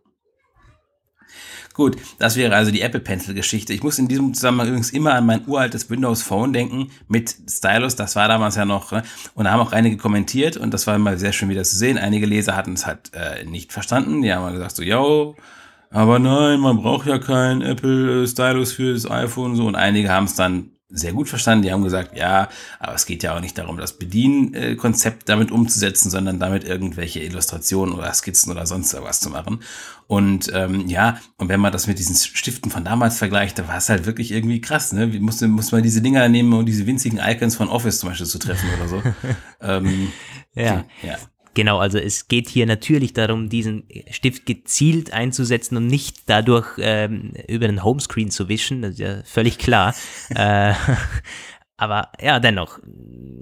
Gut, 1.73 1.97
das 2.19 2.37
wäre 2.37 2.55
also 2.55 2.71
die 2.71 2.83
Apple 2.83 3.01
Pencil 3.01 3.33
Geschichte. 3.33 3.73
Ich 3.73 3.83
muss 3.83 3.99
in 3.99 4.09
diesem 4.09 4.35
Zusammenhang 4.35 4.69
übrigens 4.69 4.91
immer 4.91 5.15
an 5.15 5.25
mein 5.25 5.47
uraltes 5.47 5.89
Windows 5.89 6.23
Phone 6.23 6.53
denken 6.53 6.91
mit 7.09 7.35
Stylus. 7.49 7.97
Das 7.97 8.17
war 8.17 8.29
damals 8.29 8.57
ja 8.57 8.65
noch. 8.65 8.93
Ne? 8.93 9.03
Und 9.35 9.45
da 9.45 9.53
haben 9.53 9.61
auch 9.61 9.73
einige 9.73 9.97
kommentiert 9.97 10.57
und 10.57 10.75
das 10.75 10.87
war 10.87 10.99
mal 10.99 11.19
sehr 11.19 11.33
schön 11.33 11.49
wieder 11.49 11.63
zu 11.63 11.77
sehen. 11.77 11.97
Einige 11.97 12.27
Leser 12.27 12.57
hatten 12.57 12.75
es 12.75 12.87
halt 12.87 13.13
äh, 13.15 13.45
nicht 13.45 13.73
verstanden. 13.73 14.21
Die 14.21 14.33
haben 14.33 14.43
mal 14.43 14.53
gesagt 14.53 14.77
so, 14.77 14.83
yo, 14.83 15.37
aber 15.91 16.19
nein, 16.19 16.61
man 16.61 16.77
braucht 16.77 17.07
ja 17.07 17.19
keinen 17.19 17.63
Apple 17.63 18.27
Stylus 18.27 18.73
für 18.73 18.93
das 18.93 19.11
iPhone 19.11 19.57
so 19.57 19.67
und 19.67 19.75
einige 19.75 20.11
haben 20.11 20.27
es 20.27 20.35
dann 20.35 20.73
sehr 20.91 21.13
gut 21.13 21.29
verstanden. 21.29 21.63
Die 21.63 21.73
haben 21.73 21.85
gesagt, 21.85 22.17
ja, 22.17 22.49
aber 22.79 22.95
es 22.95 23.07
geht 23.07 23.23
ja 23.23 23.37
auch 23.37 23.41
nicht 23.41 23.57
darum, 23.57 23.77
das 23.77 23.95
Bedienkonzept 23.95 25.29
damit 25.29 25.51
umzusetzen, 25.51 26.11
sondern 26.11 26.39
damit 26.39 26.65
irgendwelche 26.65 27.21
Illustrationen 27.21 27.95
oder 27.95 28.13
Skizzen 28.13 28.51
oder 28.51 28.67
sonst 28.67 28.95
was 28.95 29.21
zu 29.21 29.31
machen. 29.31 29.61
Und 30.07 30.51
ähm, 30.53 30.89
ja, 30.89 31.21
und 31.37 31.49
wenn 31.49 31.61
man 31.61 31.73
das 31.73 31.87
mit 31.87 31.99
diesen 31.99 32.17
Stiften 32.17 32.71
von 32.71 32.85
damals 32.85 33.19
vergleicht, 33.19 33.59
da 33.59 33.69
war 33.69 33.77
es 33.77 33.89
halt 33.89 34.07
wirklich 34.07 34.33
irgendwie 34.33 34.61
krass. 34.61 34.93
Ne? 34.93 35.13
Wie 35.13 35.21
musste, 35.21 35.47
muss 35.47 35.71
man 35.71 35.83
diese 35.83 36.03
Dinger 36.03 36.29
nehmen, 36.29 36.53
um 36.53 36.67
diese 36.67 36.87
winzigen 36.87 37.21
Icons 37.23 37.55
von 37.55 37.69
Office 37.69 38.01
zum 38.01 38.09
Beispiel 38.09 38.27
zu 38.27 38.39
treffen 38.39 38.69
oder 38.77 38.89
so. 38.89 39.03
ähm, 39.61 40.13
ja. 40.55 40.85
ja. 41.03 41.17
Genau, 41.55 41.79
also 41.79 41.99
es 41.99 42.29
geht 42.29 42.49
hier 42.49 42.65
natürlich 42.67 43.13
darum, 43.13 43.49
diesen 43.49 43.85
Stift 44.11 44.47
gezielt 44.47 45.13
einzusetzen 45.13 45.77
und 45.77 45.89
nicht 45.89 46.19
dadurch 46.27 46.69
ähm, 46.79 47.33
über 47.49 47.67
den 47.67 47.83
Homescreen 47.83 48.31
zu 48.31 48.49
wischen, 48.49 48.83
das 48.83 48.93
ist 48.93 49.01
ja 49.01 49.23
völlig 49.25 49.59
klar. 49.59 49.95
äh, 50.35 50.75
aber 51.77 52.13
ja, 52.21 52.39
dennoch, 52.39 52.79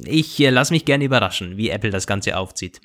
ich 0.04 0.40
äh, 0.40 0.50
lasse 0.50 0.72
mich 0.72 0.86
gerne 0.86 1.04
überraschen, 1.04 1.58
wie 1.58 1.68
Apple 1.68 1.90
das 1.90 2.06
Ganze 2.06 2.36
aufzieht. 2.36 2.80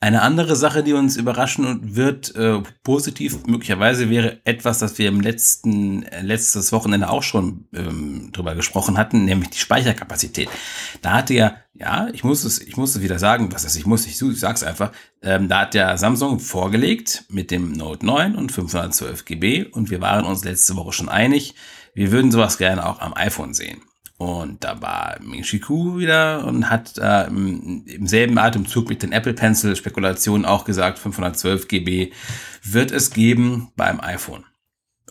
Eine 0.00 0.22
andere 0.22 0.56
Sache, 0.56 0.82
die 0.82 0.92
uns 0.92 1.16
überraschen 1.16 1.96
wird, 1.96 2.34
äh, 2.36 2.60
positiv 2.82 3.46
möglicherweise, 3.46 4.10
wäre 4.10 4.40
etwas, 4.44 4.78
das 4.78 4.98
wir 4.98 5.08
im 5.08 5.20
letzten, 5.20 6.02
äh, 6.02 6.22
letztes 6.22 6.70
Wochenende 6.72 7.08
auch 7.08 7.22
schon 7.22 7.66
ähm, 7.72 8.30
drüber 8.32 8.54
gesprochen 8.54 8.98
hatten, 8.98 9.24
nämlich 9.24 9.50
die 9.50 9.58
Speicherkapazität. 9.58 10.48
Da 11.00 11.12
hatte 11.12 11.34
ja, 11.34 11.56
ja, 11.74 12.08
ich 12.12 12.24
muss 12.24 12.44
es, 12.44 12.60
ich 12.60 12.76
muss 12.76 12.94
es 12.94 13.02
wieder 13.02 13.18
sagen, 13.18 13.50
was 13.52 13.64
ist, 13.64 13.76
ich 13.76 13.86
muss, 13.86 14.06
ich, 14.06 14.20
ich 14.20 14.40
sag's 14.40 14.62
einfach, 14.62 14.92
ähm, 15.22 15.48
da 15.48 15.60
hat 15.60 15.74
ja 15.74 15.96
Samsung 15.96 16.40
vorgelegt 16.40 17.24
mit 17.30 17.50
dem 17.50 17.72
Note 17.72 18.04
9 18.04 18.36
und 18.36 18.52
512 18.52 19.24
GB 19.24 19.64
und 19.64 19.90
wir 19.90 20.00
waren 20.02 20.26
uns 20.26 20.44
letzte 20.44 20.76
Woche 20.76 20.92
schon 20.92 21.08
einig, 21.08 21.54
wir 21.94 22.12
würden 22.12 22.30
sowas 22.30 22.58
gerne 22.58 22.86
auch 22.86 23.00
am 23.00 23.14
iPhone 23.14 23.54
sehen. 23.54 23.80
Und 24.18 24.64
da 24.64 24.80
war 24.80 25.18
Ming 25.20 25.42
Chi 25.42 25.60
Ku 25.60 25.98
wieder 25.98 26.44
und 26.46 26.70
hat 26.70 26.96
äh, 26.96 27.26
im, 27.26 27.84
im, 27.86 28.06
selben 28.06 28.38
Atemzug 28.38 28.88
mit 28.88 29.02
den 29.02 29.12
Apple 29.12 29.34
Pencil 29.34 29.76
Spekulationen 29.76 30.46
auch 30.46 30.64
gesagt, 30.64 30.98
512 30.98 31.68
GB 31.68 32.12
wird 32.62 32.92
es 32.92 33.10
geben 33.10 33.72
beim 33.76 34.00
iPhone. 34.00 34.44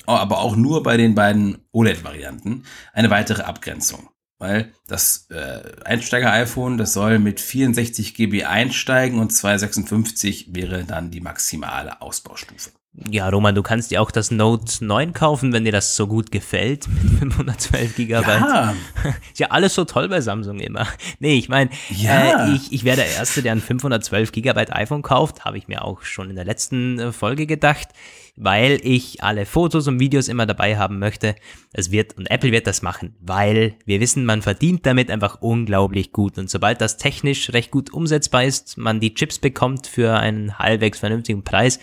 Aber 0.07 0.39
auch 0.39 0.55
nur 0.55 0.81
bei 0.83 0.97
den 0.97 1.13
beiden 1.13 1.59
OLED-Varianten. 1.71 2.63
Eine 2.93 3.09
weitere 3.09 3.43
Abgrenzung. 3.43 4.09
Weil 4.37 4.73
das 4.87 5.27
äh, 5.29 5.61
Einsteiger-iPhone, 5.85 6.77
das 6.77 6.93
soll 6.93 7.19
mit 7.19 7.39
64 7.39 8.13
GB 8.15 8.43
einsteigen 8.43 9.19
und 9.19 9.31
256 9.31 10.53
wäre 10.53 10.83
dann 10.83 11.09
die 11.09 11.21
maximale 11.21 12.01
Ausbaustufe. 12.01 12.71
Ja, 13.11 13.27
Roman, 13.27 13.53
du 13.53 13.61
kannst 13.61 13.91
dir 13.91 14.01
auch 14.01 14.09
das 14.09 14.31
Note 14.31 14.83
9 14.85 15.11
kaufen, 15.11 15.51
wenn 15.51 15.65
dir 15.65 15.73
das 15.73 15.97
so 15.97 16.07
gut 16.07 16.31
gefällt 16.31 16.87
mit 16.87 17.33
512 17.33 17.95
Gigabyte. 17.95 18.39
Ja. 18.39 18.73
Ist 19.31 19.39
ja 19.39 19.47
alles 19.47 19.73
so 19.73 19.83
toll 19.83 20.07
bei 20.07 20.21
Samsung 20.21 20.59
immer. 20.59 20.87
Nee, 21.19 21.37
ich 21.37 21.49
meine, 21.49 21.69
ja. 21.89 22.47
äh, 22.47 22.55
ich, 22.55 22.71
ich 22.71 22.83
wäre 22.83 22.97
der 22.97 23.07
Erste, 23.07 23.41
der 23.41 23.53
ein 23.53 23.61
512 23.61 24.31
Gigabyte 24.31 24.73
iPhone 24.73 25.01
kauft, 25.01 25.45
habe 25.45 25.57
ich 25.57 25.67
mir 25.67 25.83
auch 25.83 26.01
schon 26.03 26.29
in 26.29 26.35
der 26.35 26.45
letzten 26.45 26.99
äh, 26.99 27.11
Folge 27.11 27.45
gedacht, 27.47 27.89
weil 28.35 28.79
ich 28.83 29.23
alle 29.23 29.45
Fotos 29.45 29.87
und 29.87 29.99
Videos 29.99 30.27
immer 30.27 30.45
dabei 30.45 30.77
haben 30.77 30.99
möchte. 30.99 31.35
Es 31.71 31.91
wird, 31.91 32.17
und 32.17 32.29
Apple 32.29 32.51
wird 32.51 32.67
das 32.67 32.81
machen, 32.81 33.15
weil 33.21 33.75
wir 33.85 33.99
wissen, 34.01 34.25
man 34.25 34.41
verdient 34.41 34.85
damit 34.85 35.09
einfach 35.09 35.41
unglaublich 35.41 36.11
gut. 36.11 36.37
Und 36.37 36.49
sobald 36.49 36.81
das 36.81 36.97
technisch 36.97 37.53
recht 37.53 37.71
gut 37.71 37.93
umsetzbar 37.93 38.43
ist, 38.43 38.77
man 38.77 38.99
die 38.99 39.13
Chips 39.13 39.39
bekommt 39.39 39.87
für 39.87 40.15
einen 40.15 40.59
halbwegs 40.59 40.99
vernünftigen 40.99 41.43
Preis, 41.43 41.79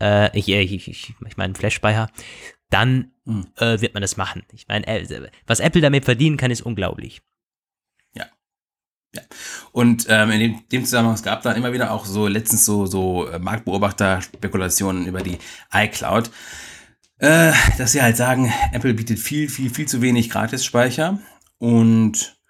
äh, 0.00 0.36
ich, 0.38 0.48
ich, 0.48 0.88
ich, 0.88 1.14
ich 1.26 1.36
meine 1.36 1.54
Flash-Speicher, 1.54 2.10
dann 2.70 3.12
mhm. 3.24 3.46
äh, 3.56 3.80
wird 3.80 3.94
man 3.94 4.00
das 4.00 4.16
machen. 4.16 4.42
Ich 4.52 4.66
meine, 4.68 4.86
äh, 4.86 5.30
was 5.46 5.60
Apple 5.60 5.80
damit 5.80 6.04
verdienen 6.04 6.36
kann, 6.36 6.50
ist 6.50 6.62
unglaublich. 6.62 7.20
Ja. 8.14 8.26
Ja. 9.14 9.22
Und 9.72 10.06
ähm, 10.08 10.30
in 10.30 10.40
dem, 10.40 10.68
dem 10.70 10.84
Zusammenhang, 10.84 11.14
es 11.14 11.22
gab 11.22 11.42
dann 11.42 11.56
immer 11.56 11.72
wieder 11.72 11.92
auch 11.92 12.06
so 12.06 12.26
letztens 12.26 12.64
so, 12.64 12.86
so 12.86 13.28
äh, 13.28 13.38
Marktbeobachter-Spekulationen 13.38 15.06
über 15.06 15.22
die 15.22 15.38
iCloud, 15.72 16.30
äh, 17.18 17.52
dass 17.78 17.92
sie 17.92 18.02
halt 18.02 18.16
sagen, 18.16 18.52
Apple 18.72 18.94
bietet 18.94 19.18
viel, 19.18 19.48
viel, 19.48 19.70
viel 19.70 19.86
zu 19.86 20.02
wenig 20.02 20.30
Gratis-Speicher 20.30 21.20
und 21.58 22.41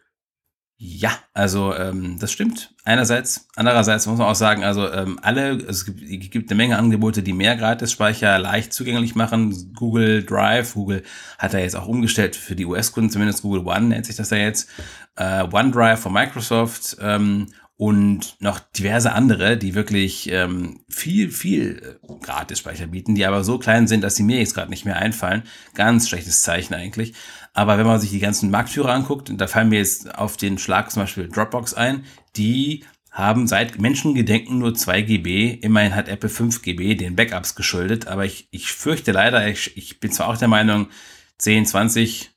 ja, 0.84 1.12
also 1.32 1.72
ähm, 1.76 2.16
das 2.18 2.32
stimmt. 2.32 2.74
Einerseits, 2.84 3.46
andererseits 3.54 4.08
muss 4.08 4.18
man 4.18 4.26
auch 4.26 4.34
sagen, 4.34 4.64
also 4.64 4.90
ähm, 4.90 5.16
alle, 5.22 5.52
es 5.52 5.84
gibt, 5.84 6.02
es 6.02 6.30
gibt 6.30 6.50
eine 6.50 6.56
Menge 6.56 6.76
Angebote, 6.76 7.22
die 7.22 7.32
mehr 7.32 7.54
Gratis-Speicher 7.54 8.36
leicht 8.40 8.72
zugänglich 8.72 9.14
machen. 9.14 9.72
Google 9.76 10.24
Drive, 10.24 10.74
Google 10.74 11.04
hat 11.38 11.54
da 11.54 11.58
jetzt 11.58 11.76
auch 11.76 11.86
umgestellt 11.86 12.34
für 12.34 12.56
die 12.56 12.66
US-Kunden, 12.66 13.10
zumindest 13.10 13.42
Google 13.42 13.64
One 13.64 13.82
nennt 13.82 14.06
sich 14.06 14.16
das 14.16 14.30
ja 14.30 14.38
jetzt. 14.38 14.70
Äh, 15.14 15.44
OneDrive 15.52 16.00
von 16.00 16.12
Microsoft 16.12 16.96
ähm, 17.00 17.46
und 17.76 18.36
noch 18.40 18.58
diverse 18.58 19.12
andere, 19.12 19.56
die 19.56 19.76
wirklich 19.76 20.30
ähm, 20.32 20.80
viel, 20.88 21.30
viel 21.30 21.98
äh, 22.02 22.16
Gratis-Speicher 22.24 22.88
bieten, 22.88 23.14
die 23.14 23.24
aber 23.24 23.44
so 23.44 23.58
klein 23.58 23.86
sind, 23.86 24.02
dass 24.02 24.16
sie 24.16 24.24
mir 24.24 24.38
jetzt 24.38 24.54
gerade 24.54 24.70
nicht 24.70 24.84
mehr 24.84 24.96
einfallen. 24.96 25.44
Ganz 25.74 26.08
schlechtes 26.08 26.42
Zeichen 26.42 26.74
eigentlich. 26.74 27.14
Aber 27.54 27.78
wenn 27.78 27.86
man 27.86 28.00
sich 28.00 28.10
die 28.10 28.18
ganzen 28.18 28.50
Marktführer 28.50 28.92
anguckt, 28.92 29.30
da 29.34 29.46
fallen 29.46 29.68
mir 29.68 29.78
jetzt 29.78 30.14
auf 30.14 30.36
den 30.36 30.58
Schlag 30.58 30.90
zum 30.90 31.02
Beispiel 31.02 31.28
Dropbox 31.28 31.74
ein, 31.74 32.04
die 32.36 32.84
haben 33.10 33.46
seit 33.46 33.78
Menschengedenken 33.78 34.58
nur 34.58 34.74
2 34.74 35.02
GB. 35.02 35.58
Immerhin 35.60 35.94
hat 35.94 36.08
Apple 36.08 36.30
5 36.30 36.62
GB 36.62 36.94
den 36.94 37.14
Backups 37.14 37.54
geschuldet, 37.54 38.06
aber 38.06 38.24
ich, 38.24 38.48
ich 38.50 38.72
fürchte 38.72 39.12
leider, 39.12 39.46
ich, 39.46 39.76
ich 39.76 40.00
bin 40.00 40.10
zwar 40.10 40.28
auch 40.28 40.38
der 40.38 40.48
Meinung, 40.48 40.88
10, 41.36 41.66
20 41.66 42.30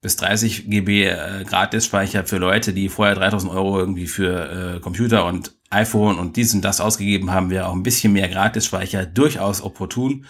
bis 0.00 0.16
30 0.16 0.70
GB 0.70 1.04
äh, 1.04 1.44
Gratis-Speicher 1.44 2.24
für 2.24 2.38
Leute, 2.38 2.72
die 2.72 2.88
vorher 2.88 3.16
3000 3.16 3.52
Euro 3.52 3.78
irgendwie 3.78 4.06
für 4.06 4.76
äh, 4.76 4.80
Computer 4.80 5.26
und 5.26 5.52
iPhone 5.68 6.18
und 6.18 6.36
dies 6.36 6.54
und 6.54 6.62
das 6.62 6.80
ausgegeben 6.80 7.32
haben, 7.32 7.50
wäre 7.50 7.66
auch 7.66 7.74
ein 7.74 7.82
bisschen 7.82 8.12
mehr 8.12 8.28
Gratis-Speicher 8.28 9.06
durchaus 9.06 9.62
opportun. 9.62 10.24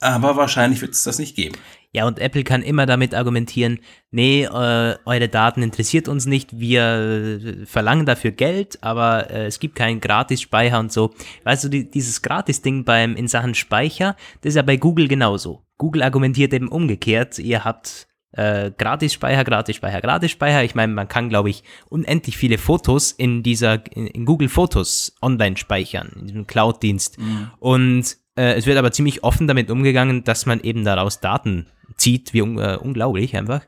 Aber 0.00 0.36
wahrscheinlich 0.36 0.80
wird 0.80 0.94
es 0.94 1.02
das 1.02 1.18
nicht 1.18 1.34
geben. 1.36 1.56
Ja, 1.92 2.06
und 2.06 2.20
Apple 2.20 2.44
kann 2.44 2.62
immer 2.62 2.86
damit 2.86 3.14
argumentieren, 3.14 3.80
nee, 4.12 4.44
äh, 4.44 4.96
eure 5.04 5.28
Daten 5.28 5.62
interessiert 5.62 6.06
uns 6.06 6.24
nicht, 6.24 6.58
wir 6.60 6.82
äh, 6.82 7.66
verlangen 7.66 8.06
dafür 8.06 8.30
Geld, 8.30 8.78
aber 8.80 9.28
äh, 9.30 9.46
es 9.46 9.58
gibt 9.58 9.74
keinen 9.74 10.00
Gratis-Speicher 10.00 10.78
und 10.78 10.92
so. 10.92 11.12
Weißt 11.42 11.64
du, 11.64 11.68
die, 11.68 11.90
dieses 11.90 12.22
Gratis-Ding 12.22 12.84
beim 12.84 13.16
in 13.16 13.26
Sachen 13.26 13.54
Speicher, 13.54 14.14
das 14.42 14.50
ist 14.50 14.56
ja 14.56 14.62
bei 14.62 14.76
Google 14.76 15.08
genauso. 15.08 15.64
Google 15.78 16.02
argumentiert 16.02 16.52
eben 16.52 16.68
umgekehrt, 16.68 17.40
ihr 17.40 17.64
habt 17.64 18.06
äh, 18.32 18.70
Gratis-Speicher, 18.70 19.42
Gratis-Speicher, 19.42 20.00
Gratis-Speicher. 20.00 20.62
Ich 20.62 20.76
meine, 20.76 20.92
man 20.92 21.08
kann, 21.08 21.28
glaube 21.28 21.50
ich, 21.50 21.64
unendlich 21.88 22.36
viele 22.36 22.58
Fotos 22.58 23.10
in 23.10 23.42
dieser, 23.42 23.84
in, 23.96 24.06
in 24.06 24.24
Google 24.24 24.48
Fotos 24.48 25.16
online 25.20 25.56
speichern, 25.56 26.12
in 26.20 26.26
diesem 26.26 26.46
Cloud-Dienst. 26.46 27.18
Mhm. 27.18 27.50
Und 27.58 28.16
äh, 28.36 28.54
es 28.54 28.66
wird 28.66 28.78
aber 28.78 28.92
ziemlich 28.92 29.24
offen 29.24 29.48
damit 29.48 29.70
umgegangen, 29.70 30.22
dass 30.22 30.46
man 30.46 30.60
eben 30.60 30.84
daraus 30.84 31.18
Daten 31.18 31.66
zieht, 31.96 32.32
wie 32.32 32.40
äh, 32.40 32.76
unglaublich 32.76 33.36
einfach. 33.36 33.62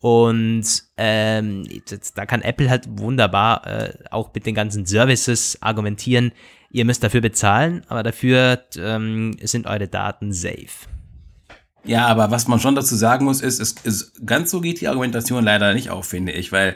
Und 0.00 0.64
ähm, 0.96 1.68
da 2.14 2.24
kann 2.24 2.40
Apple 2.40 2.70
halt 2.70 2.88
wunderbar 2.88 3.66
äh, 3.66 3.92
auch 4.10 4.32
mit 4.34 4.46
den 4.46 4.54
ganzen 4.54 4.86
Services 4.86 5.58
argumentieren, 5.60 6.32
ihr 6.70 6.84
müsst 6.84 7.02
dafür 7.02 7.20
bezahlen, 7.20 7.82
aber 7.88 8.02
dafür 8.02 8.64
ähm, 8.78 9.36
sind 9.42 9.66
eure 9.66 9.88
Daten 9.88 10.32
safe. 10.32 10.88
Ja, 11.84 12.06
aber 12.06 12.30
was 12.30 12.46
man 12.46 12.60
schon 12.60 12.74
dazu 12.74 12.94
sagen 12.94 13.24
muss, 13.24 13.40
ist, 13.40 13.60
es 13.60 13.72
ist, 13.72 14.26
ganz 14.26 14.50
so 14.50 14.60
geht 14.60 14.80
die 14.80 14.88
Argumentation 14.88 15.44
leider 15.44 15.74
nicht 15.74 15.90
auf, 15.90 16.06
finde 16.06 16.32
ich, 16.32 16.52
weil 16.52 16.74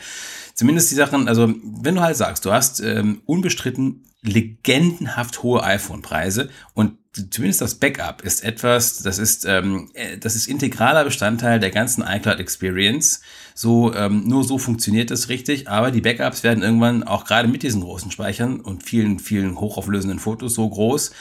zumindest 0.55 0.91
die 0.91 0.95
Sachen, 0.95 1.29
also 1.29 1.53
wenn 1.63 1.95
du 1.95 2.01
halt 2.01 2.17
sagst, 2.17 2.45
du 2.45 2.53
hast 2.53 2.81
ähm, 2.81 3.23
unbestritten 3.27 4.05
legendenhaft 4.25 5.43
hohe 5.43 5.62
iPhone-Preise 5.62 6.49
und 6.72 6.93
zumindest 7.31 7.61
das 7.61 7.77
Backup 7.77 8.22
ist 8.22 8.43
etwas, 8.43 8.99
das 9.03 9.18
ist, 9.18 9.45
ähm, 9.45 9.91
äh, 9.95 10.18
das 10.18 10.35
ist 10.35 10.49
integraler 10.49 11.05
Bestandteil 11.05 11.61
der 11.61 11.70
ganzen 11.70 12.03
iCloud-Experience. 12.03 13.20
So, 13.55 13.95
ähm, 13.95 14.27
nur 14.27 14.45
so 14.45 14.59
funktioniert 14.59 15.11
das 15.11 15.29
richtig, 15.29 15.68
aber 15.68 15.91
die 15.91 16.01
Backups 16.01 16.43
werden 16.43 16.64
irgendwann 16.64 17.05
auch 17.05 17.25
gerade 17.25 17.49
mit 17.49 17.62
diesen 17.62 17.83
großen 17.83 18.11
Speichern 18.11 18.61
und 18.61 18.83
vielen, 18.83 19.18
vielen 19.18 19.61
hochauflösenden 19.61 20.18
Fotos 20.18 20.55
so 20.55 20.68
groß, 20.68 21.12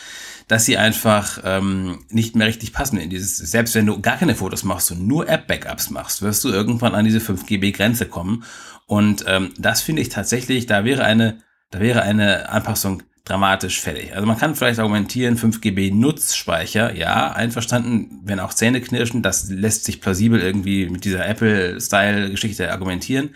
dass 0.47 0.66
sie 0.66 0.78
einfach 0.78 1.39
ähm, 1.43 1.99
nicht 2.10 2.36
mehr 2.36 2.47
richtig 2.47 2.74
passen 2.74 2.97
in 2.97 3.10
dieses, 3.10 3.38
selbst 3.38 3.76
wenn 3.76 3.86
du 3.86 4.01
gar 4.01 4.18
keine 4.18 4.36
Fotos 4.36 4.64
machst 4.64 4.91
und 4.91 5.06
nur 5.08 5.30
App-Backups 5.30 5.89
machst, 5.89 6.22
wirst 6.22 6.43
du 6.43 6.49
irgendwann 6.49 6.95
an 6.95 7.06
diese 7.06 7.20
5 7.20 7.45
GB 7.45 7.72
Grenze 7.72 8.06
kommen. 8.08 8.43
Und 8.88 9.26
ähm, 9.28 9.54
das 9.58 9.82
finde 9.82 10.01
ich 10.01 10.10
tatsächlich, 10.10 10.66
da 10.66 10.86
wäre 10.86 11.04
eine, 11.04 11.39
da 11.74 11.80
wäre 11.80 12.04
eine 12.04 12.50
Anpassung 12.50 13.02
dramatisch 13.26 13.82
fällig. 13.82 14.14
Also 14.14 14.28
man 14.28 14.38
kann 14.38 14.54
vielleicht 14.54 14.80
argumentieren, 14.80 15.38
5 15.38 15.60
GB 15.60 15.90
Nutzspeicher, 15.92 16.94
ja, 16.96 17.32
einverstanden, 17.32 18.20
wenn 18.24 18.40
auch 18.40 18.54
Zähne 18.54 18.80
knirschen, 18.80 19.24
das 19.24 19.50
lässt 19.50 19.86
sich 19.86 20.00
plausibel 20.02 20.40
irgendwie 20.40 20.88
mit 20.88 21.04
dieser 21.04 21.26
Apple-Style-Geschichte 21.26 22.72
argumentieren. 22.72 23.32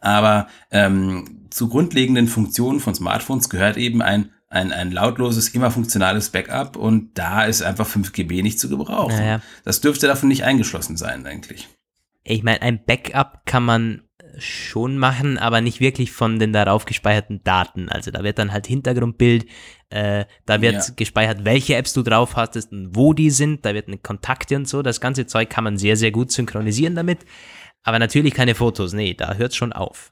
Aber 0.00 0.48
ähm, 0.70 1.46
zu 1.48 1.68
grundlegenden 1.68 2.28
Funktionen 2.28 2.80
von 2.80 2.94
Smartphones 2.94 3.48
gehört 3.48 3.78
eben 3.78 4.02
ein 4.02 4.30
ein, 4.50 4.72
ein 4.72 4.92
lautloses, 4.92 5.50
immer 5.50 5.70
funktionales 5.70 6.30
Backup 6.30 6.76
und 6.76 7.18
da 7.18 7.44
ist 7.44 7.60
einfach 7.60 7.86
5 7.86 8.12
GB 8.12 8.42
nicht 8.42 8.58
zu 8.58 8.70
gebrauchen. 8.70 9.18
Naja. 9.18 9.42
Das 9.64 9.82
dürfte 9.82 10.06
davon 10.06 10.30
nicht 10.30 10.42
eingeschlossen 10.42 10.96
sein, 10.96 11.26
eigentlich. 11.26 11.68
Ich 12.24 12.42
meine, 12.42 12.62
ein 12.62 12.82
Backup 12.82 13.42
kann 13.44 13.62
man 13.62 14.07
schon 14.38 14.98
machen, 14.98 15.38
aber 15.38 15.60
nicht 15.60 15.80
wirklich 15.80 16.12
von 16.12 16.38
den 16.38 16.52
darauf 16.52 16.84
gespeicherten 16.84 17.42
Daten. 17.44 17.88
Also 17.88 18.10
da 18.10 18.22
wird 18.24 18.38
dann 18.38 18.52
halt 18.52 18.66
Hintergrundbild, 18.66 19.46
äh, 19.90 20.24
da 20.46 20.60
wird 20.60 20.74
Ja. 20.74 20.94
gespeichert, 20.96 21.44
welche 21.44 21.76
Apps 21.76 21.92
du 21.92 22.02
drauf 22.02 22.36
hattest 22.36 22.72
und 22.72 22.94
wo 22.94 23.12
die 23.14 23.30
sind, 23.30 23.64
da 23.64 23.74
wird 23.74 23.88
eine 23.88 23.98
Kontakte 23.98 24.56
und 24.56 24.68
so. 24.68 24.82
Das 24.82 25.00
ganze 25.00 25.26
Zeug 25.26 25.50
kann 25.50 25.64
man 25.64 25.76
sehr, 25.78 25.96
sehr 25.96 26.10
gut 26.10 26.30
synchronisieren 26.32 26.94
damit. 26.94 27.20
Aber 27.82 27.98
natürlich 27.98 28.34
keine 28.34 28.54
Fotos, 28.54 28.92
nee, 28.92 29.14
da 29.14 29.34
hört 29.34 29.54
schon 29.54 29.72
auf. 29.72 30.10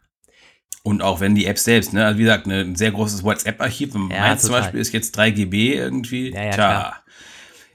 Und 0.83 1.03
auch 1.03 1.21
wenn 1.21 1.35
die 1.35 1.47
App 1.47 1.59
selbst, 1.59 1.93
ne, 1.93 2.07
also 2.07 2.19
wie 2.19 2.23
gesagt, 2.23 2.47
ne, 2.47 2.61
ein 2.61 2.77
sehr 2.77 2.93
großes 2.93 3.25
WhatsApp-Archiv, 3.25 3.93
Ja, 3.95 4.01
meins 4.21 4.43
zum. 4.43 4.53
Beispiel 4.53 4.81
ist 4.81 4.93
jetzt 4.93 5.17
3 5.17 5.31
GB 5.31 5.75
irgendwie. 5.75 6.33
Ja, 6.33 6.43
ja, 6.45 6.51
Tja. 6.53 6.55
klar. 6.55 7.03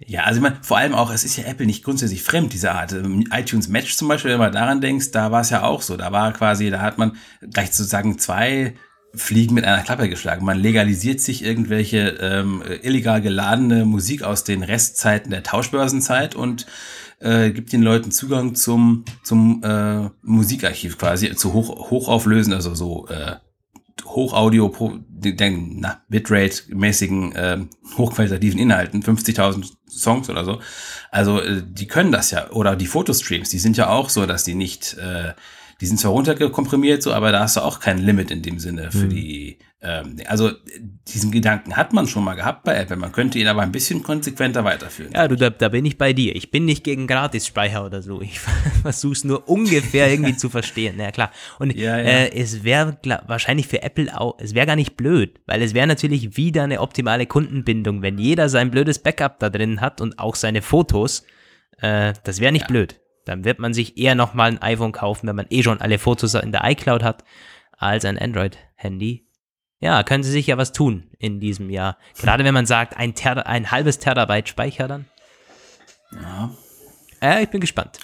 Ja, 0.08 0.24
also 0.24 0.38
ich 0.38 0.42
meine, 0.42 0.58
vor 0.62 0.78
allem 0.78 0.96
auch, 0.96 1.12
es 1.12 1.24
ist 1.24 1.38
ja 1.38 1.44
Apple 1.46 1.66
nicht 1.66 1.84
grundsätzlich 1.84 2.24
fremd, 2.24 2.54
diese 2.54 2.72
Art. 2.72 2.94
Ähm, 2.94 3.28
iTunes 3.32 3.68
Match 3.68 3.96
zum 3.96 4.08
Beispiel, 4.08 4.32
wenn 4.32 4.40
mal 4.40 4.52
daran 4.52 4.82
denkst, 4.82 5.12
da 5.12 5.32
war 5.32 5.42
es 5.42 5.50
ja 5.50 5.64
auch 5.64 5.82
so. 5.82 5.98
Da 5.98 6.12
war 6.12 6.34
quasi, 6.34 6.70
da 6.70 6.82
hat 6.82 6.98
man 6.98 7.18
gleich 7.42 7.72
sozusagen 7.72 8.18
zwei 8.18 8.74
Fliegen 9.14 9.56
mit 9.56 9.66
einer 9.66 9.84
Klappe 9.84 10.10
geschlagen. 10.10 10.46
Man 10.46 10.58
legalisiert 10.58 11.20
sich 11.20 11.44
irgendwelche 11.44 12.18
ähm, 12.22 12.64
illegal 12.82 13.22
geladene 13.22 13.86
Musik 13.86 14.24
aus 14.24 14.44
den 14.44 14.64
Restzeiten 14.64 15.32
der 15.32 15.44
Tauschbörsenzeit 15.44 16.34
und 16.34 16.66
äh, 17.20 17.52
gibt 17.52 17.74
den 17.74 17.84
Leuten 17.84 18.12
Zugang 18.12 18.56
zum, 18.56 19.06
zum 19.24 19.62
äh, 19.64 20.10
Musikarchiv 20.24 20.98
quasi, 20.98 21.36
zu 21.36 21.54
hoch, 21.54 21.92
hochauflösen, 21.92 22.54
also 22.54 22.74
so 22.74 23.08
äh, 23.10 23.36
Hochaudio, 24.16 24.74
den 25.10 25.80
na, 25.80 26.02
Bitrate-mäßigen, 26.10 27.36
äh, 27.36 27.60
hochqualitativen 27.98 28.60
Inhalten, 28.60 29.04
50.000 29.04 29.72
Songs 29.90 30.30
oder 30.30 30.46
so. 30.46 30.60
Also 31.10 31.42
äh, 31.42 31.62
die 31.66 31.88
können 31.88 32.12
das 32.12 32.32
ja. 32.32 32.50
Oder 32.52 32.76
die 32.76 32.88
Fotostreams, 32.88 33.50
die 33.50 33.60
sind 33.60 33.78
ja 33.78 33.90
auch 33.90 34.10
so, 34.10 34.26
dass 34.26 34.44
die 34.44 34.56
nicht, 34.56 34.98
äh, 34.98 35.34
die 35.80 35.86
sind 35.86 36.00
zwar 36.00 36.12
runtergekomprimiert 36.12 37.02
so, 37.02 37.14
aber 37.14 37.32
da 37.32 37.42
hast 37.42 37.58
du 37.58 37.62
auch 37.62 37.80
kein 37.80 37.98
Limit 37.98 38.32
in 38.32 38.42
dem 38.42 38.60
Sinne 38.60 38.92
für 38.92 39.08
die. 39.08 39.60
Ähm, 39.84 40.18
also 40.28 40.52
diesen 41.08 41.32
Gedanken 41.32 41.76
hat 41.76 41.92
man 41.92 42.06
schon 42.06 42.24
mal 42.24 42.36
gehabt 42.36 42.64
bei 42.64 42.76
Apple. 42.76 42.98
Man 42.98 43.12
könnte 43.12 43.40
ihn 43.40 43.48
aber 43.48 43.62
ein 43.62 43.72
bisschen 43.72 44.04
konsequenter 44.04 44.64
weiterführen. 44.64 45.12
Ja, 45.14 45.28
du, 45.28 45.36
da, 45.36 45.50
da 45.50 45.70
bin 45.70 45.86
ich 45.86 45.98
bei 45.98 46.14
dir. 46.14 46.36
Ich 46.36 46.52
bin 46.52 46.66
nicht 46.66 46.84
gegen 46.84 47.08
Gratisspeicher 47.08 47.84
oder 47.84 48.04
so. 48.04 48.22
Ich 48.22 48.40
versuche 48.82 49.14
es 49.14 49.24
nur 49.24 49.50
ungefähr 49.50 50.12
irgendwie 50.12 50.38
zu 50.38 50.50
verstehen. 50.50 51.00
Ja, 51.00 51.12
klar. 51.12 51.32
Und 51.58 51.76
Ja, 51.76 51.98
ja. 51.98 52.04
Äh, 52.04 52.40
es 52.40 52.64
wäre 52.64 52.98
wahrscheinlich 53.26 53.68
für 53.68 53.82
Apple 53.82 54.20
auch, 54.20 54.38
es 54.40 54.54
wäre 54.54 54.68
gar 54.68 54.76
nicht 54.76 54.98
blöd, 54.98 55.40
weil 55.48 55.64
es 55.64 55.74
wäre 55.74 55.88
natürlich 55.88 56.38
wieder 56.38 56.64
eine 56.64 56.82
optimale 56.82 57.26
Kundenbindung, 57.26 58.04
wenn 58.04 58.20
jeder 58.20 58.50
sein 58.50 58.70
blödes 58.70 59.00
Backup 59.00 59.40
da 59.40 59.50
drin 59.50 59.82
hat 59.82 60.00
und 60.00 60.20
auch 60.20 60.36
seine 60.36 60.62
Fotos. 60.62 61.26
Äh, 61.80 62.14
das 62.24 62.40
wäre 62.40 62.52
nicht 62.52 62.68
blöd. 62.68 63.00
Dann 63.26 63.46
wird 63.46 63.58
man 63.58 63.74
sich 63.74 63.98
eher 63.98 64.14
nochmal 64.14 64.52
ein 64.52 64.62
iPhone 64.62 64.92
kaufen, 64.92 65.28
wenn 65.28 65.36
man 65.36 65.48
eh 65.50 65.64
schon 65.64 65.82
alle 65.82 65.98
Fotos 65.98 66.36
in 66.36 66.52
der 66.52 66.70
iCloud 66.70 67.04
hat, 67.04 67.24
als 67.78 68.06
ein 68.06 68.20
Android-Handy. 68.20 69.26
Ja, 69.82 70.04
können 70.04 70.24
sie 70.24 70.32
sich 70.32 70.48
ja 70.48 70.58
was 70.58 70.72
tun 70.72 71.10
in 71.18 71.40
diesem 71.40 71.70
Jahr. 71.70 71.98
Gerade 72.20 72.44
wenn 72.44 72.54
man 72.54 72.68
sagt, 72.68 72.98
ein, 72.98 73.16
Ter 73.16 73.46
ein 73.48 73.72
halbes 73.72 73.98
Terabyte 73.98 74.48
Speicher 74.48 74.88
dann. 74.88 75.06
Ja. 76.14 76.52
Äh, 77.22 77.44
ich 77.44 77.50
bin 77.50 77.62
gespannt. 77.62 78.00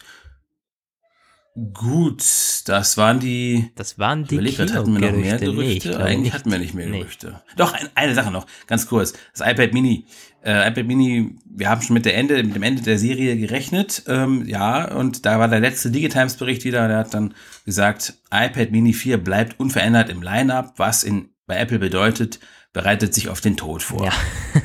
Gut, 1.74 2.24
das 2.66 2.98
waren 2.98 3.20
die. 3.20 3.72
Das 3.76 3.98
waren 3.98 4.26
die 4.26 4.36
Überlegt, 4.36 4.60
hatten 4.60 4.94
wir 5.00 5.12
noch 5.12 5.18
mehr. 5.18 5.38
Gerüchte? 5.40 5.90
Nee, 5.90 5.96
Eigentlich 5.96 6.20
nicht. 6.20 6.34
hatten 6.34 6.52
wir 6.52 6.60
nicht 6.60 6.74
mehr 6.76 6.88
Nee. 6.88 7.00
Gerüchte. 7.00 7.42
Doch, 7.56 7.74
ein, 7.74 7.90
eine 7.96 8.14
Sache 8.14 8.30
noch, 8.30 8.46
ganz 8.68 8.88
kurz. 8.88 9.14
Das 9.36 9.48
iPad 9.48 9.74
Mini. 9.74 10.06
Äh, 10.44 10.70
iPad 10.70 10.86
Mini, 10.86 11.36
wir 11.50 11.70
haben 11.70 11.82
schon 11.82 11.96
mit, 11.96 12.06
der 12.06 12.16
Ende, 12.16 12.44
mit 12.44 12.56
dem 12.56 12.62
Ende 12.62 12.84
der 12.84 13.00
Serie 13.00 13.38
gerechnet. 13.38 14.04
Ähm, 14.08 14.46
ja, 14.46 14.92
und 14.94 15.26
da 15.26 15.40
war 15.40 15.48
der 15.48 15.60
letzte 15.60 15.90
Digitimes-Bericht 15.90 16.64
wieder. 16.64 16.88
Der 16.88 16.98
hat 16.98 17.14
dann 17.16 17.34
gesagt, 17.66 18.14
iPad 18.32 18.72
Mini 18.72 18.94
4 18.94 19.18
bleibt 19.18 19.60
unverändert 19.60 20.10
im 20.10 20.22
Line-Up, 20.22 20.74
was 20.78 21.04
in, 21.04 21.30
bei 21.48 21.58
Apple 21.58 21.80
bedeutet, 21.80 22.40
bereitet 22.74 23.14
sich 23.14 23.30
auf 23.30 23.42
den 23.42 23.58
Tod 23.58 23.82
vor. 23.82 24.06
Ja, 24.06 24.14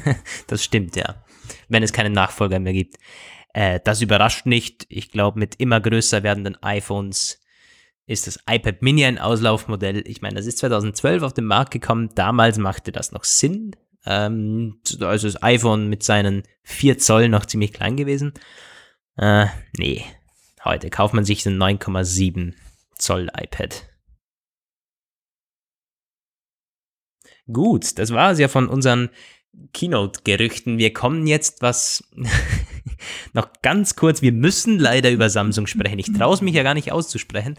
das 0.48 0.62
stimmt, 0.62 0.96
ja. 0.96 1.24
Wenn 1.68 1.82
es 1.82 1.92
keinen 1.92 2.12
Nachfolger 2.12 2.58
mehr 2.58 2.72
gibt. 2.72 2.96
Äh, 3.54 3.80
das 3.82 4.02
überrascht 4.02 4.46
nicht. 4.46 4.86
Ich 4.88 5.10
glaube, 5.10 5.38
mit 5.38 5.54
immer 5.56 5.80
größer 5.80 6.22
werdenden 6.22 6.62
iPhones 6.62 7.40
ist 8.06 8.26
das 8.26 8.40
iPad 8.48 8.82
Mini 8.82 9.04
ein 9.04 9.18
Auslaufmodell. 9.18 10.02
Ich 10.06 10.20
meine, 10.22 10.34
das 10.34 10.46
ist 10.46 10.58
2012 10.58 11.22
auf 11.22 11.34
den 11.34 11.46
Markt 11.46 11.70
gekommen. 11.70 12.10
Damals 12.14 12.58
machte 12.58 12.92
das 12.92 13.12
noch 13.12 13.24
Sinn. 13.24 13.76
Ähm, 14.04 14.80
also 15.00 15.28
das 15.28 15.42
iPhone 15.42 15.88
mit 15.88 16.02
seinen 16.02 16.42
4 16.64 16.98
Zoll 16.98 17.28
noch 17.28 17.46
ziemlich 17.46 17.72
klein 17.72 17.96
gewesen. 17.96 18.34
Äh, 19.16 19.46
nee, 19.76 20.04
heute 20.64 20.90
kauft 20.90 21.14
man 21.14 21.24
sich 21.24 21.46
ein 21.46 21.56
9,7 21.56 22.54
Zoll 22.96 23.28
iPad. 23.36 23.91
Gut, 27.50 27.98
das 27.98 28.12
war 28.12 28.32
es 28.32 28.38
ja 28.38 28.48
von 28.48 28.68
unseren 28.68 29.10
Keynote-Gerüchten. 29.72 30.78
Wir 30.78 30.92
kommen 30.92 31.26
jetzt 31.26 31.62
was 31.62 32.04
noch 33.32 33.48
ganz 33.62 33.96
kurz. 33.96 34.22
Wir 34.22 34.32
müssen 34.32 34.78
leider 34.78 35.10
über 35.10 35.28
Samsung 35.28 35.66
sprechen. 35.66 35.98
Ich 35.98 36.12
traue 36.12 36.34
es 36.34 36.40
mich 36.40 36.54
ja 36.54 36.62
gar 36.62 36.74
nicht 36.74 36.92
auszusprechen. 36.92 37.56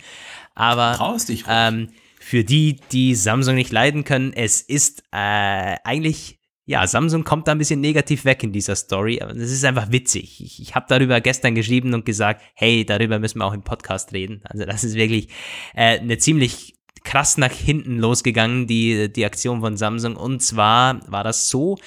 Aber 0.55 0.93
Traust 0.95 1.29
dich 1.29 1.45
ähm, 1.47 1.89
für 2.19 2.43
die, 2.43 2.77
die 2.91 3.15
Samsung 3.15 3.55
nicht 3.55 3.71
leiden 3.71 4.03
können, 4.03 4.33
es 4.33 4.61
ist 4.61 5.03
äh, 5.11 5.75
eigentlich, 5.83 6.39
ja, 6.65 6.87
Samsung 6.87 7.23
kommt 7.23 7.47
da 7.47 7.51
ein 7.51 7.57
bisschen 7.57 7.81
negativ 7.81 8.23
weg 8.23 8.43
in 8.43 8.53
dieser 8.53 8.75
Story, 8.75 9.19
aber 9.21 9.33
das 9.33 9.51
ist 9.51 9.65
einfach 9.65 9.91
witzig. 9.91 10.41
Ich, 10.41 10.61
ich 10.61 10.75
habe 10.75 10.85
darüber 10.87 11.19
gestern 11.21 11.53
geschrieben 11.55 11.93
und 11.93 12.05
gesagt, 12.05 12.41
hey, 12.55 12.85
darüber 12.85 13.19
müssen 13.19 13.39
wir 13.39 13.45
auch 13.45 13.53
im 13.53 13.63
Podcast 13.63 14.13
reden. 14.13 14.41
Also 14.45 14.63
das 14.65 14.83
ist 14.83 14.95
wirklich 14.95 15.27
äh, 15.75 15.99
eine 15.99 16.17
ziemlich 16.17 16.75
krass 17.03 17.37
nach 17.37 17.51
hinten 17.51 17.97
losgegangen, 17.97 18.67
die, 18.67 19.11
die 19.11 19.25
Aktion 19.25 19.61
von 19.61 19.77
Samsung. 19.77 20.15
Und 20.15 20.41
zwar 20.41 20.99
war 21.11 21.23
das 21.23 21.49
so, 21.49 21.77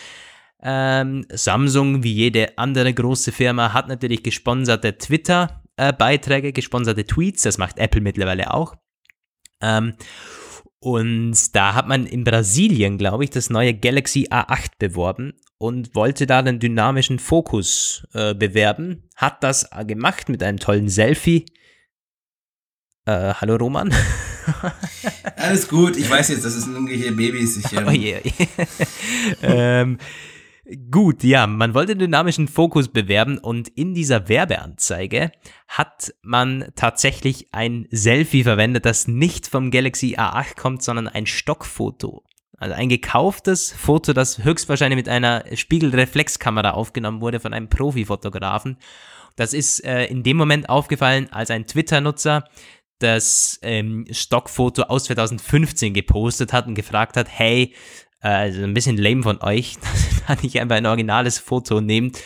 ähm, 0.63 1.27
Samsung, 1.31 2.03
wie 2.03 2.13
jede 2.13 2.59
andere 2.59 2.93
große 2.93 3.33
Firma, 3.33 3.73
hat 3.73 3.89
natürlich 3.89 4.23
gesponserte 4.23 4.97
Twitter-Beiträge, 4.99 6.53
gesponserte 6.53 7.05
Tweets. 7.05 7.43
Das 7.43 7.59
macht 7.59 7.79
Apple 7.79 8.01
mittlerweile 8.01 8.53
auch. 8.53 8.75
Ähm, 9.61 9.95
und 10.79 11.55
da 11.55 11.75
hat 11.75 11.89
man 11.89 12.07
in 12.07 12.25
Brasilien, 12.25 12.99
glaube 12.99 13.25
ich, 13.25 13.31
das 13.31 13.51
neue 13.51 13.75
Galaxy 13.75 14.29
A8 14.31 14.73
beworben 14.79 15.35
und 15.59 15.95
wollte 15.95 16.27
da 16.27 16.43
den 16.43 16.59
dynamischen 16.59 17.19
Fokus 17.19 18.07
äh, 18.13 18.35
bewerben. 18.35 19.09
Hat 19.17 19.43
das 19.43 19.69
äh, 19.73 19.85
gemacht 19.85 20.29
mit 20.29 20.43
einem 20.43 20.59
tollen 20.59 20.89
Selfie. 20.89 21.47
Äh, 23.07 23.35
hallo 23.35 23.55
Roman. 23.55 23.95
Alles 25.37 25.69
gut, 25.69 25.97
ich 25.97 26.11
weiß 26.11 26.29
jetzt, 26.31 26.45
das 26.45 26.55
sind 26.55 26.75
irgendwelche 26.75 27.13
Babys. 27.13 27.57
Ich, 27.57 27.73
ähm, 27.73 27.85
Oh 27.87 27.91
je, 27.93 28.21
oh 28.21 28.57
ähm, 29.43 29.99
gut, 30.91 31.23
ja, 31.23 31.47
man 31.47 31.73
wollte 31.73 31.93
den 31.93 32.01
dynamischen 32.01 32.49
Fokus 32.49 32.89
bewerben 32.89 33.39
und 33.39 33.69
in 33.69 33.95
dieser 33.95 34.29
Werbeanzeige 34.29 35.31
hat 35.69 36.15
man 36.23 36.73
tatsächlich 36.75 37.47
ein 37.53 37.87
Selfie 37.93 38.43
verwendet, 38.43 38.85
das 38.85 39.07
nicht 39.07 39.47
vom 39.47 39.71
Galaxy 39.71 40.17
A8 40.17 40.57
kommt, 40.57 40.83
sondern 40.83 41.07
ein 41.07 41.27
Stockfoto. 41.27 42.25
Also 42.59 42.75
ein 42.75 42.89
gekauftes 42.89 43.71
Foto, 43.71 44.15
das 44.15 44.43
höchstwahrscheinlich 44.43 44.97
mit 44.97 45.09
einer 45.09 45.45
Spiegelreflexkamera 45.55 46.73
aufgenommen 46.73 47.21
wurde 47.21 47.39
von 47.39 47.53
einem 47.53 47.69
Profifotografen. 47.69 48.79
Das 49.37 49.53
ist 49.53 49.85
äh, 49.85 50.07
in 50.07 50.23
dem 50.23 50.39
Moment 50.39 50.69
aufgefallen, 50.69 51.29
als 51.31 51.51
ein 51.51 51.67
Twitter-Nutzer 51.67 52.45
das 52.99 53.59
ähm, 53.63 54.07
Stockfoto 54.11 54.83
aus 54.83 55.05
2015 55.05 55.95
gepostet 55.95 56.53
hat 56.53 56.67
und 56.67 56.75
gefragt 56.75 57.17
hat, 57.17 57.29
hey, 57.31 57.75
äh, 58.23 58.29
also 58.29 58.63
ein 58.63 58.75
bisschen 58.75 58.97
lame 58.97 59.23
von 59.23 59.41
euch, 59.43 59.77
dass 60.27 60.39
ihr 60.39 60.43
nicht 60.43 60.61
einfach 60.61 60.77
ein 60.77 60.87
originales 60.87 61.39
Foto 61.39 61.81
nehmt. 61.81 62.19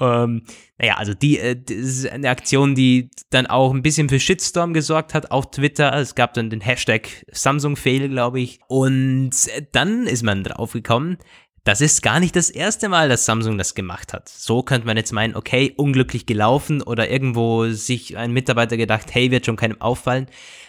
Ähm, 0.00 0.44
naja, 0.78 0.94
also 0.96 1.12
die, 1.12 1.38
äh, 1.38 1.56
das 1.56 1.76
ist 1.76 2.08
eine 2.08 2.30
Aktion, 2.30 2.74
die 2.74 3.10
dann 3.28 3.46
auch 3.46 3.72
ein 3.72 3.82
bisschen 3.82 4.08
für 4.08 4.18
Shitstorm 4.18 4.72
gesorgt 4.72 5.12
hat 5.12 5.30
auf 5.30 5.50
Twitter. 5.50 5.94
Es 5.94 6.14
gab 6.14 6.32
dann 6.32 6.48
den 6.48 6.62
Hashtag 6.62 7.26
Samsung-Fail, 7.30 8.08
glaube 8.08 8.40
ich. 8.40 8.60
Und 8.66 9.32
äh, 9.54 9.66
dann 9.72 10.06
ist 10.06 10.22
man 10.22 10.42
draufgekommen, 10.42 11.18
das 11.64 11.80
ist 11.80 12.02
gar 12.02 12.20
nicht 12.20 12.36
das 12.36 12.48
erste 12.48 12.88
Mal, 12.88 13.08
dass 13.08 13.26
Samsung 13.26 13.58
das 13.58 13.74
gemacht 13.74 14.12
hat. 14.12 14.28
So 14.28 14.62
könnte 14.62 14.86
man 14.86 14.96
jetzt 14.96 15.12
meinen, 15.12 15.36
okay, 15.36 15.74
unglücklich 15.76 16.24
gelaufen 16.24 16.82
oder 16.82 17.10
irgendwo 17.10 17.68
sich 17.68 18.16
ein 18.16 18.32
Mitarbeiter 18.32 18.76
gedacht, 18.76 19.14
hey, 19.14 19.30
wird 19.30 19.44
schon 19.44 19.56
keinem 19.56 19.80
auffallen. 19.80 20.26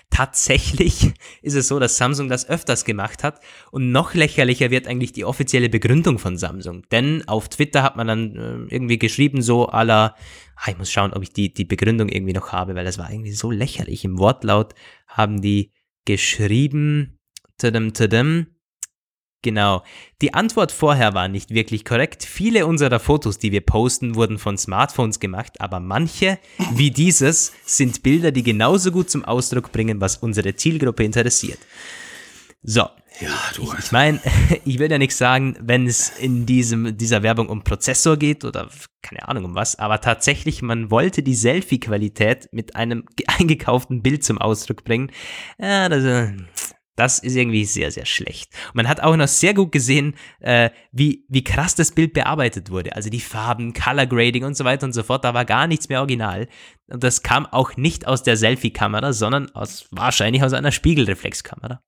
Tatsächlich 0.10 1.14
ist 1.42 1.56
es 1.56 1.70
so, 1.70 1.80
dass 1.80 1.96
Samsung 1.98 2.28
das 2.28 2.50
öfters 2.50 2.84
gemacht 2.84 3.24
hat 3.24 3.40
und 3.72 3.92
noch 3.92 4.14
lächerlicher 4.14 4.70
wird 4.70 4.86
eigentlich 4.86 5.14
die 5.14 5.24
offizielle 5.24 5.70
Begründung 5.70 6.20
von 6.20 6.38
Samsung. 6.38 6.84
Denn 6.92 7.26
auf 7.28 7.48
Twitter 7.48 7.84
hat 7.84 7.96
man 7.96 8.08
dann 8.08 8.36
äh, 8.36 8.74
irgendwie 8.74 9.00
geschrieben, 9.00 9.42
so 9.42 9.68
aller, 9.68 10.16
ah, 10.58 10.72
ich 10.72 10.78
muss 10.78 10.92
schauen, 10.92 11.14
ob 11.14 11.24
ich 11.24 11.32
die, 11.32 11.54
die 11.54 11.66
Begründung 11.66 12.10
irgendwie 12.10 12.34
noch 12.34 12.52
habe, 12.52 12.76
weil 12.76 12.86
das 12.86 12.98
war 12.98 13.10
irgendwie 13.10 13.32
so 13.32 13.50
lächerlich. 13.50 14.04
Im 14.04 14.20
Wortlaut 14.20 14.76
haben 15.08 15.42
die 15.42 15.72
geschrieben, 16.04 17.18
tadam, 17.58 17.94
tadam, 17.94 18.48
Genau. 19.44 19.84
Die 20.22 20.36
Antwort 20.36 20.72
vorher 20.72 21.16
war 21.16 21.28
nicht 21.28 21.50
wirklich 21.50 21.84
korrekt. 21.84 22.24
Viele 22.24 22.68
unserer 22.68 23.00
Fotos, 23.00 23.40
die 23.40 23.52
wir 23.52 23.62
posten, 23.62 24.16
wurden 24.16 24.38
von 24.38 24.58
Smartphones 24.58 25.20
gemacht, 25.20 25.60
aber 25.60 25.80
manche, 25.80 26.38
wie 26.74 26.92
dieses, 26.92 27.52
sind 27.66 28.04
Bilder, 28.04 28.32
die 28.32 28.44
genauso 28.44 28.92
gut 28.92 29.10
zum 29.10 29.26
Ausdruck 29.26 29.72
bringen, 29.72 30.00
was 30.00 30.18
unsere 30.18 30.56
Zielgruppe 30.56 31.04
interessiert. 31.04 31.60
So. 32.62 32.88
Ja, 33.20 33.30
du. 33.56 33.64
Ich, 33.64 33.86
ich 33.86 33.92
meine, 33.92 34.20
ich 34.66 34.80
will 34.80 34.90
ja 34.90 34.98
nichts 34.98 35.18
sagen, 35.18 35.56
wenn 35.60 35.88
es 35.88 36.10
in 36.10 36.46
diesem, 36.46 36.98
dieser 36.98 37.24
Werbung 37.24 37.50
um 37.50 37.64
Prozessor 37.64 38.18
geht 38.18 38.46
oder 38.46 38.70
keine 39.02 39.28
Ahnung 39.28 39.46
um 39.46 39.56
was, 39.56 39.78
aber 39.78 40.02
tatsächlich, 40.02 40.62
man 40.62 40.92
wollte 40.92 41.24
die 41.24 41.36
Selfie-Qualität 41.36 42.50
mit 42.52 42.76
einem 42.76 43.06
eingekauften 43.28 44.04
Bild 44.04 44.24
zum 44.24 44.38
Ausdruck 44.38 44.84
bringen. 44.84 45.12
Ja, 45.60 45.90
das, 45.90 46.04
äh, 46.04 46.34
das 47.02 47.18
ist 47.18 47.36
irgendwie 47.36 47.66
sehr, 47.66 47.90
sehr 47.90 48.06
schlecht. 48.06 48.54
Und 48.68 48.76
man 48.76 48.88
hat 48.88 49.00
auch 49.00 49.16
noch 49.16 49.28
sehr 49.28 49.56
gut 49.56 49.72
gesehen, 49.72 50.14
äh, 50.40 50.70
wie, 50.92 51.26
wie 51.30 51.44
krass 51.44 51.74
das 51.74 51.90
Bild 51.90 52.14
bearbeitet 52.14 52.70
wurde. 52.70 52.96
Also 52.96 53.10
die 53.10 53.20
Farben, 53.20 53.74
Color 53.74 54.06
Grading 54.06 54.44
und 54.44 54.56
so 54.56 54.66
weiter 54.66 54.86
und 54.86 54.94
so 54.94 55.02
fort. 55.02 55.26
Da 55.26 55.34
war 55.34 55.44
gar 55.44 55.66
nichts 55.66 55.90
mehr 55.90 55.98
original. 55.98 56.48
Und 56.88 57.04
das 57.04 57.24
kam 57.24 57.48
auch 57.48 57.76
nicht 57.76 58.06
aus 58.06 58.22
der 58.22 58.38
Selfie-Kamera, 58.38 59.14
sondern 59.14 59.50
aus, 59.56 59.88
wahrscheinlich 59.90 60.44
aus 60.44 60.54
einer 60.54 60.72
Spiegelreflexkamera. 60.72 61.82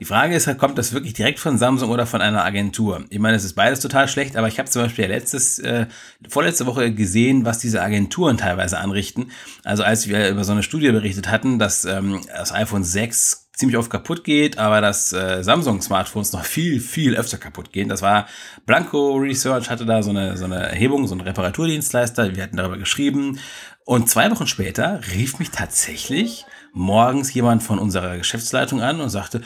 Die 0.00 0.06
Frage 0.06 0.34
ist, 0.34 0.48
kommt 0.56 0.78
das 0.78 0.94
wirklich 0.94 1.12
direkt 1.12 1.38
von 1.38 1.58
Samsung 1.58 1.90
oder 1.90 2.06
von 2.06 2.22
einer 2.22 2.42
Agentur? 2.42 3.04
Ich 3.10 3.18
meine, 3.18 3.36
es 3.36 3.44
ist 3.44 3.54
beides 3.54 3.80
total 3.80 4.08
schlecht, 4.08 4.34
aber 4.36 4.48
ich 4.48 4.58
habe 4.58 4.70
zum 4.70 4.82
Beispiel 4.82 5.04
letztes, 5.06 5.58
äh, 5.58 5.86
vorletzte 6.26 6.64
Woche 6.64 6.92
gesehen, 6.92 7.44
was 7.44 7.58
diese 7.58 7.82
Agenturen 7.82 8.38
teilweise 8.38 8.78
anrichten. 8.78 9.30
Also 9.62 9.82
als 9.82 10.08
wir 10.08 10.30
über 10.30 10.42
so 10.42 10.52
eine 10.52 10.62
Studie 10.62 10.90
berichtet 10.90 11.30
hatten, 11.30 11.58
dass 11.58 11.84
ähm, 11.84 12.22
das 12.34 12.50
iPhone 12.50 12.82
6 12.82 13.43
ziemlich 13.54 13.78
oft 13.78 13.90
kaputt 13.90 14.24
geht, 14.24 14.58
aber 14.58 14.80
dass 14.80 15.12
äh, 15.12 15.42
Samsung-Smartphones 15.42 16.32
noch 16.32 16.44
viel, 16.44 16.80
viel 16.80 17.16
öfter 17.16 17.38
kaputt 17.38 17.72
gehen. 17.72 17.88
Das 17.88 18.02
war 18.02 18.26
Blanco 18.66 19.14
Research, 19.14 19.70
hatte 19.70 19.86
da 19.86 20.02
so 20.02 20.10
eine, 20.10 20.36
so 20.36 20.44
eine 20.44 20.68
Erhebung, 20.70 21.06
so 21.06 21.14
ein 21.14 21.20
Reparaturdienstleister. 21.20 22.34
Wir 22.34 22.42
hatten 22.42 22.56
darüber 22.56 22.78
geschrieben. 22.78 23.38
Und 23.84 24.10
zwei 24.10 24.30
Wochen 24.30 24.46
später 24.46 25.00
rief 25.12 25.38
mich 25.38 25.50
tatsächlich 25.50 26.46
morgens 26.72 27.32
jemand 27.32 27.62
von 27.62 27.78
unserer 27.78 28.18
Geschäftsleitung 28.18 28.82
an 28.82 29.00
und 29.00 29.10
sagte, 29.10 29.42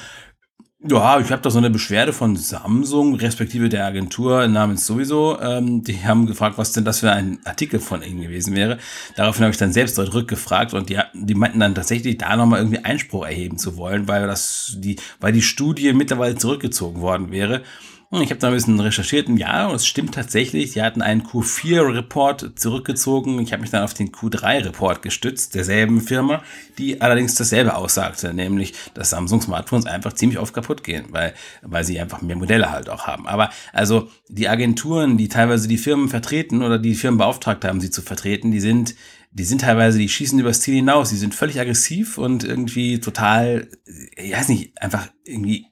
ja, 0.90 1.20
ich 1.20 1.30
habe 1.30 1.42
da 1.42 1.50
so 1.50 1.58
eine 1.58 1.70
Beschwerde 1.70 2.12
von 2.12 2.36
Samsung, 2.36 3.14
respektive 3.14 3.68
der 3.68 3.86
Agentur 3.86 4.46
namens 4.48 4.86
sowieso. 4.86 5.38
Ähm, 5.40 5.84
die 5.84 6.04
haben 6.04 6.26
gefragt, 6.26 6.58
was 6.58 6.72
denn 6.72 6.84
das 6.84 7.00
für 7.00 7.10
ein 7.10 7.38
Artikel 7.44 7.80
von 7.80 8.02
ihnen 8.02 8.22
gewesen 8.22 8.54
wäre. 8.54 8.78
Daraufhin 9.16 9.44
habe 9.44 9.52
ich 9.52 9.58
dann 9.58 9.72
selbst 9.72 9.98
dort 9.98 10.14
rückgefragt 10.14 10.74
und 10.74 10.90
die, 10.90 10.98
die 11.14 11.34
meinten 11.34 11.60
dann 11.60 11.74
tatsächlich, 11.74 12.18
da 12.18 12.36
nochmal 12.36 12.60
irgendwie 12.60 12.84
Einspruch 12.84 13.26
erheben 13.26 13.58
zu 13.58 13.76
wollen, 13.76 14.08
weil 14.08 14.26
das 14.26 14.76
die, 14.78 14.96
weil 15.20 15.32
die 15.32 15.42
Studie 15.42 15.92
mittlerweile 15.92 16.36
zurückgezogen 16.36 17.00
worden 17.00 17.30
wäre. 17.30 17.62
Hm, 18.10 18.22
ich 18.22 18.30
habe 18.30 18.40
da 18.40 18.46
ein 18.48 18.54
bisschen 18.54 18.80
recherchiert. 18.80 19.28
Ja, 19.28 19.66
und 19.66 19.74
es 19.74 19.86
stimmt 19.86 20.14
tatsächlich. 20.14 20.72
Die 20.72 20.82
hatten 20.82 21.02
einen 21.02 21.22
Q4-Report 21.22 22.58
zurückgezogen. 22.58 23.38
Ich 23.40 23.52
habe 23.52 23.60
mich 23.60 23.70
dann 23.70 23.84
auf 23.84 23.92
den 23.92 24.12
Q3-Report 24.12 25.02
gestützt, 25.02 25.54
derselben 25.54 26.00
Firma, 26.00 26.42
die 26.78 27.02
allerdings 27.02 27.34
dasselbe 27.34 27.76
aussagte, 27.76 28.32
nämlich, 28.32 28.72
dass 28.94 29.10
Samsung-Smartphones 29.10 29.84
einfach 29.84 30.14
ziemlich 30.14 30.38
oft 30.38 30.54
kaputt 30.54 30.82
gehen, 30.84 31.06
weil, 31.10 31.34
weil 31.60 31.84
sie 31.84 32.00
einfach 32.00 32.22
mehr 32.22 32.36
Modelle 32.36 32.70
halt 32.70 32.88
auch 32.88 33.06
haben. 33.06 33.26
Aber 33.26 33.50
also 33.74 34.08
die 34.28 34.48
Agenturen, 34.48 35.18
die 35.18 35.28
teilweise 35.28 35.68
die 35.68 35.78
Firmen 35.78 36.08
vertreten 36.08 36.62
oder 36.62 36.78
die 36.78 36.94
Firmen 36.94 37.18
beauftragt 37.18 37.64
haben, 37.66 37.80
sie 37.80 37.90
zu 37.90 38.00
vertreten, 38.00 38.50
die 38.50 38.60
sind 38.60 38.94
die 39.30 39.44
sind 39.44 39.60
teilweise, 39.60 39.98
die 39.98 40.08
schießen 40.08 40.38
übers 40.38 40.62
Ziel 40.62 40.76
hinaus, 40.76 41.10
die 41.10 41.16
sind 41.16 41.34
völlig 41.34 41.60
aggressiv 41.60 42.16
und 42.16 42.44
irgendwie 42.44 42.98
total, 42.98 43.68
ich 44.16 44.32
weiß 44.32 44.48
nicht, 44.48 44.80
einfach 44.80 45.08
irgendwie 45.22 45.66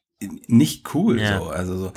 nicht 0.46 0.94
cool. 0.94 1.18
Ja. 1.20 1.38
So. 1.38 1.48
Also 1.48 1.76
so. 1.78 1.92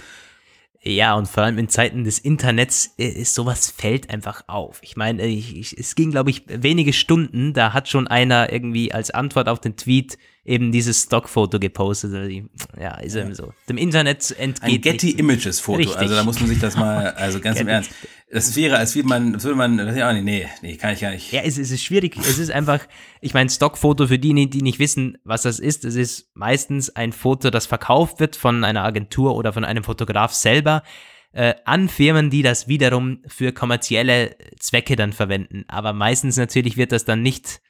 Ja, 0.81 1.15
und 1.15 1.27
vor 1.27 1.43
allem 1.43 1.57
in 1.57 1.67
Zeiten 1.67 2.05
des 2.05 2.19
Internets 2.19 2.93
äh, 2.97 3.07
ist 3.07 3.35
sowas 3.35 3.69
fällt 3.69 4.09
einfach 4.09 4.43
auf. 4.47 4.79
Ich 4.81 4.95
meine, 4.95 5.25
ich, 5.25 5.57
ich, 5.57 5.77
es 5.77 5.93
ging, 5.95 6.11
glaube 6.11 6.29
ich, 6.29 6.43
wenige 6.47 6.93
Stunden, 6.93 7.53
da 7.53 7.73
hat 7.73 7.89
schon 7.89 8.07
einer 8.07 8.51
irgendwie 8.51 8.93
als 8.93 9.11
Antwort 9.11 9.49
auf 9.49 9.59
den 9.59 9.75
Tweet 9.75 10.17
eben 10.49 10.71
dieses 10.71 11.03
Stockfoto 11.03 11.59
gepostet. 11.59 12.13
Also, 12.13 12.41
ja, 12.79 12.95
ist 12.95 13.15
ja. 13.15 13.21
eben 13.21 13.35
so. 13.35 13.53
Dem 13.69 13.77
Internet 13.77 14.35
entgeht. 14.37 14.63
Ein 14.63 14.81
Getty 14.81 15.11
Images 15.11 15.59
Foto. 15.59 15.91
Also 15.93 16.15
da 16.15 16.23
muss 16.23 16.39
man 16.39 16.49
sich 16.49 16.59
das 16.59 16.75
mal, 16.75 17.11
also 17.17 17.39
ganz 17.39 17.59
im 17.59 17.67
Ernst. 17.67 17.91
Das 18.31 18.55
wäre, 18.55 18.77
als 18.77 18.95
würde 18.95 19.07
man, 19.07 19.35
als 19.35 19.43
würde 19.43 19.57
man, 19.57 19.77
das 19.77 19.95
ja 19.95 20.09
auch 20.09 20.13
nicht, 20.13 20.25
nee, 20.25 20.47
nee, 20.61 20.75
kann 20.75 20.93
ich 20.93 21.01
gar 21.01 21.11
nicht. 21.11 21.31
Ja, 21.31 21.41
es, 21.41 21.57
es 21.57 21.71
ist 21.71 21.83
schwierig. 21.83 22.17
Es 22.17 22.39
ist 22.39 22.51
einfach, 22.51 22.79
ich 23.21 23.33
meine, 23.33 23.49
Stockfoto 23.49 24.07
für 24.07 24.19
die, 24.19 24.49
die 24.49 24.61
nicht 24.61 24.79
wissen, 24.79 25.17
was 25.23 25.43
das 25.43 25.59
ist. 25.59 25.85
Es 25.85 25.95
ist 25.95 26.31
meistens 26.33 26.95
ein 26.95 27.11
Foto, 27.11 27.51
das 27.51 27.67
verkauft 27.67 28.19
wird 28.19 28.35
von 28.35 28.63
einer 28.63 28.83
Agentur 28.83 29.35
oder 29.35 29.53
von 29.53 29.63
einem 29.63 29.83
Fotograf 29.83 30.33
selber 30.33 30.83
äh, 31.31 31.53
an 31.65 31.89
Firmen, 31.89 32.31
die 32.31 32.41
das 32.41 32.67
wiederum 32.67 33.21
für 33.27 33.51
kommerzielle 33.51 34.35
Zwecke 34.59 34.95
dann 34.95 35.13
verwenden. 35.13 35.65
Aber 35.67 35.93
meistens 35.93 36.37
natürlich 36.37 36.75
wird 36.75 36.91
das 36.91 37.05
dann 37.05 37.21
nicht 37.21 37.61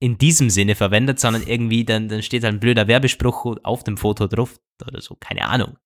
in 0.00 0.16
diesem 0.16 0.48
Sinne 0.48 0.74
verwendet, 0.74 1.20
sondern 1.20 1.42
irgendwie 1.46 1.84
dann, 1.84 2.08
dann 2.08 2.22
steht 2.22 2.44
ein 2.44 2.58
blöder 2.58 2.88
Werbespruch 2.88 3.56
auf 3.62 3.84
dem 3.84 3.98
Foto 3.98 4.26
drauf 4.26 4.58
oder 4.84 5.00
so, 5.00 5.14
keine 5.14 5.46
Ahnung. 5.46 5.76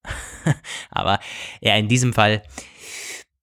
Aber 0.90 1.18
ja, 1.60 1.76
in 1.76 1.88
diesem 1.88 2.12
Fall, 2.12 2.42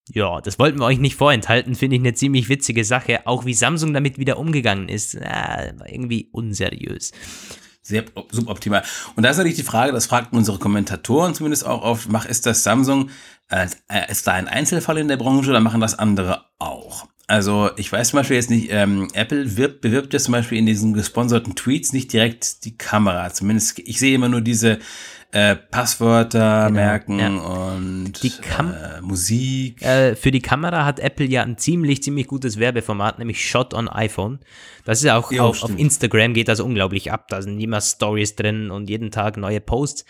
ja, 0.07 0.39
das 0.39 0.57
wollten 0.59 0.79
wir 0.79 0.85
euch 0.85 0.97
nicht 0.97 1.17
vorenthalten, 1.17 1.75
finde 1.75 1.97
ich 1.97 2.01
eine 2.01 2.13
ziemlich 2.13 2.47
witzige 2.47 2.85
Sache. 2.85 3.27
Auch 3.27 3.45
wie 3.45 3.53
Samsung 3.53 3.93
damit 3.93 4.17
wieder 4.17 4.39
umgegangen 4.39 4.87
ist, 4.87 5.15
äh, 5.15 5.73
irgendwie 5.87 6.29
unseriös. 6.31 7.11
Sehr 7.81 8.05
suboptimal. 8.29 8.83
Und 9.15 9.23
da 9.23 9.31
ist 9.31 9.37
natürlich 9.37 9.57
die 9.57 9.63
Frage, 9.63 9.91
das 9.91 10.05
fragten 10.05 10.37
unsere 10.37 10.57
Kommentatoren 10.57 11.33
zumindest 11.33 11.65
auch 11.65 11.81
oft, 11.81 12.09
mach, 12.09 12.25
ist 12.25 12.45
das 12.45 12.63
Samsung, 12.63 13.09
äh, 13.49 13.67
ist 14.09 14.25
da 14.25 14.33
ein 14.33 14.47
Einzelfall 14.47 14.99
in 14.99 15.09
der 15.09 15.17
Branche 15.17 15.49
oder 15.49 15.59
machen 15.59 15.81
das 15.81 15.99
andere 15.99 16.45
auch? 16.59 17.07
Also 17.31 17.69
ich 17.77 17.89
weiß 17.89 18.09
zum 18.09 18.17
Beispiel 18.17 18.35
jetzt 18.35 18.49
nicht, 18.49 18.67
ähm, 18.71 19.07
Apple 19.13 19.55
wirbt, 19.55 19.79
bewirbt 19.79 20.11
jetzt 20.11 20.25
zum 20.25 20.33
Beispiel 20.33 20.57
in 20.57 20.65
diesen 20.65 20.93
gesponserten 20.93 21.55
Tweets 21.55 21.93
nicht 21.93 22.11
direkt 22.11 22.65
die 22.65 22.77
Kamera. 22.77 23.31
Zumindest 23.31 23.79
ich 23.79 23.99
sehe 23.99 24.13
immer 24.13 24.27
nur 24.27 24.41
diese 24.41 24.79
äh, 25.31 25.55
Passwörter 25.55 26.67
genau, 26.67 26.75
merken 26.75 27.19
ja. 27.19 27.29
und 27.29 28.21
äh, 28.21 29.01
Musik. 29.01 29.81
Äh, 29.81 30.17
für 30.17 30.31
die 30.31 30.41
Kamera 30.41 30.83
hat 30.83 30.99
Apple 30.99 31.25
ja 31.25 31.43
ein 31.43 31.57
ziemlich, 31.57 32.03
ziemlich 32.03 32.27
gutes 32.27 32.59
Werbeformat, 32.59 33.17
nämlich 33.17 33.49
Shot 33.49 33.73
on 33.73 33.87
iPhone. 33.87 34.39
Das 34.83 34.97
ist 34.97 35.05
ja 35.05 35.17
auch 35.17 35.31
jo, 35.31 35.45
auf, 35.45 35.63
auf, 35.63 35.71
Instagram 35.77 36.33
geht 36.33 36.49
das 36.49 36.59
unglaublich 36.59 37.13
ab. 37.13 37.29
Da 37.29 37.41
sind 37.41 37.61
immer 37.61 37.79
Stories 37.79 38.35
drin 38.35 38.71
und 38.71 38.89
jeden 38.89 39.09
Tag 39.09 39.37
neue 39.37 39.61
Posts. 39.61 40.03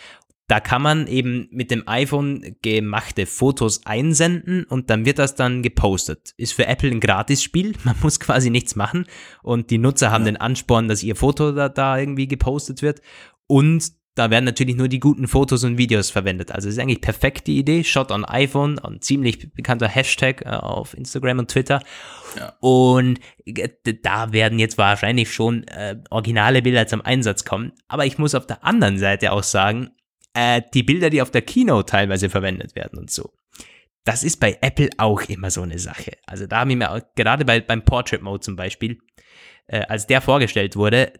Da 0.52 0.60
kann 0.60 0.82
man 0.82 1.08
eben 1.08 1.47
mit 1.49 1.72
dem 1.72 1.88
iPhone 1.88 2.58
gemachte 2.62 3.26
Fotos 3.26 3.86
einsenden 3.86 4.66
und 4.66 4.89
dann 4.89 5.06
wird 5.06 5.18
das 5.18 5.36
dann 5.36 5.64
gepostet. 5.64 6.34
Ist 6.36 6.52
für 6.52 6.68
Apple 6.68 6.91
ein 6.91 6.99
Gratisspiel, 6.99 7.74
man 7.86 7.95
muss 8.02 8.20
quasi 8.20 8.49
nichts 8.49 8.76
machen 8.76 9.06
und 9.43 9.70
die 9.70 9.78
Nutzer 9.78 10.12
haben 10.12 10.26
ja. 10.26 10.32
den 10.34 10.41
Ansporn, 10.41 10.89
dass 10.89 11.04
ihr 11.04 11.16
Foto 11.16 11.54
da, 11.54 11.70
da 11.70 11.97
irgendwie 11.97 12.28
gepostet 12.28 12.82
wird 12.82 13.02
und 13.47 13.93
da 14.16 14.30
werden 14.30 14.43
natürlich 14.43 14.76
nur 14.76 14.89
die 14.89 14.99
guten 14.99 15.30
Fotos 15.30 15.64
und 15.64 15.78
Videos 15.78 16.10
verwendet. 16.10 16.52
Also 16.52 16.68
ist 16.68 16.80
eigentlich 16.80 16.99
perfekt 16.99 17.47
die 17.47 17.58
Idee. 17.58 17.86
Shot 17.86 18.12
on 18.12 18.26
iPhone, 18.26 18.78
ein 18.78 18.99
ziemlich 18.99 19.54
bekannter 19.54 19.88
Hashtag 19.88 20.41
äh, 20.41 20.49
auf 20.49 20.93
Instagram 20.97 21.39
und 21.39 21.49
Twitter. 21.49 21.82
Ja. 22.38 22.52
Und 22.60 23.22
äh, 23.45 23.70
da 24.04 24.34
werden 24.34 24.60
jetzt 24.60 24.78
wahrscheinlich 24.78 25.34
schon 25.34 25.64
äh, 25.70 25.95
originale 26.10 26.62
Bilder 26.62 26.88
zum 26.88 26.99
Einsatz 26.99 27.45
kommen. 27.45 27.72
Aber 27.88 28.06
ich 28.06 28.18
muss 28.18 28.36
auf 28.36 28.47
der 28.47 28.66
anderen 28.66 28.97
Seite 28.97 29.32
auch 29.32 29.43
sagen, 29.43 29.91
äh, 30.34 30.62
die 30.74 30.84
Bilder, 30.84 31.10
die 31.10 31.22
auf 31.22 31.32
der 31.32 31.42
Keynote 31.42 31.92
teilweise 31.92 32.30
verwendet 32.30 32.76
werden 32.76 33.00
und 33.00 33.12
so. 33.12 33.32
Das 34.04 34.24
ist 34.24 34.40
bei 34.40 34.58
Apple 34.62 34.90
auch 34.98 35.22
immer 35.24 35.52
so 35.52 35.62
eine 35.62 35.78
Sache. 35.78 36.14
Also 36.26 36.48
da 36.48 36.62
haben 36.62 36.80
wir 36.80 37.06
gerade 37.16 37.46
bei, 37.46 37.60
beim 37.60 37.86
Portrait 37.86 38.22
Mode 38.22 38.40
zum 38.40 38.56
Beispiel, 38.56 39.00
äh, 39.68 39.82
als 39.82 40.08
der 40.08 40.22
vorgestellt 40.22 40.76
wurde, 40.76 41.14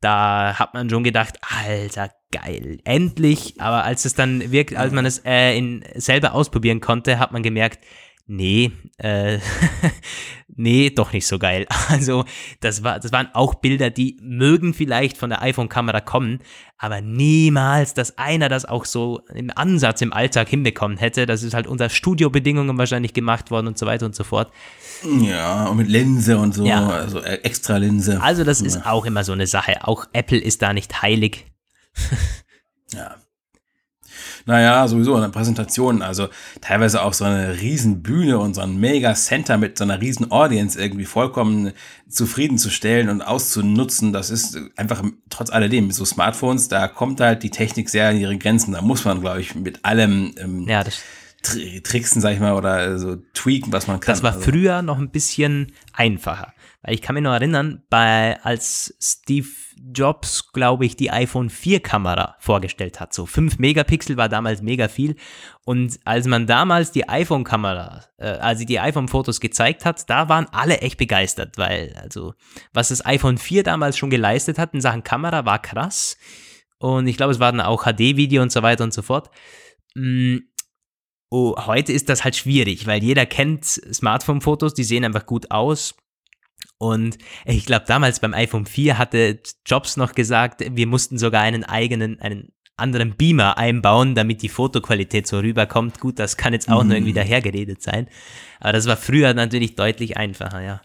da 0.00 0.58
hat 0.58 0.74
man 0.74 0.90
schon 0.90 1.04
gedacht, 1.04 1.38
alter, 1.64 2.10
geil, 2.30 2.78
endlich. 2.84 3.60
Aber 3.60 3.84
als 3.84 4.04
es 4.04 4.14
dann 4.14 4.52
wirkt, 4.52 4.76
als 4.76 4.92
man 4.92 5.06
es 5.06 5.22
äh, 5.24 5.56
in, 5.56 5.84
selber 5.94 6.34
ausprobieren 6.34 6.80
konnte, 6.80 7.18
hat 7.18 7.32
man 7.32 7.42
gemerkt, 7.42 7.84
nee, 8.26 8.72
äh, 8.98 9.38
nee, 10.56 10.90
doch 10.90 11.12
nicht 11.12 11.26
so 11.26 11.38
geil. 11.38 11.66
Also, 11.88 12.24
das, 12.60 12.82
war, 12.82 12.98
das 12.98 13.12
waren 13.12 13.28
auch 13.32 13.54
Bilder, 13.54 13.90
die 13.90 14.18
mögen 14.20 14.74
vielleicht 14.74 15.16
von 15.16 15.30
der 15.30 15.40
iPhone-Kamera 15.42 16.00
kommen, 16.00 16.40
aber 16.78 17.00
niemals, 17.00 17.94
dass 17.94 18.18
einer 18.18 18.48
das 18.48 18.64
auch 18.64 18.84
so 18.84 19.22
im 19.32 19.50
Ansatz 19.54 20.02
im 20.02 20.12
Alltag 20.12 20.48
hinbekommen 20.48 20.98
hätte. 20.98 21.26
Das 21.26 21.42
ist 21.42 21.54
halt 21.54 21.66
unter 21.66 21.88
Studiobedingungen 21.88 22.76
wahrscheinlich 22.76 23.14
gemacht 23.14 23.50
worden 23.50 23.68
und 23.68 23.78
so 23.78 23.86
weiter 23.86 24.04
und 24.04 24.14
so 24.14 24.24
fort. 24.24 24.50
Ja, 25.20 25.66
und 25.66 25.76
mit 25.76 25.88
Linse 25.88 26.38
und 26.38 26.54
so, 26.54 26.64
ja. 26.64 26.86
also 26.88 27.20
äh, 27.20 27.40
extra 27.42 27.76
Linse. 27.76 28.20
Also, 28.20 28.44
das 28.44 28.60
ja. 28.60 28.66
ist 28.66 28.86
auch 28.86 29.06
immer 29.06 29.24
so 29.24 29.32
eine 29.32 29.46
Sache. 29.46 29.86
Auch 29.86 30.06
Apple 30.12 30.38
ist 30.38 30.62
da 30.62 30.72
nicht 30.72 31.02
heilig. 31.02 31.46
ja. 32.92 33.16
Naja, 34.46 34.86
sowieso 34.86 35.16
in 35.16 35.22
der 35.22 35.28
Präsentation, 35.28 36.02
also 36.02 36.28
teilweise 36.60 37.02
auch 37.02 37.12
so 37.12 37.24
eine 37.24 37.60
riesen 37.60 38.02
Bühne 38.02 38.38
und 38.38 38.54
so 38.54 38.60
ein 38.60 38.76
mega 38.78 39.14
Center 39.14 39.58
mit 39.58 39.76
so 39.76 39.82
einer 39.82 40.00
riesen 40.00 40.30
Audience 40.30 40.80
irgendwie 40.80 41.04
vollkommen 41.04 41.72
zufriedenzustellen 42.08 43.08
und 43.08 43.22
auszunutzen, 43.22 44.12
das 44.12 44.30
ist 44.30 44.56
einfach 44.76 45.02
trotz 45.30 45.50
alledem, 45.50 45.90
so 45.90 46.04
Smartphones, 46.04 46.68
da 46.68 46.86
kommt 46.86 47.20
halt 47.20 47.42
die 47.42 47.50
Technik 47.50 47.90
sehr 47.90 48.10
an 48.10 48.16
ihre 48.16 48.38
Grenzen, 48.38 48.72
da 48.72 48.82
muss 48.82 49.04
man, 49.04 49.20
glaube 49.20 49.40
ich, 49.40 49.56
mit 49.56 49.84
allem 49.84 50.32
ähm, 50.38 50.68
Ja, 50.68 50.84
das, 50.84 51.00
tricksen, 51.82 52.20
sag 52.20 52.32
ich 52.34 52.40
mal, 52.40 52.54
oder 52.54 52.98
so 52.98 53.16
tweaken, 53.34 53.72
was 53.72 53.86
man 53.86 54.00
kann. 54.00 54.12
das 54.12 54.22
war 54.22 54.32
Also, 54.34 54.50
früher 54.50 54.82
noch 54.82 54.98
ein 54.98 55.10
bisschen 55.10 55.72
einfacher. 55.92 56.52
Weil 56.82 56.94
ich 56.94 57.02
kann 57.02 57.14
mich 57.14 57.24
noch 57.24 57.32
erinnern, 57.32 57.82
bei, 57.90 58.38
als 58.42 58.96
Steve 59.00 59.48
Jobs, 59.92 60.52
glaube 60.52 60.86
ich, 60.86 60.96
die 60.96 61.10
iPhone 61.10 61.50
4 61.50 61.80
Kamera 61.80 62.36
vorgestellt 62.38 63.00
hat. 63.00 63.12
So 63.12 63.26
5 63.26 63.58
Megapixel 63.58 64.16
war 64.16 64.28
damals 64.28 64.62
mega 64.62 64.88
viel. 64.88 65.16
Und 65.64 65.98
als 66.04 66.26
man 66.26 66.46
damals 66.46 66.92
die 66.92 67.08
iPhone-Kamera, 67.08 68.04
äh, 68.18 68.26
als 68.28 68.60
sie 68.60 68.66
die 68.66 68.80
iPhone-Fotos 68.80 69.40
gezeigt 69.40 69.84
hat, 69.84 70.08
da 70.08 70.28
waren 70.28 70.46
alle 70.52 70.78
echt 70.78 70.96
begeistert, 70.98 71.58
weil, 71.58 71.94
also, 72.02 72.34
was 72.72 72.88
das 72.88 73.04
iPhone 73.04 73.38
4 73.38 73.62
damals 73.64 73.96
schon 73.98 74.10
geleistet 74.10 74.58
hat 74.58 74.72
in 74.72 74.80
Sachen 74.80 75.02
Kamera, 75.02 75.44
war 75.44 75.60
krass. 75.60 76.16
Und 76.78 77.06
ich 77.06 77.16
glaube, 77.16 77.32
es 77.32 77.40
war 77.40 77.52
dann 77.52 77.60
auch 77.60 77.84
HD-Video 77.84 78.42
und 78.42 78.52
so 78.52 78.62
weiter 78.62 78.84
und 78.84 78.92
so 78.94 79.02
fort. 79.02 79.30
Mm, 79.94 80.38
Oh, 81.28 81.54
heute 81.66 81.92
ist 81.92 82.08
das 82.08 82.24
halt 82.24 82.36
schwierig, 82.36 82.86
weil 82.86 83.02
jeder 83.02 83.26
kennt 83.26 83.64
Smartphone-Fotos, 83.64 84.74
die 84.74 84.84
sehen 84.84 85.04
einfach 85.04 85.26
gut 85.26 85.50
aus. 85.50 85.94
Und 86.78 87.18
ich 87.44 87.66
glaube, 87.66 87.84
damals 87.86 88.20
beim 88.20 88.34
iPhone 88.34 88.66
4 88.66 88.98
hatte 88.98 89.40
Jobs 89.66 89.96
noch 89.96 90.12
gesagt, 90.12 90.64
wir 90.68 90.86
mussten 90.86 91.18
sogar 91.18 91.42
einen 91.42 91.64
eigenen, 91.64 92.20
einen 92.20 92.52
anderen 92.76 93.16
Beamer 93.16 93.56
einbauen, 93.56 94.14
damit 94.14 94.42
die 94.42 94.48
Fotoqualität 94.48 95.26
so 95.26 95.38
rüberkommt. 95.38 95.98
Gut, 96.00 96.18
das 96.18 96.36
kann 96.36 96.52
jetzt 96.52 96.68
auch 96.68 96.84
nur 96.84 96.94
irgendwie 96.94 97.14
dahergeredet 97.14 97.82
sein. 97.82 98.08
Aber 98.60 98.72
das 98.72 98.86
war 98.86 98.96
früher 98.96 99.32
natürlich 99.34 99.74
deutlich 99.74 100.16
einfacher, 100.16 100.60
ja. 100.60 100.82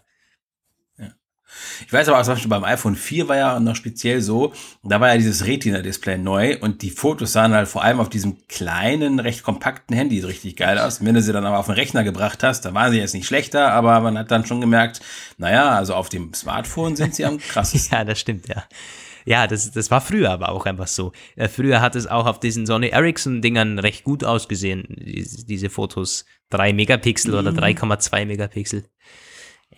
Ich 1.86 1.92
weiß 1.92 2.08
aber 2.08 2.18
auch 2.18 2.24
zum 2.24 2.34
Beispiel 2.34 2.50
beim 2.50 2.64
iPhone 2.64 2.96
4 2.96 3.28
war 3.28 3.36
ja 3.36 3.60
noch 3.60 3.76
speziell 3.76 4.20
so, 4.20 4.52
da 4.82 5.00
war 5.00 5.08
ja 5.08 5.16
dieses 5.16 5.46
Retina-Display 5.46 6.18
neu 6.18 6.58
und 6.60 6.82
die 6.82 6.90
Fotos 6.90 7.32
sahen 7.32 7.52
halt 7.52 7.68
vor 7.68 7.82
allem 7.82 8.00
auf 8.00 8.08
diesem 8.08 8.46
kleinen, 8.48 9.18
recht 9.18 9.42
kompakten 9.42 9.96
Handy 9.96 10.20
so 10.20 10.26
richtig 10.28 10.56
geil 10.56 10.78
aus. 10.78 11.00
Und 11.00 11.06
wenn 11.06 11.14
du 11.14 11.22
sie 11.22 11.32
dann 11.32 11.44
aber 11.44 11.58
auf 11.58 11.66
den 11.66 11.74
Rechner 11.74 12.04
gebracht 12.04 12.42
hast, 12.42 12.64
dann 12.64 12.74
waren 12.74 12.92
sie 12.92 12.98
jetzt 12.98 13.14
nicht 13.14 13.26
schlechter, 13.26 13.72
aber 13.72 14.00
man 14.00 14.18
hat 14.18 14.30
dann 14.30 14.46
schon 14.46 14.60
gemerkt, 14.60 15.00
naja, 15.38 15.70
also 15.70 15.94
auf 15.94 16.08
dem 16.08 16.32
Smartphone 16.34 16.96
sind 16.96 17.14
sie 17.14 17.24
am 17.24 17.38
krassesten. 17.48 17.98
Ja, 17.98 18.04
das 18.04 18.20
stimmt, 18.20 18.48
ja. 18.48 18.64
Ja, 19.24 19.46
das, 19.46 19.70
das 19.70 19.90
war 19.90 20.00
früher 20.00 20.30
aber 20.30 20.48
auch 20.50 20.66
einfach 20.66 20.88
so. 20.88 21.12
Äh, 21.36 21.48
früher 21.48 21.80
hat 21.80 21.94
es 21.94 22.06
auch 22.06 22.26
auf 22.26 22.40
diesen 22.40 22.66
Sony 22.66 22.88
Ericsson-Dingern 22.88 23.78
recht 23.78 24.04
gut 24.04 24.24
ausgesehen, 24.24 24.84
diese, 24.88 25.46
diese 25.46 25.70
Fotos. 25.70 26.24
3 26.50 26.74
Megapixel 26.74 27.34
oder 27.34 27.50
3,2 27.50 28.26
Megapixel. 28.26 28.84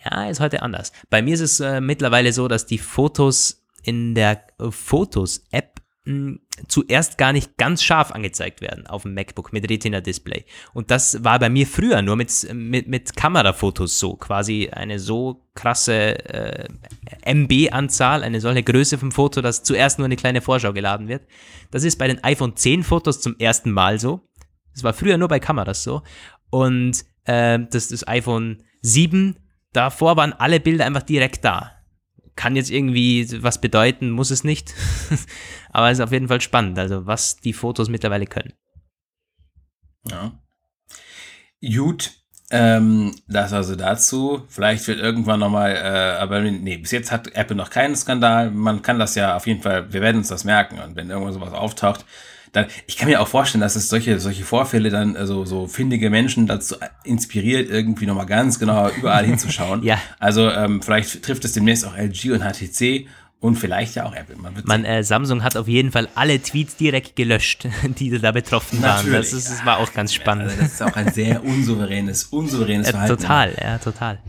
Ja, 0.05 0.29
ist 0.29 0.39
heute 0.39 0.61
anders. 0.61 0.91
Bei 1.09 1.21
mir 1.21 1.33
ist 1.33 1.41
es 1.41 1.59
äh, 1.59 1.81
mittlerweile 1.81 2.31
so, 2.31 2.47
dass 2.47 2.67
die 2.67 2.77
Fotos 2.77 3.65
in 3.81 4.13
der 4.13 4.45
äh, 4.59 4.69
Fotos-App 4.69 5.81
mh, 6.05 6.37
zuerst 6.67 7.17
gar 7.17 7.33
nicht 7.33 7.57
ganz 7.57 7.81
scharf 7.81 8.11
angezeigt 8.11 8.61
werden 8.61 8.85
auf 8.85 9.01
dem 9.01 9.15
MacBook 9.15 9.51
mit 9.51 9.67
Retina-Display. 9.67 10.45
Und 10.73 10.91
das 10.91 11.23
war 11.23 11.39
bei 11.39 11.49
mir 11.49 11.65
früher 11.65 12.03
nur 12.03 12.15
mit, 12.15 12.31
mit, 12.53 12.87
mit 12.87 13.15
Kamerafotos 13.15 13.99
so. 13.99 14.15
Quasi 14.15 14.69
eine 14.71 14.99
so 14.99 15.47
krasse 15.55 16.19
äh, 16.29 16.67
MB-Anzahl, 17.25 18.21
eine 18.21 18.41
solche 18.41 18.61
Größe 18.61 18.99
vom 18.99 19.11
Foto, 19.11 19.41
dass 19.41 19.63
zuerst 19.63 19.97
nur 19.97 20.05
eine 20.05 20.17
kleine 20.17 20.41
Vorschau 20.41 20.71
geladen 20.71 21.07
wird. 21.07 21.23
Das 21.71 21.83
ist 21.83 21.97
bei 21.97 22.07
den 22.07 22.23
iPhone 22.23 22.55
10 22.55 22.83
Fotos 22.83 23.21
zum 23.21 23.35
ersten 23.39 23.71
Mal 23.71 23.99
so. 23.99 24.21
Das 24.73 24.83
war 24.83 24.93
früher 24.93 25.17
nur 25.17 25.29
bei 25.29 25.39
Kameras 25.39 25.83
so. 25.83 26.03
Und 26.51 27.03
äh, 27.23 27.59
das, 27.71 27.87
das 27.87 28.07
iPhone 28.07 28.61
7 28.81 29.35
davor 29.75 30.17
waren 30.17 30.33
alle 30.33 30.59
Bilder 30.59 30.85
einfach 30.85 31.03
direkt 31.03 31.45
da. 31.45 31.71
Kann 32.35 32.55
jetzt 32.55 32.69
irgendwie 32.69 33.27
was 33.43 33.61
bedeuten, 33.61 34.11
muss 34.11 34.31
es 34.31 34.43
nicht. 34.43 34.73
Aber 35.71 35.89
es 35.89 35.99
ist 35.99 36.03
auf 36.03 36.11
jeden 36.11 36.27
Fall 36.27 36.41
spannend, 36.41 36.77
also 36.77 37.05
was 37.05 37.37
die 37.37 37.53
Fotos 37.53 37.89
mittlerweile 37.89 38.25
können. 38.25 38.53
Ja. 40.09 40.31
Gut, 41.61 42.11
ähm, 42.51 43.15
das 43.27 43.53
also 43.53 43.75
dazu. 43.75 44.43
Vielleicht 44.49 44.87
wird 44.87 44.99
irgendwann 44.99 45.39
nochmal, 45.39 45.71
äh, 45.75 46.21
aber 46.21 46.41
nee, 46.41 46.77
bis 46.77 46.91
jetzt 46.91 47.11
hat 47.11 47.33
Apple 47.33 47.55
noch 47.55 47.71
keinen 47.71 47.95
Skandal. 47.95 48.51
Man 48.51 48.81
kann 48.81 48.99
das 48.99 49.15
ja 49.15 49.35
auf 49.35 49.47
jeden 49.47 49.61
Fall, 49.61 49.91
wir 49.91 50.01
werden 50.01 50.17
uns 50.17 50.27
das 50.27 50.43
merken. 50.43 50.79
Und 50.79 50.95
wenn 50.95 51.09
irgendwo 51.09 51.31
sowas 51.31 51.53
auftaucht, 51.53 52.05
dann, 52.55 52.67
ich 52.87 52.97
kann 52.97 53.09
mir 53.09 53.21
auch 53.21 53.27
vorstellen, 53.27 53.61
dass 53.61 53.75
es 53.75 53.89
solche, 53.89 54.19
solche 54.19 54.43
Vorfälle 54.43 54.89
dann, 54.89 55.15
also 55.17 55.45
so 55.45 55.67
findige 55.67 56.09
Menschen 56.09 56.47
dazu 56.47 56.75
inspiriert, 57.03 57.69
irgendwie 57.69 58.05
nochmal 58.05 58.25
ganz 58.25 58.59
genau 58.59 58.89
überall 58.89 59.25
hinzuschauen. 59.31 59.83
Ja. 59.83 59.97
Also 60.19 60.49
ähm, 60.49 60.81
vielleicht 60.81 61.23
trifft 61.23 61.45
es 61.45 61.53
demnächst 61.53 61.85
auch 61.85 61.95
LG 61.97 62.31
und 62.31 62.41
HTC 62.41 63.07
und 63.41 63.57
vielleicht 63.57 63.95
ja 63.95 64.05
auch 64.05 64.15
Apple. 64.15 64.37
Man 64.37 64.53
Man, 64.63 64.85
äh, 64.85 65.03
Samsung 65.03 65.43
hat 65.43 65.55
auf 65.57 65.67
jeden 65.67 65.91
Fall 65.91 66.07
alle 66.15 66.41
Tweets 66.41 66.77
direkt 66.77 67.15
gelöscht, 67.15 67.67
die 67.99 68.17
da 68.17 68.31
betroffen 68.31 68.81
waren. 68.81 69.11
Das, 69.11 69.33
ist, 69.33 69.49
das 69.49 69.59
ja. 69.59 69.65
war 69.65 69.77
auch 69.79 69.93
ganz 69.93 70.13
spannend. 70.13 70.45
Also 70.45 70.61
das 70.61 70.73
ist 70.73 70.81
auch 70.81 70.95
ein 70.95 71.11
sehr 71.11 71.43
unsouveränes, 71.43 72.23
unsouveränes 72.25 72.87
Äh, 72.87 72.91
Verhalten. 72.91 73.17
total, 73.21 73.55
ja, 73.61 73.77
total. 73.77 74.19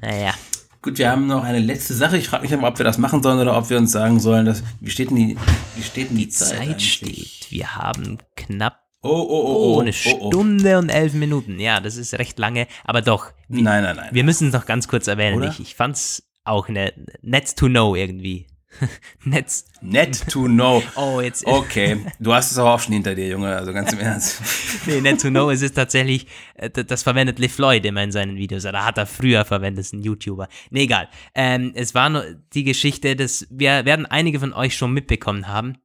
Naja. 0.00 0.34
Gut, 0.82 0.96
wir 0.96 1.10
haben 1.10 1.26
noch 1.26 1.44
eine 1.44 1.58
letzte 1.58 1.92
Sache. 1.92 2.16
Ich 2.16 2.28
frage 2.28 2.42
mich 2.44 2.54
aber, 2.54 2.66
ob 2.68 2.78
wir 2.78 2.84
das 2.84 2.96
machen 2.96 3.22
sollen 3.22 3.38
oder 3.38 3.56
ob 3.56 3.68
wir 3.68 3.76
uns 3.76 3.92
sagen 3.92 4.18
sollen, 4.18 4.46
dass, 4.46 4.62
wie 4.80 4.90
steht 4.90 5.10
denn 5.10 5.16
die, 5.16 5.36
wie 5.76 5.82
steht 5.82 6.08
denn 6.08 6.16
die, 6.16 6.24
Die 6.24 6.30
Zeit 6.30 6.60
eigentlich? 6.60 6.92
steht. 6.92 7.50
Wir 7.50 7.76
haben 7.76 8.18
knapp 8.36 8.80
Oh, 9.02 9.08
oh, 9.08 9.14
oh, 9.14 9.76
oh, 9.76 9.80
eine 9.80 9.92
oh, 9.92 10.18
oh. 10.20 10.30
Stunde 10.30 10.78
und 10.78 10.90
elf 10.90 11.14
Minuten. 11.14 11.58
Ja, 11.58 11.80
das 11.80 11.96
ist 11.96 12.12
recht 12.18 12.38
lange, 12.38 12.66
aber 12.84 13.00
doch. 13.00 13.32
Nein, 13.48 13.82
nein, 13.82 13.96
nein. 13.96 14.10
Wir 14.12 14.24
müssen 14.24 14.48
es 14.48 14.52
noch 14.52 14.66
ganz 14.66 14.88
kurz 14.88 15.06
erwähnen. 15.06 15.38
Oder? 15.38 15.48
Ich, 15.48 15.58
ich 15.60 15.74
fand's 15.74 16.22
auch 16.44 16.68
ne, 16.68 16.92
nett 17.22 17.56
to 17.56 17.68
know 17.68 17.94
irgendwie. 17.94 18.46
nett. 19.24 19.64
Net 19.80 20.28
to 20.28 20.44
know. 20.44 20.82
Oh, 20.96 21.20
jetzt. 21.20 21.46
Okay, 21.46 22.04
du 22.18 22.32
hast 22.32 22.50
es 22.50 22.58
aber 22.58 22.74
auch 22.74 22.80
schon 22.80 22.94
hinter 22.94 23.14
dir, 23.14 23.28
Junge, 23.28 23.54
also 23.54 23.72
ganz 23.72 23.92
im 23.92 23.98
Ernst. 24.00 24.40
nee, 24.86 25.00
nett 25.00 25.20
to 25.20 25.28
know, 25.28 25.50
es 25.50 25.62
ist 25.62 25.74
tatsächlich, 25.74 26.26
äh, 26.54 26.70
das 26.70 27.02
verwendet 27.02 27.38
LeFloid 27.38 27.84
immer 27.86 28.02
in 28.02 28.12
seinen 28.12 28.36
Videos, 28.36 28.64
oder 28.64 28.84
hat 28.84 28.98
er 28.98 29.06
früher 29.06 29.44
verwendet, 29.44 29.80
ist 29.84 29.92
ein 29.92 30.02
YouTuber. 30.02 30.48
Nee, 30.70 30.82
egal. 30.82 31.08
Ähm, 31.34 31.72
es 31.74 31.94
war 31.94 32.10
nur 32.10 32.24
die 32.54 32.64
Geschichte, 32.64 33.16
dass 33.16 33.46
wir 33.50 33.84
werden 33.84 34.06
einige 34.06 34.40
von 34.40 34.52
euch 34.52 34.76
schon 34.76 34.92
mitbekommen 34.92 35.48
haben. 35.48 35.78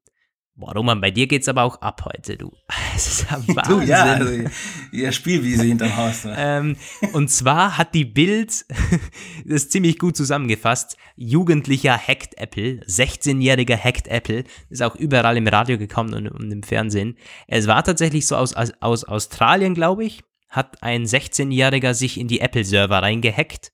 Boah, 0.57 0.71
Roman, 0.71 1.01
bei 1.01 1.11
dir 1.11 1.27
geht's 1.27 1.49
aber 1.49 1.63
auch 1.63 1.81
ab 1.81 2.05
heute, 2.05 2.37
du. 2.37 2.53
Es 2.95 3.07
ist 3.07 3.29
ja 3.29 3.41
Wahnsinn. 3.45 3.63
Du, 3.67 3.81
ja, 3.81 4.03
also, 4.03 4.49
ihr 4.93 5.11
Spielwiese 5.11 5.65
hinterm 5.65 5.97
Haus. 5.97 6.23
Ne? 6.23 6.35
Ähm, 6.37 6.77
und 7.11 7.29
zwar 7.29 7.77
hat 7.77 7.93
die 7.93 8.05
Bild 8.05 8.65
das 9.45 9.67
ziemlich 9.67 9.99
gut 9.99 10.15
zusammengefasst. 10.15 10.95
Jugendlicher 11.17 11.97
hackt 11.97 12.37
Apple, 12.37 12.79
16-jähriger 12.87 13.77
hackt 13.77 14.07
Apple, 14.07 14.45
ist 14.69 14.81
auch 14.81 14.95
überall 14.95 15.35
im 15.35 15.47
Radio 15.47 15.77
gekommen 15.77 16.13
und, 16.13 16.29
und 16.29 16.49
im 16.49 16.63
Fernsehen. 16.63 17.17
Es 17.47 17.67
war 17.67 17.83
tatsächlich 17.83 18.25
so 18.25 18.37
aus, 18.37 18.53
aus, 18.53 18.71
aus 18.79 19.03
Australien, 19.03 19.73
glaube 19.73 20.05
ich, 20.05 20.23
hat 20.47 20.81
ein 20.81 21.03
16-jähriger 21.03 21.93
sich 21.93 22.17
in 22.17 22.29
die 22.29 22.39
Apple-Server 22.39 22.99
reingehackt 22.99 23.73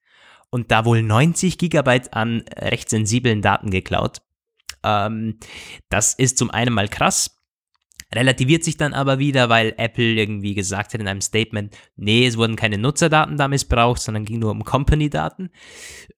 und 0.50 0.72
da 0.72 0.84
wohl 0.86 1.04
90 1.04 1.60
Gigabyte 1.60 2.16
an 2.16 2.44
recht 2.58 2.90
sensiblen 2.90 3.44
Daten 3.44 3.70
geklaut. 3.70 4.24
Ähm, 4.84 5.38
das 5.90 6.14
ist 6.14 6.38
zum 6.38 6.52
einen 6.52 6.74
mal 6.74 6.88
krass, 6.88 7.42
relativiert 8.14 8.64
sich 8.64 8.78
dann 8.78 8.94
aber 8.94 9.20
wieder, 9.20 9.50
weil 9.50 9.74
Apple 9.78 10.14
irgendwie 10.14 10.54
gesagt 10.54 10.94
hat 10.94 11.00
in 11.00 11.08
einem 11.08 11.22
Statement, 11.22 11.76
nee, 11.96 12.26
es 12.26 12.38
wurden 12.38 12.56
keine 12.56 12.78
Nutzerdaten 12.78 13.38
da 13.38 13.48
missbraucht, 13.48 14.02
sondern 14.02 14.26
ging 14.26 14.40
nur 14.40 14.52
um 14.52 14.66
Company-Daten. 14.66 15.50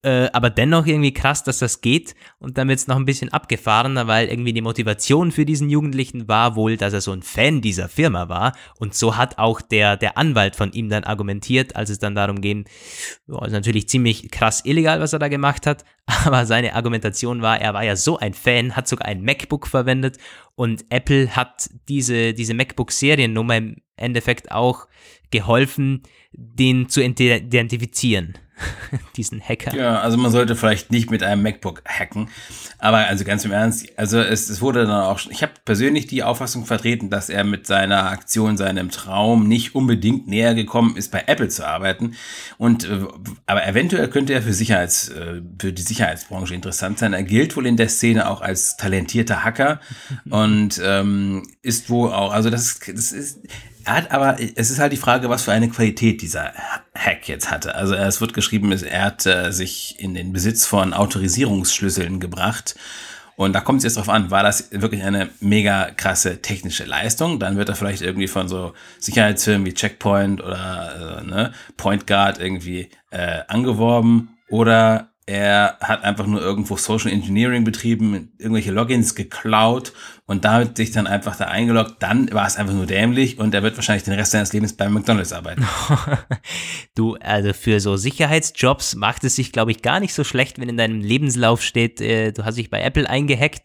Äh, 0.01 0.29
aber 0.33 0.49
dennoch 0.49 0.87
irgendwie 0.87 1.13
krass, 1.13 1.43
dass 1.43 1.59
das 1.59 1.81
geht. 1.81 2.15
Und 2.39 2.57
dann 2.57 2.67
wird 2.67 2.79
es 2.79 2.87
noch 2.87 2.95
ein 2.95 3.05
bisschen 3.05 3.31
abgefahrener, 3.31 4.07
weil 4.07 4.27
irgendwie 4.27 4.53
die 4.53 4.61
Motivation 4.61 5.31
für 5.31 5.45
diesen 5.45 5.69
Jugendlichen 5.69 6.27
war 6.27 6.55
wohl, 6.55 6.77
dass 6.77 6.93
er 6.93 7.01
so 7.01 7.11
ein 7.11 7.21
Fan 7.21 7.61
dieser 7.61 7.89
Firma 7.89 8.27
war. 8.27 8.53
Und 8.79 8.95
so 8.95 9.15
hat 9.15 9.37
auch 9.37 9.61
der, 9.61 9.95
der 9.95 10.17
Anwalt 10.17 10.55
von 10.55 10.71
ihm 10.71 10.89
dann 10.89 11.03
argumentiert, 11.03 11.75
als 11.75 11.91
es 11.91 11.99
dann 11.99 12.15
darum 12.15 12.41
ging, 12.41 12.65
ist 13.27 13.51
natürlich 13.51 13.87
ziemlich 13.87 14.31
krass 14.31 14.65
illegal, 14.65 14.99
was 14.99 15.13
er 15.13 15.19
da 15.19 15.27
gemacht 15.27 15.67
hat. 15.67 15.85
Aber 16.25 16.45
seine 16.45 16.75
Argumentation 16.75 17.41
war, 17.41 17.59
er 17.61 17.73
war 17.73 17.83
ja 17.83 17.95
so 17.95 18.17
ein 18.17 18.33
Fan, 18.33 18.75
hat 18.75 18.87
sogar 18.87 19.07
ein 19.07 19.23
MacBook 19.23 19.67
verwendet 19.67 20.17
und 20.55 20.85
Apple 20.89 21.35
hat 21.35 21.69
diese, 21.87 22.33
diese 22.33 22.53
MacBook-Seriennummer 22.53 23.57
im 23.57 23.81
Endeffekt 23.95 24.51
auch 24.51 24.87
geholfen, 25.31 26.03
den 26.33 26.89
zu 26.89 27.01
identifizieren. 27.01 28.35
diesen 29.17 29.41
Hacker. 29.41 29.75
Ja, 29.75 29.99
also 29.99 30.17
man 30.17 30.31
sollte 30.31 30.55
vielleicht 30.55 30.91
nicht 30.91 31.09
mit 31.09 31.23
einem 31.23 31.41
MacBook 31.41 31.83
hacken. 31.85 32.29
Aber 32.77 32.97
also 32.97 33.23
ganz 33.23 33.45
im 33.45 33.51
Ernst, 33.51 33.87
also 33.97 34.19
es, 34.19 34.49
es 34.49 34.61
wurde 34.61 34.85
dann 34.85 35.03
auch, 35.03 35.19
ich 35.29 35.41
habe 35.41 35.53
persönlich 35.65 36.07
die 36.07 36.23
Auffassung 36.23 36.65
vertreten, 36.65 37.09
dass 37.09 37.29
er 37.29 37.43
mit 37.43 37.65
seiner 37.65 38.09
Aktion, 38.09 38.57
seinem 38.57 38.89
Traum 38.89 39.47
nicht 39.47 39.75
unbedingt 39.75 40.27
näher 40.27 40.53
gekommen 40.53 40.95
ist, 40.95 41.11
bei 41.11 41.23
Apple 41.27 41.47
zu 41.47 41.67
arbeiten. 41.67 42.15
Und 42.57 42.85
äh, 42.85 42.99
aber 43.45 43.65
eventuell 43.65 44.09
könnte 44.09 44.33
er 44.33 44.41
für 44.41 44.53
Sicherheits, 44.53 45.09
äh, 45.09 45.41
für 45.59 45.73
die 45.73 45.81
Sicherheitsbranche 45.81 46.53
interessant 46.53 46.99
sein. 46.99 47.13
Er 47.13 47.23
gilt 47.23 47.55
wohl 47.55 47.65
in 47.65 47.77
der 47.77 47.89
Szene 47.89 48.29
auch 48.29 48.41
als 48.41 48.77
talentierter 48.77 49.43
Hacker 49.43 49.79
und 50.29 50.81
ähm, 50.83 51.43
ist 51.61 51.89
wohl 51.89 52.11
auch, 52.11 52.33
also 52.33 52.49
das, 52.49 52.79
das 52.79 53.11
ist, 53.11 53.39
er 53.85 53.93
hat 53.93 54.11
aber, 54.11 54.37
es 54.55 54.71
ist 54.71 54.79
halt 54.79 54.93
die 54.93 54.97
Frage, 54.97 55.29
was 55.29 55.43
für 55.43 55.51
eine 55.51 55.69
Qualität 55.69 56.21
dieser 56.21 56.53
Hack 56.95 57.27
jetzt 57.27 57.51
hatte. 57.51 57.75
Also 57.75 57.95
es 57.95 58.21
wird 58.21 58.33
geschrieben, 58.33 58.71
er 58.71 59.03
hat 59.03 59.25
äh, 59.25 59.51
sich 59.51 59.99
in 59.99 60.13
den 60.13 60.33
Besitz 60.33 60.65
von 60.65 60.93
Autorisierungsschlüsseln 60.93 62.19
gebracht. 62.19 62.75
Und 63.35 63.53
da 63.53 63.61
kommt 63.61 63.79
es 63.79 63.83
jetzt 63.83 63.97
drauf 63.97 64.09
an, 64.09 64.29
war 64.29 64.43
das 64.43 64.71
wirklich 64.71 65.03
eine 65.03 65.29
mega 65.39 65.89
krasse 65.91 66.41
technische 66.41 66.85
Leistung? 66.85 67.39
Dann 67.39 67.57
wird 67.57 67.69
er 67.69 67.75
vielleicht 67.75 68.01
irgendwie 68.01 68.27
von 68.27 68.47
so 68.47 68.73
Sicherheitsfirmen 68.99 69.65
wie 69.65 69.73
Checkpoint 69.73 70.41
oder 70.41 71.21
äh, 71.21 71.27
ne, 71.27 71.53
Point 71.75 72.05
Guard 72.05 72.39
irgendwie 72.39 72.89
äh, 73.09 73.41
angeworben. 73.47 74.37
Oder 74.49 75.12
er 75.25 75.77
hat 75.79 76.03
einfach 76.03 76.27
nur 76.27 76.41
irgendwo 76.41 76.75
Social 76.75 77.11
Engineering 77.11 77.63
betrieben, 77.63 78.33
irgendwelche 78.37 78.71
Logins 78.71 79.15
geklaut 79.15 79.93
und 80.25 80.43
damit 80.43 80.75
sich 80.75 80.91
dann 80.91 81.07
einfach 81.07 81.37
da 81.37 81.45
eingeloggt. 81.45 81.95
Dann 81.99 82.31
war 82.33 82.45
es 82.45 82.57
einfach 82.57 82.73
nur 82.73 82.85
dämlich 82.85 83.39
und 83.39 83.53
er 83.53 83.63
wird 83.63 83.77
wahrscheinlich 83.77 84.03
den 84.03 84.15
Rest 84.15 84.31
seines 84.31 84.51
Lebens 84.51 84.73
bei 84.73 84.89
McDonalds 84.89 85.31
arbeiten. 85.31 85.65
du, 86.95 87.15
also 87.15 87.53
für 87.53 87.79
so 87.79 87.95
Sicherheitsjobs 87.95 88.95
macht 88.95 89.23
es 89.23 89.35
sich, 89.35 89.53
glaube 89.53 89.71
ich, 89.71 89.81
gar 89.81 90.01
nicht 90.01 90.13
so 90.13 90.25
schlecht, 90.25 90.59
wenn 90.59 90.67
in 90.67 90.77
deinem 90.77 90.99
Lebenslauf 90.99 91.61
steht, 91.61 92.01
äh, 92.01 92.33
du 92.33 92.43
hast 92.43 92.57
dich 92.57 92.69
bei 92.69 92.81
Apple 92.81 93.09
eingehackt 93.09 93.63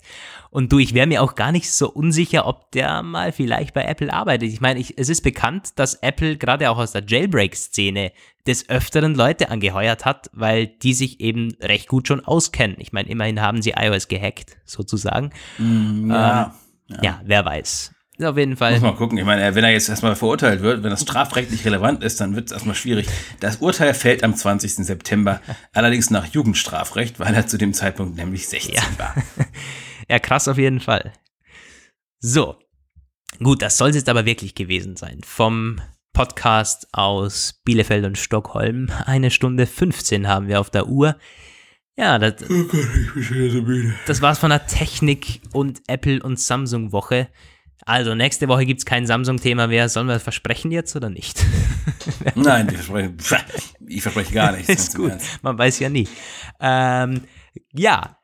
und 0.50 0.72
du, 0.72 0.78
ich 0.78 0.94
wäre 0.94 1.06
mir 1.06 1.22
auch 1.22 1.34
gar 1.34 1.52
nicht 1.52 1.70
so 1.70 1.90
unsicher, 1.90 2.46
ob 2.46 2.70
der 2.72 3.02
mal 3.02 3.32
vielleicht 3.32 3.74
bei 3.74 3.84
Apple 3.84 4.12
arbeitet. 4.12 4.50
Ich 4.50 4.60
meine, 4.60 4.80
es 4.80 5.08
ist 5.08 5.22
bekannt, 5.22 5.78
dass 5.78 5.94
Apple 5.94 6.36
gerade 6.36 6.70
auch 6.70 6.78
aus 6.78 6.92
der 6.92 7.04
Jailbreak-Szene 7.06 8.12
des 8.46 8.68
Öfteren 8.68 9.14
Leute 9.14 9.50
angeheuert 9.50 10.04
hat, 10.04 10.30
weil 10.32 10.66
die 10.66 10.94
sich 10.94 11.20
eben 11.20 11.54
recht 11.60 11.88
gut 11.88 12.08
schon 12.08 12.24
auskennen. 12.24 12.76
Ich 12.80 12.92
meine, 12.92 13.08
immerhin 13.08 13.40
haben 13.40 13.62
sie 13.62 13.74
iOS 13.76 14.08
gehackt, 14.08 14.56
sozusagen. 14.64 15.30
Mm, 15.58 16.10
ja, 16.10 16.54
ähm, 16.88 16.96
ja. 16.96 17.02
ja, 17.02 17.20
wer 17.24 17.44
weiß. 17.44 17.92
Auf 18.24 18.36
jeden 18.36 18.56
Fall. 18.56 18.72
Muss 18.72 18.80
mal 18.80 18.96
gucken. 18.96 19.16
Ich 19.18 19.24
meine, 19.24 19.54
wenn 19.54 19.62
er 19.62 19.70
jetzt 19.70 19.88
erstmal 19.88 20.16
verurteilt 20.16 20.60
wird, 20.60 20.82
wenn 20.82 20.90
das 20.90 21.02
strafrechtlich 21.02 21.64
relevant 21.64 22.02
ist, 22.02 22.20
dann 22.20 22.34
wird 22.34 22.46
es 22.46 22.52
erstmal 22.52 22.74
schwierig. 22.74 23.06
Das 23.38 23.56
Urteil 23.58 23.94
fällt 23.94 24.24
am 24.24 24.34
20. 24.34 24.74
September, 24.74 25.40
allerdings 25.72 26.10
nach 26.10 26.26
Jugendstrafrecht, 26.26 27.20
weil 27.20 27.34
er 27.34 27.46
zu 27.46 27.58
dem 27.58 27.74
Zeitpunkt 27.74 28.16
nämlich 28.16 28.48
16 28.48 28.74
ja. 28.74 28.82
war. 28.96 29.14
Ja, 30.08 30.18
krass 30.18 30.48
auf 30.48 30.58
jeden 30.58 30.80
Fall. 30.80 31.12
So. 32.20 32.56
Gut, 33.40 33.62
das 33.62 33.76
soll 33.76 33.90
es 33.90 33.96
jetzt 33.96 34.08
aber 34.08 34.24
wirklich 34.24 34.54
gewesen 34.54 34.96
sein. 34.96 35.20
Vom 35.24 35.80
Podcast 36.14 36.88
aus 36.92 37.60
Bielefeld 37.64 38.04
und 38.04 38.18
Stockholm. 38.18 38.90
Eine 39.04 39.30
Stunde 39.30 39.66
15 39.66 40.26
haben 40.26 40.48
wir 40.48 40.60
auf 40.60 40.70
der 40.70 40.88
Uhr. 40.88 41.16
Ja, 41.96 42.18
das, 42.18 42.48
oh 42.48 42.64
das 44.06 44.22
war's 44.22 44.38
von 44.38 44.50
der 44.50 44.66
Technik 44.66 45.40
und 45.52 45.82
Apple 45.88 46.22
und 46.22 46.40
Samsung 46.40 46.92
Woche. 46.92 47.28
Also 47.84 48.14
nächste 48.14 48.48
Woche 48.48 48.66
gibt 48.66 48.80
es 48.80 48.86
kein 48.86 49.06
Samsung-Thema 49.06 49.66
mehr. 49.66 49.88
Sollen 49.88 50.06
wir 50.06 50.14
das 50.14 50.22
versprechen 50.22 50.70
jetzt 50.70 50.94
oder 50.96 51.10
nicht? 51.10 51.44
Nein, 52.34 52.68
ich 52.68 52.78
verspreche, 52.78 53.44
ich 53.86 54.02
verspreche 54.02 54.32
gar 54.32 54.52
nichts. 54.56 54.68
Ist 54.68 54.96
gut, 54.96 55.18
man 55.42 55.58
weiß 55.58 55.78
ja 55.80 55.88
nie. 55.88 56.08
Ähm, 56.60 57.22
ja, 57.72 58.17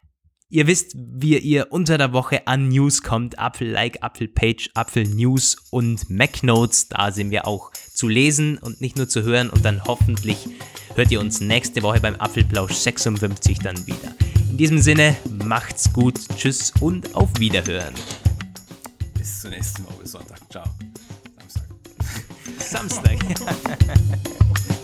Ihr 0.54 0.68
wisst, 0.68 0.92
wie 0.94 1.36
ihr 1.36 1.72
unter 1.72 1.98
der 1.98 2.12
Woche 2.12 2.46
an 2.46 2.68
News 2.68 3.02
kommt. 3.02 3.40
Apfel 3.40 3.68
Like, 3.68 4.04
Apfel 4.04 4.28
Page, 4.28 4.70
Apfel 4.74 5.02
News 5.02 5.56
und 5.70 6.08
Mac 6.08 6.44
Notes. 6.44 6.86
Da 6.86 7.10
sind 7.10 7.32
wir 7.32 7.48
auch 7.48 7.72
zu 7.92 8.06
lesen 8.06 8.58
und 8.58 8.80
nicht 8.80 8.96
nur 8.96 9.08
zu 9.08 9.24
hören. 9.24 9.50
Und 9.50 9.64
dann 9.64 9.82
hoffentlich 9.82 10.46
hört 10.94 11.10
ihr 11.10 11.18
uns 11.18 11.40
nächste 11.40 11.82
Woche 11.82 11.98
beim 11.98 12.14
Apfelplausch 12.14 12.74
56 12.74 13.58
dann 13.58 13.84
wieder. 13.88 14.14
In 14.48 14.56
diesem 14.56 14.78
Sinne, 14.78 15.16
macht's 15.44 15.92
gut. 15.92 16.20
Tschüss 16.36 16.72
und 16.78 17.16
auf 17.16 17.30
Wiederhören. 17.40 17.94
Bis 19.18 19.40
zum 19.40 19.50
nächsten 19.50 19.82
Mal. 19.82 19.94
Bis 20.00 20.12
Sonntag. 20.12 20.38
Ciao. 20.52 20.66
Samstag. 22.58 23.18
Samstag. 23.38 23.78